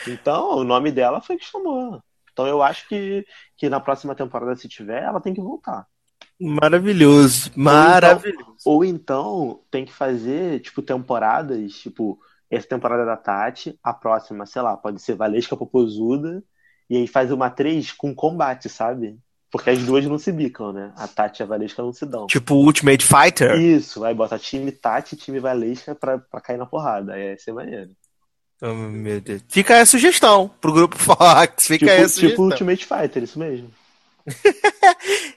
Então, 0.08 0.58
o 0.58 0.64
nome 0.64 0.92
dela 0.92 1.22
foi 1.22 1.38
que 1.38 1.46
chamou. 1.46 2.02
Então 2.32 2.48
eu 2.48 2.62
acho 2.62 2.88
que, 2.88 3.26
que 3.58 3.70
na 3.70 3.80
próxima 3.80 4.16
temporada, 4.16 4.56
se 4.56 4.68
tiver, 4.68 5.04
ela 5.04 5.20
tem 5.20 5.34
que 5.34 5.42
voltar. 5.42 5.86
Maravilhoso, 6.40 7.52
maravilhoso. 7.54 8.56
Ou 8.66 8.86
então 8.86 9.62
tem 9.70 9.84
que 9.84 9.92
fazer, 9.92 10.62
tipo, 10.62 10.82
temporadas, 10.82 11.74
tipo, 11.74 12.18
essa 12.50 12.66
temporada 12.66 13.06
da 13.06 13.18
Tati, 13.18 13.78
a 13.84 13.94
próxima, 13.94 14.46
sei 14.46 14.62
lá, 14.62 14.78
pode 14.78 15.02
ser 15.02 15.16
Valesca 15.16 15.58
Popozuda, 15.58 16.42
e 16.90 16.96
aí 16.96 17.08
faz 17.08 17.30
uma 17.30 17.50
três 17.50 17.92
com 17.92 18.16
combate, 18.16 18.70
sabe? 18.70 19.20
Porque 19.52 19.72
as 19.72 19.80
duas 19.80 20.06
não 20.06 20.18
se 20.18 20.32
bicam, 20.32 20.72
né? 20.72 20.94
A 20.96 21.08
Tati 21.08 21.42
e 21.42 21.44
a 21.44 21.46
Valesca 21.46 21.82
não 21.82 21.92
se 21.92 22.06
dão. 22.06 22.28
Tipo 22.28 22.56
Ultimate 22.56 23.04
Fighter. 23.04 23.60
Isso, 23.60 24.06
aí 24.06 24.14
bota 24.14 24.40
time 24.40 24.72
Tati 24.72 25.16
e 25.16 25.18
time 25.18 25.40
Valesca 25.40 25.94
pra, 25.94 26.20
pra 26.20 26.40
cair 26.40 26.58
na 26.58 26.66
porrada. 26.66 27.14
Aí 27.14 27.32
ia 27.32 27.38
ser 27.38 27.52
maneiro. 27.52 27.90
Oh, 28.62 28.74
meu 28.74 29.22
Deus. 29.22 29.42
Fica 29.48 29.76
aí 29.76 29.82
a 29.82 29.86
sugestão 29.86 30.50
pro 30.60 30.74
grupo 30.74 30.98
Fox. 31.00 31.66
Fica 31.66 31.86
Tipo, 31.86 31.92
aí 31.92 31.98
a 31.98 32.08
tipo 32.08 32.10
sugestão. 32.10 32.46
Ultimate 32.46 32.86
Fighter, 32.86 33.24
isso 33.24 33.40
mesmo. 33.40 33.72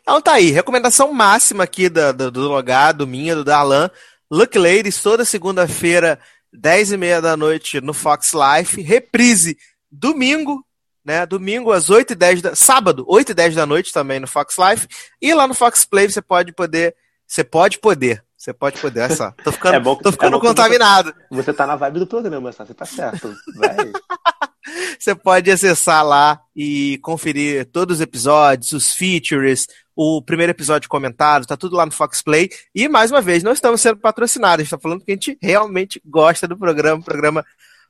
Então 0.03 0.20
tá 0.20 0.32
aí, 0.32 0.51
recomendação 0.51 1.12
máxima 1.12 1.65
aqui 1.65 1.89
da- 1.89 2.12
do, 2.12 2.31
do 2.31 2.49
Logado, 2.49 3.07
minha, 3.07 3.35
do 3.35 3.44
Darlan. 3.44 3.89
Lucky 4.31 4.59
Ladies, 4.59 5.01
toda 5.01 5.24
segunda-feira, 5.24 6.19
10 6.53 6.93
e 6.93 6.97
meia 6.97 7.20
da 7.20 7.36
noite 7.36 7.81
no 7.81 7.94
Fox 7.94 8.32
Life. 8.32 8.81
Reprise 8.82 9.57
domingo, 9.90 10.65
né? 11.05 11.24
Domingo 11.27 11.70
às 11.70 11.89
8 11.90 12.12
e 12.12 12.16
10 12.16 12.43
da... 12.43 12.57
Sábado, 12.57 13.05
8 13.07 13.31
e 13.31 13.35
10 13.35 13.55
da 13.55 13.65
noite 13.66 13.93
também 13.93 14.19
no 14.19 14.27
Fox 14.27 14.57
Life. 14.59 14.89
E 15.20 15.32
lá 15.32 15.47
no 15.47 15.55
Fox 15.55 15.85
Play 15.85 16.09
você 16.11 16.20
pode 16.23 16.53
poder... 16.53 16.94
Você 17.27 17.44
pode 17.44 17.78
poder. 17.78 18.23
Você 18.43 18.52
pode 18.52 18.81
poder, 18.81 19.02
olha 19.02 19.14
só. 19.14 19.31
Tô 19.44 19.52
ficando, 19.52 19.77
É 19.77 19.78
bom 19.78 19.94
que- 19.94 20.02
tô 20.02 20.10
ficando 20.10 20.36
é 20.36 20.40
bom 20.40 20.44
contaminado. 20.48 21.14
Você 21.31 21.52
tá 21.52 21.64
na 21.64 21.77
vibe 21.77 22.01
do 22.01 22.09
programa, 22.09 22.52
tá? 22.52 22.66
Você 22.66 22.74
tá 22.74 22.85
certo. 22.85 23.32
Você 24.98 25.14
pode 25.14 25.48
acessar 25.48 26.05
lá 26.05 26.40
e 26.55 26.98
conferir 27.02 27.66
todos 27.70 27.98
os 27.98 28.01
episódios, 28.01 28.73
os 28.73 28.93
features, 28.93 29.69
o 29.94 30.20
primeiro 30.20 30.51
episódio 30.51 30.89
comentado, 30.89 31.47
tá 31.47 31.56
tudo 31.56 31.77
lá 31.77 31.86
no 31.86 31.93
Fox 31.93 32.20
Play. 32.20 32.51
E 32.74 32.89
mais 32.89 33.12
uma 33.12 33.20
vez, 33.20 33.44
não 33.44 33.52
estamos 33.52 33.81
sendo 33.81 33.98
patrocinados, 33.98 34.60
a 34.60 34.64
gente 34.64 34.70
tá 34.70 34.78
falando 34.78 35.05
que 35.05 35.12
a 35.12 35.14
gente 35.14 35.39
realmente 35.40 36.02
gosta 36.05 36.48
do 36.48 36.59
programa, 36.59 37.01
o 37.01 37.05
programa 37.05 37.44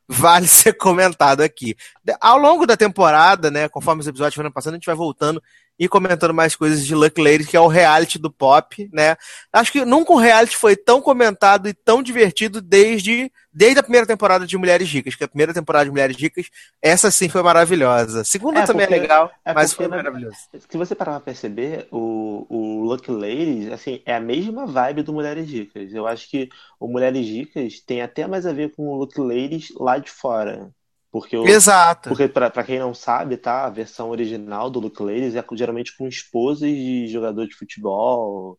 vale 0.06 0.48
ser 0.48 0.74
comentado 0.74 1.40
aqui. 1.40 1.74
Ao 2.20 2.36
longo 2.36 2.66
da 2.66 2.76
temporada, 2.76 3.50
né, 3.50 3.70
conforme 3.70 4.00
os 4.02 4.06
episódios 4.08 4.34
foram 4.34 4.50
passando, 4.52 4.74
a 4.74 4.76
gente 4.76 4.86
vai 4.86 4.94
voltando 4.94 5.42
e 5.78 5.88
comentando 5.88 6.32
mais 6.34 6.54
coisas 6.54 6.86
de 6.86 6.94
Lucky 6.94 7.20
Ladies, 7.20 7.46
que 7.48 7.56
é 7.56 7.60
o 7.60 7.66
reality 7.66 8.18
do 8.18 8.30
pop, 8.30 8.88
né? 8.92 9.16
Acho 9.52 9.72
que 9.72 9.84
nunca 9.84 10.12
um 10.12 10.16
reality 10.16 10.56
foi 10.56 10.76
tão 10.76 11.00
comentado 11.02 11.68
e 11.68 11.74
tão 11.74 12.02
divertido 12.02 12.60
desde, 12.60 13.32
desde 13.52 13.80
a 13.80 13.82
primeira 13.82 14.06
temporada 14.06 14.46
de 14.46 14.56
Mulheres 14.56 14.88
Ricas, 14.88 15.14
que 15.14 15.24
a 15.24 15.28
primeira 15.28 15.52
temporada 15.52 15.84
de 15.86 15.90
Mulheres 15.90 16.16
Ricas, 16.16 16.46
essa 16.80 17.10
sim 17.10 17.28
foi 17.28 17.42
maravilhosa. 17.42 18.20
A 18.20 18.24
segunda 18.24 18.60
É, 18.60 18.64
também 18.66 18.86
porque- 18.86 18.98
é 18.98 19.02
legal, 19.02 19.32
é 19.44 19.52
mas 19.54 19.72
foi 19.72 19.88
na- 19.88 19.96
maravilhosa. 19.96 20.36
Se 20.68 20.76
você 20.78 20.94
parar 20.94 21.12
pra 21.12 21.20
perceber, 21.20 21.88
o, 21.90 22.46
o 22.48 22.84
Lucky 22.84 23.10
Ladies, 23.10 23.72
assim, 23.72 24.02
é 24.06 24.14
a 24.14 24.20
mesma 24.20 24.66
vibe 24.66 25.02
do 25.02 25.12
Mulheres 25.12 25.50
Ricas. 25.50 25.92
Eu 25.92 26.06
acho 26.06 26.30
que 26.30 26.48
o 26.78 26.86
Mulheres 26.86 27.26
Ricas 27.26 27.80
tem 27.80 28.02
até 28.02 28.26
mais 28.26 28.46
a 28.46 28.52
ver 28.52 28.70
com 28.76 28.86
o 28.88 28.96
Lucky 28.96 29.20
Ladies 29.20 29.72
lá 29.76 29.98
de 29.98 30.10
fora. 30.10 30.70
Porque, 31.12 31.36
o, 31.36 31.46
Exato. 31.46 32.08
porque 32.08 32.26
pra, 32.26 32.48
pra 32.48 32.64
quem 32.64 32.78
não 32.78 32.94
sabe, 32.94 33.36
tá? 33.36 33.66
A 33.66 33.70
versão 33.70 34.08
original 34.08 34.70
do 34.70 34.80
Lucky 34.80 35.02
Ladies 35.02 35.36
é 35.36 35.44
geralmente 35.52 35.94
com 35.94 36.08
esposas 36.08 36.70
de 36.70 37.06
jogador 37.06 37.46
de 37.46 37.54
futebol. 37.54 38.58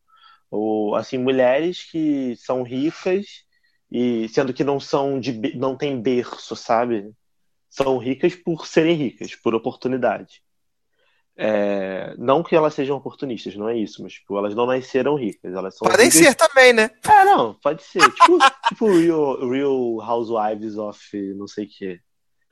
Ou, 0.52 0.96
assim, 0.96 1.18
mulheres 1.18 1.84
que 1.90 2.36
são 2.38 2.62
ricas 2.62 3.26
e 3.92 4.30
sendo 4.30 4.54
que 4.54 4.64
não 4.64 4.80
são 4.80 5.20
de, 5.20 5.58
não 5.58 5.76
tem 5.76 6.00
berço, 6.00 6.56
sabe? 6.56 7.12
São 7.68 7.98
ricas 7.98 8.36
por 8.36 8.68
serem 8.68 8.96
ricas, 8.96 9.34
por 9.36 9.56
oportunidade. 9.56 10.44
É, 11.36 12.14
não 12.20 12.44
que 12.44 12.56
elas 12.56 12.76
sejam 12.76 12.96
oportunistas, 12.96 13.56
não 13.56 13.68
é 13.68 13.76
isso, 13.76 14.04
mas 14.04 14.14
tipo, 14.14 14.38
elas 14.38 14.54
não 14.54 14.68
nasceram 14.68 15.16
ricas, 15.16 15.52
elas 15.56 15.76
são 15.76 15.88
Podem 15.90 16.06
ricas- 16.06 16.22
ser 16.22 16.36
também, 16.36 16.72
né? 16.72 16.92
É, 17.04 17.26
não, 17.26 17.56
pode 17.56 17.82
ser. 17.82 18.04
Tipo, 18.12 18.38
tipo 18.70 18.86
Real, 18.96 19.50
Real 19.50 20.02
Housewives 20.02 20.78
of 20.78 21.34
não 21.36 21.48
sei 21.48 21.66
o 21.66 21.70
quê. 21.76 22.00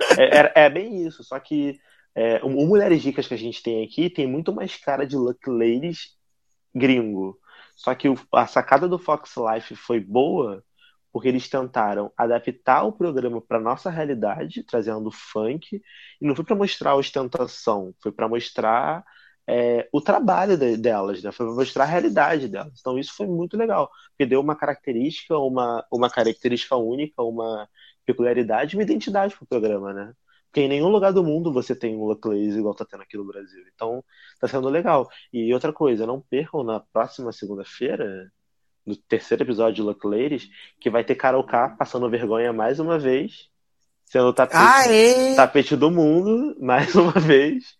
É, 0.10 0.62
é, 0.62 0.66
é 0.66 0.70
bem 0.70 1.06
isso, 1.06 1.24
só 1.24 1.40
que 1.40 1.80
é, 2.16 2.44
o 2.44 2.48
o 2.48 2.68
Mulheres 2.68 3.04
Ricas 3.04 3.28
que 3.28 3.34
a 3.34 3.38
gente 3.38 3.62
tem 3.64 3.84
aqui 3.86 4.10
tem 4.10 4.28
muito 4.28 4.54
mais 4.54 4.76
cara 4.78 5.06
de 5.06 5.16
Lucky 5.16 5.50
Ladies 5.50 6.16
gringo. 6.76 7.40
Só 7.76 7.96
que 7.96 8.10
o- 8.10 8.18
a 8.34 8.48
sacada 8.48 8.88
do 8.90 9.00
Fox 9.00 9.36
Life 9.38 9.76
foi 9.76 10.00
boa 10.00 10.64
porque 11.14 11.28
eles 11.30 11.50
tentaram 11.50 12.12
adaptar 12.18 12.84
o 12.86 12.92
programa 12.94 13.42
para 13.42 13.60
nossa 13.60 13.90
realidade, 13.90 14.64
trazendo 14.64 15.12
funk, 15.12 15.82
e 16.22 16.28
não 16.28 16.36
foi 16.36 16.46
para 16.46 16.56
mostrar 16.56 16.92
a 16.92 16.96
ostentação, 16.98 17.94
foi 18.02 18.12
para 18.12 18.30
mostrar 18.30 19.04
é, 19.48 19.88
o 19.92 20.00
trabalho 20.02 20.58
de- 20.58 20.78
delas, 20.78 21.22
né? 21.24 21.32
Foi 21.32 21.46
para 21.46 21.56
mostrar 21.56 21.84
a 21.84 21.88
realidade 21.88 22.48
delas. 22.48 22.74
Então 22.80 22.98
isso 22.98 23.14
foi 23.16 23.28
muito 23.28 23.58
legal, 23.58 23.90
porque 24.12 24.26
deu 24.26 24.40
uma 24.42 24.56
característica, 24.56 25.38
uma, 25.38 25.86
uma 25.92 26.10
característica 26.10 26.76
única, 26.78 27.22
uma 27.24 27.68
peculiaridade, 28.06 28.76
uma 28.76 28.84
identidade 28.84 29.36
pro 29.36 29.46
programa, 29.46 29.94
né? 29.94 30.14
Porque 30.52 30.62
em 30.62 30.68
nenhum 30.68 30.90
lugar 30.90 31.14
do 31.14 31.24
mundo 31.24 31.54
você 31.54 31.74
tem 31.74 31.96
um 31.96 32.06
Lazy 32.06 32.60
igual 32.60 32.76
tá 32.76 32.86
tendo 32.86 33.04
aqui 33.04 33.16
no 33.16 33.26
Brasil. 33.26 33.64
Então, 33.74 34.04
tá 34.38 34.50
sendo 34.50 34.68
legal. 34.68 35.10
E 35.32 35.54
outra 35.54 35.72
coisa, 35.72 36.06
não 36.06 36.20
percam 36.20 36.62
na 36.62 36.82
próxima 36.82 37.32
segunda-feira, 37.32 38.30
no 38.86 38.96
terceiro 38.96 39.44
episódio 39.44 39.76
de 39.76 39.82
Luck 39.82 40.06
Ladies, 40.06 40.50
que 40.80 40.90
vai 40.90 41.06
ter 41.06 41.16
Carol 41.16 41.46
K 41.46 41.70
passando 41.70 42.10
vergonha 42.10 42.52
mais 42.52 42.80
uma 42.82 43.00
vez, 43.00 43.50
sendo 44.04 44.28
o 44.28 44.34
tapete, 44.34 44.58
tapete 45.38 45.76
do 45.78 45.90
mundo, 45.90 46.54
mais 46.60 46.96
uma 46.96 47.14
vez, 47.14 47.78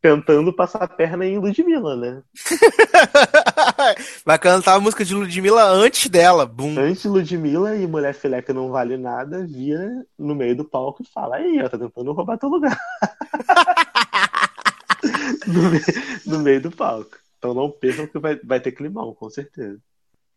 tentando 0.00 0.52
passar 0.52 0.82
a 0.82 0.88
perna 0.88 1.26
em 1.26 1.38
Ludmilla, 1.38 1.96
né? 1.96 2.22
Vai 4.24 4.38
cantar 4.38 4.74
a 4.74 4.80
música 4.80 5.04
de 5.04 5.14
Ludmilla 5.14 5.64
antes 5.64 6.08
dela. 6.08 6.46
Bum. 6.46 6.78
Antes 6.78 7.02
de 7.02 7.08
Ludmilla 7.08 7.76
e 7.76 7.86
Mulher 7.86 8.14
Filé 8.14 8.42
que 8.42 8.52
não 8.52 8.70
vale 8.70 8.96
nada, 8.96 9.44
vira 9.46 9.90
no 10.18 10.34
meio 10.34 10.56
do 10.56 10.64
palco 10.64 11.02
e 11.02 11.06
fala, 11.12 11.36
aí, 11.36 11.60
ó, 11.62 11.68
tá 11.68 11.78
tentando 11.78 12.12
roubar 12.12 12.38
teu 12.38 12.48
lugar. 12.48 12.78
no, 15.46 15.62
me- 15.70 15.80
no 16.26 16.38
meio 16.40 16.60
do 16.60 16.70
palco. 16.70 17.16
Então 17.38 17.54
não 17.54 17.70
percam 17.70 18.06
que 18.06 18.18
vai, 18.18 18.36
vai 18.42 18.60
ter 18.60 18.72
climão, 18.72 19.14
com 19.14 19.30
certeza. 19.30 19.78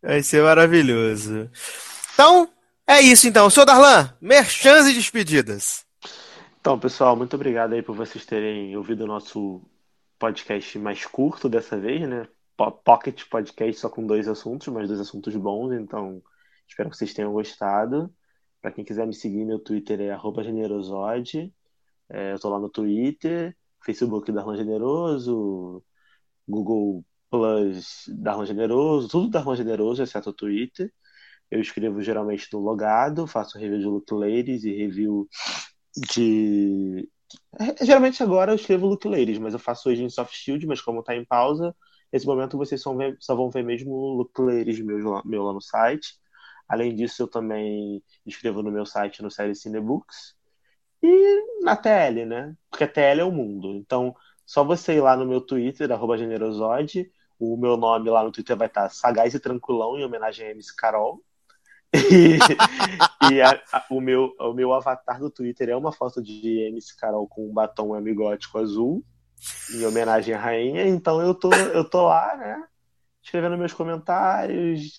Vai 0.02 0.22
ser 0.22 0.42
maravilhoso. 0.42 1.50
Então, 2.14 2.48
é 2.86 3.00
isso 3.00 3.26
então. 3.28 3.48
Senhor 3.50 3.66
Darlan, 3.66 4.12
merchans 4.20 4.86
e 4.86 4.94
despedidas. 4.94 5.84
Então, 6.62 6.78
pessoal, 6.78 7.16
muito 7.16 7.34
obrigado 7.34 7.72
aí 7.72 7.82
por 7.82 7.96
vocês 7.96 8.24
terem 8.24 8.76
ouvido 8.76 9.02
o 9.02 9.06
nosso 9.08 9.60
podcast 10.16 10.78
mais 10.78 11.04
curto 11.04 11.48
dessa 11.48 11.76
vez, 11.76 12.08
né? 12.08 12.28
Po- 12.56 12.70
Pocket 12.70 13.24
Podcast 13.28 13.80
só 13.80 13.90
com 13.90 14.06
dois 14.06 14.28
assuntos, 14.28 14.68
mas 14.68 14.86
dois 14.86 15.00
assuntos 15.00 15.34
bons, 15.34 15.72
então 15.72 16.22
espero 16.68 16.88
que 16.88 16.96
vocês 16.96 17.12
tenham 17.12 17.32
gostado. 17.32 18.14
Para 18.60 18.70
quem 18.70 18.84
quiser 18.84 19.08
me 19.08 19.12
seguir, 19.12 19.44
meu 19.44 19.58
Twitter 19.58 20.00
é 20.02 20.16
generosode. 20.44 21.52
É, 22.08 22.32
eu 22.32 22.38
tô 22.38 22.48
lá 22.48 22.60
no 22.60 22.70
Twitter, 22.70 23.56
Facebook 23.84 24.30
Darlan 24.30 24.56
Generoso, 24.56 25.84
Google 26.46 27.04
Plus 27.28 28.04
Darlan 28.08 28.46
Generoso, 28.46 29.08
tudo 29.08 29.30
Darlan 29.30 29.56
Generoso, 29.56 30.04
exceto 30.04 30.30
o 30.30 30.32
Twitter. 30.32 30.92
Eu 31.50 31.60
escrevo 31.60 32.00
geralmente 32.02 32.48
no 32.52 32.60
Logado, 32.60 33.26
faço 33.26 33.58
review 33.58 33.80
de 33.80 33.86
Look 33.86 34.12
Ladies 34.12 34.62
e 34.62 34.72
review 34.72 35.28
de. 35.96 37.08
É, 37.60 37.84
Geralmente 37.84 38.22
agora 38.22 38.52
eu 38.52 38.56
escrevo 38.56 38.86
Look 38.86 39.04
Ladies, 39.06 39.38
mas 39.38 39.54
eu 39.54 39.58
faço 39.60 39.88
hoje 39.90 40.02
em 40.02 40.10
Soft 40.10 40.34
Shield, 40.34 40.66
mas 40.66 40.80
como 40.80 41.02
tá 41.02 41.14
em 41.16 41.24
pausa, 41.24 41.74
nesse 42.12 42.26
momento 42.26 42.58
vocês 42.58 42.80
só, 42.82 42.94
vê- 42.94 43.16
só 43.20 43.34
vão 43.34 43.50
ver 43.50 43.62
mesmo 43.64 43.92
o 43.92 44.14
Look 44.18 44.38
Ladies 44.40 44.80
meu, 44.80 44.98
lá- 45.10 45.22
meu 45.24 45.42
lá 45.44 45.52
no 45.52 45.60
site. 45.60 46.14
Além 46.68 46.94
disso, 46.94 47.22
eu 47.22 47.28
também 47.28 48.02
escrevo 48.26 48.62
no 48.62 48.70
meu 48.72 48.86
site 48.86 49.22
no 49.22 49.30
Série 49.30 49.54
Cinebooks 49.54 50.34
e 51.02 51.62
na 51.64 51.76
TL, 51.76 52.26
né? 52.26 52.56
Porque 52.70 52.84
a 52.84 52.88
TL 52.88 53.20
é 53.22 53.24
o 53.24 53.32
mundo. 53.32 53.74
Então, 53.76 54.14
só 54.46 54.64
você 54.64 54.94
ir 54.96 55.00
lá 55.00 55.16
no 55.16 55.26
meu 55.26 55.40
Twitter, 55.40 55.90
arroba 55.92 56.18
generosode, 56.18 57.10
o 57.38 57.56
meu 57.56 57.76
nome 57.76 58.10
lá 58.10 58.22
no 58.24 58.32
Twitter 58.32 58.56
vai 58.56 58.68
estar 58.68 58.88
Sagaz 58.90 59.34
e 59.34 59.40
Tranquilão, 59.40 59.98
em 59.98 60.04
homenagem 60.04 60.46
a 60.46 60.50
MC 60.50 60.74
Carol. 60.76 61.22
E, 63.32 63.40
a- 63.40 63.62
a- 63.72 63.86
o, 63.90 64.00
meu, 64.00 64.34
o 64.38 64.52
meu 64.52 64.72
avatar 64.72 65.18
do 65.20 65.30
Twitter 65.30 65.68
é 65.68 65.76
uma 65.76 65.92
foto 65.92 66.22
de 66.22 66.60
MC 66.68 66.96
Carol 66.96 67.28
com 67.28 67.48
um 67.48 67.52
batom 67.52 67.94
amigótico 67.94 68.58
azul, 68.58 69.04
em 69.74 69.84
homenagem 69.86 70.34
à 70.34 70.40
rainha. 70.40 70.86
Então 70.86 71.20
eu 71.22 71.34
tô, 71.34 71.50
eu 71.74 71.88
tô 71.88 72.04
lá, 72.08 72.36
né? 72.36 72.64
Escrevendo 73.22 73.58
meus 73.58 73.72
comentários, 73.74 74.98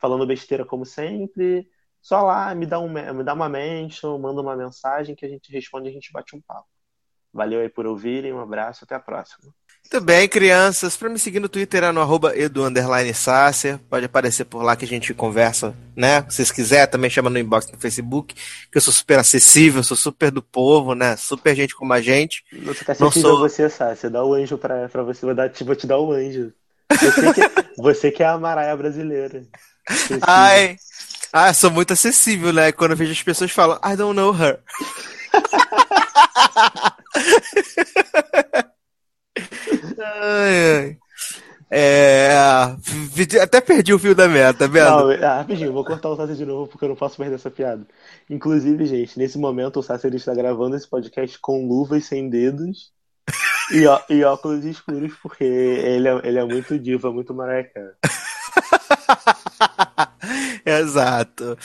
falando 0.00 0.26
besteira 0.26 0.64
como 0.66 0.86
sempre. 0.86 1.68
Só 2.02 2.22
lá, 2.22 2.54
me 2.54 2.66
dá, 2.66 2.80
um, 2.80 2.88
me 2.90 3.24
dá 3.24 3.34
uma 3.34 3.48
mention, 3.48 4.18
manda 4.18 4.40
uma 4.42 4.56
mensagem 4.56 5.14
que 5.16 5.26
a 5.26 5.28
gente 5.28 5.52
responde 5.52 5.88
e 5.88 5.90
a 5.90 5.94
gente 5.94 6.12
bate 6.12 6.36
um 6.36 6.40
papo. 6.42 6.68
Valeu 7.32 7.60
aí 7.60 7.68
por 7.70 7.86
ouvirem, 7.86 8.32
um 8.32 8.40
abraço, 8.40 8.84
até 8.84 8.94
a 8.96 9.00
próxima. 9.00 9.54
Muito 9.90 10.06
bem, 10.06 10.26
crianças. 10.26 10.96
Para 10.96 11.10
me 11.10 11.18
seguir 11.18 11.38
no 11.38 11.50
Twitter 11.50 11.84
é 11.84 11.92
no 11.92 12.00
arroba 12.00 12.34
edu. 12.36 12.62
Pode 13.90 14.06
aparecer 14.06 14.44
por 14.46 14.62
lá 14.62 14.74
que 14.74 14.86
a 14.86 14.88
gente 14.88 15.12
conversa, 15.12 15.74
né? 15.94 16.22
Se 16.30 16.36
vocês 16.36 16.50
quiserem, 16.50 16.90
também 16.90 17.10
chama 17.10 17.28
no 17.28 17.38
inbox 17.38 17.70
no 17.70 17.78
Facebook, 17.78 18.34
que 18.34 18.78
eu 18.78 18.80
sou 18.80 18.92
super 18.92 19.18
acessível, 19.18 19.82
sou 19.82 19.96
super 19.96 20.30
do 20.30 20.42
povo, 20.42 20.94
né? 20.94 21.14
Super 21.16 21.54
gente 21.54 21.74
como 21.74 21.92
a 21.92 22.00
gente. 22.00 22.42
Você 22.64 22.84
tá 22.84 22.96
Não 22.98 23.10
sou- 23.10 23.38
você. 23.38 23.68
Você 23.68 24.08
dá 24.08 24.24
o 24.24 24.32
anjo 24.32 24.56
pra, 24.56 24.88
pra 24.88 25.02
você, 25.02 25.26
vou, 25.26 25.34
dar, 25.34 25.50
te- 25.50 25.64
vou 25.64 25.76
te 25.76 25.86
dar 25.86 25.98
o 25.98 26.10
anjo. 26.12 26.52
Você 26.90 27.32
que, 27.34 27.40
você 27.82 28.10
que 28.10 28.22
é 28.22 28.26
a 28.26 28.38
Maraia 28.38 28.74
brasileira. 28.76 29.44
Sensível. 29.90 30.20
Ai, 30.22 30.76
ah, 31.32 31.52
sou 31.52 31.70
muito 31.70 31.92
acessível, 31.92 32.50
né? 32.52 32.72
Quando 32.72 32.92
eu 32.92 32.96
vejo 32.96 33.12
as 33.12 33.22
pessoas 33.22 33.50
falam, 33.50 33.78
I 33.84 33.94
don't 33.94 34.16
know 34.16 34.34
her. 34.34 34.58
ai, 39.98 40.76
ai. 40.76 40.98
É, 41.74 42.30
até 43.40 43.58
perdi 43.62 43.94
o 43.94 43.98
fio 43.98 44.14
da 44.14 44.28
merda, 44.28 44.58
tá 44.58 44.66
vendo? 44.66 44.90
Não, 44.90 45.10
ah, 45.26 45.38
rapidinho, 45.38 45.72
vou 45.72 45.82
cortar 45.82 46.10
o 46.10 46.16
Sassi 46.16 46.36
de 46.36 46.44
novo 46.44 46.66
porque 46.70 46.84
eu 46.84 46.90
não 46.90 46.96
posso 46.96 47.16
perder 47.16 47.36
essa 47.36 47.50
piada. 47.50 47.86
Inclusive, 48.28 48.84
gente, 48.84 49.18
nesse 49.18 49.38
momento 49.38 49.80
o 49.80 50.06
ele 50.06 50.16
está 50.16 50.34
gravando 50.34 50.76
esse 50.76 50.86
podcast 50.86 51.38
com 51.38 51.66
luvas 51.66 52.04
sem 52.04 52.28
dedos 52.28 52.92
e, 53.72 53.86
ó- 53.86 54.02
e 54.10 54.22
óculos 54.22 54.66
escuros 54.66 55.14
porque 55.22 55.44
ele 55.44 56.08
é, 56.08 56.20
ele 56.24 56.38
é 56.38 56.44
muito 56.44 56.78
diva, 56.78 57.10
muito 57.10 57.32
maraca. 57.32 57.96
Exato. 60.64 61.58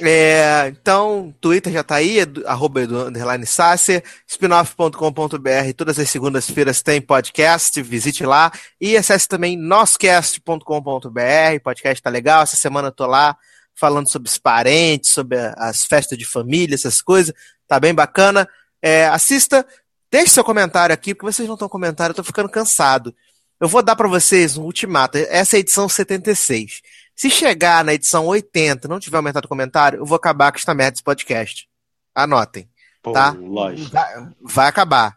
É, 0.00 0.68
então, 0.68 1.34
Twitter 1.40 1.72
já 1.72 1.84
tá 1.84 1.96
aí, 1.96 2.18
arroba 2.46 2.80
underline 2.80 3.46
Sácer, 3.46 4.02
spinoff.com.br, 4.26 5.72
todas 5.76 5.98
as 5.98 6.10
segundas-feiras 6.10 6.82
tem 6.82 7.00
podcast, 7.00 7.80
visite 7.80 8.24
lá, 8.24 8.50
e 8.80 8.96
acesse 8.96 9.28
também 9.28 9.56
noscast.com.br, 9.56 10.60
podcast 11.62 12.02
tá 12.02 12.10
legal, 12.10 12.42
essa 12.42 12.56
semana 12.56 12.88
eu 12.88 12.92
tô 12.92 13.06
lá 13.06 13.36
falando 13.74 14.10
sobre 14.10 14.28
os 14.28 14.38
parentes, 14.38 15.10
sobre 15.10 15.36
as 15.56 15.84
festas 15.84 16.16
de 16.18 16.24
família, 16.24 16.74
essas 16.74 17.00
coisas, 17.02 17.34
tá 17.66 17.78
bem 17.78 17.94
bacana. 17.94 18.48
É, 18.80 19.06
assista, 19.06 19.66
deixe 20.10 20.32
seu 20.32 20.44
comentário 20.44 20.92
aqui, 20.92 21.14
porque 21.14 21.32
vocês 21.32 21.46
não 21.46 21.54
estão 21.54 21.68
comentando, 21.68 22.08
eu 22.08 22.14
tô 22.14 22.24
ficando 22.24 22.48
cansado. 22.48 23.14
Eu 23.60 23.68
vou 23.68 23.82
dar 23.82 23.96
para 23.96 24.08
vocês 24.08 24.56
um 24.56 24.64
ultimato, 24.64 25.18
essa 25.18 25.56
é 25.56 25.58
a 25.58 25.60
edição 25.60 25.88
76. 25.88 26.82
Se 27.14 27.30
chegar 27.30 27.84
na 27.84 27.94
edição 27.94 28.26
80 28.26 28.86
e 28.86 28.90
não 28.90 28.98
tiver 28.98 29.16
aumentado 29.16 29.44
o 29.44 29.48
comentário, 29.48 29.98
eu 29.98 30.06
vou 30.06 30.16
acabar 30.16 30.50
com 30.50 30.58
esta 30.58 30.74
merda 30.74 30.92
desse 30.92 31.04
podcast. 31.04 31.68
Anotem, 32.14 32.68
Pô, 33.02 33.12
tá? 33.12 33.30
lógico. 33.30 33.90
Vai, 33.90 34.28
vai 34.40 34.68
acabar. 34.68 35.16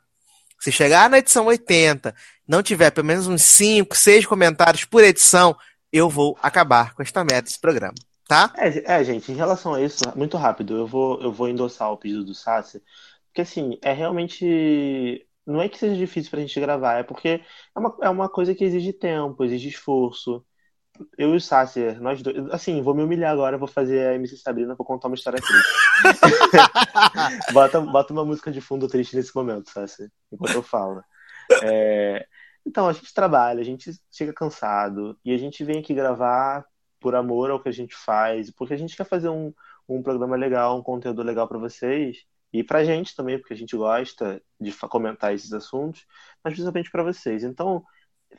Se 0.60 0.72
chegar 0.72 1.10
na 1.10 1.20
edição 1.20 1.46
80, 1.46 2.14
não 2.48 2.64
tiver 2.64 2.92
pelo 2.92 3.06
menos 3.06 3.28
uns 3.28 3.44
5, 3.44 3.96
6 3.96 4.26
comentários 4.26 4.86
por 4.86 5.04
edição, 5.04 5.56
eu 5.92 6.10
vou 6.10 6.38
acabar 6.42 6.94
com 6.94 7.02
esta 7.02 7.24
merda 7.24 7.44
desse 7.44 7.60
programa, 7.60 7.94
tá? 8.28 8.54
É, 8.58 9.00
é, 9.00 9.04
gente, 9.04 9.32
em 9.32 9.36
relação 9.36 9.74
a 9.74 9.82
isso, 9.82 10.04
muito 10.16 10.38
rápido, 10.38 10.76
eu 10.76 10.88
vou, 10.88 11.22
eu 11.22 11.32
vou 11.32 11.48
endossar 11.48 11.92
o 11.92 11.98
pedido 11.98 12.24
do 12.24 12.34
Sassi, 12.34 12.82
porque 13.28 13.42
assim, 13.42 13.78
é 13.82 13.94
realmente. 13.94 15.24
Não 15.46 15.62
é 15.62 15.70
que 15.70 15.78
seja 15.78 15.96
difícil 15.96 16.30
pra 16.30 16.42
gente 16.42 16.60
gravar, 16.60 17.00
é 17.00 17.04
porque 17.04 17.42
é 17.76 17.80
uma, 17.80 17.98
é 18.02 18.10
uma 18.10 18.28
coisa 18.28 18.54
que 18.54 18.66
exige 18.66 18.92
tempo, 18.92 19.44
exige 19.46 19.70
esforço. 19.70 20.44
Eu 21.18 21.34
e 21.34 21.38
o 21.38 21.42
Sassi, 21.42 21.92
nós 22.00 22.22
dois. 22.22 22.38
Assim, 22.52 22.82
vou 22.82 22.94
me 22.94 23.04
humilhar 23.04 23.32
agora, 23.32 23.58
vou 23.58 23.68
fazer 23.68 24.08
a 24.08 24.16
MC 24.16 24.38
Sabrina, 24.38 24.76
vou 24.76 24.86
contar 24.86 25.08
uma 25.08 25.16
história 25.16 25.40
triste. 25.42 25.74
bota, 27.54 27.82
bota 27.82 28.14
uma 28.14 28.26
música 28.26 28.52
de 28.52 28.62
fundo 28.62 28.88
triste 28.88 29.16
nesse 29.16 29.36
momento, 29.36 29.70
Sassi, 29.70 30.10
enquanto 30.32 30.56
eu 30.56 30.64
falo. 30.64 31.02
É, 31.64 32.26
Então, 32.66 32.90
a 32.90 32.94
gente 32.94 33.14
trabalha, 33.14 33.62
a 33.62 33.64
gente 33.64 33.92
chega 34.12 34.34
cansado, 34.34 35.18
e 35.24 35.34
a 35.34 35.38
gente 35.38 35.64
vem 35.64 35.80
aqui 35.80 35.94
gravar 35.94 36.66
por 37.00 37.16
amor 37.16 37.50
ao 37.50 37.62
que 37.62 37.70
a 37.70 37.72
gente 37.72 37.96
faz, 37.96 38.52
porque 38.52 38.74
a 38.74 38.78
gente 38.78 38.96
quer 38.98 39.06
fazer 39.06 39.30
um, 39.30 39.54
um 39.88 40.04
programa 40.04 40.36
legal, 40.36 40.78
um 40.78 40.84
conteúdo 40.84 41.24
legal 41.24 41.48
para 41.48 41.58
vocês 41.58 42.26
e 42.52 42.64
pra 42.64 42.84
gente 42.84 43.16
também, 43.16 43.40
porque 43.40 43.54
a 43.54 43.58
gente 43.58 43.76
gosta 43.78 44.42
de 44.60 44.72
comentar 44.74 45.34
esses 45.34 45.54
assuntos, 45.54 46.06
mas 46.44 46.54
principalmente 46.54 46.92
para 46.92 47.04
vocês. 47.04 47.44
Então, 47.44 47.84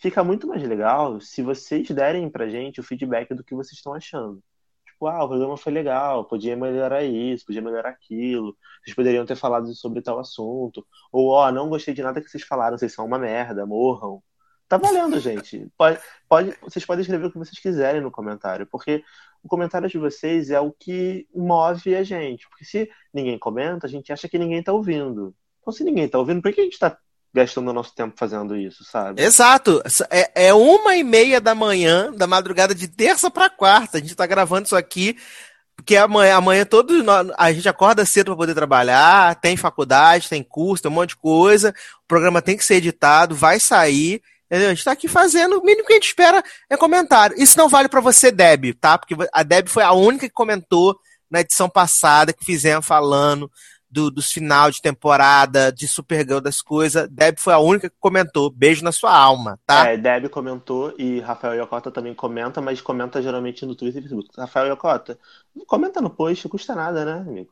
fica 0.01 0.23
muito 0.25 0.47
mais 0.47 0.63
legal 0.63 1.21
se 1.21 1.43
vocês 1.43 1.91
derem 1.91 2.31
pra 2.31 2.49
gente 2.49 2.81
o 2.81 2.83
feedback 2.83 3.35
do 3.35 3.45
que 3.45 3.55
vocês 3.55 3.79
estão 3.79 3.95
achando. 3.95 4.43
Tipo, 4.87 5.07
ah, 5.07 5.25
o 5.25 5.29
programa 5.29 5.57
foi 5.57 5.73
legal, 5.73 6.25
podia 6.25 6.57
melhorar 6.57 7.05
isso, 7.05 7.47
podia 7.47 7.63
melhorar 7.63 7.91
aquilo, 7.91 8.57
vocês 8.83 8.97
poderiam 8.97 9.25
ter 9.27 9.37
falado 9.37 9.73
sobre 9.75 10.03
tal 10.03 10.19
assunto, 10.19 10.87
ou 11.13 11.29
ó, 11.29 11.51
não 11.53 11.69
gostei 11.69 11.95
de 11.95 12.03
nada 12.03 12.21
que 12.21 12.29
vocês 12.29 12.43
falaram, 12.43 12.77
vocês 12.77 12.93
são 12.93 13.07
uma 13.07 13.19
merda, 13.19 13.65
morram. 13.67 14.23
Tá 14.69 14.77
valendo, 14.77 15.19
gente. 15.21 15.71
Pode, 15.77 16.01
pode, 16.29 16.55
vocês 16.63 16.85
podem 16.85 17.03
escrever 17.03 17.27
o 17.27 17.33
que 17.33 17.39
vocês 17.39 17.59
quiserem 17.59 18.01
no 18.01 18.11
comentário, 18.11 18.67
porque 18.67 19.05
o 19.43 19.49
comentário 19.49 19.89
de 19.89 19.99
vocês 19.99 20.51
é 20.51 20.61
o 20.61 20.73
que 20.73 21.27
move 21.35 21.95
a 21.95 22.03
gente. 22.03 22.49
Porque 22.49 22.65
se 22.65 22.91
ninguém 23.13 23.39
comenta, 23.39 23.87
a 23.87 23.91
gente 23.91 24.13
acha 24.13 24.29
que 24.29 24.39
ninguém 24.39 24.63
tá 24.63 24.73
ouvindo. 24.73 25.35
Então, 25.61 25.73
se 25.73 25.85
ninguém 25.85 26.09
tá 26.09 26.19
ouvindo, 26.19 26.43
por 26.43 26.53
que 26.53 26.61
a 26.61 26.65
gente 26.65 26.79
tá 26.79 26.99
gastando 27.33 27.73
nosso 27.73 27.95
tempo 27.95 28.15
fazendo 28.17 28.57
isso, 28.57 28.85
sabe? 28.85 29.23
Exato. 29.23 29.83
É, 30.11 30.49
é 30.49 30.55
uma 30.55 30.97
e 30.97 31.05
meia 31.05 31.41
da 31.41 31.55
manhã, 31.55 32.13
da 32.13 32.27
madrugada 32.27 32.75
de 32.75 32.89
terça 32.89 33.31
para 33.31 33.51
quarta. 33.51 33.99
A 33.99 34.01
gente 34.01 34.15
tá 34.15 34.27
gravando 34.27 34.67
isso 34.67 34.77
aqui 34.77 35.17
porque 35.79 35.95
amanhã, 35.97 36.35
amanhã 36.35 36.67
todos 36.67 37.05
nós, 37.05 37.31
a 37.39 37.53
gente 37.53 37.69
acorda 37.69 38.05
cedo 38.05 38.27
para 38.27 38.37
poder 38.37 38.55
trabalhar, 38.55 39.37
tem 39.37 39.57
faculdade, 39.57 40.29
tem 40.29 40.43
curso, 40.43 40.83
tem 40.83 40.91
um 40.91 40.95
monte 40.95 41.11
de 41.11 41.17
coisa. 41.17 41.73
O 42.05 42.09
programa 42.09 42.43
tem 42.43 42.57
que 42.57 42.65
ser 42.65 42.75
editado, 42.75 43.37
vai 43.37 43.61
sair. 43.61 44.21
Entendeu? 44.47 44.71
A 44.71 44.75
gente 44.75 44.85
tá 44.85 44.91
aqui 44.91 45.07
fazendo, 45.07 45.57
o 45.57 45.65
mínimo 45.65 45.87
que 45.87 45.93
a 45.93 45.97
gente 45.97 46.09
espera 46.09 46.43
é 46.69 46.77
comentário. 46.77 47.41
Isso 47.41 47.57
não 47.57 47.69
vale 47.69 47.89
para 47.89 48.01
você, 48.01 48.33
Deb, 48.33 48.75
tá? 48.75 48.99
Porque 48.99 49.15
a 49.33 49.43
Deb 49.45 49.69
foi 49.69 49.85
a 49.85 49.93
única 49.93 50.27
que 50.27 50.35
comentou 50.35 50.99
na 51.31 51.43
edição 51.43 51.69
passada 51.69 52.33
que 52.33 52.45
fizemos 52.45 52.85
falando 52.85 53.49
do, 53.91 54.11
dos 54.11 54.31
final 54.31 54.71
de 54.71 54.81
temporada, 54.81 55.73
de 55.73 55.89
Supergirl, 55.89 56.41
das 56.41 56.61
coisas. 56.61 57.09
Deb 57.09 57.39
foi 57.39 57.53
a 57.53 57.59
única 57.59 57.89
que 57.89 57.97
comentou. 57.99 58.51
Beijo 58.51 58.85
na 58.85 58.93
sua 58.93 59.17
alma, 59.17 59.59
tá? 59.67 59.89
É, 59.89 59.97
Deb 59.97 60.29
comentou 60.29 60.95
e 60.99 61.21
Rafael 61.21 61.55
Yokota 61.63 61.91
também 61.91 62.15
comenta, 62.15 62.61
mas 62.61 62.81
comenta 62.81 63.23
geralmente 63.23 63.65
no 63.65 63.75
Twitter 63.75 64.01
e 64.01 64.09
Facebook. 64.09 64.29
Rafael 64.37 64.67
Yokota, 64.69 65.19
comenta 65.67 66.01
no 66.01 66.11
post, 66.11 66.45
não 66.45 66.51
custa 66.51 66.75
nada, 66.75 67.05
né, 67.05 67.13
amigo? 67.13 67.51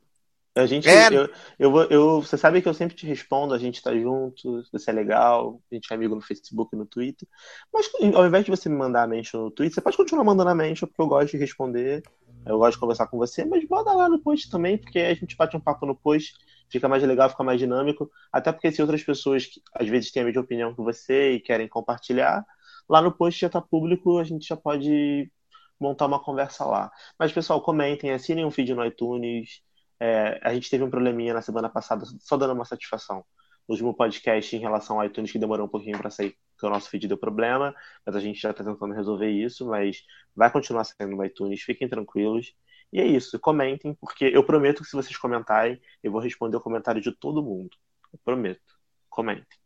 A 0.57 0.65
gente, 0.65 0.89
É. 0.89 1.09
eu, 1.09 1.29
eu, 1.59 1.83
eu, 1.91 2.23
você 2.23 2.39
sabe 2.39 2.63
que 2.63 2.69
eu 2.69 2.73
sempre 2.73 2.97
te 2.97 3.07
respondo, 3.07 3.53
a 3.53 3.59
gente 3.59 3.83
tá 3.83 3.95
junto, 3.95 4.65
você 4.73 4.91
é 4.91 4.95
legal, 4.95 5.61
a 5.71 5.75
gente 5.75 5.93
é 5.93 5.95
amigo 5.95 6.15
no 6.15 6.23
Facebook 6.23 6.75
e 6.75 6.79
no 6.79 6.87
Twitter. 6.87 7.29
Mas 7.71 7.91
ao 8.15 8.27
invés 8.27 8.43
de 8.43 8.51
você 8.51 8.67
me 8.67 8.75
mandar 8.75 9.03
a 9.03 9.07
mention 9.07 9.43
no 9.43 9.51
Twitter, 9.51 9.75
você 9.75 9.83
pode 9.83 9.99
continuar 9.99 10.25
mandando 10.25 10.49
a 10.49 10.55
mention, 10.55 10.89
porque 10.89 11.03
eu 11.03 11.07
gosto 11.07 11.33
de 11.33 11.37
responder, 11.37 12.03
eu 12.47 12.59
gosto 12.59 12.75
de 12.75 12.81
conversar 12.81 13.07
com 13.09 13.19
você, 13.19 13.45
mas 13.45 13.67
manda 13.69 13.93
lá 13.93 14.09
no 14.09 14.21
post 14.21 14.51
também, 14.51 14.79
porque 14.79 15.01
a 15.01 15.15
gente 15.15 15.37
bate 15.37 15.57
um 15.57 15.61
papo 15.61 15.85
no 15.85 15.97
post, 15.97 16.35
fica 16.71 16.89
mais 16.89 17.03
legal, 17.03 17.29
fica 17.29 17.43
mais 17.43 17.59
dinâmico. 17.59 18.11
Até 18.33 18.53
porque 18.53 18.71
se 18.71 18.81
outras 18.81 19.03
pessoas 19.03 19.47
que 19.47 19.61
às 19.75 19.89
vezes 19.89 20.13
têm 20.13 20.23
a 20.23 20.27
mesma 20.27 20.43
opinião 20.43 20.75
que 20.75 20.81
você 20.81 21.33
e 21.33 21.41
querem 21.41 21.69
compartilhar, 21.69 22.45
lá 22.89 23.03
no 23.03 23.13
post 23.13 23.41
já 23.41 23.49
tá 23.51 23.61
público, 23.61 24.19
a 24.19 24.25
gente 24.25 24.47
já 24.47 24.57
pode 24.57 25.31
montar 25.79 26.07
uma 26.07 26.23
conversa 26.23 26.65
lá. 26.65 26.91
Mas, 27.19 27.33
pessoal, 27.33 27.61
comentem, 27.61 28.13
assinem 28.13 28.45
um 28.45 28.51
feed 28.51 28.75
no 28.75 28.85
iTunes. 28.85 29.61
É, 30.01 30.41
a 30.43 30.55
gente 30.55 30.71
teve 30.71 30.85
um 30.85 30.91
probleminha 30.91 31.35
na 31.35 31.43
semana 31.43 31.69
passada, 31.69 32.05
só 32.21 32.37
dando 32.37 32.53
uma 32.55 32.65
satisfação. 32.65 33.25
No 33.69 33.75
último 33.75 33.95
podcast 33.95 34.55
em 34.55 34.61
relação 34.61 35.01
ao 35.01 35.07
iTunes, 35.07 35.33
que 35.33 35.39
demorou 35.39 35.67
um 35.67 35.69
pouquinho 35.69 35.99
para 35.99 36.11
sair, 36.11 36.37
porque 36.57 36.67
o 36.67 36.71
nosso 36.71 36.89
feed 36.89 37.07
deu 37.07 37.19
problema, 37.19 37.75
mas 38.05 38.17
a 38.17 38.21
gente 38.21 38.41
já 38.41 38.51
está 38.51 38.65
tentando 38.65 38.95
resolver 38.95 39.31
isso, 39.31 39.67
mas 39.67 40.03
vai 40.35 40.51
continuar 40.51 40.85
saindo 40.85 41.15
no 41.15 41.25
iTunes, 41.25 41.61
fiquem 41.61 41.87
tranquilos. 41.87 42.55
E 42.91 43.01
é 43.01 43.05
isso, 43.05 43.39
comentem, 43.39 43.95
porque 43.95 44.25
eu 44.25 44.43
prometo 44.43 44.83
que 44.83 44.89
se 44.89 44.97
vocês 44.97 45.17
comentarem, 45.17 45.81
eu 46.03 46.11
vou 46.11 46.21
responder 46.21 46.57
o 46.57 46.61
comentário 46.61 47.01
de 47.01 47.13
todo 47.13 47.43
mundo. 47.43 47.77
Eu 48.13 48.19
prometo. 48.25 48.75
Comentem. 49.11 49.59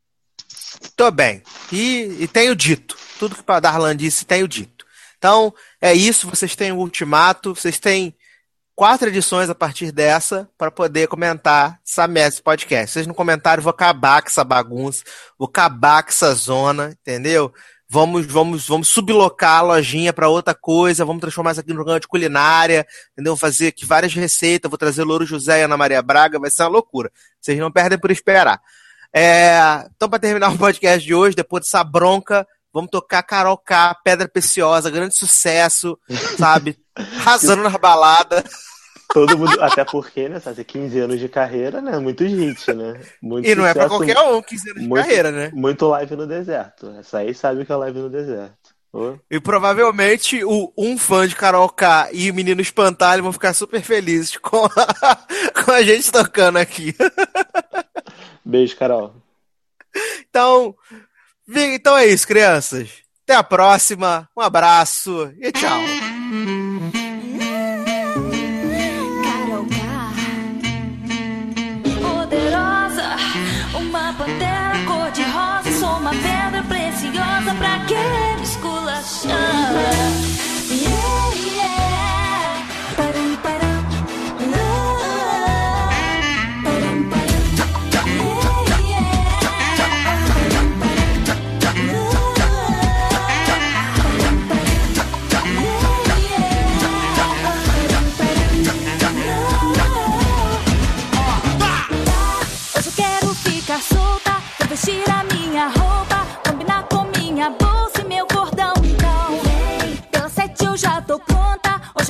Tô 0.96 1.10
bem. 1.10 1.42
E, 1.72 2.24
e 2.24 2.28
tenho 2.28 2.56
dito. 2.56 2.96
Tudo 3.18 3.36
que 3.36 3.42
o 3.42 3.60
Darlan 3.60 3.96
disse, 3.96 4.26
tenho 4.26 4.48
dito. 4.48 4.84
Então, 5.16 5.54
é 5.80 5.92
isso. 5.92 6.28
Vocês 6.28 6.56
têm 6.56 6.72
o 6.72 6.78
ultimato. 6.78 7.54
Vocês 7.54 7.78
têm 7.78 8.14
quatro 8.80 9.08
edições 9.08 9.50
a 9.50 9.54
partir 9.54 9.92
dessa 9.92 10.48
para 10.56 10.70
poder 10.70 11.06
comentar 11.06 11.78
essa 11.86 12.08
merda, 12.08 12.28
esse 12.30 12.42
podcast. 12.42 12.94
Vocês 12.94 13.06
no 13.06 13.12
comentário, 13.12 13.62
vou 13.62 13.68
acabar 13.68 14.22
com 14.22 14.28
essa 14.28 14.42
bagunça. 14.42 15.04
Vou 15.38 15.46
acabar 15.46 16.02
com 16.02 16.08
essa 16.08 16.32
zona, 16.32 16.96
entendeu? 16.98 17.52
Vamos, 17.86 18.24
vamos, 18.24 18.66
vamos 18.66 18.88
sublocar 18.88 19.58
a 19.58 19.60
lojinha 19.60 20.14
para 20.14 20.30
outra 20.30 20.54
coisa, 20.54 21.04
vamos 21.04 21.20
transformar 21.20 21.50
isso 21.50 21.60
aqui 21.60 21.68
no 21.68 21.74
programa 21.74 22.00
de 22.00 22.08
culinária, 22.08 22.86
entendeu? 23.12 23.36
Fazer 23.36 23.66
aqui 23.66 23.84
várias 23.84 24.14
receitas, 24.14 24.70
vou 24.70 24.78
trazer 24.78 25.04
Louro 25.04 25.26
José 25.26 25.60
e 25.60 25.64
Ana 25.64 25.76
Maria 25.76 26.00
Braga, 26.00 26.38
vai 26.38 26.50
ser 26.50 26.62
uma 26.62 26.70
loucura. 26.70 27.12
Vocês 27.38 27.58
não 27.58 27.70
perdem 27.70 27.98
por 27.98 28.10
esperar. 28.10 28.62
É, 29.14 29.60
então, 29.94 30.08
para 30.08 30.18
terminar 30.18 30.48
o 30.56 30.58
podcast 30.58 31.06
de 31.06 31.14
hoje, 31.14 31.36
depois 31.36 31.64
dessa 31.64 31.84
bronca, 31.84 32.48
vamos 32.72 32.90
tocar 32.90 33.22
Carol 33.24 33.58
K, 33.58 33.94
Pedra 34.02 34.26
Preciosa, 34.26 34.88
grande 34.88 35.18
sucesso, 35.18 35.98
sabe? 36.38 36.78
Arrasando 37.20 37.62
nas 37.62 37.72
baladas. 37.76 38.44
Todo 39.12 39.36
mundo, 39.36 39.60
até 39.60 39.84
porque, 39.84 40.28
né, 40.28 40.38
fazer 40.38 40.62
15 40.62 40.98
anos 41.00 41.18
de 41.18 41.28
carreira, 41.28 41.80
né? 41.80 41.98
Muito 41.98 42.22
hit, 42.22 42.72
né? 42.72 43.00
Muito 43.20 43.44
E 43.48 43.54
não 43.56 43.66
é 43.66 43.74
pra 43.74 43.88
sucesso, 43.88 44.04
qualquer 44.14 44.18
um 44.20 44.40
15 44.40 44.70
anos 44.70 44.82
de 44.82 44.88
muito- 44.88 45.02
carreira, 45.02 45.32
né? 45.32 45.50
Muito 45.52 45.88
live 45.88 46.14
no 46.14 46.26
deserto. 46.28 46.94
Essa 46.98 47.18
aí 47.18 47.34
sabe 47.34 47.62
o 47.62 47.66
que 47.66 47.72
é 47.72 47.76
live 47.76 47.98
no 47.98 48.08
deserto. 48.08 48.54
Ô, 48.92 49.16
E 49.30 49.40
provavelmente 49.40 50.44
o, 50.44 50.72
um 50.78 50.96
fã 50.96 51.26
de 51.26 51.34
Carol 51.36 51.68
K 51.68 52.08
e 52.12 52.30
o 52.30 52.34
menino 52.34 52.60
espantalho 52.60 53.22
vão 53.22 53.32
ficar 53.32 53.52
super 53.52 53.82
felizes 53.82 54.36
com 54.36 54.64
a, 54.66 55.18
com 55.64 55.70
a 55.72 55.82
gente 55.82 56.10
tocando 56.12 56.58
aqui. 56.58 56.94
Beijo, 58.44 58.76
Carol. 58.76 59.14
Então, 60.28 60.74
então 61.48 61.96
é 61.96 62.06
isso, 62.06 62.26
crianças. 62.28 62.90
Até 63.24 63.34
a 63.34 63.42
próxima. 63.42 64.28
Um 64.36 64.40
abraço 64.40 65.32
e 65.40 65.50
tchau. 65.52 65.80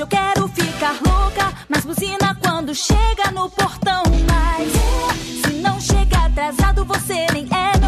Hoje 0.01 0.05
eu 0.05 0.07
quero 0.07 0.47
ficar 0.47 0.93
louca, 1.05 1.53
mas 1.69 1.85
buzina 1.85 2.35
quando 2.41 2.73
chega 2.73 3.29
no 3.31 3.47
portão. 3.51 4.01
Mas 4.27 4.71
se 5.45 5.53
não 5.61 5.79
chega 5.79 6.25
atrasado, 6.25 6.83
você 6.83 7.27
nem 7.31 7.47
é 7.51 7.80